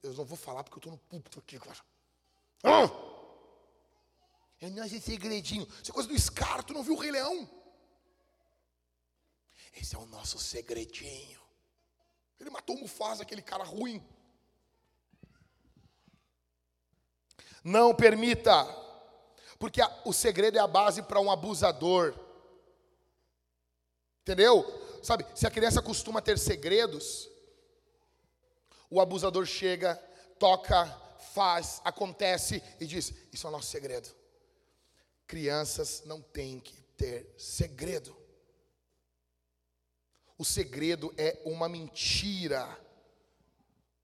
Eu 0.00 0.14
não 0.14 0.24
vou 0.24 0.38
falar 0.38 0.62
porque 0.62 0.76
eu 0.76 0.78
estou 0.78 0.92
no 0.92 0.98
púlpito 0.98 1.40
aqui 1.40 1.56
agora. 1.56 1.80
Ah! 2.62 2.88
É 4.60 4.70
nosso 4.70 5.00
segredinho. 5.00 5.66
Isso 5.82 5.90
é 5.90 5.94
coisa 5.94 6.08
do 6.08 6.16
Scar, 6.16 6.62
tu 6.62 6.74
não 6.74 6.84
viu 6.84 6.94
o 6.94 6.98
Rei 6.98 7.10
Leão? 7.10 7.50
Esse 9.76 9.96
é 9.96 9.98
o 9.98 10.06
nosso 10.06 10.38
segredinho. 10.38 11.43
Ele 12.40 12.50
matou 12.50 12.76
o 12.76 12.80
Mufasa, 12.80 13.22
aquele 13.22 13.42
cara 13.42 13.64
ruim. 13.64 14.02
Não 17.62 17.94
permita, 17.94 18.64
porque 19.58 19.80
a, 19.80 20.02
o 20.04 20.12
segredo 20.12 20.58
é 20.58 20.60
a 20.60 20.66
base 20.66 21.02
para 21.02 21.20
um 21.20 21.30
abusador. 21.30 22.14
Entendeu? 24.22 24.64
Sabe, 25.02 25.26
se 25.34 25.46
a 25.46 25.50
criança 25.50 25.82
costuma 25.82 26.20
ter 26.20 26.38
segredos, 26.38 27.30
o 28.90 29.00
abusador 29.00 29.46
chega, 29.46 29.96
toca, 30.38 30.86
faz, 31.32 31.80
acontece 31.84 32.62
e 32.78 32.86
diz: 32.86 33.12
Isso 33.32 33.46
é 33.46 33.50
o 33.50 33.52
nosso 33.52 33.68
segredo. 33.68 34.08
Crianças 35.26 36.02
não 36.04 36.20
têm 36.20 36.60
que 36.60 36.80
ter 36.96 37.34
segredo. 37.36 38.23
O 40.36 40.44
segredo 40.44 41.14
é 41.16 41.40
uma 41.44 41.68
mentira. 41.68 42.66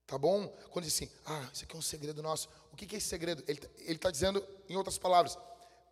Tá 0.07 0.17
bom? 0.17 0.47
Quando 0.69 0.85
diz 0.85 0.95
assim, 0.95 1.09
ah, 1.25 1.49
isso 1.53 1.63
aqui 1.63 1.75
é 1.75 1.79
um 1.79 1.81
segredo 1.81 2.21
nosso. 2.21 2.49
O 2.71 2.75
que 2.75 2.95
é 2.95 2.97
esse 2.97 3.07
segredo? 3.07 3.43
Ele 3.47 3.95
está 3.95 4.11
dizendo, 4.11 4.45
em 4.67 4.75
outras 4.75 4.97
palavras, 4.97 5.37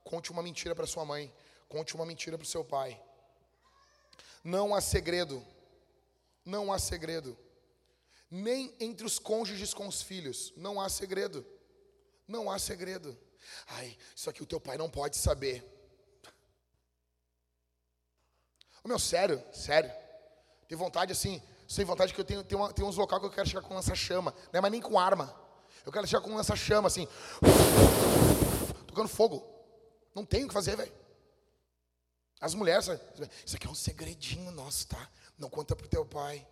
conte 0.03 0.31
uma 0.31 0.43
mentira 0.43 0.75
para 0.75 0.87
sua 0.87 1.05
mãe, 1.05 1.33
conte 1.67 1.95
uma 1.95 2.05
mentira 2.05 2.37
para 2.37 2.45
o 2.45 2.47
seu 2.47 2.63
pai. 2.63 3.01
Não 4.43 4.73
há 4.73 4.81
segredo, 4.81 5.45
não 6.45 6.71
há 6.71 6.79
segredo. 6.79 7.37
Nem 8.31 8.75
entre 8.79 9.05
os 9.05 9.19
cônjuges 9.19 9.73
com 9.73 9.87
os 9.87 10.01
filhos, 10.01 10.53
não 10.55 10.79
há 10.79 10.87
segredo. 10.87 11.45
Não 12.27 12.51
há 12.51 12.59
segredo. 12.59 13.17
Ai, 13.67 13.97
isso 14.15 14.29
aqui 14.29 14.43
o 14.43 14.45
teu 14.45 14.59
pai 14.59 14.77
não 14.77 14.89
pode 14.89 15.17
saber. 15.17 15.65
Meu, 18.85 18.99
sério, 18.99 19.43
sério. 19.53 19.91
Tem 20.69 20.77
vontade 20.77 21.11
assim, 21.11 21.41
sem 21.67 21.83
vontade 21.83 22.13
que 22.13 22.21
eu 22.21 22.23
tenho, 22.23 22.43
tenho, 22.43 22.61
uma, 22.61 22.71
uns 22.87 22.95
locais 22.95 23.19
que 23.19 23.25
eu 23.25 23.31
quero 23.31 23.49
chegar 23.49 23.63
com 23.63 23.73
lança-chama, 23.73 24.35
não 24.53 24.59
é 24.59 24.61
mais 24.61 24.71
nem 24.71 24.79
com 24.79 24.99
arma. 24.99 25.35
Eu 25.83 25.91
quero 25.91 26.05
chegar 26.05 26.21
com 26.21 26.35
lança-chama 26.35 26.85
assim, 26.85 27.07
tocando 28.85 29.09
fogo. 29.09 29.43
Não 30.13 30.23
tem 30.23 30.45
o 30.45 30.47
que 30.47 30.53
fazer, 30.53 30.77
velho. 30.77 30.93
As 32.39 32.53
mulheres, 32.53 32.87
isso 33.43 33.55
aqui 33.55 33.65
é 33.65 33.69
um 33.69 33.73
segredinho 33.75 34.51
nosso, 34.51 34.87
tá? 34.87 35.09
Não 35.39 35.49
conta 35.49 35.75
pro 35.75 35.87
teu 35.87 36.05
pai. 36.05 36.47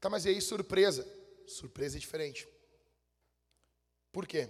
Tá, 0.00 0.08
mas 0.08 0.24
e 0.24 0.30
aí 0.30 0.40
surpresa? 0.40 1.06
Surpresa 1.46 1.98
é 1.98 2.00
diferente. 2.00 2.48
Por 4.10 4.26
quê? 4.26 4.48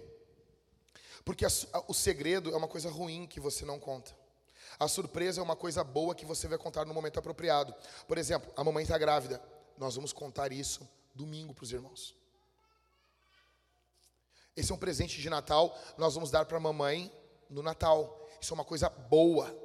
Porque 1.25 1.45
a, 1.45 1.49
a, 1.73 1.83
o 1.89 1.93
segredo 1.93 2.51
é 2.51 2.55
uma 2.55 2.69
coisa 2.69 2.89
ruim 2.89 3.27
que 3.27 3.41
você 3.41 3.65
não 3.65 3.81
conta. 3.81 4.15
A 4.79 4.87
surpresa 4.87 5.41
é 5.41 5.43
uma 5.43 5.55
coisa 5.55 5.83
boa 5.83 6.13
que 6.13 6.25
você 6.25 6.47
vai 6.47 6.57
contar 6.57 6.85
no 6.85 6.93
momento 6.93 7.17
apropriado. 7.17 7.73
Por 8.07 8.17
exemplo, 8.17 8.51
a 8.55 8.63
mamãe 8.63 8.83
está 8.83 8.97
grávida. 8.97 9.41
Nós 9.77 9.95
vamos 9.95 10.13
contar 10.13 10.51
isso 10.51 10.87
domingo 11.15 11.53
para 11.53 11.63
os 11.63 11.71
irmãos. 11.71 12.15
Esse 14.55 14.71
é 14.71 14.75
um 14.75 14.77
presente 14.77 15.21
de 15.21 15.29
Natal, 15.29 15.77
nós 15.97 16.15
vamos 16.15 16.31
dar 16.31 16.45
para 16.45 16.57
a 16.57 16.59
mamãe 16.59 17.11
no 17.47 17.61
Natal. 17.61 18.27
Isso 18.41 18.53
é 18.53 18.55
uma 18.55 18.65
coisa 18.65 18.89
boa. 18.89 19.55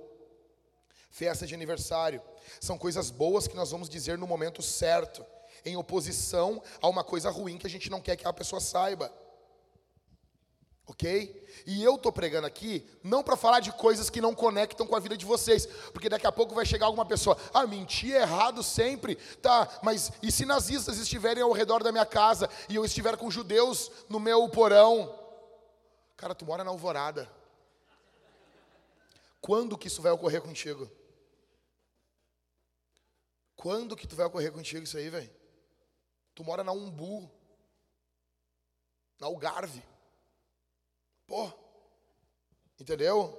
Festa 1.10 1.46
de 1.46 1.54
aniversário. 1.54 2.22
São 2.60 2.76
coisas 2.76 3.10
boas 3.10 3.46
que 3.46 3.56
nós 3.56 3.70
vamos 3.70 3.88
dizer 3.88 4.18
no 4.18 4.26
momento 4.26 4.60
certo, 4.60 5.24
em 5.64 5.76
oposição 5.76 6.62
a 6.80 6.88
uma 6.88 7.04
coisa 7.04 7.30
ruim 7.30 7.56
que 7.56 7.66
a 7.66 7.70
gente 7.70 7.90
não 7.90 8.00
quer 8.00 8.16
que 8.16 8.26
a 8.26 8.32
pessoa 8.32 8.60
saiba. 8.60 9.12
Ok? 10.86 11.46
E 11.64 11.82
eu 11.82 11.94
estou 11.94 12.12
pregando 12.12 12.46
aqui 12.46 12.84
não 13.02 13.22
para 13.22 13.36
falar 13.36 13.60
de 13.60 13.72
coisas 13.72 14.10
que 14.10 14.20
não 14.20 14.34
conectam 14.34 14.86
com 14.86 14.96
a 14.96 15.00
vida 15.00 15.16
de 15.16 15.24
vocês, 15.24 15.66
porque 15.92 16.08
daqui 16.08 16.26
a 16.26 16.32
pouco 16.32 16.54
vai 16.54 16.66
chegar 16.66 16.86
alguma 16.86 17.06
pessoa, 17.06 17.36
ah, 17.54 17.66
mentir 17.66 18.14
é 18.14 18.22
errado 18.22 18.62
sempre, 18.62 19.14
tá, 19.40 19.68
mas 19.82 20.10
e 20.22 20.32
se 20.32 20.44
nazistas 20.44 20.98
estiverem 20.98 21.42
ao 21.42 21.52
redor 21.52 21.82
da 21.82 21.92
minha 21.92 22.06
casa 22.06 22.50
e 22.68 22.74
eu 22.74 22.84
estiver 22.84 23.16
com 23.16 23.30
judeus 23.30 23.90
no 24.08 24.18
meu 24.18 24.48
porão? 24.48 25.18
Cara, 26.16 26.34
tu 26.34 26.44
mora 26.44 26.64
na 26.64 26.70
alvorada. 26.70 27.30
Quando 29.40 29.76
que 29.78 29.88
isso 29.88 30.02
vai 30.02 30.12
ocorrer 30.12 30.40
contigo? 30.40 30.90
Quando 33.56 33.96
que 33.96 34.06
tu 34.06 34.16
vai 34.16 34.26
ocorrer 34.26 34.52
contigo 34.52 34.82
isso 34.82 34.96
aí, 34.96 35.08
velho? 35.08 35.30
Tu 36.34 36.42
mora 36.42 36.64
na 36.64 36.72
Umbu, 36.72 37.30
na 39.20 39.26
Algarve. 39.26 39.82
Pô, 41.32 41.50
entendeu? 42.78 43.32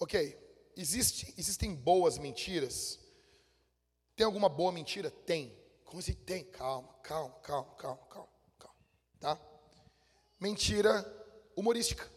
Ok, 0.00 0.36
existe, 0.76 1.32
existem 1.38 1.72
boas 1.72 2.18
mentiras? 2.18 2.98
Tem 4.16 4.26
alguma 4.26 4.48
boa 4.48 4.72
mentira? 4.72 5.12
Tem. 5.12 5.56
Como 5.84 6.00
assim? 6.00 6.14
Tem. 6.14 6.42
Calma, 6.42 6.92
calma, 6.94 7.32
calma, 7.44 7.74
calma, 7.76 8.06
calma, 8.08 8.28
calma. 8.58 8.76
Tá? 9.20 9.38
Mentira 10.40 10.90
humorística. 11.54 12.10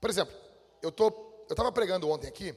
Por 0.00 0.10
exemplo, 0.10 0.34
eu 0.82 0.90
tô, 0.90 1.10
eu 1.46 1.52
estava 1.52 1.70
pregando 1.70 2.10
ontem 2.10 2.26
aqui 2.26 2.52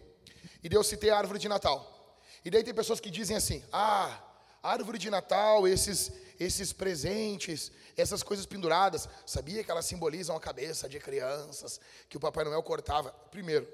e 0.63 0.67
daí 0.67 0.79
eu 0.79 0.83
citei 0.83 1.11
a 1.11 1.17
árvore 1.19 1.37
de 1.37 1.47
Natal. 1.47 2.17
E 2.43 2.49
daí 2.49 2.63
tem 2.63 2.73
pessoas 2.73 2.99
que 2.99 3.11
dizem 3.11 3.37
assim: 3.37 3.63
ah, 3.71 4.19
árvore 4.63 4.97
de 4.97 5.11
Natal, 5.11 5.67
esses, 5.67 6.11
esses 6.39 6.73
presentes, 6.73 7.71
essas 7.95 8.23
coisas 8.23 8.45
penduradas, 8.45 9.07
sabia 9.25 9.63
que 9.63 9.71
elas 9.71 9.85
simbolizam 9.85 10.35
a 10.35 10.39
cabeça 10.39 10.89
de 10.89 10.99
crianças 10.99 11.79
que 12.09 12.17
o 12.17 12.19
Papai 12.19 12.43
Noel 12.43 12.63
cortava? 12.63 13.11
Primeiro, 13.31 13.67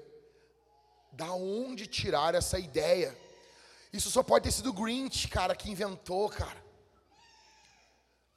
da 1.12 1.32
onde 1.32 1.86
tirar 1.86 2.34
essa 2.34 2.58
ideia? 2.58 3.16
Isso 3.92 4.10
só 4.10 4.22
pode 4.22 4.44
ter 4.44 4.52
sido 4.52 4.70
o 4.70 4.72
Grinch, 4.72 5.28
cara, 5.28 5.54
que 5.56 5.70
inventou, 5.70 6.28
cara. 6.28 6.64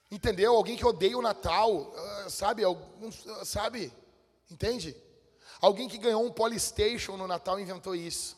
Entendeu? 0.10 0.56
Alguém 0.56 0.78
que 0.78 0.86
odeia 0.86 1.18
o 1.18 1.22
Natal, 1.22 1.94
ah, 1.96 2.30
sabe? 2.30 2.64
Sabe? 3.44 3.92
Entende? 4.50 4.96
Alguém 5.60 5.88
que 5.88 5.98
ganhou 5.98 6.26
um 6.26 6.32
Polystation 6.32 7.18
no 7.18 7.28
Natal 7.28 7.60
inventou 7.60 7.96
isso. 7.96 8.38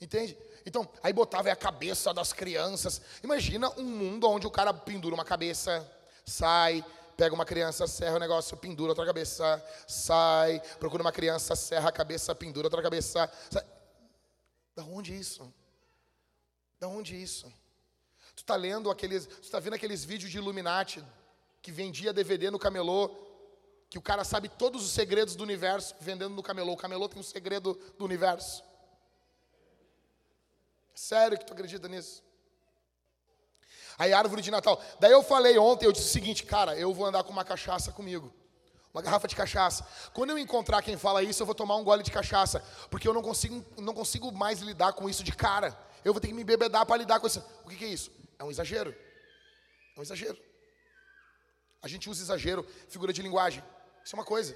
Entende? 0.00 0.36
Então, 0.70 0.88
aí 1.02 1.12
botava 1.12 1.50
a 1.50 1.56
cabeça 1.56 2.14
das 2.14 2.32
crianças. 2.32 3.02
Imagina 3.24 3.68
um 3.76 3.82
mundo 3.82 4.28
onde 4.28 4.46
o 4.46 4.50
cara 4.52 4.72
pendura 4.72 5.12
uma 5.12 5.24
cabeça, 5.24 5.84
sai, 6.24 6.84
pega 7.16 7.34
uma 7.34 7.44
criança, 7.44 7.88
serra 7.88 8.14
o 8.14 8.18
negócio, 8.20 8.56
pendura 8.56 8.92
outra 8.92 9.04
cabeça, 9.04 9.60
sai, 9.84 10.62
procura 10.78 11.02
uma 11.02 11.10
criança, 11.10 11.56
serra 11.56 11.88
a 11.88 11.92
cabeça, 11.92 12.32
pendura 12.36 12.68
outra 12.68 12.80
cabeça. 12.80 13.28
Sai. 13.50 13.64
Da 14.76 14.84
onde 14.84 15.12
isso? 15.12 15.52
Da 16.78 16.86
onde 16.86 17.20
isso? 17.20 17.52
Tu 18.36 18.42
está 18.42 18.54
lendo 18.54 18.92
aqueles, 18.92 19.26
tu 19.26 19.42
está 19.42 19.58
vendo 19.58 19.74
aqueles 19.74 20.04
vídeos 20.04 20.30
de 20.30 20.38
Illuminati 20.38 21.04
que 21.60 21.72
vendia 21.72 22.12
DVD 22.12 22.48
no 22.48 22.60
camelô, 22.60 23.10
que 23.88 23.98
o 23.98 24.02
cara 24.02 24.22
sabe 24.22 24.48
todos 24.48 24.84
os 24.84 24.92
segredos 24.92 25.34
do 25.34 25.42
universo 25.42 25.96
vendendo 26.00 26.36
no 26.36 26.44
camelô. 26.44 26.74
O 26.74 26.76
camelô 26.76 27.08
tem 27.08 27.18
um 27.18 27.24
segredo 27.24 27.74
do 27.98 28.04
universo. 28.04 28.69
Sério 31.00 31.38
que 31.38 31.46
tu 31.46 31.54
acredita 31.54 31.88
nisso? 31.88 32.22
Aí 33.98 34.12
árvore 34.12 34.42
de 34.42 34.50
Natal. 34.50 34.78
Daí 35.00 35.12
eu 35.12 35.22
falei 35.22 35.56
ontem, 35.56 35.86
eu 35.86 35.92
disse 35.92 36.08
o 36.08 36.12
seguinte, 36.12 36.44
cara, 36.44 36.76
eu 36.76 36.92
vou 36.92 37.06
andar 37.06 37.24
com 37.24 37.32
uma 37.32 37.42
cachaça 37.42 37.90
comigo. 37.90 38.30
Uma 38.92 39.00
garrafa 39.00 39.26
de 39.26 39.34
cachaça. 39.34 39.86
Quando 40.12 40.30
eu 40.30 40.38
encontrar 40.38 40.82
quem 40.82 40.98
fala 40.98 41.22
isso, 41.22 41.40
eu 41.40 41.46
vou 41.46 41.54
tomar 41.54 41.76
um 41.76 41.84
gole 41.84 42.02
de 42.02 42.10
cachaça, 42.10 42.62
porque 42.90 43.08
eu 43.08 43.14
não 43.14 43.22
consigo, 43.22 43.64
não 43.78 43.94
consigo 43.94 44.30
mais 44.30 44.60
lidar 44.60 44.92
com 44.92 45.08
isso 45.08 45.24
de 45.24 45.32
cara. 45.32 45.74
Eu 46.04 46.12
vou 46.12 46.20
ter 46.20 46.28
que 46.28 46.34
me 46.34 46.44
bebedar 46.44 46.84
para 46.84 46.98
lidar 46.98 47.18
com 47.18 47.26
isso. 47.26 47.42
O 47.64 47.70
que, 47.70 47.76
que 47.76 47.84
é 47.86 47.88
isso? 47.88 48.10
É 48.38 48.44
um 48.44 48.50
exagero. 48.50 48.94
É 49.96 50.00
um 50.00 50.02
exagero. 50.02 50.38
A 51.80 51.88
gente 51.88 52.10
usa 52.10 52.22
exagero, 52.22 52.62
figura 52.90 53.10
de 53.10 53.22
linguagem. 53.22 53.64
Isso 54.04 54.14
é 54.14 54.18
uma 54.18 54.24
coisa. 54.24 54.54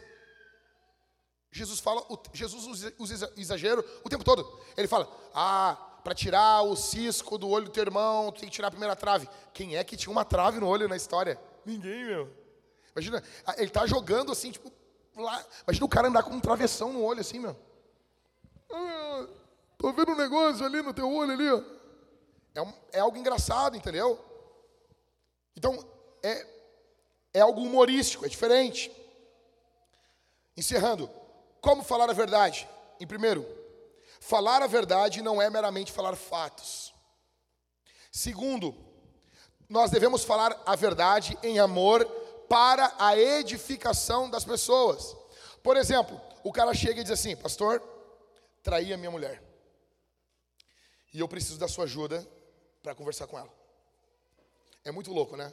Jesus 1.51 1.81
fala, 1.81 2.05
Jesus 2.35 2.93
usa 2.99 3.33
exagero 3.35 3.83
o 4.05 4.11
tempo 4.11 4.25
todo. 4.25 4.61
Ele 4.77 4.87
fala: 4.89 5.09
"Ah, 5.33 5.94
para 6.05 6.15
tirar 6.15 6.63
o 6.63 6.77
cisco 6.77 7.39
do 7.39 7.49
olho 7.49 7.65
do 7.65 7.71
teu 7.71 7.83
irmão, 7.83 8.31
tu 8.31 8.41
tem 8.41 8.49
que 8.49 8.55
tirar 8.55 8.69
a 8.69 8.71
primeira 8.71 8.95
trave". 8.95 9.29
Quem 9.53 9.77
é 9.77 9.83
que 9.83 9.97
tinha 9.97 10.13
uma 10.13 10.25
trave 10.25 10.61
no 10.61 10.69
olho 10.69 10.87
na 10.87 10.97
história? 10.97 11.41
Ninguém, 11.65 12.05
meu. 12.05 12.31
Imagina, 12.95 13.23
ele 13.57 13.71
tá 13.71 13.87
jogando 13.87 14.31
assim, 14.31 14.53
tipo, 14.53 14.71
lá. 15.17 15.45
Imagina 15.67 15.87
o 15.87 15.89
cara 15.89 16.09
andar 16.09 16.23
com 16.23 16.31
um 16.31 16.41
travessão 16.41 16.93
no 16.93 17.03
olho 17.03 17.21
assim, 17.21 17.41
meu. 17.41 17.57
Ah, 18.71 19.27
tô 19.79 19.93
vendo 19.93 20.13
um 20.13 20.17
negócio 20.17 20.65
ali 20.65 20.83
no 20.83 20.93
teu 20.93 21.11
olho 21.11 21.33
ali, 21.33 21.51
ó. 21.51 21.63
É, 22.55 22.63
um, 22.63 22.73
é 22.93 23.01
algo 23.01 23.17
engraçado, 23.17 23.77
entendeu? 23.77 24.23
Então, 25.57 25.85
é, 26.23 26.47
é 27.33 27.41
algo 27.41 27.63
humorístico, 27.63 28.25
é 28.25 28.29
diferente. 28.29 28.93
Encerrando, 30.57 31.11
como 31.61 31.83
falar 31.83 32.09
a 32.09 32.13
verdade? 32.13 32.69
Em 33.01 33.07
primeiro, 33.07 33.45
falar 34.25 34.63
a 34.63 34.67
verdade 34.67 35.21
não 35.21 35.41
é 35.41 35.51
meramente 35.51 35.93
falar 35.93 36.17
fatos. 36.17 36.95
Segundo, 38.11 38.75
nós 39.69 39.91
devemos 39.91 40.25
falar 40.25 40.63
a 40.65 40.75
verdade 40.75 41.37
em 41.43 41.59
amor 41.59 42.07
para 42.49 42.95
a 42.99 43.19
edificação 43.19 44.31
das 44.31 44.45
pessoas. 44.45 45.15
Por 45.63 45.77
exemplo, 45.77 46.19
o 46.43 46.51
cara 46.53 46.73
chega 46.73 47.01
e 47.01 47.05
diz 47.05 47.13
assim: 47.13 47.37
Pastor, 47.37 47.83
traí 48.63 48.95
a 48.95 48.97
minha 48.97 49.11
mulher. 49.11 49.43
E 51.13 51.21
eu 51.21 51.29
preciso 51.29 51.59
da 51.59 51.69
sua 51.69 51.85
ajuda 51.85 52.27
para 52.83 52.95
conversar 52.95 53.27
com 53.27 53.39
ela. 53.39 53.53
É 54.85 54.91
muito 54.91 55.13
louco, 55.13 55.37
né? 55.37 55.53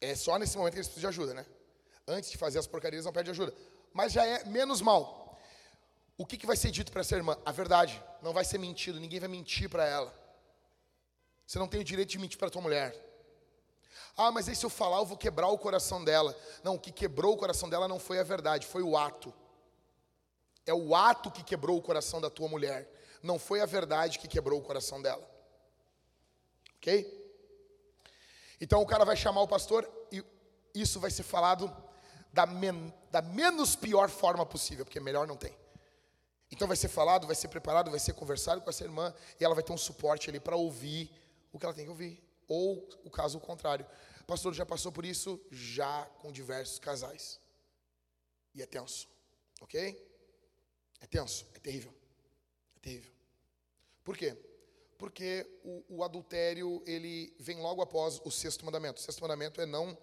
É 0.00 0.14
só 0.14 0.38
nesse 0.38 0.56
momento 0.56 0.72
que 0.72 0.78
eles 0.78 0.88
precisam 0.88 1.10
de 1.10 1.14
ajuda, 1.14 1.34
né? 1.34 1.46
Antes 2.06 2.30
de 2.30 2.38
fazer 2.38 2.58
as 2.58 2.66
porcarias, 2.66 3.04
não 3.04 3.12
pede 3.12 3.30
ajuda. 3.30 3.54
Mas 3.92 4.12
já 4.12 4.24
é 4.24 4.44
menos 4.44 4.80
mal. 4.80 5.27
O 6.18 6.26
que, 6.26 6.36
que 6.36 6.46
vai 6.46 6.56
ser 6.56 6.72
dito 6.72 6.90
para 6.90 7.00
essa 7.00 7.14
irmã? 7.14 7.38
A 7.46 7.52
verdade. 7.52 8.02
Não 8.20 8.32
vai 8.32 8.44
ser 8.44 8.58
mentido. 8.58 8.98
Ninguém 8.98 9.20
vai 9.20 9.28
mentir 9.28 9.70
para 9.70 9.86
ela. 9.86 10.12
Você 11.46 11.58
não 11.58 11.68
tem 11.68 11.80
o 11.80 11.84
direito 11.84 12.10
de 12.10 12.18
mentir 12.18 12.38
para 12.38 12.50
tua 12.50 12.60
mulher. 12.60 12.94
Ah, 14.16 14.32
mas 14.32 14.48
aí 14.48 14.56
se 14.56 14.66
eu 14.66 14.70
falar, 14.70 14.98
eu 14.98 15.06
vou 15.06 15.16
quebrar 15.16 15.46
o 15.46 15.56
coração 15.56 16.04
dela. 16.04 16.36
Não, 16.64 16.74
o 16.74 16.78
que 16.78 16.90
quebrou 16.90 17.34
o 17.34 17.36
coração 17.36 17.70
dela 17.70 17.86
não 17.86 18.00
foi 18.00 18.18
a 18.18 18.24
verdade, 18.24 18.66
foi 18.66 18.82
o 18.82 18.96
ato. 18.96 19.32
É 20.66 20.74
o 20.74 20.94
ato 20.94 21.30
que 21.30 21.44
quebrou 21.44 21.78
o 21.78 21.82
coração 21.82 22.20
da 22.20 22.28
tua 22.28 22.48
mulher. 22.48 22.92
Não 23.22 23.38
foi 23.38 23.60
a 23.60 23.66
verdade 23.66 24.18
que 24.18 24.26
quebrou 24.26 24.58
o 24.58 24.62
coração 24.62 25.00
dela. 25.00 25.26
Ok? 26.76 27.16
Então 28.60 28.82
o 28.82 28.86
cara 28.86 29.04
vai 29.04 29.16
chamar 29.16 29.40
o 29.40 29.48
pastor 29.48 29.88
e 30.10 30.24
isso 30.74 30.98
vai 30.98 31.10
ser 31.10 31.22
falado 31.22 31.74
da, 32.32 32.44
men 32.44 32.92
da 33.10 33.22
menos 33.22 33.76
pior 33.76 34.10
forma 34.10 34.44
possível, 34.44 34.84
porque 34.84 35.00
melhor 35.00 35.26
não 35.26 35.36
tem. 35.36 35.56
Então 36.50 36.66
vai 36.66 36.76
ser 36.76 36.88
falado, 36.88 37.26
vai 37.26 37.36
ser 37.36 37.48
preparado, 37.48 37.90
vai 37.90 38.00
ser 38.00 38.14
conversado 38.14 38.60
com 38.62 38.70
essa 38.70 38.84
irmã 38.84 39.14
e 39.38 39.44
ela 39.44 39.54
vai 39.54 39.62
ter 39.62 39.72
um 39.72 39.76
suporte 39.78 40.30
ali 40.30 40.40
para 40.40 40.56
ouvir 40.56 41.10
o 41.52 41.58
que 41.58 41.64
ela 41.64 41.74
tem 41.74 41.84
que 41.84 41.90
ouvir. 41.90 42.22
Ou 42.46 42.88
o 43.04 43.10
caso 43.10 43.38
contrário. 43.38 43.86
O 44.20 44.24
pastor 44.24 44.54
já 44.54 44.64
passou 44.64 44.90
por 44.90 45.04
isso 45.04 45.40
já 45.50 46.04
com 46.20 46.32
diversos 46.32 46.78
casais. 46.78 47.38
E 48.54 48.62
é 48.62 48.66
tenso. 48.66 49.06
Ok? 49.60 50.06
É 51.00 51.06
tenso, 51.06 51.46
é 51.54 51.58
terrível. 51.58 51.94
É 52.76 52.80
terrível. 52.80 53.12
Por 54.02 54.16
quê? 54.16 54.36
Porque 54.96 55.46
o, 55.62 55.96
o 55.96 56.04
adultério, 56.04 56.82
ele 56.86 57.34
vem 57.38 57.60
logo 57.60 57.82
após 57.82 58.20
o 58.24 58.30
sexto 58.30 58.64
mandamento. 58.64 59.00
O 59.00 59.04
sexto 59.04 59.20
mandamento 59.20 59.60
é 59.60 59.66
não 59.66 59.96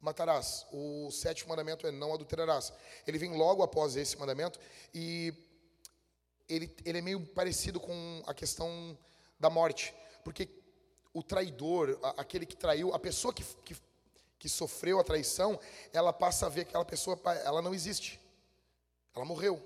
matarás. 0.00 0.66
O 0.72 1.10
sétimo 1.10 1.50
mandamento 1.50 1.86
é 1.86 1.90
não 1.90 2.14
adulterarás. 2.14 2.72
Ele 3.06 3.18
vem 3.18 3.36
logo 3.36 3.62
após 3.62 3.96
esse 3.96 4.16
mandamento 4.16 4.58
e 4.94 5.34
ele, 6.50 6.74
ele 6.84 6.98
é 6.98 7.00
meio 7.00 7.24
parecido 7.26 7.78
com 7.78 8.22
a 8.26 8.34
questão 8.34 8.98
da 9.38 9.48
morte. 9.48 9.94
Porque 10.24 10.48
o 11.14 11.22
traidor, 11.22 11.98
aquele 12.16 12.44
que 12.44 12.56
traiu, 12.56 12.92
a 12.94 12.98
pessoa 12.98 13.32
que, 13.32 13.44
que, 13.64 13.76
que 14.38 14.48
sofreu 14.48 14.98
a 14.98 15.04
traição, 15.04 15.58
ela 15.92 16.12
passa 16.12 16.46
a 16.46 16.48
ver 16.48 16.64
que 16.64 16.70
aquela 16.70 16.84
pessoa, 16.84 17.18
ela 17.44 17.62
não 17.62 17.72
existe. 17.72 18.20
Ela 19.14 19.24
morreu. 19.24 19.62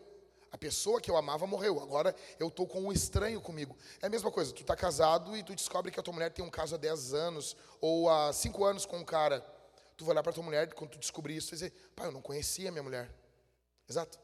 A 0.53 0.59
pessoa 0.59 1.01
que 1.01 1.11
eu 1.11 1.17
amava 1.17 1.47
morreu. 1.47 1.81
Agora 1.81 2.15
eu 2.39 2.49
estou 2.49 2.67
com 2.67 2.83
um 2.83 2.93
estranho 2.93 3.41
comigo. 3.41 3.77
É 4.01 4.07
a 4.07 4.11
mesma 4.11 4.31
coisa. 4.31 4.53
Tu 4.53 4.63
está 4.63 4.77
casado 4.77 5.37
e 5.37 5.43
tu 5.43 5.55
descobre 5.55 5.91
que 5.91 5.99
a 5.99 6.03
tua 6.03 6.15
mulher 6.15 6.31
tem 6.31 6.45
um 6.45 6.51
caso 6.51 6.77
há 6.77 6.79
10 6.79 7.13
anos 7.13 7.57
ou 7.81 8.09
há 8.09 8.33
5 8.33 8.65
anos 8.65 8.87
com 8.87 8.99
um 8.99 9.05
cara. 9.05 9.45
Tu 9.97 10.05
vai 10.05 10.13
olhar 10.13 10.23
para 10.23 10.33
tua 10.33 10.45
mulher 10.45 10.73
quando 10.73 10.91
tu 10.91 10.99
descobrir 10.99 11.37
isso 11.37 11.49
e 11.51 11.57
dizer: 11.57 11.73
pai, 11.97 12.07
eu 12.07 12.13
não 12.13 12.23
conhecia 12.23 12.71
minha 12.71 12.83
mulher. 12.83 13.11
Exato. 13.89 14.19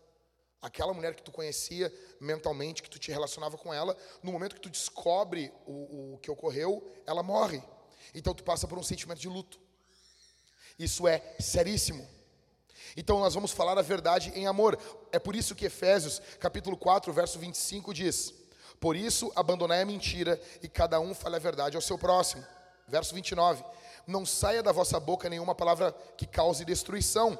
Aquela 0.62 0.92
mulher 0.92 1.14
que 1.14 1.22
tu 1.22 1.32
conhecia 1.32 1.92
mentalmente, 2.20 2.82
que 2.82 2.90
tu 2.90 2.98
te 2.98 3.10
relacionava 3.10 3.56
com 3.56 3.72
ela, 3.72 3.96
no 4.22 4.30
momento 4.30 4.54
que 4.54 4.60
tu 4.60 4.68
descobre 4.68 5.50
o, 5.66 6.14
o 6.14 6.18
que 6.18 6.30
ocorreu, 6.30 6.86
ela 7.06 7.22
morre. 7.22 7.62
Então 8.14 8.34
tu 8.34 8.44
passa 8.44 8.68
por 8.68 8.78
um 8.78 8.82
sentimento 8.82 9.20
de 9.20 9.28
luto. 9.28 9.58
Isso 10.78 11.08
é 11.08 11.22
seríssimo. 11.38 12.06
Então 12.96 13.20
nós 13.20 13.34
vamos 13.34 13.52
falar 13.52 13.78
a 13.78 13.82
verdade 13.82 14.32
em 14.34 14.46
amor. 14.46 14.78
É 15.12 15.18
por 15.18 15.34
isso 15.34 15.54
que 15.54 15.66
Efésios, 15.66 16.20
capítulo 16.38 16.76
4, 16.76 17.12
verso 17.12 17.38
25 17.38 17.94
diz: 17.94 18.34
Por 18.78 18.96
isso 18.96 19.32
abandonai 19.36 19.82
a 19.82 19.86
mentira 19.86 20.40
e 20.62 20.68
cada 20.68 21.00
um 21.00 21.14
fale 21.14 21.36
a 21.36 21.38
verdade 21.38 21.76
ao 21.76 21.82
seu 21.82 21.96
próximo. 21.96 22.44
Verso 22.86 23.14
29. 23.14 23.64
Não 24.06 24.26
saia 24.26 24.62
da 24.62 24.72
vossa 24.72 24.98
boca 24.98 25.28
nenhuma 25.28 25.54
palavra 25.54 25.92
que 26.16 26.26
cause 26.26 26.64
destruição, 26.64 27.38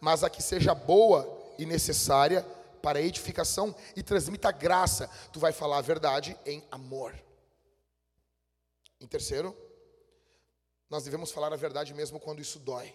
mas 0.00 0.22
a 0.22 0.30
que 0.30 0.42
seja 0.42 0.74
boa 0.74 1.40
e 1.58 1.66
necessária 1.66 2.46
para 2.82 3.00
edificação 3.00 3.74
e 3.96 4.02
transmita 4.02 4.50
graça. 4.50 5.08
Tu 5.32 5.38
vai 5.38 5.52
falar 5.52 5.78
a 5.78 5.82
verdade 5.82 6.36
em 6.44 6.66
amor. 6.70 7.14
Em 9.00 9.06
terceiro, 9.06 9.56
nós 10.90 11.04
devemos 11.04 11.30
falar 11.30 11.52
a 11.52 11.56
verdade 11.56 11.94
mesmo 11.94 12.20
quando 12.20 12.42
isso 12.42 12.58
dói. 12.58 12.94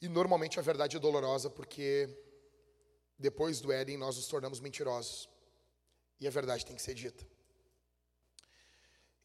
E 0.00 0.08
normalmente 0.08 0.58
a 0.58 0.62
verdade 0.62 0.96
é 0.96 1.00
dolorosa 1.00 1.48
porque 1.48 2.08
depois 3.18 3.60
do 3.60 3.72
Éden 3.72 3.96
nós 3.96 4.16
nos 4.16 4.28
tornamos 4.28 4.60
mentirosos. 4.60 5.28
E 6.20 6.26
a 6.26 6.30
verdade 6.30 6.64
tem 6.64 6.76
que 6.76 6.82
ser 6.82 6.94
dita. 6.94 7.26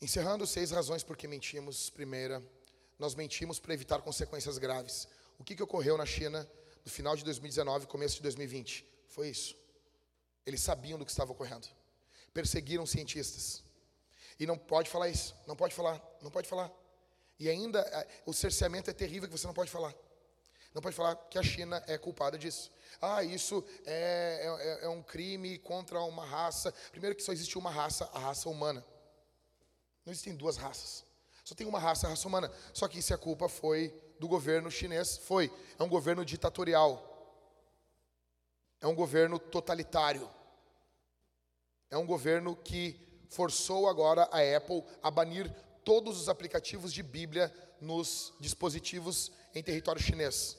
Encerrando 0.02 0.48
seis 0.48 0.72
razões 0.72 1.04
por 1.04 1.16
que 1.16 1.28
mentimos. 1.28 1.90
Primeira, 1.90 2.44
nós 2.98 3.16
mentimos 3.16 3.60
para 3.60 3.74
evitar 3.74 4.02
consequências 4.02 4.58
graves. 4.58 5.08
O 5.38 5.44
que, 5.44 5.56
que 5.56 5.64
ocorreu 5.64 5.98
na 5.98 6.06
China 6.06 6.50
no 6.86 6.92
final 6.92 7.16
de 7.16 7.24
2019 7.24 7.88
começo 7.88 8.16
de 8.16 8.22
2020? 8.24 8.86
Foi 9.08 9.30
isso. 9.30 9.56
Eles 10.46 10.62
sabiam 10.62 10.98
do 10.98 11.06
que 11.06 11.12
estava 11.12 11.32
ocorrendo. 11.32 11.68
Perseguiram 12.34 12.86
cientistas. 12.86 13.64
E 14.40 14.46
não 14.46 14.58
pode 14.58 14.90
falar 14.90 15.10
isso. 15.10 15.36
Não 15.46 15.56
pode 15.56 15.76
falar. 15.76 16.02
Não 16.22 16.32
pode 16.32 16.48
falar. 16.48 16.72
E 17.40 17.50
ainda 17.50 17.80
é, 17.80 18.08
o 18.26 18.34
cerceamento 18.34 18.90
é 18.90 18.94
terrível 18.94 19.28
que 19.28 19.38
você 19.38 19.48
não 19.48 19.54
pode 19.54 19.70
falar. 19.70 19.94
Não 20.74 20.82
pode 20.82 20.96
falar 20.96 21.16
que 21.16 21.38
a 21.38 21.44
China 21.44 21.84
é 21.88 21.98
culpada 21.98 22.38
disso. 22.38 22.72
Ah, 23.02 23.24
isso 23.24 23.64
é, 23.86 24.80
é, 24.82 24.86
é, 24.86 24.90
um 24.90 25.04
crime 25.04 25.58
contra 25.60 26.00
uma 26.02 26.26
raça. 26.26 26.74
Primeiro 26.92 27.16
que 27.16 27.24
só 27.24 27.34
existe 27.34 27.58
uma 27.58 27.70
raça, 27.70 28.10
a 28.14 28.20
raça 28.20 28.48
humana. 28.48 28.86
Não 30.06 30.14
existem 30.14 30.36
duas 30.36 30.58
raças. 30.58 31.04
Só 31.44 31.54
tem 31.54 31.68
uma 31.68 31.80
raça, 31.80 32.08
a 32.08 32.12
raça 32.12 32.28
humana. 32.28 32.52
Só 32.74 32.88
que 32.88 33.02
se 33.02 33.14
a 33.14 33.18
culpa 33.18 33.50
foi 33.50 33.94
do 34.22 34.28
governo 34.28 34.70
chinês, 34.70 35.18
foi. 35.18 35.52
É 35.80 35.84
um 35.84 35.90
governo 35.90 36.24
ditatorial. 36.24 37.08
É 38.80 38.86
um 38.86 38.94
governo 38.94 39.40
totalitário. 39.40 40.30
É 41.90 41.98
um 41.98 42.06
governo 42.06 42.56
que 42.56 43.26
forçou 43.30 43.90
agora 43.90 44.30
a 44.32 44.58
Apple 44.58 44.84
a 45.02 45.10
banir 45.10 45.52
todos 45.84 46.22
os 46.22 46.30
aplicativos 46.30 46.94
de 46.94 47.02
Bíblia 47.02 47.52
nos 47.82 48.32
dispositivos 48.40 49.32
em 49.56 49.64
território 49.64 50.00
chinês. 50.00 50.56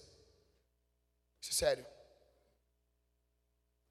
Isso 1.41 1.53
é 1.53 1.55
sério. 1.55 1.87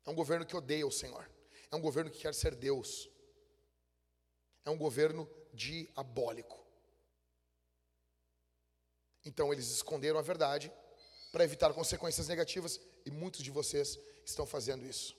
É 0.06 0.10
um 0.10 0.15
governo 0.15 0.45
que 0.45 0.56
odeia 0.56 0.85
o 0.85 0.91
Senhor. 0.91 1.26
É 1.72 1.76
um 1.77 1.81
governo 1.81 2.11
que 2.11 2.19
quer 2.19 2.35
ser 2.35 2.56
Deus. 2.56 3.10
É 4.65 4.69
um 4.69 4.77
governo 4.77 5.30
diabólico. 5.53 6.60
Então 9.26 9.52
eles 9.53 9.69
esconderam 9.69 10.19
a 10.19 10.22
verdade 10.22 10.72
para 11.31 11.43
evitar 11.43 11.73
consequências 11.73 12.27
negativas 12.27 12.80
e 13.06 13.11
muitos 13.11 13.41
de 13.41 13.52
vocês 13.52 13.98
estão 14.26 14.45
fazendo 14.45 14.85
isso. 14.85 15.15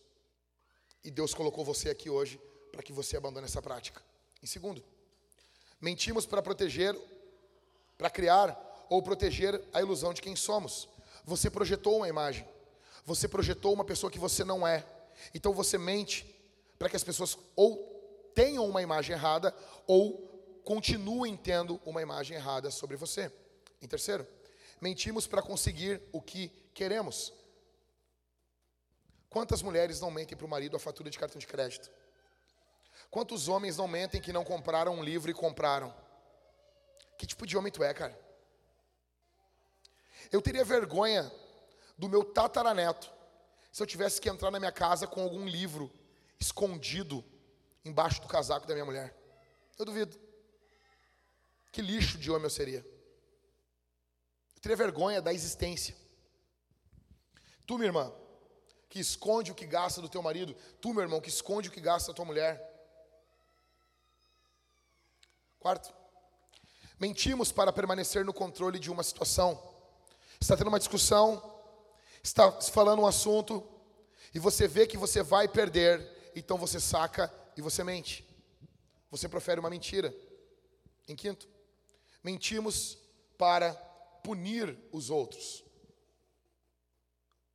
E 1.05 1.11
Deus 1.11 1.35
colocou 1.35 1.65
você 1.65 1.91
aqui 1.91 2.11
hoje 2.11 2.41
para 2.71 2.83
que 2.83 2.93
você 2.93 3.17
abandone 3.17 3.47
essa 3.47 3.63
prática. 3.63 4.03
Em 4.43 4.47
segundo, 4.47 4.83
mentimos 5.81 6.27
para 6.27 6.43
proteger, 6.43 6.99
para 7.97 8.11
criar 8.11 8.87
ou 8.89 9.03
proteger 9.03 9.61
a 9.73 9.81
ilusão 9.81 10.13
de 10.13 10.21
quem 10.21 10.37
somos. 10.37 10.89
Você 11.25 11.51
projetou 11.51 11.97
uma 11.97 12.09
imagem. 12.09 12.47
Você 13.05 13.27
projetou 13.27 13.73
uma 13.73 13.85
pessoa 13.85 14.11
que 14.11 14.19
você 14.19 14.45
não 14.45 14.67
é. 14.67 14.85
Então 15.35 15.53
você 15.53 15.79
mente 15.79 16.27
para 16.79 16.89
que 16.89 16.97
as 16.97 17.05
pessoas 17.05 17.39
ou 17.57 18.31
tenham 18.35 18.67
uma 18.67 18.83
imagem 18.83 19.15
errada 19.15 19.55
ou 19.87 20.29
continuem 20.65 21.37
tendo 21.37 21.81
uma 21.85 22.03
imagem 22.03 22.37
errada 22.37 22.71
sobre 22.71 22.97
você. 22.97 23.31
Em 23.83 23.87
terceiro, 23.87 24.27
Mentimos 24.83 25.29
para 25.29 25.41
conseguir 25.41 26.03
o 26.11 26.21
que 26.21 26.49
queremos. 26.75 27.33
Quantas 29.31 29.63
mulheres 29.63 30.01
não 30.01 30.11
mentem 30.11 30.37
para 30.37 30.45
o 30.45 30.51
marido 30.51 30.77
a 30.77 30.81
fatura 30.81 31.09
de 31.09 31.17
cartão 31.17 31.39
de 31.39 31.47
crédito? 31.47 31.89
Quantos 33.09 33.47
homens 33.47 33.77
não 33.77 33.87
mentem 33.87 34.21
que 34.21 34.33
não 34.33 34.45
compraram 34.45 34.97
um 34.97 35.05
livro 35.05 35.31
e 35.31 35.35
compraram? 35.35 35.95
Que 37.17 37.25
tipo 37.25 37.47
de 37.47 37.57
homem 37.57 37.71
tu 37.71 37.85
é, 37.85 37.95
cara? 37.95 38.19
Eu 40.33 40.43
teria 40.43 40.65
vergonha 40.65 41.31
do 41.97 42.09
meu 42.09 42.25
tataraneto 42.25 43.09
se 43.71 43.81
eu 43.81 43.87
tivesse 43.87 44.21
que 44.21 44.29
entrar 44.29 44.51
na 44.51 44.59
minha 44.59 44.73
casa 44.73 45.07
com 45.07 45.23
algum 45.23 45.47
livro 45.47 45.93
escondido 46.41 47.25
embaixo 47.85 48.21
do 48.21 48.27
casaco 48.27 48.67
da 48.67 48.75
minha 48.75 48.85
mulher. 48.85 49.17
Eu 49.79 49.85
duvido. 49.85 50.21
Que 51.71 51.81
lixo 51.81 52.19
de 52.19 52.33
homem 52.33 52.45
eu 52.45 52.51
seria. 52.51 52.92
Teria 54.63 54.77
vergonha 54.77 55.21
da 55.21 55.35
existência. 55.35 55.95
Tu, 57.67 57.77
minha 57.77 57.89
irmã, 57.89 58.13
que 58.89 59.01
esconde 59.01 59.51
o 59.51 59.55
que 59.55 59.67
gasta 59.67 60.01
do 60.01 60.09
teu 60.09 60.23
marido. 60.23 60.55
Tu, 60.81 60.95
meu 60.95 61.03
irmão, 61.03 61.21
que 61.21 61.29
esconde 61.29 61.69
o 61.69 61.73
que 61.73 61.81
gasta 61.81 62.13
da 62.13 62.17
tua 62.17 62.25
mulher. 62.25 62.71
Quarto, 65.59 65.93
mentimos 66.99 67.51
para 67.51 67.73
permanecer 67.73 68.25
no 68.25 68.33
controle 68.33 68.79
de 68.79 68.91
uma 68.91 69.03
situação. 69.03 69.61
Está 70.41 70.57
tendo 70.57 70.69
uma 70.69 70.79
discussão, 70.79 71.61
está 72.23 72.53
falando 72.53 73.03
um 73.03 73.07
assunto, 73.07 73.69
e 74.35 74.39
você 74.39 74.69
vê 74.69 74.87
que 74.87 74.97
você 74.97 75.23
vai 75.23 75.49
perder, 75.49 76.33
então 76.37 76.57
você 76.57 76.79
saca 76.79 77.33
e 77.57 77.61
você 77.61 77.83
mente. 77.83 78.25
Você 79.11 79.29
profere 79.29 79.59
uma 79.59 79.71
mentira. 79.71 80.15
Em 81.09 81.17
quinto, 81.17 81.49
mentimos 82.23 82.97
para 83.37 83.75
punir 84.23 84.79
os 84.93 85.11
outros. 85.11 85.65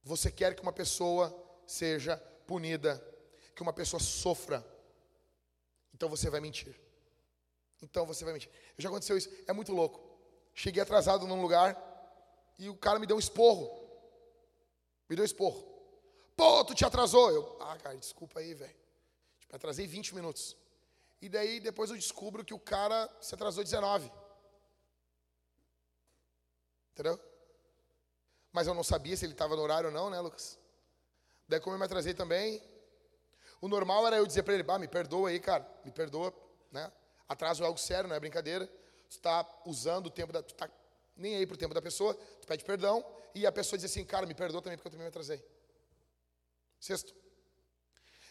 Você 0.03 0.31
quer 0.31 0.55
que 0.55 0.61
uma 0.61 0.73
pessoa 0.73 1.35
seja 1.65 2.17
punida, 2.45 3.03
que 3.55 3.61
uma 3.61 3.73
pessoa 3.73 3.99
sofra. 3.99 4.65
Então 5.93 6.07
você 6.07 6.29
vai 6.29 6.39
mentir. 6.39 6.79
Então 7.81 8.05
você 8.05 8.23
vai 8.23 8.33
mentir. 8.33 8.49
Já 8.77 8.89
aconteceu 8.89 9.17
isso, 9.17 9.29
é 9.47 9.53
muito 9.53 9.73
louco. 9.73 10.01
Cheguei 10.53 10.81
atrasado 10.81 11.27
num 11.27 11.41
lugar 11.41 11.75
e 12.57 12.69
o 12.69 12.75
cara 12.75 12.99
me 12.99 13.05
deu 13.05 13.15
um 13.15 13.19
esporro. 13.19 13.69
Me 15.09 15.15
deu 15.15 15.23
um 15.23 15.25
esporro. 15.25 15.63
Pô, 16.35 16.63
tu 16.63 16.73
te 16.73 16.85
atrasou. 16.85 17.31
Eu, 17.31 17.57
ah, 17.61 17.77
cara, 17.77 17.97
desculpa 17.97 18.39
aí, 18.39 18.53
velho. 18.53 18.75
Tipo, 19.39 19.55
atrasei 19.55 19.87
20 19.87 20.15
minutos. 20.15 20.55
E 21.21 21.29
daí 21.29 21.59
depois 21.59 21.89
eu 21.89 21.95
descubro 21.95 22.45
que 22.45 22.53
o 22.53 22.59
cara 22.59 23.09
se 23.21 23.33
atrasou 23.33 23.63
19. 23.63 24.11
Entendeu? 26.97 27.19
Mas 28.51 28.65
eu 28.65 28.73
não 28.73 28.83
sabia 28.83 29.15
se 29.15 29.23
ele 29.23 29.33
estava 29.33 29.55
no 29.55 29.61
horário 29.61 29.89
ou 29.89 29.93
não, 29.93 30.09
né, 30.09 30.19
Lucas? 30.19 30.57
Daí 31.47 31.59
como 31.59 31.75
eu 31.75 31.79
me 31.79 31.85
atrasei 31.85 32.11
também, 32.11 32.59
o 33.61 33.67
normal 33.67 34.07
era 34.07 34.17
eu 34.17 34.25
dizer 34.25 34.41
para 34.41 34.55
ele, 34.55 34.63
bah, 34.63 34.79
me 34.79 34.87
perdoa 34.87 35.29
aí, 35.29 35.39
cara, 35.39 35.63
me 35.85 35.91
perdoa, 35.91 36.33
né? 36.71 36.91
Atraso 37.29 37.61
é 37.61 37.67
algo 37.67 37.77
sério, 37.77 38.09
não 38.09 38.15
é 38.15 38.19
brincadeira. 38.19 38.65
Tu 39.07 39.11
está 39.11 39.47
usando 39.63 40.07
o 40.07 40.09
tempo 40.09 40.33
da, 40.33 40.41
tu 40.41 40.55
tá 40.55 40.67
nem 41.15 41.35
aí 41.35 41.45
pro 41.45 41.55
tempo 41.55 41.71
da 41.71 41.81
pessoa, 41.83 42.15
tu 42.15 42.47
pede 42.47 42.63
perdão 42.63 43.05
e 43.35 43.45
a 43.45 43.51
pessoa 43.51 43.77
diz 43.77 43.91
assim, 43.91 44.03
cara, 44.03 44.25
me 44.25 44.33
perdoa 44.33 44.59
também 44.59 44.75
porque 44.75 44.87
eu 44.87 44.91
também 44.91 45.05
me 45.05 45.09
atrasei. 45.09 45.45
Sexto, 46.79 47.13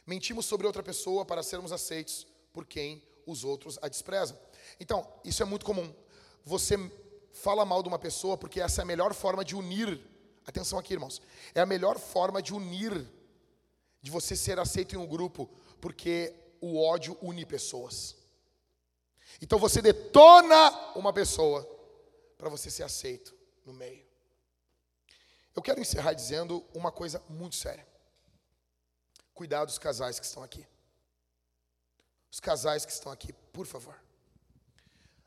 mentimos 0.04 0.44
sobre 0.44 0.66
outra 0.66 0.82
pessoa 0.82 1.24
para 1.24 1.40
sermos 1.40 1.70
aceitos 1.70 2.26
por 2.52 2.66
quem 2.66 3.00
os 3.24 3.44
outros 3.44 3.78
a 3.80 3.86
desprezam. 3.86 4.36
Então, 4.80 5.08
isso 5.24 5.40
é 5.40 5.46
muito 5.46 5.64
comum. 5.64 5.94
Você 6.44 6.76
fala 7.36 7.64
mal 7.64 7.82
de 7.82 7.88
uma 7.88 7.98
pessoa 7.98 8.36
porque 8.36 8.60
essa 8.60 8.80
é 8.80 8.84
a 8.84 8.86
melhor 8.86 9.12
forma 9.12 9.44
de 9.44 9.54
unir. 9.54 10.00
Atenção 10.44 10.78
aqui, 10.78 10.94
irmãos. 10.94 11.20
É 11.54 11.60
a 11.60 11.66
melhor 11.66 11.98
forma 11.98 12.40
de 12.40 12.54
unir, 12.54 13.06
de 14.00 14.10
você 14.10 14.34
ser 14.34 14.58
aceito 14.58 14.94
em 14.94 14.98
um 14.98 15.06
grupo, 15.06 15.48
porque 15.80 16.34
o 16.60 16.80
ódio 16.80 17.16
une 17.20 17.44
pessoas. 17.44 18.16
Então 19.40 19.58
você 19.58 19.82
detona 19.82 20.70
uma 20.94 21.12
pessoa 21.12 21.68
para 22.38 22.48
você 22.48 22.70
ser 22.70 22.84
aceito 22.84 23.34
no 23.64 23.72
meio. 23.72 24.06
Eu 25.54 25.62
quero 25.62 25.80
encerrar 25.80 26.12
dizendo 26.12 26.64
uma 26.74 26.92
coisa 26.92 27.22
muito 27.28 27.56
séria. 27.56 27.86
Cuidado 29.34 29.66
dos 29.66 29.78
casais 29.78 30.18
que 30.18 30.26
estão 30.26 30.42
aqui. 30.42 30.66
Os 32.30 32.40
casais 32.40 32.84
que 32.86 32.92
estão 32.92 33.10
aqui, 33.10 33.32
por 33.32 33.66
favor. 33.66 34.05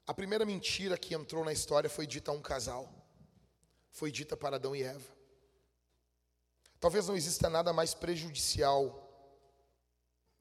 A 0.09 0.13
primeira 0.15 0.43
mentira 0.43 0.97
que 0.97 1.13
entrou 1.13 1.45
na 1.45 1.53
história 1.53 1.87
foi 1.87 2.07
dita 2.07 2.31
a 2.31 2.33
um 2.33 2.41
casal. 2.41 2.91
Foi 3.91 4.11
dita 4.11 4.35
para 4.35 4.55
Adão 4.55 4.75
e 4.75 4.81
Eva. 4.81 5.07
Talvez 6.79 7.07
não 7.07 7.15
exista 7.15 7.47
nada 7.47 7.71
mais 7.71 7.93
prejudicial 7.93 8.81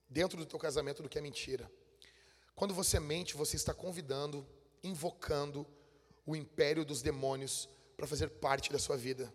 dentro 0.09 0.39
do 0.39 0.47
teu 0.47 0.59
casamento 0.59 1.03
do 1.03 1.09
que 1.11 1.19
a 1.19 1.21
mentira. 1.23 1.71
Quando 2.55 2.73
você 2.73 2.99
mente, 2.99 3.37
você 3.37 3.57
está 3.57 3.75
convidando, 3.75 4.49
invocando 4.83 5.67
o 6.25 6.35
império 6.35 6.83
dos 6.83 7.03
demônios 7.03 7.69
para 7.95 8.07
fazer 8.07 8.31
parte 8.31 8.73
da 8.73 8.79
sua 8.79 8.97
vida. 8.97 9.31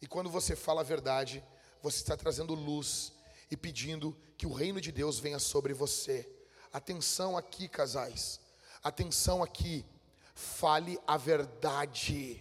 E 0.00 0.06
quando 0.06 0.30
você 0.30 0.54
fala 0.54 0.82
a 0.82 0.84
verdade, 0.84 1.42
você 1.82 1.96
está 1.96 2.16
trazendo 2.16 2.54
luz 2.54 3.12
e 3.50 3.56
pedindo 3.56 4.16
que 4.38 4.46
o 4.46 4.52
reino 4.52 4.80
de 4.80 4.92
Deus 4.92 5.18
venha 5.18 5.40
sobre 5.40 5.74
você. 5.74 6.24
Atenção 6.72 7.36
aqui, 7.36 7.68
casais. 7.68 8.45
Atenção 8.86 9.42
aqui, 9.42 9.84
fale 10.32 10.96
a 11.08 11.16
verdade. 11.16 12.40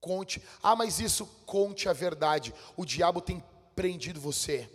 Conte, 0.00 0.42
ah, 0.62 0.74
mas 0.74 0.98
isso, 0.98 1.26
conte 1.44 1.90
a 1.90 1.92
verdade. 1.92 2.54
O 2.74 2.86
diabo 2.86 3.20
tem 3.20 3.44
prendido 3.74 4.18
você, 4.18 4.66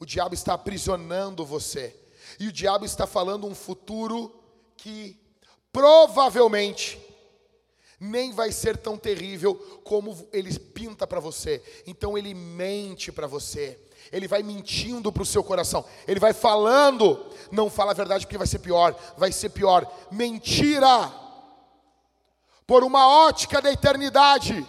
o 0.00 0.04
diabo 0.04 0.34
está 0.34 0.54
aprisionando 0.54 1.46
você, 1.46 1.94
e 2.40 2.48
o 2.48 2.52
diabo 2.52 2.84
está 2.84 3.06
falando 3.06 3.46
um 3.46 3.54
futuro 3.54 4.34
que 4.76 5.16
provavelmente 5.72 7.00
nem 8.00 8.32
vai 8.32 8.50
ser 8.50 8.76
tão 8.76 8.98
terrível 8.98 9.54
como 9.84 10.28
ele 10.32 10.58
pinta 10.58 11.06
para 11.06 11.20
você. 11.20 11.62
Então 11.86 12.18
ele 12.18 12.34
mente 12.34 13.12
para 13.12 13.28
você. 13.28 13.78
Ele 14.12 14.28
vai 14.28 14.42
mentindo 14.42 15.12
para 15.12 15.22
o 15.22 15.26
seu 15.26 15.42
coração. 15.44 15.84
Ele 16.06 16.20
vai 16.20 16.32
falando, 16.32 17.26
não 17.50 17.68
fala 17.68 17.92
a 17.92 17.94
verdade 17.94 18.26
porque 18.26 18.38
vai 18.38 18.46
ser 18.46 18.58
pior, 18.58 18.94
vai 19.16 19.32
ser 19.32 19.50
pior. 19.50 19.90
Mentira. 20.10 21.12
Por 22.66 22.84
uma 22.84 23.26
ótica 23.26 23.60
da 23.60 23.72
eternidade. 23.72 24.66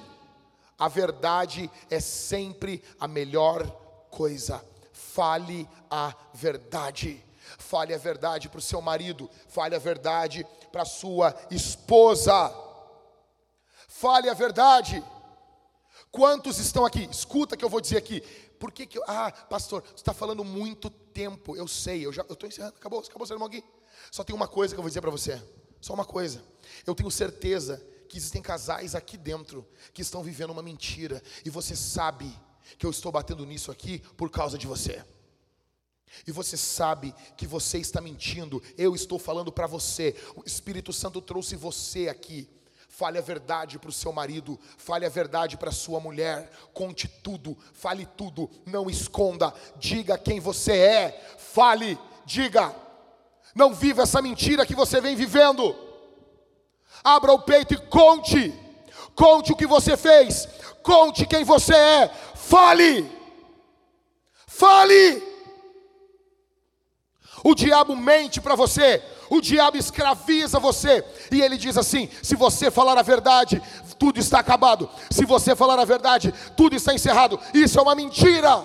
A 0.78 0.88
verdade 0.88 1.70
é 1.90 1.99
sempre 1.99 2.84
a 2.99 3.07
melhor 3.07 3.70
coisa. 4.10 4.64
Fale 4.94 5.68
a 5.90 6.14
verdade. 6.34 7.24
Fale 7.57 7.94
a 7.94 7.98
verdade 7.98 8.48
para 8.48 8.60
o 8.60 8.61
seu 8.61 8.82
marido, 8.82 9.30
fale 9.48 9.76
a 9.76 9.80
verdade 9.80 10.45
para 10.72 10.86
sua 10.86 11.36
esposa. 11.49 12.53
Fale 13.88 14.30
a 14.30 14.34
verdade. 14.34 15.03
Quantos 16.11 16.57
estão 16.57 16.86
aqui? 16.86 17.07
Escuta 17.11 17.57
que 17.57 17.66
eu 17.66 17.70
vou 17.70 17.82
dizer 17.82 17.98
aqui. 17.98 18.24
Por 18.60 18.72
que, 18.72 18.86
que 18.86 18.98
eu. 18.98 19.03
Ah, 19.07 19.31
pastor, 19.31 19.81
você 19.81 19.95
está 19.95 20.14
falando 20.14 20.44
muito 20.44 20.90
tempo. 20.90 21.56
Eu 21.56 21.68
sei, 21.68 22.06
eu 22.06 22.11
já 22.11 22.23
estou 22.23 22.48
encerrando. 22.48 22.76
Acabou, 22.77 22.99
acabou 22.99 23.23
o 23.23 23.27
sermão 23.27 23.48
aqui. 23.48 23.64
Só 24.11 24.23
tem 24.23 24.36
uma 24.36 24.48
coisa 24.48 24.76
que 24.76 24.80
eu 24.80 24.84
vou 24.84 24.90
dizer 24.90 25.02
para 25.02 25.10
você. 25.10 25.41
Só 25.80 25.94
uma 25.94 26.06
coisa. 26.06 26.44
Eu 26.86 26.94
tenho 26.94 27.10
certeza 27.10 27.84
que 28.10 28.18
existem 28.18 28.41
casais 28.41 28.95
aqui 28.95 29.18
dentro 29.18 29.65
que 29.94 30.02
estão 30.02 30.22
vivendo 30.22 30.49
uma 30.49 30.61
mentira. 30.61 31.23
E 31.45 31.49
você 31.49 31.76
sabe 31.76 32.30
que 32.77 32.86
eu 32.86 32.91
estou 32.91 33.11
batendo 33.11 33.45
nisso 33.45 33.72
aqui 33.72 33.99
por 34.18 34.30
causa 34.30 34.57
de 34.57 34.68
você. 34.68 35.03
E 36.27 36.31
você 36.31 36.57
sabe 36.57 37.14
que 37.38 37.48
você 37.48 37.77
está 37.77 38.02
mentindo. 38.02 38.61
Eu 38.77 38.94
estou 38.94 39.18
falando 39.18 39.52
para 39.52 39.68
você. 39.68 40.15
O 40.36 40.44
Espírito 40.45 40.91
Santo 40.91 41.22
trouxe 41.22 41.56
você 41.56 42.10
aqui 42.10 42.49
Fale 42.99 43.17
a 43.17 43.21
verdade 43.21 43.80
para 43.80 43.89
o 43.89 43.93
seu 43.93 44.11
marido, 44.11 44.59
fale 44.77 45.05
a 45.05 45.09
verdade 45.09 45.55
para 45.55 45.69
a 45.69 45.71
sua 45.71 46.01
mulher, 46.01 46.51
conte 46.73 47.07
tudo, 47.07 47.57
fale 47.71 48.05
tudo, 48.05 48.49
não 48.65 48.89
esconda, 48.89 49.53
diga 49.77 50.17
quem 50.17 50.41
você 50.41 50.73
é, 50.73 51.35
fale, 51.38 51.97
diga, 52.26 52.76
não 53.55 53.73
viva 53.73 54.01
essa 54.01 54.21
mentira 54.21 54.65
que 54.65 54.76
você 54.76 54.99
vem 54.99 55.15
vivendo. 55.15 55.73
Abra 57.01 57.31
o 57.31 57.39
peito 57.39 57.73
e 57.73 57.77
conte, 57.77 58.53
conte 59.15 59.53
o 59.53 59.55
que 59.55 59.65
você 59.65 59.95
fez, 59.95 60.45
conte 60.84 61.26
quem 61.26 61.45
você 61.45 61.73
é, 61.73 62.09
fale, 62.35 63.09
fale. 64.45 65.23
O 67.45 67.55
diabo 67.55 67.95
mente 67.95 68.41
para 68.41 68.55
você, 68.55 69.01
o 69.30 69.41
diabo 69.41 69.77
escraviza 69.77 70.60
você, 70.60 71.03
e 71.31 71.41
ele 71.41 71.57
diz 71.57 71.77
assim: 71.77 72.10
se 72.22 72.35
você 72.35 72.72
falar 72.72 72.97
a 72.97 73.03
verdade, 73.03 73.61
tudo 73.97 74.19
está 74.19 74.39
acabado, 74.39 74.89
se 75.10 75.26
você 75.26 75.56
falar 75.56 75.80
a 75.80 75.85
verdade, 75.85 76.34
tudo 76.56 76.76
está 76.76 76.93
encerrado. 76.93 77.39
Isso 77.53 77.80
é 77.80 77.81
uma 77.81 77.95
mentira. 77.95 78.64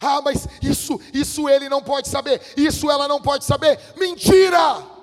Ah, 0.00 0.20
mas 0.22 0.46
isso, 0.62 1.00
isso 1.12 1.48
ele 1.48 1.68
não 1.68 1.82
pode 1.82 2.08
saber, 2.08 2.40
isso 2.56 2.90
ela 2.90 3.08
não 3.08 3.20
pode 3.20 3.44
saber. 3.44 3.80
Mentira! 3.96 4.94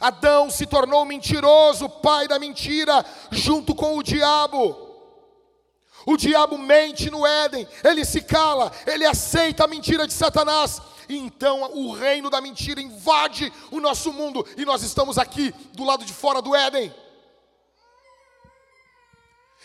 Adão 0.00 0.50
se 0.50 0.66
tornou 0.66 1.04
mentiroso, 1.04 1.88
pai 1.88 2.28
da 2.28 2.38
mentira, 2.38 3.04
junto 3.30 3.74
com 3.74 3.96
o 3.96 4.02
diabo. 4.02 4.83
O 6.06 6.16
diabo 6.16 6.58
mente 6.58 7.10
no 7.10 7.26
Éden, 7.26 7.66
ele 7.82 8.04
se 8.04 8.20
cala, 8.20 8.70
ele 8.86 9.06
aceita 9.06 9.64
a 9.64 9.68
mentira 9.68 10.06
de 10.06 10.12
Satanás. 10.12 10.80
Então 11.08 11.70
o 11.72 11.92
reino 11.92 12.30
da 12.30 12.40
mentira 12.40 12.80
invade 12.80 13.52
o 13.70 13.80
nosso 13.80 14.12
mundo 14.12 14.46
e 14.56 14.64
nós 14.64 14.82
estamos 14.82 15.18
aqui 15.18 15.52
do 15.72 15.84
lado 15.84 16.04
de 16.04 16.12
fora 16.12 16.40
do 16.40 16.54
Éden. 16.54 16.94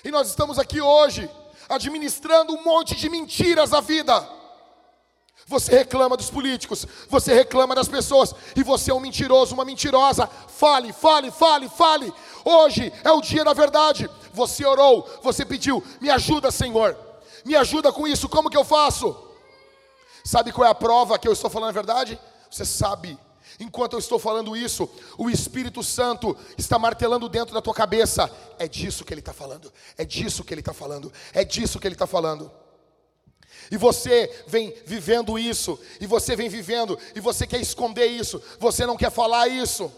E 0.03 0.11
nós 0.11 0.29
estamos 0.29 0.57
aqui 0.57 0.79
hoje 0.79 1.29
administrando 1.67 2.53
um 2.53 2.63
monte 2.63 2.95
de 2.95 3.09
mentiras 3.09 3.73
à 3.73 3.81
vida. 3.81 4.27
Você 5.45 5.79
reclama 5.79 6.15
dos 6.15 6.29
políticos, 6.29 6.85
você 7.09 7.33
reclama 7.33 7.73
das 7.73 7.87
pessoas, 7.87 8.35
e 8.55 8.63
você 8.63 8.91
é 8.91 8.93
um 8.93 8.99
mentiroso, 8.99 9.55
uma 9.55 9.65
mentirosa. 9.65 10.27
Fale, 10.27 10.93
fale, 10.93 11.31
fale, 11.31 11.67
fale. 11.67 12.13
Hoje 12.45 12.93
é 13.03 13.11
o 13.11 13.19
dia 13.19 13.43
da 13.43 13.51
verdade. 13.51 14.07
Você 14.33 14.65
orou, 14.65 15.07
você 15.21 15.45
pediu, 15.45 15.83
me 15.99 16.09
ajuda, 16.09 16.51
Senhor. 16.51 16.97
Me 17.45 17.55
ajuda 17.55 17.91
com 17.91 18.07
isso, 18.07 18.27
como 18.29 18.49
que 18.49 18.57
eu 18.57 18.65
faço? 18.65 19.15
Sabe 20.23 20.51
qual 20.51 20.67
é 20.67 20.71
a 20.71 20.75
prova 20.75 21.17
que 21.17 21.27
eu 21.27 21.33
estou 21.33 21.49
falando 21.49 21.69
a 21.69 21.73
verdade? 21.73 22.19
Você 22.49 22.65
sabe. 22.65 23.17
Enquanto 23.59 23.93
eu 23.93 23.99
estou 23.99 24.17
falando 24.17 24.55
isso, 24.55 24.89
o 25.17 25.29
Espírito 25.29 25.83
Santo 25.83 26.35
está 26.57 26.79
martelando 26.79 27.27
dentro 27.27 27.53
da 27.53 27.61
tua 27.61 27.73
cabeça. 27.73 28.29
É 28.57 28.67
disso 28.67 29.03
que 29.03 29.13
ele 29.13 29.21
está 29.21 29.33
falando. 29.33 29.71
É 29.97 30.05
disso 30.05 30.43
que 30.43 30.53
ele 30.53 30.61
está 30.61 30.73
falando. 30.73 31.11
É 31.33 31.43
disso 31.43 31.79
que 31.79 31.87
ele 31.87 31.95
está 31.95 32.07
falando. 32.07 32.51
E 33.71 33.77
você 33.77 34.43
vem 34.47 34.73
vivendo 34.85 35.37
isso, 35.37 35.79
e 35.99 36.07
você 36.07 36.35
vem 36.35 36.49
vivendo, 36.49 36.97
e 37.13 37.19
você 37.19 37.45
quer 37.45 37.59
esconder 37.59 38.07
isso, 38.07 38.41
você 38.57 38.85
não 38.85 38.97
quer 38.97 39.11
falar 39.11 39.47
isso. 39.47 39.91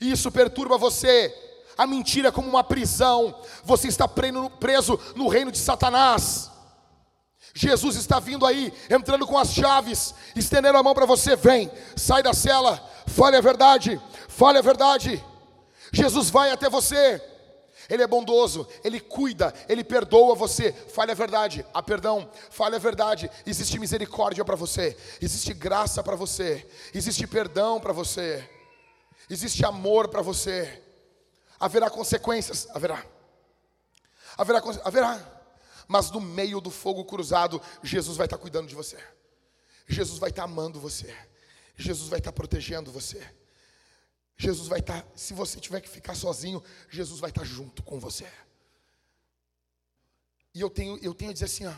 Isso 0.00 0.30
perturba 0.32 0.76
você. 0.76 1.32
A 1.76 1.86
mentira 1.86 2.28
é 2.28 2.32
como 2.32 2.48
uma 2.48 2.64
prisão. 2.64 3.34
Você 3.64 3.88
está 3.88 4.06
preso 4.06 4.98
no 5.14 5.28
reino 5.28 5.50
de 5.50 5.58
Satanás. 5.58 6.50
Jesus 7.54 7.94
está 7.94 8.18
vindo 8.18 8.44
aí, 8.44 8.72
entrando 8.90 9.26
com 9.26 9.38
as 9.38 9.54
chaves, 9.54 10.12
estendendo 10.34 10.76
a 10.76 10.82
mão 10.82 10.92
para 10.92 11.06
você. 11.06 11.36
Vem, 11.36 11.70
sai 11.94 12.22
da 12.22 12.34
cela, 12.34 12.82
fale 13.06 13.36
a 13.36 13.40
verdade, 13.40 14.00
fale 14.28 14.58
a 14.58 14.62
verdade. 14.62 15.24
Jesus 15.92 16.30
vai 16.30 16.50
até 16.50 16.68
você. 16.68 17.22
Ele 17.88 18.02
é 18.02 18.06
bondoso, 18.06 18.66
Ele 18.82 18.98
cuida, 18.98 19.52
Ele 19.68 19.84
perdoa 19.84 20.34
você. 20.34 20.72
Fale 20.72 21.12
a 21.12 21.14
verdade, 21.14 21.64
há 21.72 21.82
perdão, 21.82 22.28
fale 22.50 22.76
a 22.76 22.78
verdade. 22.78 23.30
Existe 23.46 23.78
misericórdia 23.78 24.44
para 24.44 24.56
você, 24.56 24.96
existe 25.20 25.54
graça 25.54 26.02
para 26.02 26.16
você, 26.16 26.66
existe 26.92 27.26
perdão 27.26 27.78
para 27.78 27.92
você, 27.92 28.48
existe 29.30 29.64
amor 29.64 30.08
para 30.08 30.22
você. 30.22 30.82
Haverá 31.64 31.88
consequências, 31.88 32.68
haverá, 32.74 33.02
haverá, 34.36 34.62
haverá. 34.84 35.44
Mas 35.88 36.10
no 36.10 36.20
meio 36.20 36.60
do 36.60 36.70
fogo 36.70 37.06
cruzado, 37.06 37.58
Jesus 37.82 38.18
vai 38.18 38.26
estar 38.26 38.36
cuidando 38.36 38.68
de 38.68 38.74
você, 38.74 39.02
Jesus 39.88 40.18
vai 40.18 40.28
estar 40.28 40.42
amando 40.42 40.78
você, 40.78 41.16
Jesus 41.74 42.10
vai 42.10 42.18
estar 42.18 42.32
protegendo 42.32 42.92
você. 42.92 43.26
Jesus 44.36 44.68
vai 44.68 44.80
estar, 44.80 45.06
se 45.16 45.32
você 45.32 45.58
tiver 45.58 45.80
que 45.80 45.88
ficar 45.88 46.14
sozinho, 46.14 46.62
Jesus 46.90 47.18
vai 47.18 47.30
estar 47.30 47.44
junto 47.44 47.82
com 47.82 47.98
você. 47.98 48.30
E 50.52 50.60
eu 50.60 50.68
tenho, 50.68 50.98
eu 50.98 51.14
tenho 51.14 51.30
a 51.30 51.32
dizer 51.32 51.46
assim, 51.46 51.64
ó, 51.64 51.74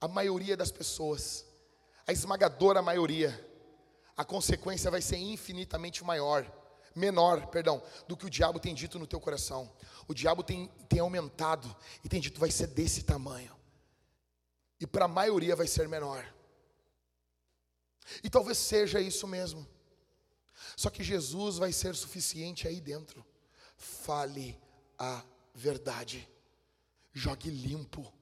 a 0.00 0.08
maioria 0.08 0.56
das 0.56 0.72
pessoas, 0.72 1.46
a 2.04 2.12
esmagadora 2.12 2.82
maioria, 2.82 3.48
a 4.16 4.24
consequência 4.24 4.90
vai 4.90 5.00
ser 5.00 5.18
infinitamente 5.18 6.02
maior, 6.02 6.57
menor, 6.98 7.46
perdão, 7.46 7.82
do 8.06 8.16
que 8.16 8.26
o 8.26 8.30
diabo 8.30 8.60
tem 8.60 8.74
dito 8.74 8.98
no 8.98 9.06
teu 9.06 9.20
coração. 9.20 9.72
O 10.06 10.12
diabo 10.12 10.42
tem, 10.42 10.68
tem 10.88 11.00
aumentado 11.00 11.74
e 12.04 12.08
tem 12.08 12.20
dito 12.20 12.40
vai 12.40 12.50
ser 12.50 12.66
desse 12.66 13.02
tamanho. 13.02 13.56
E 14.80 14.86
para 14.86 15.06
a 15.06 15.08
maioria 15.08 15.56
vai 15.56 15.66
ser 15.66 15.88
menor. 15.88 16.24
E 18.22 18.28
talvez 18.28 18.58
seja 18.58 19.00
isso 19.00 19.26
mesmo. 19.26 19.66
Só 20.76 20.90
que 20.90 21.02
Jesus 21.02 21.58
vai 21.58 21.72
ser 21.72 21.94
suficiente 21.94 22.66
aí 22.66 22.80
dentro. 22.80 23.24
Fale 23.76 24.58
a 24.98 25.24
verdade. 25.54 26.28
Jogue 27.12 27.50
limpo. 27.50 28.12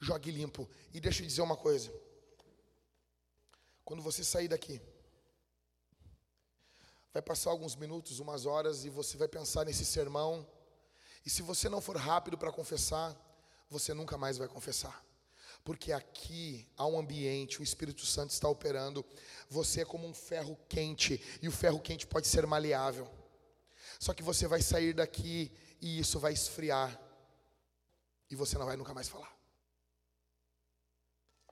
Jogue 0.00 0.30
limpo. 0.30 0.68
E 0.92 1.00
deixa 1.00 1.22
eu 1.22 1.26
dizer 1.26 1.42
uma 1.42 1.56
coisa. 1.56 1.92
Quando 3.84 4.02
você 4.02 4.22
sair 4.22 4.48
daqui, 4.48 4.80
vai 7.18 7.22
passar 7.22 7.50
alguns 7.50 7.74
minutos, 7.74 8.20
umas 8.20 8.46
horas, 8.46 8.84
e 8.84 8.88
você 8.88 9.16
vai 9.16 9.26
pensar 9.26 9.64
nesse 9.64 9.84
sermão. 9.84 10.46
E 11.26 11.30
se 11.30 11.42
você 11.42 11.68
não 11.68 11.80
for 11.80 11.96
rápido 11.96 12.38
para 12.38 12.52
confessar, 12.52 13.16
você 13.68 13.92
nunca 13.92 14.16
mais 14.16 14.38
vai 14.38 14.48
confessar 14.48 15.04
porque 15.64 15.92
aqui 15.92 16.66
há 16.78 16.86
um 16.86 16.98
ambiente, 16.98 17.60
o 17.60 17.62
Espírito 17.62 18.06
Santo 18.06 18.30
está 18.30 18.48
operando. 18.48 19.04
Você 19.50 19.82
é 19.82 19.84
como 19.84 20.06
um 20.06 20.14
ferro 20.14 20.58
quente, 20.66 21.22
e 21.42 21.48
o 21.48 21.52
ferro 21.52 21.78
quente 21.78 22.06
pode 22.06 22.26
ser 22.26 22.46
maleável. 22.46 23.06
Só 23.98 24.14
que 24.14 24.22
você 24.22 24.46
vai 24.46 24.62
sair 24.62 24.94
daqui 24.94 25.52
e 25.78 25.98
isso 25.98 26.18
vai 26.18 26.32
esfriar, 26.32 26.98
e 28.30 28.34
você 28.34 28.56
não 28.56 28.64
vai 28.64 28.78
nunca 28.78 28.94
mais 28.94 29.08
falar. 29.08 29.30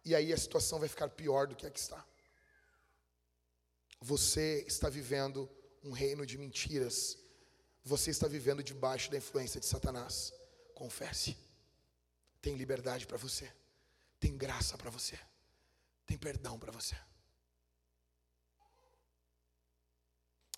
E 0.02 0.14
aí 0.14 0.32
a 0.32 0.38
situação 0.38 0.78
vai 0.78 0.88
ficar 0.88 1.10
pior 1.10 1.46
do 1.46 1.54
que 1.54 1.66
a 1.66 1.70
que 1.70 1.78
está. 1.78 2.02
Você 4.00 4.64
está 4.66 4.88
vivendo 4.88 5.46
um 5.86 5.92
reino 5.92 6.24
de 6.26 6.36
mentiras. 6.36 7.18
Você 7.84 8.10
está 8.10 8.26
vivendo 8.26 8.62
debaixo 8.62 9.10
da 9.10 9.16
influência 9.16 9.60
de 9.60 9.66
Satanás. 9.66 10.32
Confesse. 10.74 11.36
Tem 12.42 12.56
liberdade 12.56 13.06
para 13.06 13.16
você 13.16 13.50
tem 14.18 14.36
graça 14.36 14.76
para 14.76 14.90
você, 14.90 15.18
tem 16.06 16.16
perdão 16.18 16.58
para 16.58 16.72
você. 16.72 16.96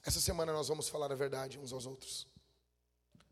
Essa 0.04 0.20
semana 0.20 0.52
nós 0.52 0.68
vamos 0.68 0.88
falar 0.88 1.12
a 1.12 1.14
verdade 1.14 1.58
uns 1.58 1.72
aos 1.72 1.84
outros. 1.84 2.26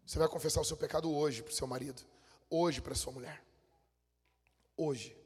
Você 0.05 0.19
vai 0.19 0.29
confessar 0.29 0.61
o 0.61 0.65
seu 0.65 0.77
pecado 0.77 1.11
hoje 1.11 1.43
para 1.43 1.53
o 1.53 1.55
seu 1.55 1.67
marido, 1.67 2.03
hoje 2.51 2.81
para 2.81 2.95
sua 2.95 3.13
mulher. 3.13 3.43
Hoje, 4.77 5.17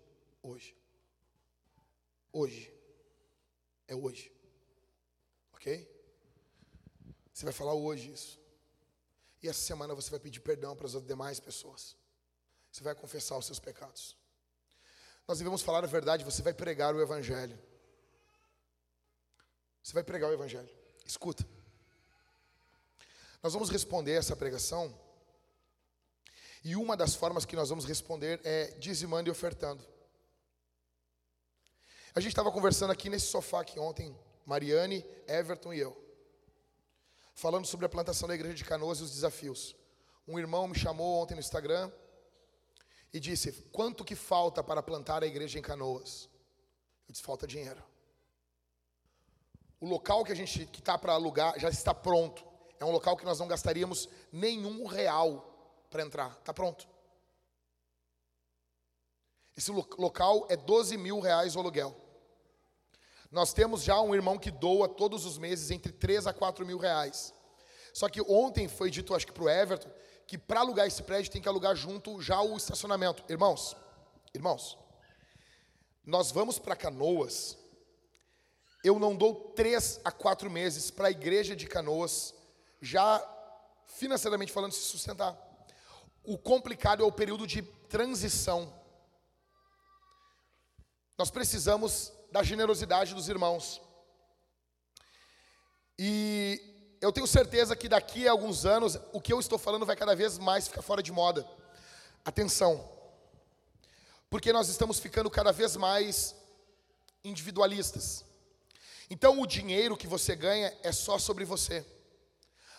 hoje. 0.43 0.77
Hoje. 2.33 2.73
É 3.89 3.95
hoje. 3.95 4.33
Ok? 5.53 5.90
Você 7.41 7.47
vai 7.47 7.55
falar 7.55 7.73
hoje 7.73 8.13
isso. 8.13 8.39
E 9.43 9.49
essa 9.49 9.61
semana 9.61 9.95
você 9.95 10.11
vai 10.11 10.21
pedir 10.21 10.41
perdão 10.41 10.77
para 10.77 10.87
as 10.87 10.93
demais 11.07 11.41
pessoas. 11.41 11.97
Você 12.71 12.85
vai 12.85 12.95
confessar 12.95 13.39
os 13.39 13.47
seus 13.47 13.59
pecados. 13.59 14.15
Nós 15.27 15.39
devemos 15.39 15.63
falar 15.63 15.83
a 15.83 15.87
verdade, 15.87 16.23
você 16.23 16.43
vai 16.43 16.53
pregar 16.53 16.95
o 16.95 17.01
Evangelho. 17.01 17.59
Você 19.83 19.95
vai 19.95 20.05
pregar 20.05 20.29
o 20.29 20.35
Evangelho. 20.35 20.69
Escuta. 21.07 21.49
Nós 23.43 23.55
vamos 23.55 23.71
responder 23.71 24.13
essa 24.13 24.37
pregação. 24.37 24.95
E 26.63 26.77
uma 26.77 26.95
das 26.95 27.15
formas 27.15 27.47
que 27.47 27.57
nós 27.57 27.71
vamos 27.71 27.87
responder 27.87 28.39
é 28.45 28.67
dizimando 28.73 29.31
e 29.31 29.33
ofertando. 29.33 29.83
A 32.15 32.21
gente 32.21 32.33
estava 32.33 32.53
conversando 32.53 32.91
aqui 32.91 33.09
nesse 33.09 33.29
sofá 33.29 33.63
aqui 33.63 33.81
ontem, 33.81 34.15
Mariane, 34.45 35.03
Everton 35.27 35.73
e 35.73 35.81
eu, 35.81 36.10
falando 37.41 37.67
sobre 37.67 37.87
a 37.87 37.89
plantação 37.89 38.29
da 38.29 38.35
igreja 38.35 38.55
de 38.55 38.65
Canoas 38.65 38.99
e 38.99 39.03
os 39.03 39.11
desafios. 39.11 39.75
Um 40.29 40.39
irmão 40.39 40.69
me 40.69 40.79
chamou 40.79 41.23
ontem 41.23 41.35
no 41.35 41.41
Instagram 41.41 41.91
e 43.13 43.19
disse: 43.19 43.51
Quanto 43.73 44.05
que 44.05 44.15
falta 44.15 44.63
para 44.63 44.83
plantar 44.83 45.23
a 45.23 45.27
igreja 45.27 45.59
em 45.59 45.63
Canoas? 45.63 46.29
Eu 47.09 47.13
disse: 47.13 47.25
Falta 47.25 47.47
dinheiro. 47.47 47.83
O 49.81 49.89
local 49.89 50.23
que 50.23 50.33
a 50.33 50.35
gente 50.35 50.67
que 50.67 50.81
está 50.81 50.99
para 50.99 51.15
alugar 51.15 51.59
já 51.59 51.71
está 51.71 51.95
pronto. 51.95 52.45
É 52.79 52.85
um 52.85 52.91
local 52.91 53.17
que 53.17 53.25
nós 53.25 53.39
não 53.39 53.49
gastaríamos 53.49 54.09
nenhum 54.31 54.85
real 54.85 55.87
para 55.91 56.03
entrar. 56.03 56.37
Está 56.39 56.53
pronto. 56.53 56.87
Esse 59.57 59.71
local 59.71 60.47
é 60.51 60.57
12 60.57 60.97
mil 60.99 61.21
reais 61.21 61.57
o 61.57 61.59
aluguel. 61.59 61.97
Nós 63.31 63.53
temos 63.53 63.83
já 63.83 64.01
um 64.01 64.15
irmão 64.15 64.39
que 64.39 64.51
doa 64.51 64.89
todos 64.89 65.25
os 65.25 65.39
meses 65.39 65.71
entre 65.71 65.93
3 65.93 66.27
a 66.27 66.33
4 66.33 66.67
mil 66.67 66.79
reais. 66.79 67.33
Só 67.93 68.09
que 68.09 68.21
ontem 68.21 68.67
foi 68.67 68.91
dito, 68.91 69.15
acho 69.15 69.27
que 69.27 69.33
para 69.33 69.45
o 69.45 69.49
Everton, 69.49 69.91
que 70.27 70.37
para 70.37 70.61
alugar 70.61 70.87
esse 70.87 71.03
prédio 71.03 71.31
tem 71.31 71.41
que 71.41 71.49
alugar 71.49 71.75
junto 71.77 72.21
já 72.21 72.41
o 72.41 72.57
estacionamento. 72.57 73.25
Irmãos, 73.29 73.77
irmãos, 74.35 74.79
nós 76.05 76.31
vamos 76.33 76.59
para 76.59 76.75
Canoas. 76.75 77.57
Eu 78.83 78.99
não 78.99 79.15
dou 79.15 79.53
três 79.55 80.01
a 80.05 80.11
quatro 80.11 80.51
meses 80.51 80.91
para 80.91 81.09
a 81.09 81.11
igreja 81.11 81.55
de 81.55 81.67
Canoas, 81.67 82.35
já 82.81 83.23
financeiramente 83.87 84.53
falando, 84.53 84.73
se 84.73 84.81
sustentar. 84.81 85.39
O 86.25 86.39
complicado 86.39 87.03
é 87.03 87.07
o 87.07 87.13
período 87.13 87.47
de 87.47 87.63
transição. 87.63 88.73
Nós 91.19 91.31
precisamos 91.31 92.13
da 92.31 92.43
generosidade 92.43 93.15
dos 93.15 93.29
irmãos. 93.29 93.81
E 95.99 96.61
eu 97.01 97.13
tenho 97.13 97.27
certeza 97.27 97.77
que 97.77 97.89
daqui 97.89 98.27
a 98.27 98.31
alguns 98.31 98.65
anos 98.65 98.99
o 99.13 99.21
que 99.21 99.33
eu 99.33 99.41
estou 99.41 99.59
falando 99.59 99.87
vai 99.87 99.97
cada 99.97 100.15
vez 100.15 100.39
mais 100.39 100.69
ficar 100.69 100.83
fora 100.83 101.03
de 101.03 101.13
moda. 101.13 101.47
Atenção. 102.25 102.89
Porque 104.29 104.53
nós 104.53 104.69
estamos 104.69 104.99
ficando 104.99 105.31
cada 105.31 105.53
vez 105.53 105.77
mais 105.77 106.35
individualistas. 107.25 108.25
Então 109.11 109.41
o 109.41 109.47
dinheiro 109.47 109.97
que 109.97 110.07
você 110.07 110.37
ganha 110.37 110.73
é 110.83 110.93
só 110.93 111.19
sobre 111.19 111.45
você. 111.45 111.85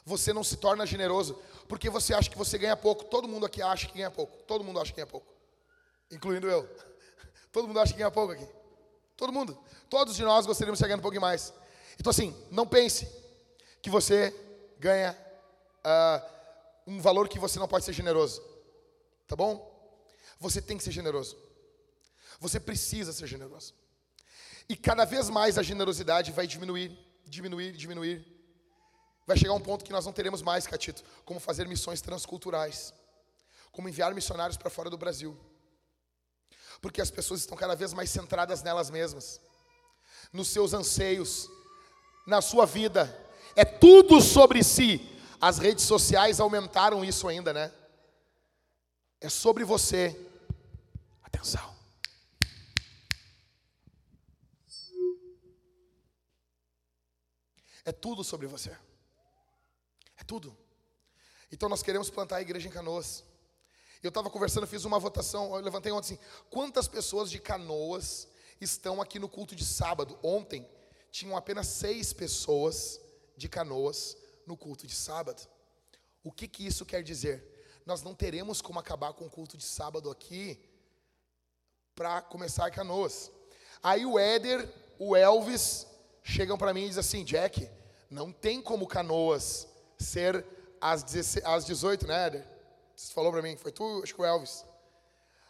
Você 0.06 0.34
não 0.34 0.44
se 0.44 0.58
torna 0.58 0.86
generoso 0.86 1.40
porque 1.68 1.90
você 1.90 2.14
acha 2.14 2.30
que 2.30 2.38
você 2.38 2.58
ganha 2.58 2.76
pouco. 2.76 3.04
Todo 3.06 3.28
mundo 3.28 3.46
aqui 3.46 3.62
acha 3.62 3.88
que 3.88 3.98
ganha 3.98 4.12
pouco. 4.12 4.36
Todo 4.44 4.64
mundo 4.64 4.80
acha 4.80 4.92
que 4.92 4.98
ganha 4.98 5.08
pouco. 5.08 5.32
Incluindo 6.10 6.50
eu. 6.50 6.68
Todo 7.52 7.68
mundo 7.68 7.80
acha 7.80 7.92
que 7.92 8.00
ganha 8.00 8.12
pouco 8.12 8.34
aqui. 8.34 8.61
Todo 9.22 9.32
mundo. 9.32 9.56
Todos 9.88 10.16
de 10.16 10.24
nós 10.24 10.48
gostaríamos 10.48 10.80
de 10.80 10.84
ganhar 10.84 10.98
um 10.98 11.00
pouquinho 11.00 11.22
mais. 11.22 11.54
Então 12.00 12.10
assim, 12.10 12.36
não 12.50 12.66
pense 12.66 13.08
que 13.80 13.88
você 13.88 14.34
ganha 14.80 15.16
uh, 15.86 16.26
um 16.88 17.00
valor 17.00 17.30
que 17.30 17.38
você 17.38 17.60
não 17.60 17.68
pode 17.68 17.86
ser 17.86 17.94
generoso. 17.94 18.42
Tá 19.28 19.36
bom? 19.36 19.54
Você 20.40 20.60
tem 20.60 20.76
que 20.76 20.84
ser 20.84 20.90
generoso. 20.90 21.38
Você 22.40 22.60
precisa 22.60 23.14
ser 23.14 23.28
generoso. 23.28 23.76
E 24.68 24.76
cada 24.76 25.06
vez 25.06 25.30
mais 25.30 25.56
a 25.60 25.62
generosidade 25.62 26.32
vai 26.32 26.48
diminuir, 26.48 26.98
diminuir, 27.24 27.74
diminuir. 27.74 28.26
Vai 29.28 29.38
chegar 29.38 29.54
um 29.54 29.62
ponto 29.62 29.86
que 29.86 29.92
nós 29.92 30.04
não 30.04 30.14
teremos 30.14 30.42
mais, 30.42 30.66
Catito, 30.66 31.04
como 31.26 31.40
fazer 31.40 31.68
missões 31.68 32.02
transculturais, 32.02 32.92
como 33.72 33.88
enviar 33.88 34.16
missionários 34.16 34.58
para 34.58 34.72
fora 34.72 34.90
do 34.90 34.98
Brasil. 34.98 35.40
Porque 36.82 37.02
as 37.02 37.12
pessoas 37.12 37.42
estão 37.42 37.56
cada 37.56 37.76
vez 37.76 37.94
mais 37.94 38.10
centradas 38.10 38.64
nelas 38.64 38.90
mesmas, 38.90 39.40
nos 40.34 40.48
seus 40.48 40.74
anseios, 40.74 41.50
na 42.26 42.42
sua 42.42 42.66
vida. 42.66 43.16
É 43.56 43.64
tudo 43.64 44.20
sobre 44.20 44.64
si. 44.64 45.08
As 45.40 45.58
redes 45.58 45.86
sociais 45.86 46.40
aumentaram 46.40 47.06
isso 47.06 47.28
ainda, 47.28 47.54
né? 47.54 47.72
É 49.20 49.30
sobre 49.30 49.64
você. 49.64 50.20
Atenção. 51.22 51.72
É 57.84 57.92
tudo 57.92 58.24
sobre 58.24 58.48
você. 58.48 58.76
É 60.18 60.24
tudo. 60.24 60.56
Então 61.52 61.68
nós 61.68 61.84
queremos 61.84 62.10
plantar 62.10 62.38
a 62.38 62.42
igreja 62.42 62.68
em 62.68 62.72
Canoas. 62.72 63.24
Eu 64.04 64.10
estava 64.10 64.30
conversando, 64.30 64.66
fiz 64.66 64.84
uma 64.84 64.98
votação, 64.98 65.56
eu 65.56 65.62
levantei 65.62 65.92
ontem 65.92 66.16
assim, 66.16 66.24
quantas 66.50 66.88
pessoas 66.88 67.30
de 67.30 67.40
Canoas 67.40 68.28
estão 68.60 69.00
aqui 69.00 69.20
no 69.20 69.30
culto 69.30 69.56
de 69.56 69.64
sábado? 69.64 70.18
Ontem 70.24 70.68
tinham 71.12 71.38
apenas 71.38 71.68
seis 71.68 72.12
pessoas 72.12 73.00
de 73.38 73.48
Canoas 73.48 74.18
no 74.46 74.58
culto 74.58 74.88
de 74.88 74.96
sábado. 74.96 75.48
O 76.24 76.32
que, 76.32 76.48
que 76.48 76.66
isso 76.66 76.86
quer 76.86 77.04
dizer? 77.04 77.82
Nós 77.86 78.02
não 78.02 78.16
teremos 78.16 78.62
como 78.62 78.80
acabar 78.80 79.14
com 79.14 79.26
o 79.26 79.30
culto 79.30 79.56
de 79.56 79.64
sábado 79.64 80.10
aqui 80.10 80.60
para 81.94 82.22
começar 82.22 82.70
em 82.70 82.72
Canoas. 82.72 83.32
Aí 83.84 84.06
o 84.06 84.18
Éder, 84.18 84.68
o 84.98 85.16
Elvis, 85.16 85.86
chegam 86.24 86.58
para 86.58 86.74
mim 86.74 86.86
e 86.86 86.88
dizem 86.88 87.00
assim, 87.00 87.24
Jack, 87.24 87.70
não 88.10 88.32
tem 88.32 88.62
como 88.62 88.88
Canoas 88.88 89.68
ser 89.98 90.46
às, 90.80 91.04
16, 91.04 91.46
às 91.46 91.66
18, 91.66 92.08
né, 92.08 92.28
Éder? 92.28 92.51
Você 93.02 93.14
falou 93.14 93.32
para 93.32 93.42
mim, 93.42 93.58
foi 93.58 93.72
tu, 93.72 94.02
acho 94.04 94.14
que 94.14 94.22
o 94.22 94.26
Elvis. 94.26 94.64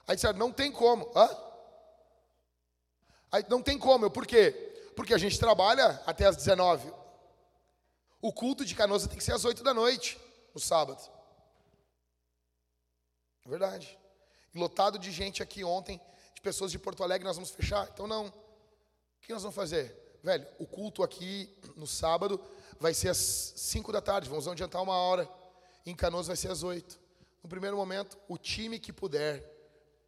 Aí 0.08 0.16
disseram, 0.16 0.40
não 0.40 0.54
tem 0.54 0.72
como. 0.72 1.12
Hã? 1.14 1.30
Aí 3.30 3.46
não 3.50 3.62
tem 3.62 3.78
como, 3.78 4.06
eu, 4.06 4.12
por 4.12 4.26
quê? 4.26 4.52
Porque 4.96 5.14
a 5.14 5.18
gente 5.18 5.38
trabalha 5.38 6.02
até 6.06 6.26
às 6.26 6.38
19. 6.38 6.92
O 8.22 8.32
culto 8.32 8.64
de 8.64 8.74
Canoas 8.74 9.06
tem 9.06 9.18
que 9.18 9.24
ser 9.24 9.34
às 9.34 9.44
8 9.44 9.64
da 9.64 9.74
noite, 9.74 10.18
no 10.54 10.62
sábado. 10.62 11.02
Verdade. 13.46 14.00
Lotado 14.56 14.98
de 14.98 15.12
gente 15.12 15.44
aqui 15.44 15.64
ontem, 15.64 16.00
de 16.34 16.42
pessoas 16.42 16.72
de 16.72 16.80
Porto 16.80 17.04
Alegre, 17.04 17.28
nós 17.28 17.36
vamos 17.36 17.52
fechar? 17.52 17.90
Então 17.94 18.08
não. 18.08 18.28
O 18.28 18.34
que 19.22 19.34
nós 19.34 19.42
vamos 19.42 19.56
fazer? 19.56 20.20
Velho, 20.24 20.48
o 20.58 20.66
culto 20.66 21.04
aqui 21.04 21.54
no 21.76 21.88
sábado 21.88 22.40
vai 22.80 22.94
ser 22.94 23.10
às 23.10 23.18
5 23.18 23.92
da 23.92 24.00
tarde, 24.02 24.30
vamos 24.30 24.48
adiantar 24.48 24.82
uma 24.82 24.96
hora. 24.96 25.30
Em 25.86 25.96
Canoas 25.96 26.28
vai 26.28 26.36
ser 26.38 26.50
às 26.50 26.64
8. 26.64 27.11
No 27.44 27.50
primeiro 27.50 27.76
momento, 27.76 28.18
o 28.28 28.38
time 28.38 28.80
que 28.80 28.94
puder 28.94 29.44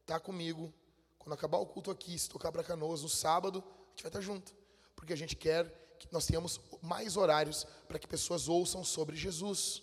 tá 0.06 0.20
comigo. 0.20 0.74
Quando 1.18 1.34
acabar 1.34 1.58
o 1.58 1.66
culto 1.66 1.90
aqui, 1.90 2.18
se 2.18 2.30
tocar 2.30 2.52
para 2.52 2.64
Canoas 2.64 3.02
no 3.02 3.10
sábado, 3.10 3.64
a 3.64 3.90
gente 3.92 4.04
vai 4.04 4.10
estar 4.10 4.22
junto. 4.22 4.54
Porque 4.96 5.14
a 5.14 5.16
gente 5.16 5.36
quer 5.36 5.96
que 5.98 6.12
nós 6.12 6.26
tenhamos 6.26 6.60
mais 6.82 7.16
horários 7.16 7.66
para 7.88 7.98
que 7.98 8.08
pessoas 8.08 8.48
ouçam 8.48 8.84
sobre 8.84 9.16
Jesus. 9.16 9.82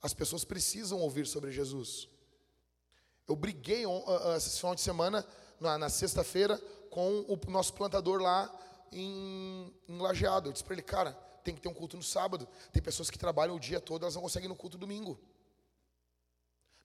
As 0.00 0.14
pessoas 0.14 0.44
precisam 0.44 1.00
ouvir 1.00 1.26
sobre 1.26 1.50
Jesus. 1.50 2.08
Eu 3.26 3.34
briguei 3.34 3.84
esse 4.36 4.58
final 4.58 4.74
de 4.74 4.80
semana, 4.80 5.26
na, 5.58 5.76
na 5.76 5.88
sexta-feira, 5.88 6.58
com 6.90 7.24
o 7.28 7.50
nosso 7.50 7.74
plantador 7.74 8.20
lá 8.20 8.50
em, 8.92 9.74
em 9.88 9.98
Lajeado. 9.98 10.48
Eu 10.48 10.52
disse 10.52 10.64
para 10.64 10.74
ele, 10.74 10.82
cara, 10.82 11.12
tem 11.42 11.54
que 11.54 11.60
ter 11.60 11.68
um 11.68 11.74
culto 11.74 11.96
no 11.96 12.02
sábado. 12.02 12.46
Tem 12.72 12.82
pessoas 12.82 13.10
que 13.10 13.18
trabalham 13.18 13.56
o 13.56 13.60
dia 13.60 13.80
todo, 13.80 14.02
elas 14.02 14.14
não 14.14 14.22
conseguem 14.22 14.48
no 14.48 14.56
culto 14.56 14.78
domingo. 14.78 15.18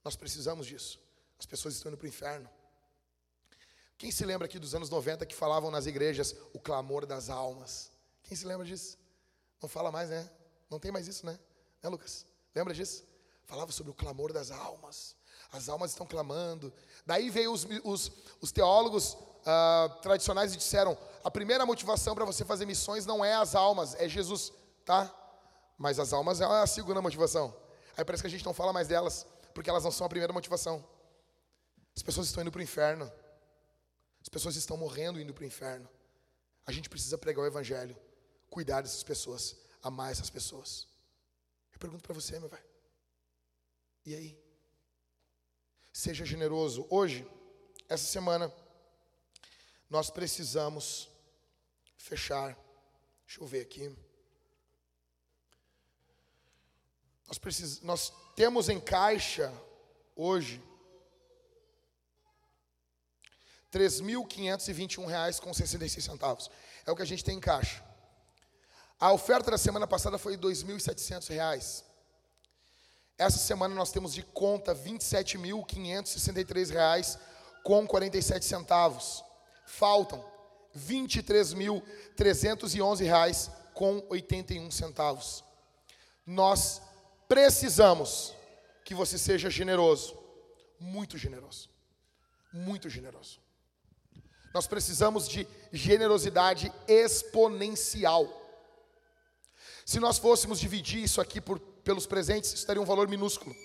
Nós 0.04 0.16
precisamos 0.16 0.66
disso. 0.68 1.00
As 1.40 1.46
pessoas 1.46 1.76
estão 1.76 1.92
indo 1.92 1.98
para 1.98 2.06
o 2.06 2.10
inferno. 2.10 2.50
Quem 3.98 4.12
se 4.12 4.26
lembra 4.26 4.46
aqui 4.46 4.58
dos 4.58 4.74
anos 4.74 4.90
90 4.90 5.26
que 5.26 5.36
falavam 5.36 5.70
nas 5.70 5.86
igrejas 5.86 6.36
o 6.54 6.60
clamor 6.60 7.06
das 7.06 7.30
almas? 7.30 7.92
Quem 8.24 8.36
se 8.36 8.46
lembra 8.46 8.66
disso? 8.66 8.98
Não 9.62 9.70
fala 9.70 9.92
mais, 9.92 10.10
né? 10.10 10.30
Não 10.70 10.80
tem 10.80 10.92
mais 10.92 11.08
isso, 11.08 11.26
né? 11.26 11.40
Né, 11.84 11.90
Lucas? 11.90 12.26
Lembra 12.56 12.74
disso? 12.74 13.04
Falava 13.46 13.72
sobre 13.72 13.92
o 13.92 13.96
clamor 13.96 14.34
das 14.34 14.50
almas. 14.50 15.16
As 15.52 15.70
almas 15.70 15.92
estão 15.92 16.08
clamando. 16.08 16.74
Daí 17.06 17.30
veio 17.30 17.52
os, 17.52 17.68
os, 17.84 18.12
os 18.40 18.52
teólogos 18.52 19.14
uh, 19.14 20.02
tradicionais 20.02 20.54
e 20.54 20.58
disseram: 20.58 20.98
a 21.24 21.30
primeira 21.30 21.66
motivação 21.66 22.16
para 22.16 22.26
você 22.26 22.46
fazer 22.46 22.66
missões 22.66 23.06
não 23.06 23.24
é 23.24 23.36
as 23.36 23.54
almas, 23.54 23.96
é 23.96 24.08
Jesus, 24.08 24.52
tá? 24.86 25.14
Mas 25.78 26.00
as 26.00 26.14
almas 26.14 26.42
é 26.42 26.46
a 26.46 26.66
segunda 26.66 27.02
motivação. 27.02 27.54
Aí 27.98 28.06
parece 28.06 28.24
que 28.24 28.28
a 28.28 28.32
gente 28.32 28.46
não 28.46 28.54
fala 28.54 28.72
mais 28.72 28.88
delas, 28.88 29.26
porque 29.54 29.70
elas 29.70 29.84
não 29.84 29.92
são 29.92 30.06
a 30.06 30.10
primeira 30.10 30.34
motivação. 30.34 30.86
As 31.96 32.02
pessoas 32.02 32.28
estão 32.28 32.42
indo 32.42 32.52
para 32.52 32.60
o 32.60 32.64
inferno. 32.64 33.12
As 34.22 34.30
pessoas 34.30 34.56
estão 34.56 34.78
morrendo 34.78 35.20
indo 35.20 35.34
para 35.34 35.44
o 35.44 35.48
inferno. 35.48 35.90
A 36.66 36.72
gente 36.72 36.90
precisa 36.90 37.18
pregar 37.18 37.44
o 37.44 37.48
evangelho 37.48 37.98
cuidar 38.52 38.82
dessas 38.82 39.02
pessoas, 39.02 39.56
amar 39.82 40.12
essas 40.12 40.30
pessoas. 40.30 40.86
Eu 41.74 41.80
pergunto 41.80 42.04
para 42.04 42.14
você, 42.14 42.38
meu 42.38 42.50
velho. 42.50 42.70
E 44.06 44.14
aí? 44.14 44.38
Seja 45.94 46.26
generoso. 46.26 46.86
Hoje, 46.90 47.26
essa 47.88 48.04
semana, 48.04 48.54
nós 49.90 50.10
precisamos 50.10 51.10
fechar. 51.98 52.58
Deixa 53.26 53.42
eu 53.42 53.48
ver 53.48 53.62
aqui. 53.62 53.96
Nós, 57.32 57.38
precis, 57.38 57.82
nós 57.82 58.12
temos 58.36 58.68
em 58.68 58.78
caixa 58.78 59.54
hoje 60.18 60.62
R$ 63.72 63.80
3.521,66. 63.80 66.52
É 66.86 66.92
o 66.92 66.96
que 66.96 67.02
a 67.02 67.06
gente 67.06 67.24
tem 67.24 67.38
em 67.38 67.40
caixa. 67.40 67.82
A 69.00 69.14
oferta 69.14 69.50
da 69.50 69.58
semana 69.58 69.88
passada 69.88 70.18
foi 70.18 70.34
R$ 70.34 70.42
2.700. 70.42 71.86
Essa 73.18 73.38
semana 73.38 73.74
nós 73.74 73.94
temos 73.94 74.14
de 74.14 74.24
conta 74.24 74.74
R$ 74.74 74.92
27.563 74.92 77.18
com 77.64 77.88
47 77.88 78.44
centavos. 78.44 79.24
Faltam 79.66 80.20
R$ 80.76 80.82
23.311 80.82 83.50
com 83.74 84.06
81 84.10 84.70
centavos. 84.70 85.46
Nós 86.26 86.82
precisamos 87.32 88.36
que 88.84 88.94
você 88.94 89.18
seja 89.18 89.50
generoso, 89.50 90.20
muito 90.78 91.18
generoso, 91.18 91.70
muito 92.52 92.90
generoso. 92.90 93.40
Nós 94.54 94.68
precisamos 94.68 95.30
de 95.30 95.48
generosidade 95.72 96.70
exponencial. 96.90 98.28
Se 99.86 99.98
nós 99.98 100.18
fôssemos 100.18 100.60
dividir 100.60 101.02
isso 101.02 101.22
aqui 101.22 101.40
por, 101.40 101.58
pelos 101.58 102.06
presentes, 102.06 102.52
isso 102.52 102.68
teria 102.68 102.82
um 102.82 102.86
valor 102.86 103.08
minúsculo. 103.08 103.56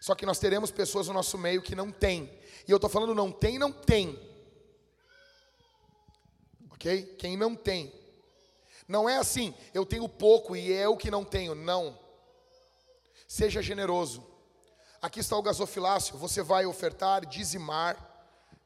Só 0.00 0.14
que 0.14 0.24
nós 0.24 0.38
teremos 0.38 0.70
pessoas 0.70 1.06
no 1.08 1.12
nosso 1.12 1.36
meio 1.36 1.60
que 1.60 1.74
não 1.74 1.92
têm. 1.92 2.32
E 2.66 2.70
eu 2.70 2.76
estou 2.76 2.88
falando 2.88 3.14
não 3.14 3.30
tem, 3.30 3.58
não 3.58 3.72
tem. 3.72 4.18
Ok? 6.70 7.14
Quem 7.18 7.36
não 7.36 7.54
tem. 7.54 7.92
Não 8.88 9.06
é 9.06 9.18
assim, 9.18 9.54
eu 9.74 9.84
tenho 9.84 10.08
pouco 10.08 10.56
e 10.56 10.72
é 10.72 10.86
eu 10.86 10.96
que 10.96 11.10
não 11.10 11.26
tenho. 11.26 11.54
Não. 11.54 12.05
Seja 13.26 13.60
generoso. 13.60 14.26
Aqui 15.02 15.20
está 15.20 15.36
o 15.36 15.42
gasofilácio. 15.42 16.16
Você 16.18 16.42
vai 16.42 16.66
ofertar, 16.66 17.26
dizimar. 17.26 17.96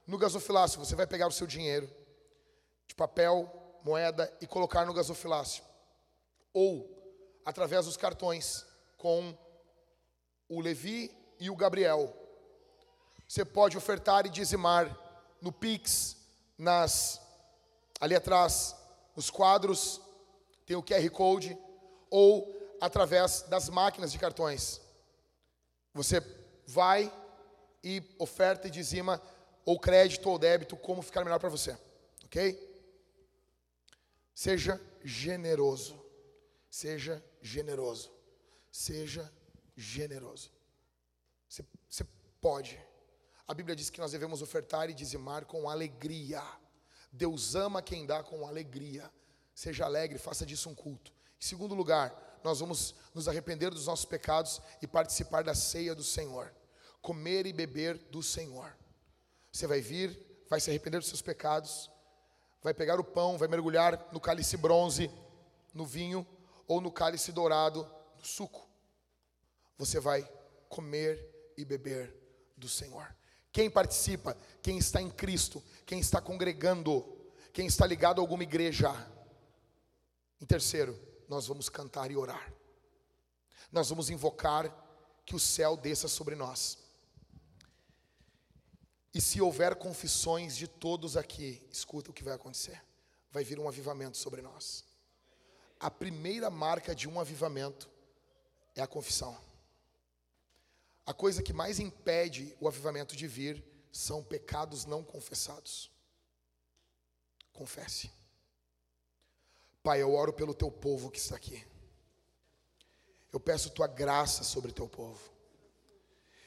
No 0.07 0.19
gasofilácio, 0.19 0.79
você 0.79 0.95
vai 0.95 1.07
pegar 1.07 1.27
o 1.27 1.33
seu 1.33 1.47
dinheiro 1.47 1.89
de 2.87 2.95
papel, 2.95 3.81
moeda 3.85 4.33
e 4.41 4.47
colocar 4.47 4.85
no 4.85 4.93
gasofilácio. 4.93 5.63
Ou 6.53 6.89
através 7.45 7.87
dos 7.87 7.97
cartões 7.97 8.67
com 8.97 9.37
o 10.49 10.61
Levi 10.61 11.11
e 11.39 11.49
o 11.49 11.57
Gabriel. 11.57 12.15
Você 13.27 13.45
pode 13.45 13.77
ofertar 13.77 14.27
e 14.27 14.31
dizimar 14.31 14.95
no 15.41 15.53
Pix, 15.53 16.17
nas 16.59 17.21
ali 18.01 18.15
atrás, 18.15 18.75
nos 19.15 19.31
quadros, 19.31 20.01
tem 20.67 20.77
o 20.77 20.83
QR 20.83 21.09
Code, 21.11 21.57
ou 22.11 22.60
através 22.81 23.43
das 23.43 23.69
máquinas 23.69 24.13
de 24.13 24.19
cartões. 24.19 24.81
Você 25.93 26.21
vai 26.67 27.13
e 27.83 28.03
oferta 28.19 28.69
e 28.69 28.71
dizima, 28.71 29.21
ou 29.65 29.79
crédito 29.79 30.29
ou 30.29 30.39
débito, 30.39 30.77
como 30.77 31.03
ficar 31.03 31.25
melhor 31.25 31.39
para 31.39 31.49
você. 31.49 31.77
Ok? 32.25 32.69
Seja 34.35 34.81
generoso. 35.03 36.01
Seja 36.71 37.23
generoso. 37.43 38.11
Seja 38.71 39.31
generoso. 39.77 40.51
Você, 41.49 41.65
você 41.89 42.05
pode. 42.41 42.81
A 43.47 43.55
Bíblia 43.55 43.75
diz 43.75 43.91
que 43.91 44.01
nós 44.01 44.13
devemos 44.13 44.43
ofertar 44.43 44.89
e 44.89 44.95
dizimar 44.95 45.45
com 45.45 45.69
alegria. 45.69 46.43
Deus 47.11 47.57
ama 47.57 47.83
quem 47.83 48.07
dá 48.07 48.23
com 48.23 48.47
alegria. 48.47 49.11
Seja 49.53 49.85
alegre, 49.85 50.19
faça 50.19 50.47
disso 50.47 50.71
um 50.71 50.75
culto. 50.75 51.13
Em 51.41 51.45
segundo 51.45 51.75
lugar, 51.75 52.30
nós 52.43 52.61
vamos 52.61 52.95
nos 53.15 53.29
arrepender 53.29 53.71
dos 53.71 53.87
nossos 53.87 54.05
pecados 54.05 54.61
e 54.81 54.87
participar 54.87 55.45
da 55.45 55.55
ceia 55.55 55.95
do 55.95 56.03
Senhor. 56.03 56.53
Comer 57.01 57.47
e 57.47 57.53
beber 57.53 57.97
do 58.11 58.23
Senhor. 58.23 58.77
Você 59.53 59.67
vai 59.67 59.81
vir, 59.81 60.45
vai 60.49 60.61
se 60.61 60.71
arrepender 60.71 60.99
dos 60.99 61.09
seus 61.09 61.23
pecados, 61.23 61.91
vai 62.63 62.75
pegar 62.75 63.01
o 63.01 63.05
pão, 63.05 63.39
vai 63.39 63.49
mergulhar 63.49 64.09
no 64.13 64.21
cálice 64.21 64.57
bronze, 64.57 65.11
no 65.73 65.87
vinho, 65.87 66.27
ou 66.67 66.81
no 66.81 66.91
cálice 66.91 67.33
dourado, 67.33 67.89
no 68.19 68.25
suco. 68.25 68.69
Você 69.77 69.99
vai 69.99 70.31
comer 70.69 71.53
e 71.57 71.65
beber 71.65 72.15
do 72.57 72.69
Senhor. 72.69 73.15
Quem 73.53 73.69
participa, 73.69 74.37
quem 74.63 74.79
está 74.79 75.03
em 75.03 75.11
Cristo, 75.11 75.63
quem 75.85 75.99
está 75.99 76.21
congregando, 76.21 77.05
quem 77.53 77.67
está 77.67 77.87
ligado 77.87 78.21
a 78.21 78.23
alguma 78.23 78.45
igreja. 78.45 78.95
Em 80.41 80.47
terceiro, 80.47 80.99
nós 81.31 81.47
vamos 81.47 81.69
cantar 81.69 82.11
e 82.11 82.17
orar. 82.17 82.53
Nós 83.71 83.89
vamos 83.89 84.11
invocar 84.11 84.69
que 85.25 85.37
o 85.37 85.39
céu 85.39 85.77
desça 85.77 86.09
sobre 86.09 86.35
nós. 86.35 86.77
E 89.15 89.21
se 89.21 89.41
houver 89.41 89.77
confissões 89.77 90.57
de 90.57 90.67
todos 90.67 91.17
aqui, 91.17 91.65
escuta 91.71 92.11
o 92.11 92.13
que 92.13 92.25
vai 92.25 92.35
acontecer. 92.35 92.83
Vai 93.31 93.45
vir 93.45 93.61
um 93.61 93.69
avivamento 93.69 94.19
sobre 94.19 94.43
nós. 94.43 94.85
A 95.79 95.89
primeira 95.89 96.51
marca 96.51 96.97
de 96.97 97.09
um 97.09 97.21
avivamento 97.21 97.89
é 98.75 98.83
a 98.83 98.87
confissão. 98.89 99.39
A 101.07 101.15
coisa 101.15 101.45
que 101.45 101.53
mais 101.53 101.79
impede 101.79 102.57
o 102.61 102.67
avivamento 102.67 103.15
de 103.15 103.29
vir 103.29 103.65
são 103.93 104.21
pecados 104.21 104.85
não 104.85 105.05
confessados. 105.05 105.93
Confesse. 107.53 108.11
Pai, 109.83 110.03
eu 110.03 110.15
oro 110.15 110.33
pelo 110.33 110.55
teu 110.55 110.71
povo 110.71 111.11
que 111.11 111.19
está 111.19 111.37
aqui. 111.37 111.65
Eu 113.33 113.41
peço 113.41 113.71
tua 113.71 113.87
graça 113.87 114.45
sobre 114.45 114.71
o 114.71 114.75
teu 114.75 114.89
povo. 114.89 115.31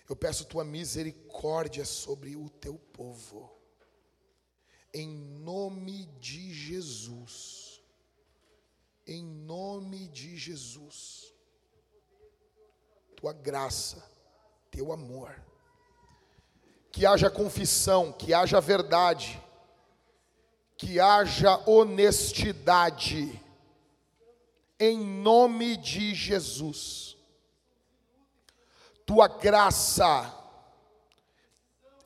Eu 0.08 0.16
peço 0.16 0.46
tua 0.46 0.64
misericórdia 0.64 1.86
sobre 1.86 2.36
o 2.36 2.50
teu 2.50 2.76
povo. 2.76 3.52
Em 4.94 5.08
nome 5.08 6.06
de 6.20 6.54
Jesus. 6.54 7.82
Em 9.08 9.24
nome 9.24 10.08
de 10.10 10.38
Jesus. 10.38 11.34
Tua 13.16 13.34
graça, 13.34 14.04
teu 14.70 14.92
amor. 14.92 15.42
Que 16.92 17.06
haja 17.06 17.30
confissão, 17.30 18.14
que 18.14 18.34
haja 18.34 18.62
verdade, 18.62 19.42
que 20.84 21.00
haja 21.00 21.62
honestidade. 21.66 23.40
Em 24.80 24.98
nome 24.98 25.78
de 25.78 26.14
Jesus 26.14 27.14
tua 29.06 29.28
graça. 29.28 30.34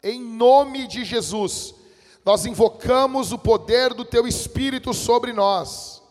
Em 0.04 0.22
nome 0.22 0.88
de 0.88 1.04
Jesus, 1.04 1.74
nós 2.24 2.46
invocamos 2.46 3.32
o 3.32 3.38
poder 3.38 3.94
do 3.94 4.06
teu 4.06 4.28
Espírito 4.28 4.94
sobre 4.94 5.34
nós. 5.34 6.02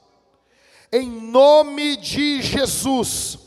Em 0.92 1.08
nome 1.08 1.96
de 1.96 2.42
Jesus, 2.42 3.38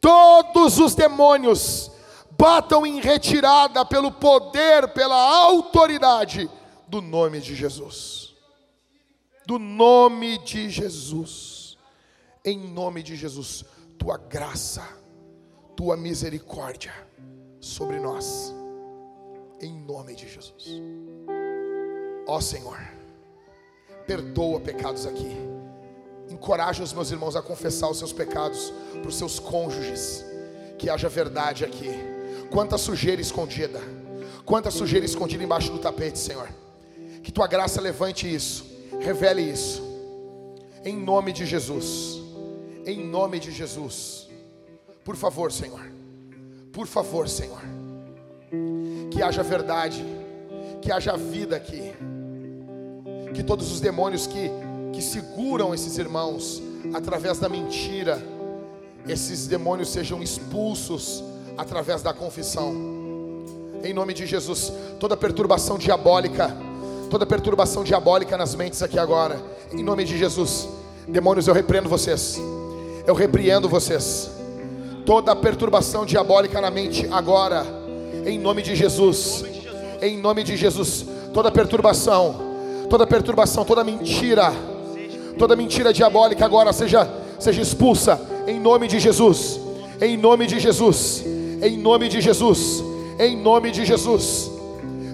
todos 0.00 0.78
os 0.78 0.94
demônios 0.94 1.90
batam 2.30 2.86
em 2.86 3.00
retirada 3.00 3.84
pelo 3.84 4.12
poder, 4.12 4.88
pela 4.88 5.16
autoridade 5.16 6.50
do 6.86 7.00
nome 7.00 7.40
de 7.40 7.54
Jesus. 7.54 8.25
Do 9.46 9.58
nome 9.58 10.38
de 10.38 10.68
Jesus. 10.68 11.78
Em 12.44 12.58
nome 12.58 13.02
de 13.02 13.16
Jesus, 13.16 13.64
tua 13.98 14.16
graça 14.18 14.86
tua 15.76 15.96
misericórdia 15.96 16.92
sobre 17.60 18.00
nós, 18.00 18.54
em 19.60 19.72
nome 19.72 20.14
de 20.14 20.26
Jesus. 20.26 20.82
Ó 22.26 22.40
Senhor, 22.40 22.78
perdoa 24.06 24.58
pecados 24.58 25.06
aqui, 25.06 25.36
encoraja 26.30 26.82
os 26.82 26.94
meus 26.94 27.10
irmãos 27.10 27.36
a 27.36 27.42
confessar 27.42 27.90
os 27.90 27.98
seus 27.98 28.12
pecados 28.12 28.72
para 29.00 29.08
os 29.08 29.16
seus 29.16 29.38
cônjuges, 29.38 30.24
que 30.78 30.88
haja 30.88 31.08
verdade 31.08 31.64
aqui. 31.64 31.90
Quanta 32.50 32.78
sujeira 32.78 33.20
escondida, 33.20 33.80
quanta 34.46 34.70
sujeira 34.70 35.04
escondida 35.04 35.44
embaixo 35.44 35.70
do 35.70 35.78
tapete, 35.78 36.18
Senhor. 36.18 36.48
Que 37.22 37.30
tua 37.30 37.46
graça 37.46 37.80
levante 37.80 38.32
isso, 38.32 38.64
revele 39.00 39.42
isso, 39.42 39.82
em 40.84 40.96
nome 40.96 41.32
de 41.32 41.44
Jesus, 41.46 42.20
em 42.84 43.04
nome 43.04 43.38
de 43.38 43.50
Jesus. 43.50 44.28
Por 45.04 45.16
favor, 45.16 45.52
Senhor. 45.52 45.80
Por 46.72 46.86
favor, 46.86 47.28
Senhor. 47.28 47.60
Que 49.10 49.22
haja 49.22 49.42
verdade, 49.42 50.04
que 50.82 50.90
haja 50.90 51.16
vida 51.16 51.56
aqui. 51.56 51.92
Que 53.34 53.42
todos 53.42 53.70
os 53.72 53.80
demônios 53.80 54.26
que, 54.26 54.50
que 54.92 55.02
seguram 55.02 55.74
esses 55.74 55.96
irmãos 55.98 56.62
através 56.92 57.38
da 57.38 57.48
mentira, 57.48 58.22
esses 59.06 59.46
demônios 59.46 59.90
sejam 59.90 60.22
expulsos 60.22 61.22
através 61.56 62.02
da 62.02 62.12
confissão. 62.12 62.74
Em 63.82 63.92
nome 63.92 64.12
de 64.14 64.26
Jesus, 64.26 64.72
toda 64.98 65.16
perturbação 65.16 65.78
diabólica, 65.78 66.56
toda 67.10 67.26
perturbação 67.26 67.84
diabólica 67.84 68.36
nas 68.36 68.54
mentes 68.54 68.82
aqui 68.82 68.98
agora, 68.98 69.40
em 69.72 69.82
nome 69.82 70.04
de 70.04 70.18
Jesus, 70.18 70.68
demônios, 71.06 71.46
eu 71.46 71.54
repreendo 71.54 71.88
vocês. 71.88 72.40
Eu 73.06 73.14
repreendo 73.14 73.68
vocês 73.68 74.30
toda 75.06 75.34
perturbação 75.36 76.04
diabólica 76.04 76.60
na 76.60 76.70
mente 76.70 77.08
agora, 77.12 77.64
em 78.26 78.38
nome 78.38 78.60
de 78.60 78.74
Jesus. 78.74 79.44
Em 80.02 80.18
nome 80.18 80.42
de 80.42 80.56
Jesus, 80.56 81.06
toda 81.32 81.50
perturbação, 81.50 82.36
toda 82.90 83.06
perturbação, 83.06 83.64
toda 83.64 83.82
mentira, 83.82 84.52
toda 85.38 85.56
mentira 85.56 85.92
diabólica 85.92 86.44
agora 86.44 86.70
seja 86.72 87.08
seja 87.38 87.62
expulsa 87.62 88.20
em 88.46 88.58
nome 88.58 88.88
de 88.88 88.98
Jesus. 88.98 89.60
Em 90.00 90.16
nome 90.16 90.46
de 90.46 90.58
Jesus. 90.58 91.24
Em 91.62 91.78
nome 91.78 92.08
de 92.08 92.20
Jesus. 92.20 92.82
Em 93.18 93.36
nome 93.36 93.70
de 93.70 93.84
Jesus. 93.84 94.50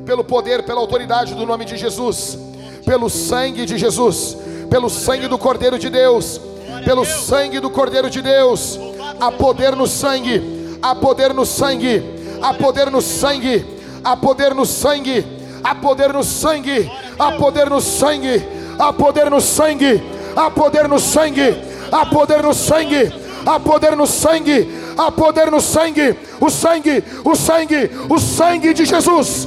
Pelo 0.05 0.25
poder, 0.25 0.63
pela 0.63 0.81
autoridade 0.81 1.35
do 1.35 1.47
nome 1.47 1.65
de 1.65 1.77
Jesus, 1.77 2.39
pelo 2.85 3.09
sangue 3.09 3.65
de 3.65 3.79
Jesus, 3.79 4.37
pelo 4.69 4.89
sangue 4.91 5.29
do 5.29 5.39
Cordeiro 5.39 5.79
de 5.79 5.89
Deus, 5.89 6.41
pelo 6.85 7.05
sangue 7.05 7.61
do 7.61 7.71
Cordeiro 7.71 8.11
de 8.11 8.21
Deus 8.21 8.79
Há 9.23 9.31
poder 9.31 9.77
no 9.77 9.87
sangue, 9.87 10.79
há 10.83 10.97
poder 10.97 11.33
no 11.33 11.45
sangue, 11.47 12.03
há 12.43 12.53
poder 12.53 12.91
no 12.91 13.01
sangue, 13.01 13.65
há 14.03 14.17
poder 14.17 14.53
no 14.53 14.65
sangue, 14.65 15.25
há 15.63 15.77
poder 15.77 16.13
no 16.13 16.25
sangue, 16.25 16.91
há 17.21 17.31
poder 17.31 17.71
no 17.71 17.81
sangue, 17.81 18.43
há 18.77 18.93
poder 18.93 19.31
no 19.31 19.41
sangue, 19.41 20.03
há 20.37 20.51
poder 20.51 20.89
no 20.89 20.99
sangue, 20.99 21.63
há 21.93 22.05
poder 22.05 22.43
no 22.43 22.53
sangue, 22.53 23.13
há 23.47 23.61
poder 23.61 23.95
no 23.95 24.07
sangue, 24.07 24.69
há 24.99 25.13
poder 25.13 25.51
no 25.53 25.61
sangue, 25.61 26.19
o 26.41 26.51
sangue, 26.51 27.05
o 27.25 27.37
sangue, 27.37 27.91
o 28.09 28.19
sangue 28.19 28.75
de 28.75 28.85
Jesus, 28.85 29.47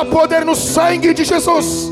há 0.00 0.04
poder 0.04 0.44
no 0.44 0.54
sangue 0.54 1.12
de 1.12 1.24
Jesus. 1.24 1.90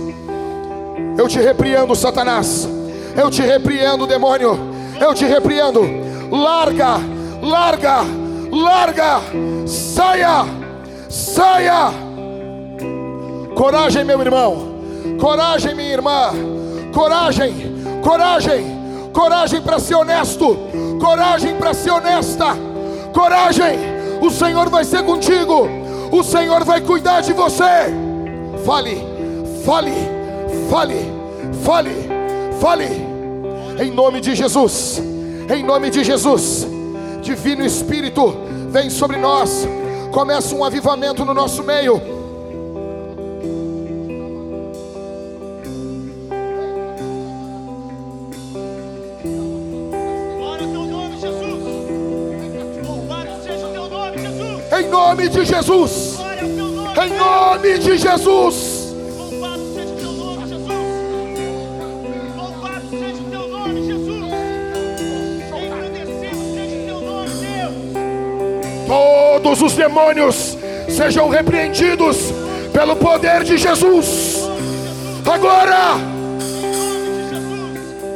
Eu 1.16 1.28
te 1.28 1.38
repreendo, 1.38 1.94
Satanás. 1.94 2.68
Eu 3.16 3.30
te 3.30 3.42
repreendo, 3.42 4.06
demônio. 4.06 4.58
Eu 5.00 5.14
te 5.14 5.24
repreendo. 5.24 5.80
Larga 6.30 7.00
larga, 7.42 8.04
larga, 8.50 9.20
saia, 9.66 10.44
saia. 11.08 11.92
Coragem, 13.54 14.04
meu 14.04 14.20
irmão, 14.20 14.74
coragem, 15.18 15.74
minha 15.74 15.92
irmã, 15.92 16.30
coragem, 16.92 17.52
coragem, 18.02 19.10
coragem 19.12 19.60
para 19.60 19.78
ser 19.78 19.96
honesto, 19.96 20.56
coragem 21.00 21.56
para 21.56 21.74
ser 21.74 21.90
honesta, 21.90 22.56
coragem. 23.12 23.78
O 24.22 24.30
Senhor 24.30 24.68
vai 24.68 24.84
ser 24.84 25.02
contigo, 25.02 25.68
o 26.10 26.22
Senhor 26.22 26.64
vai 26.64 26.80
cuidar 26.80 27.20
de 27.20 27.32
você. 27.32 27.64
Fale, 28.64 29.02
fale, 29.64 29.92
fale, 30.70 31.12
fale, 31.64 32.08
fale, 32.60 33.84
em 33.84 33.90
nome 33.90 34.20
de 34.20 34.34
Jesus, 34.34 35.02
em 35.54 35.62
nome 35.64 35.90
de 35.90 36.04
Jesus. 36.04 36.66
Divino 37.22 37.64
Espírito, 37.64 38.34
vem 38.70 38.90
sobre 38.90 39.16
nós, 39.16 39.66
começa 40.12 40.54
um 40.54 40.64
avivamento 40.64 41.24
no 41.24 41.34
nosso 41.34 41.62
meio. 41.62 42.19
Em 54.90 54.92
nome 54.92 55.28
de 55.28 55.44
Jesus. 55.44 56.18
Em 57.00 57.16
nome 57.16 57.78
de 57.78 57.96
Jesus. 57.96 58.92
Todos 68.88 69.62
os 69.62 69.74
demônios 69.74 70.58
sejam 70.88 71.28
repreendidos 71.28 72.16
pelo 72.72 72.96
poder 72.96 73.44
de 73.44 73.56
Jesus. 73.58 74.40
Agora, 75.24 76.00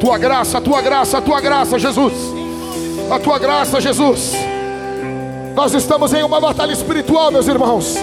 tua 0.01 0.19
graça, 0.19 0.61
tua 0.61 0.83
graça, 0.83 1.23
tua 1.23 1.41
graça, 1.41 1.79
Jesus. 1.79 2.15
A 3.09 3.21
tua 3.21 3.39
graça, 3.39 3.81
Jesus. 3.81 4.54
Nós 5.55 5.73
estamos 5.73 6.13
em 6.13 6.23
uma 6.25 6.41
batalha 6.41 6.73
espiritual, 6.73 7.31
meus 7.31 7.47
irmãos. 7.47 7.97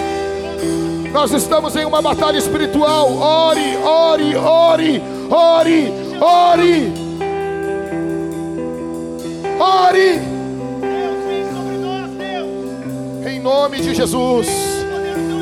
Nós 1.12 1.30
estamos 1.32 1.76
em 1.76 1.84
uma 1.84 2.00
batalha 2.00 2.38
espiritual. 2.38 3.12
Ore, 3.12 3.76
ore, 3.84 4.36
ore, 4.36 5.02
ore, 5.30 5.92
ore. 6.18 6.92
Ore. 9.60 10.20
Em 13.28 13.40
nome 13.40 13.80
de 13.80 13.94
Jesus. 13.94 14.48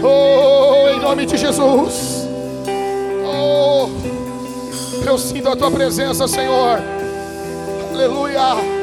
Oh, 0.03 0.89
em 0.89 1.01
nome 1.01 1.27
de 1.27 1.37
Jesus. 1.37 2.29
Oh, 3.25 3.89
eu 5.07 5.17
sinto 5.17 5.49
a 5.49 5.55
tua 5.57 5.71
presença, 5.71 6.27
Senhor. 6.27 6.81
Aleluia. 7.93 8.80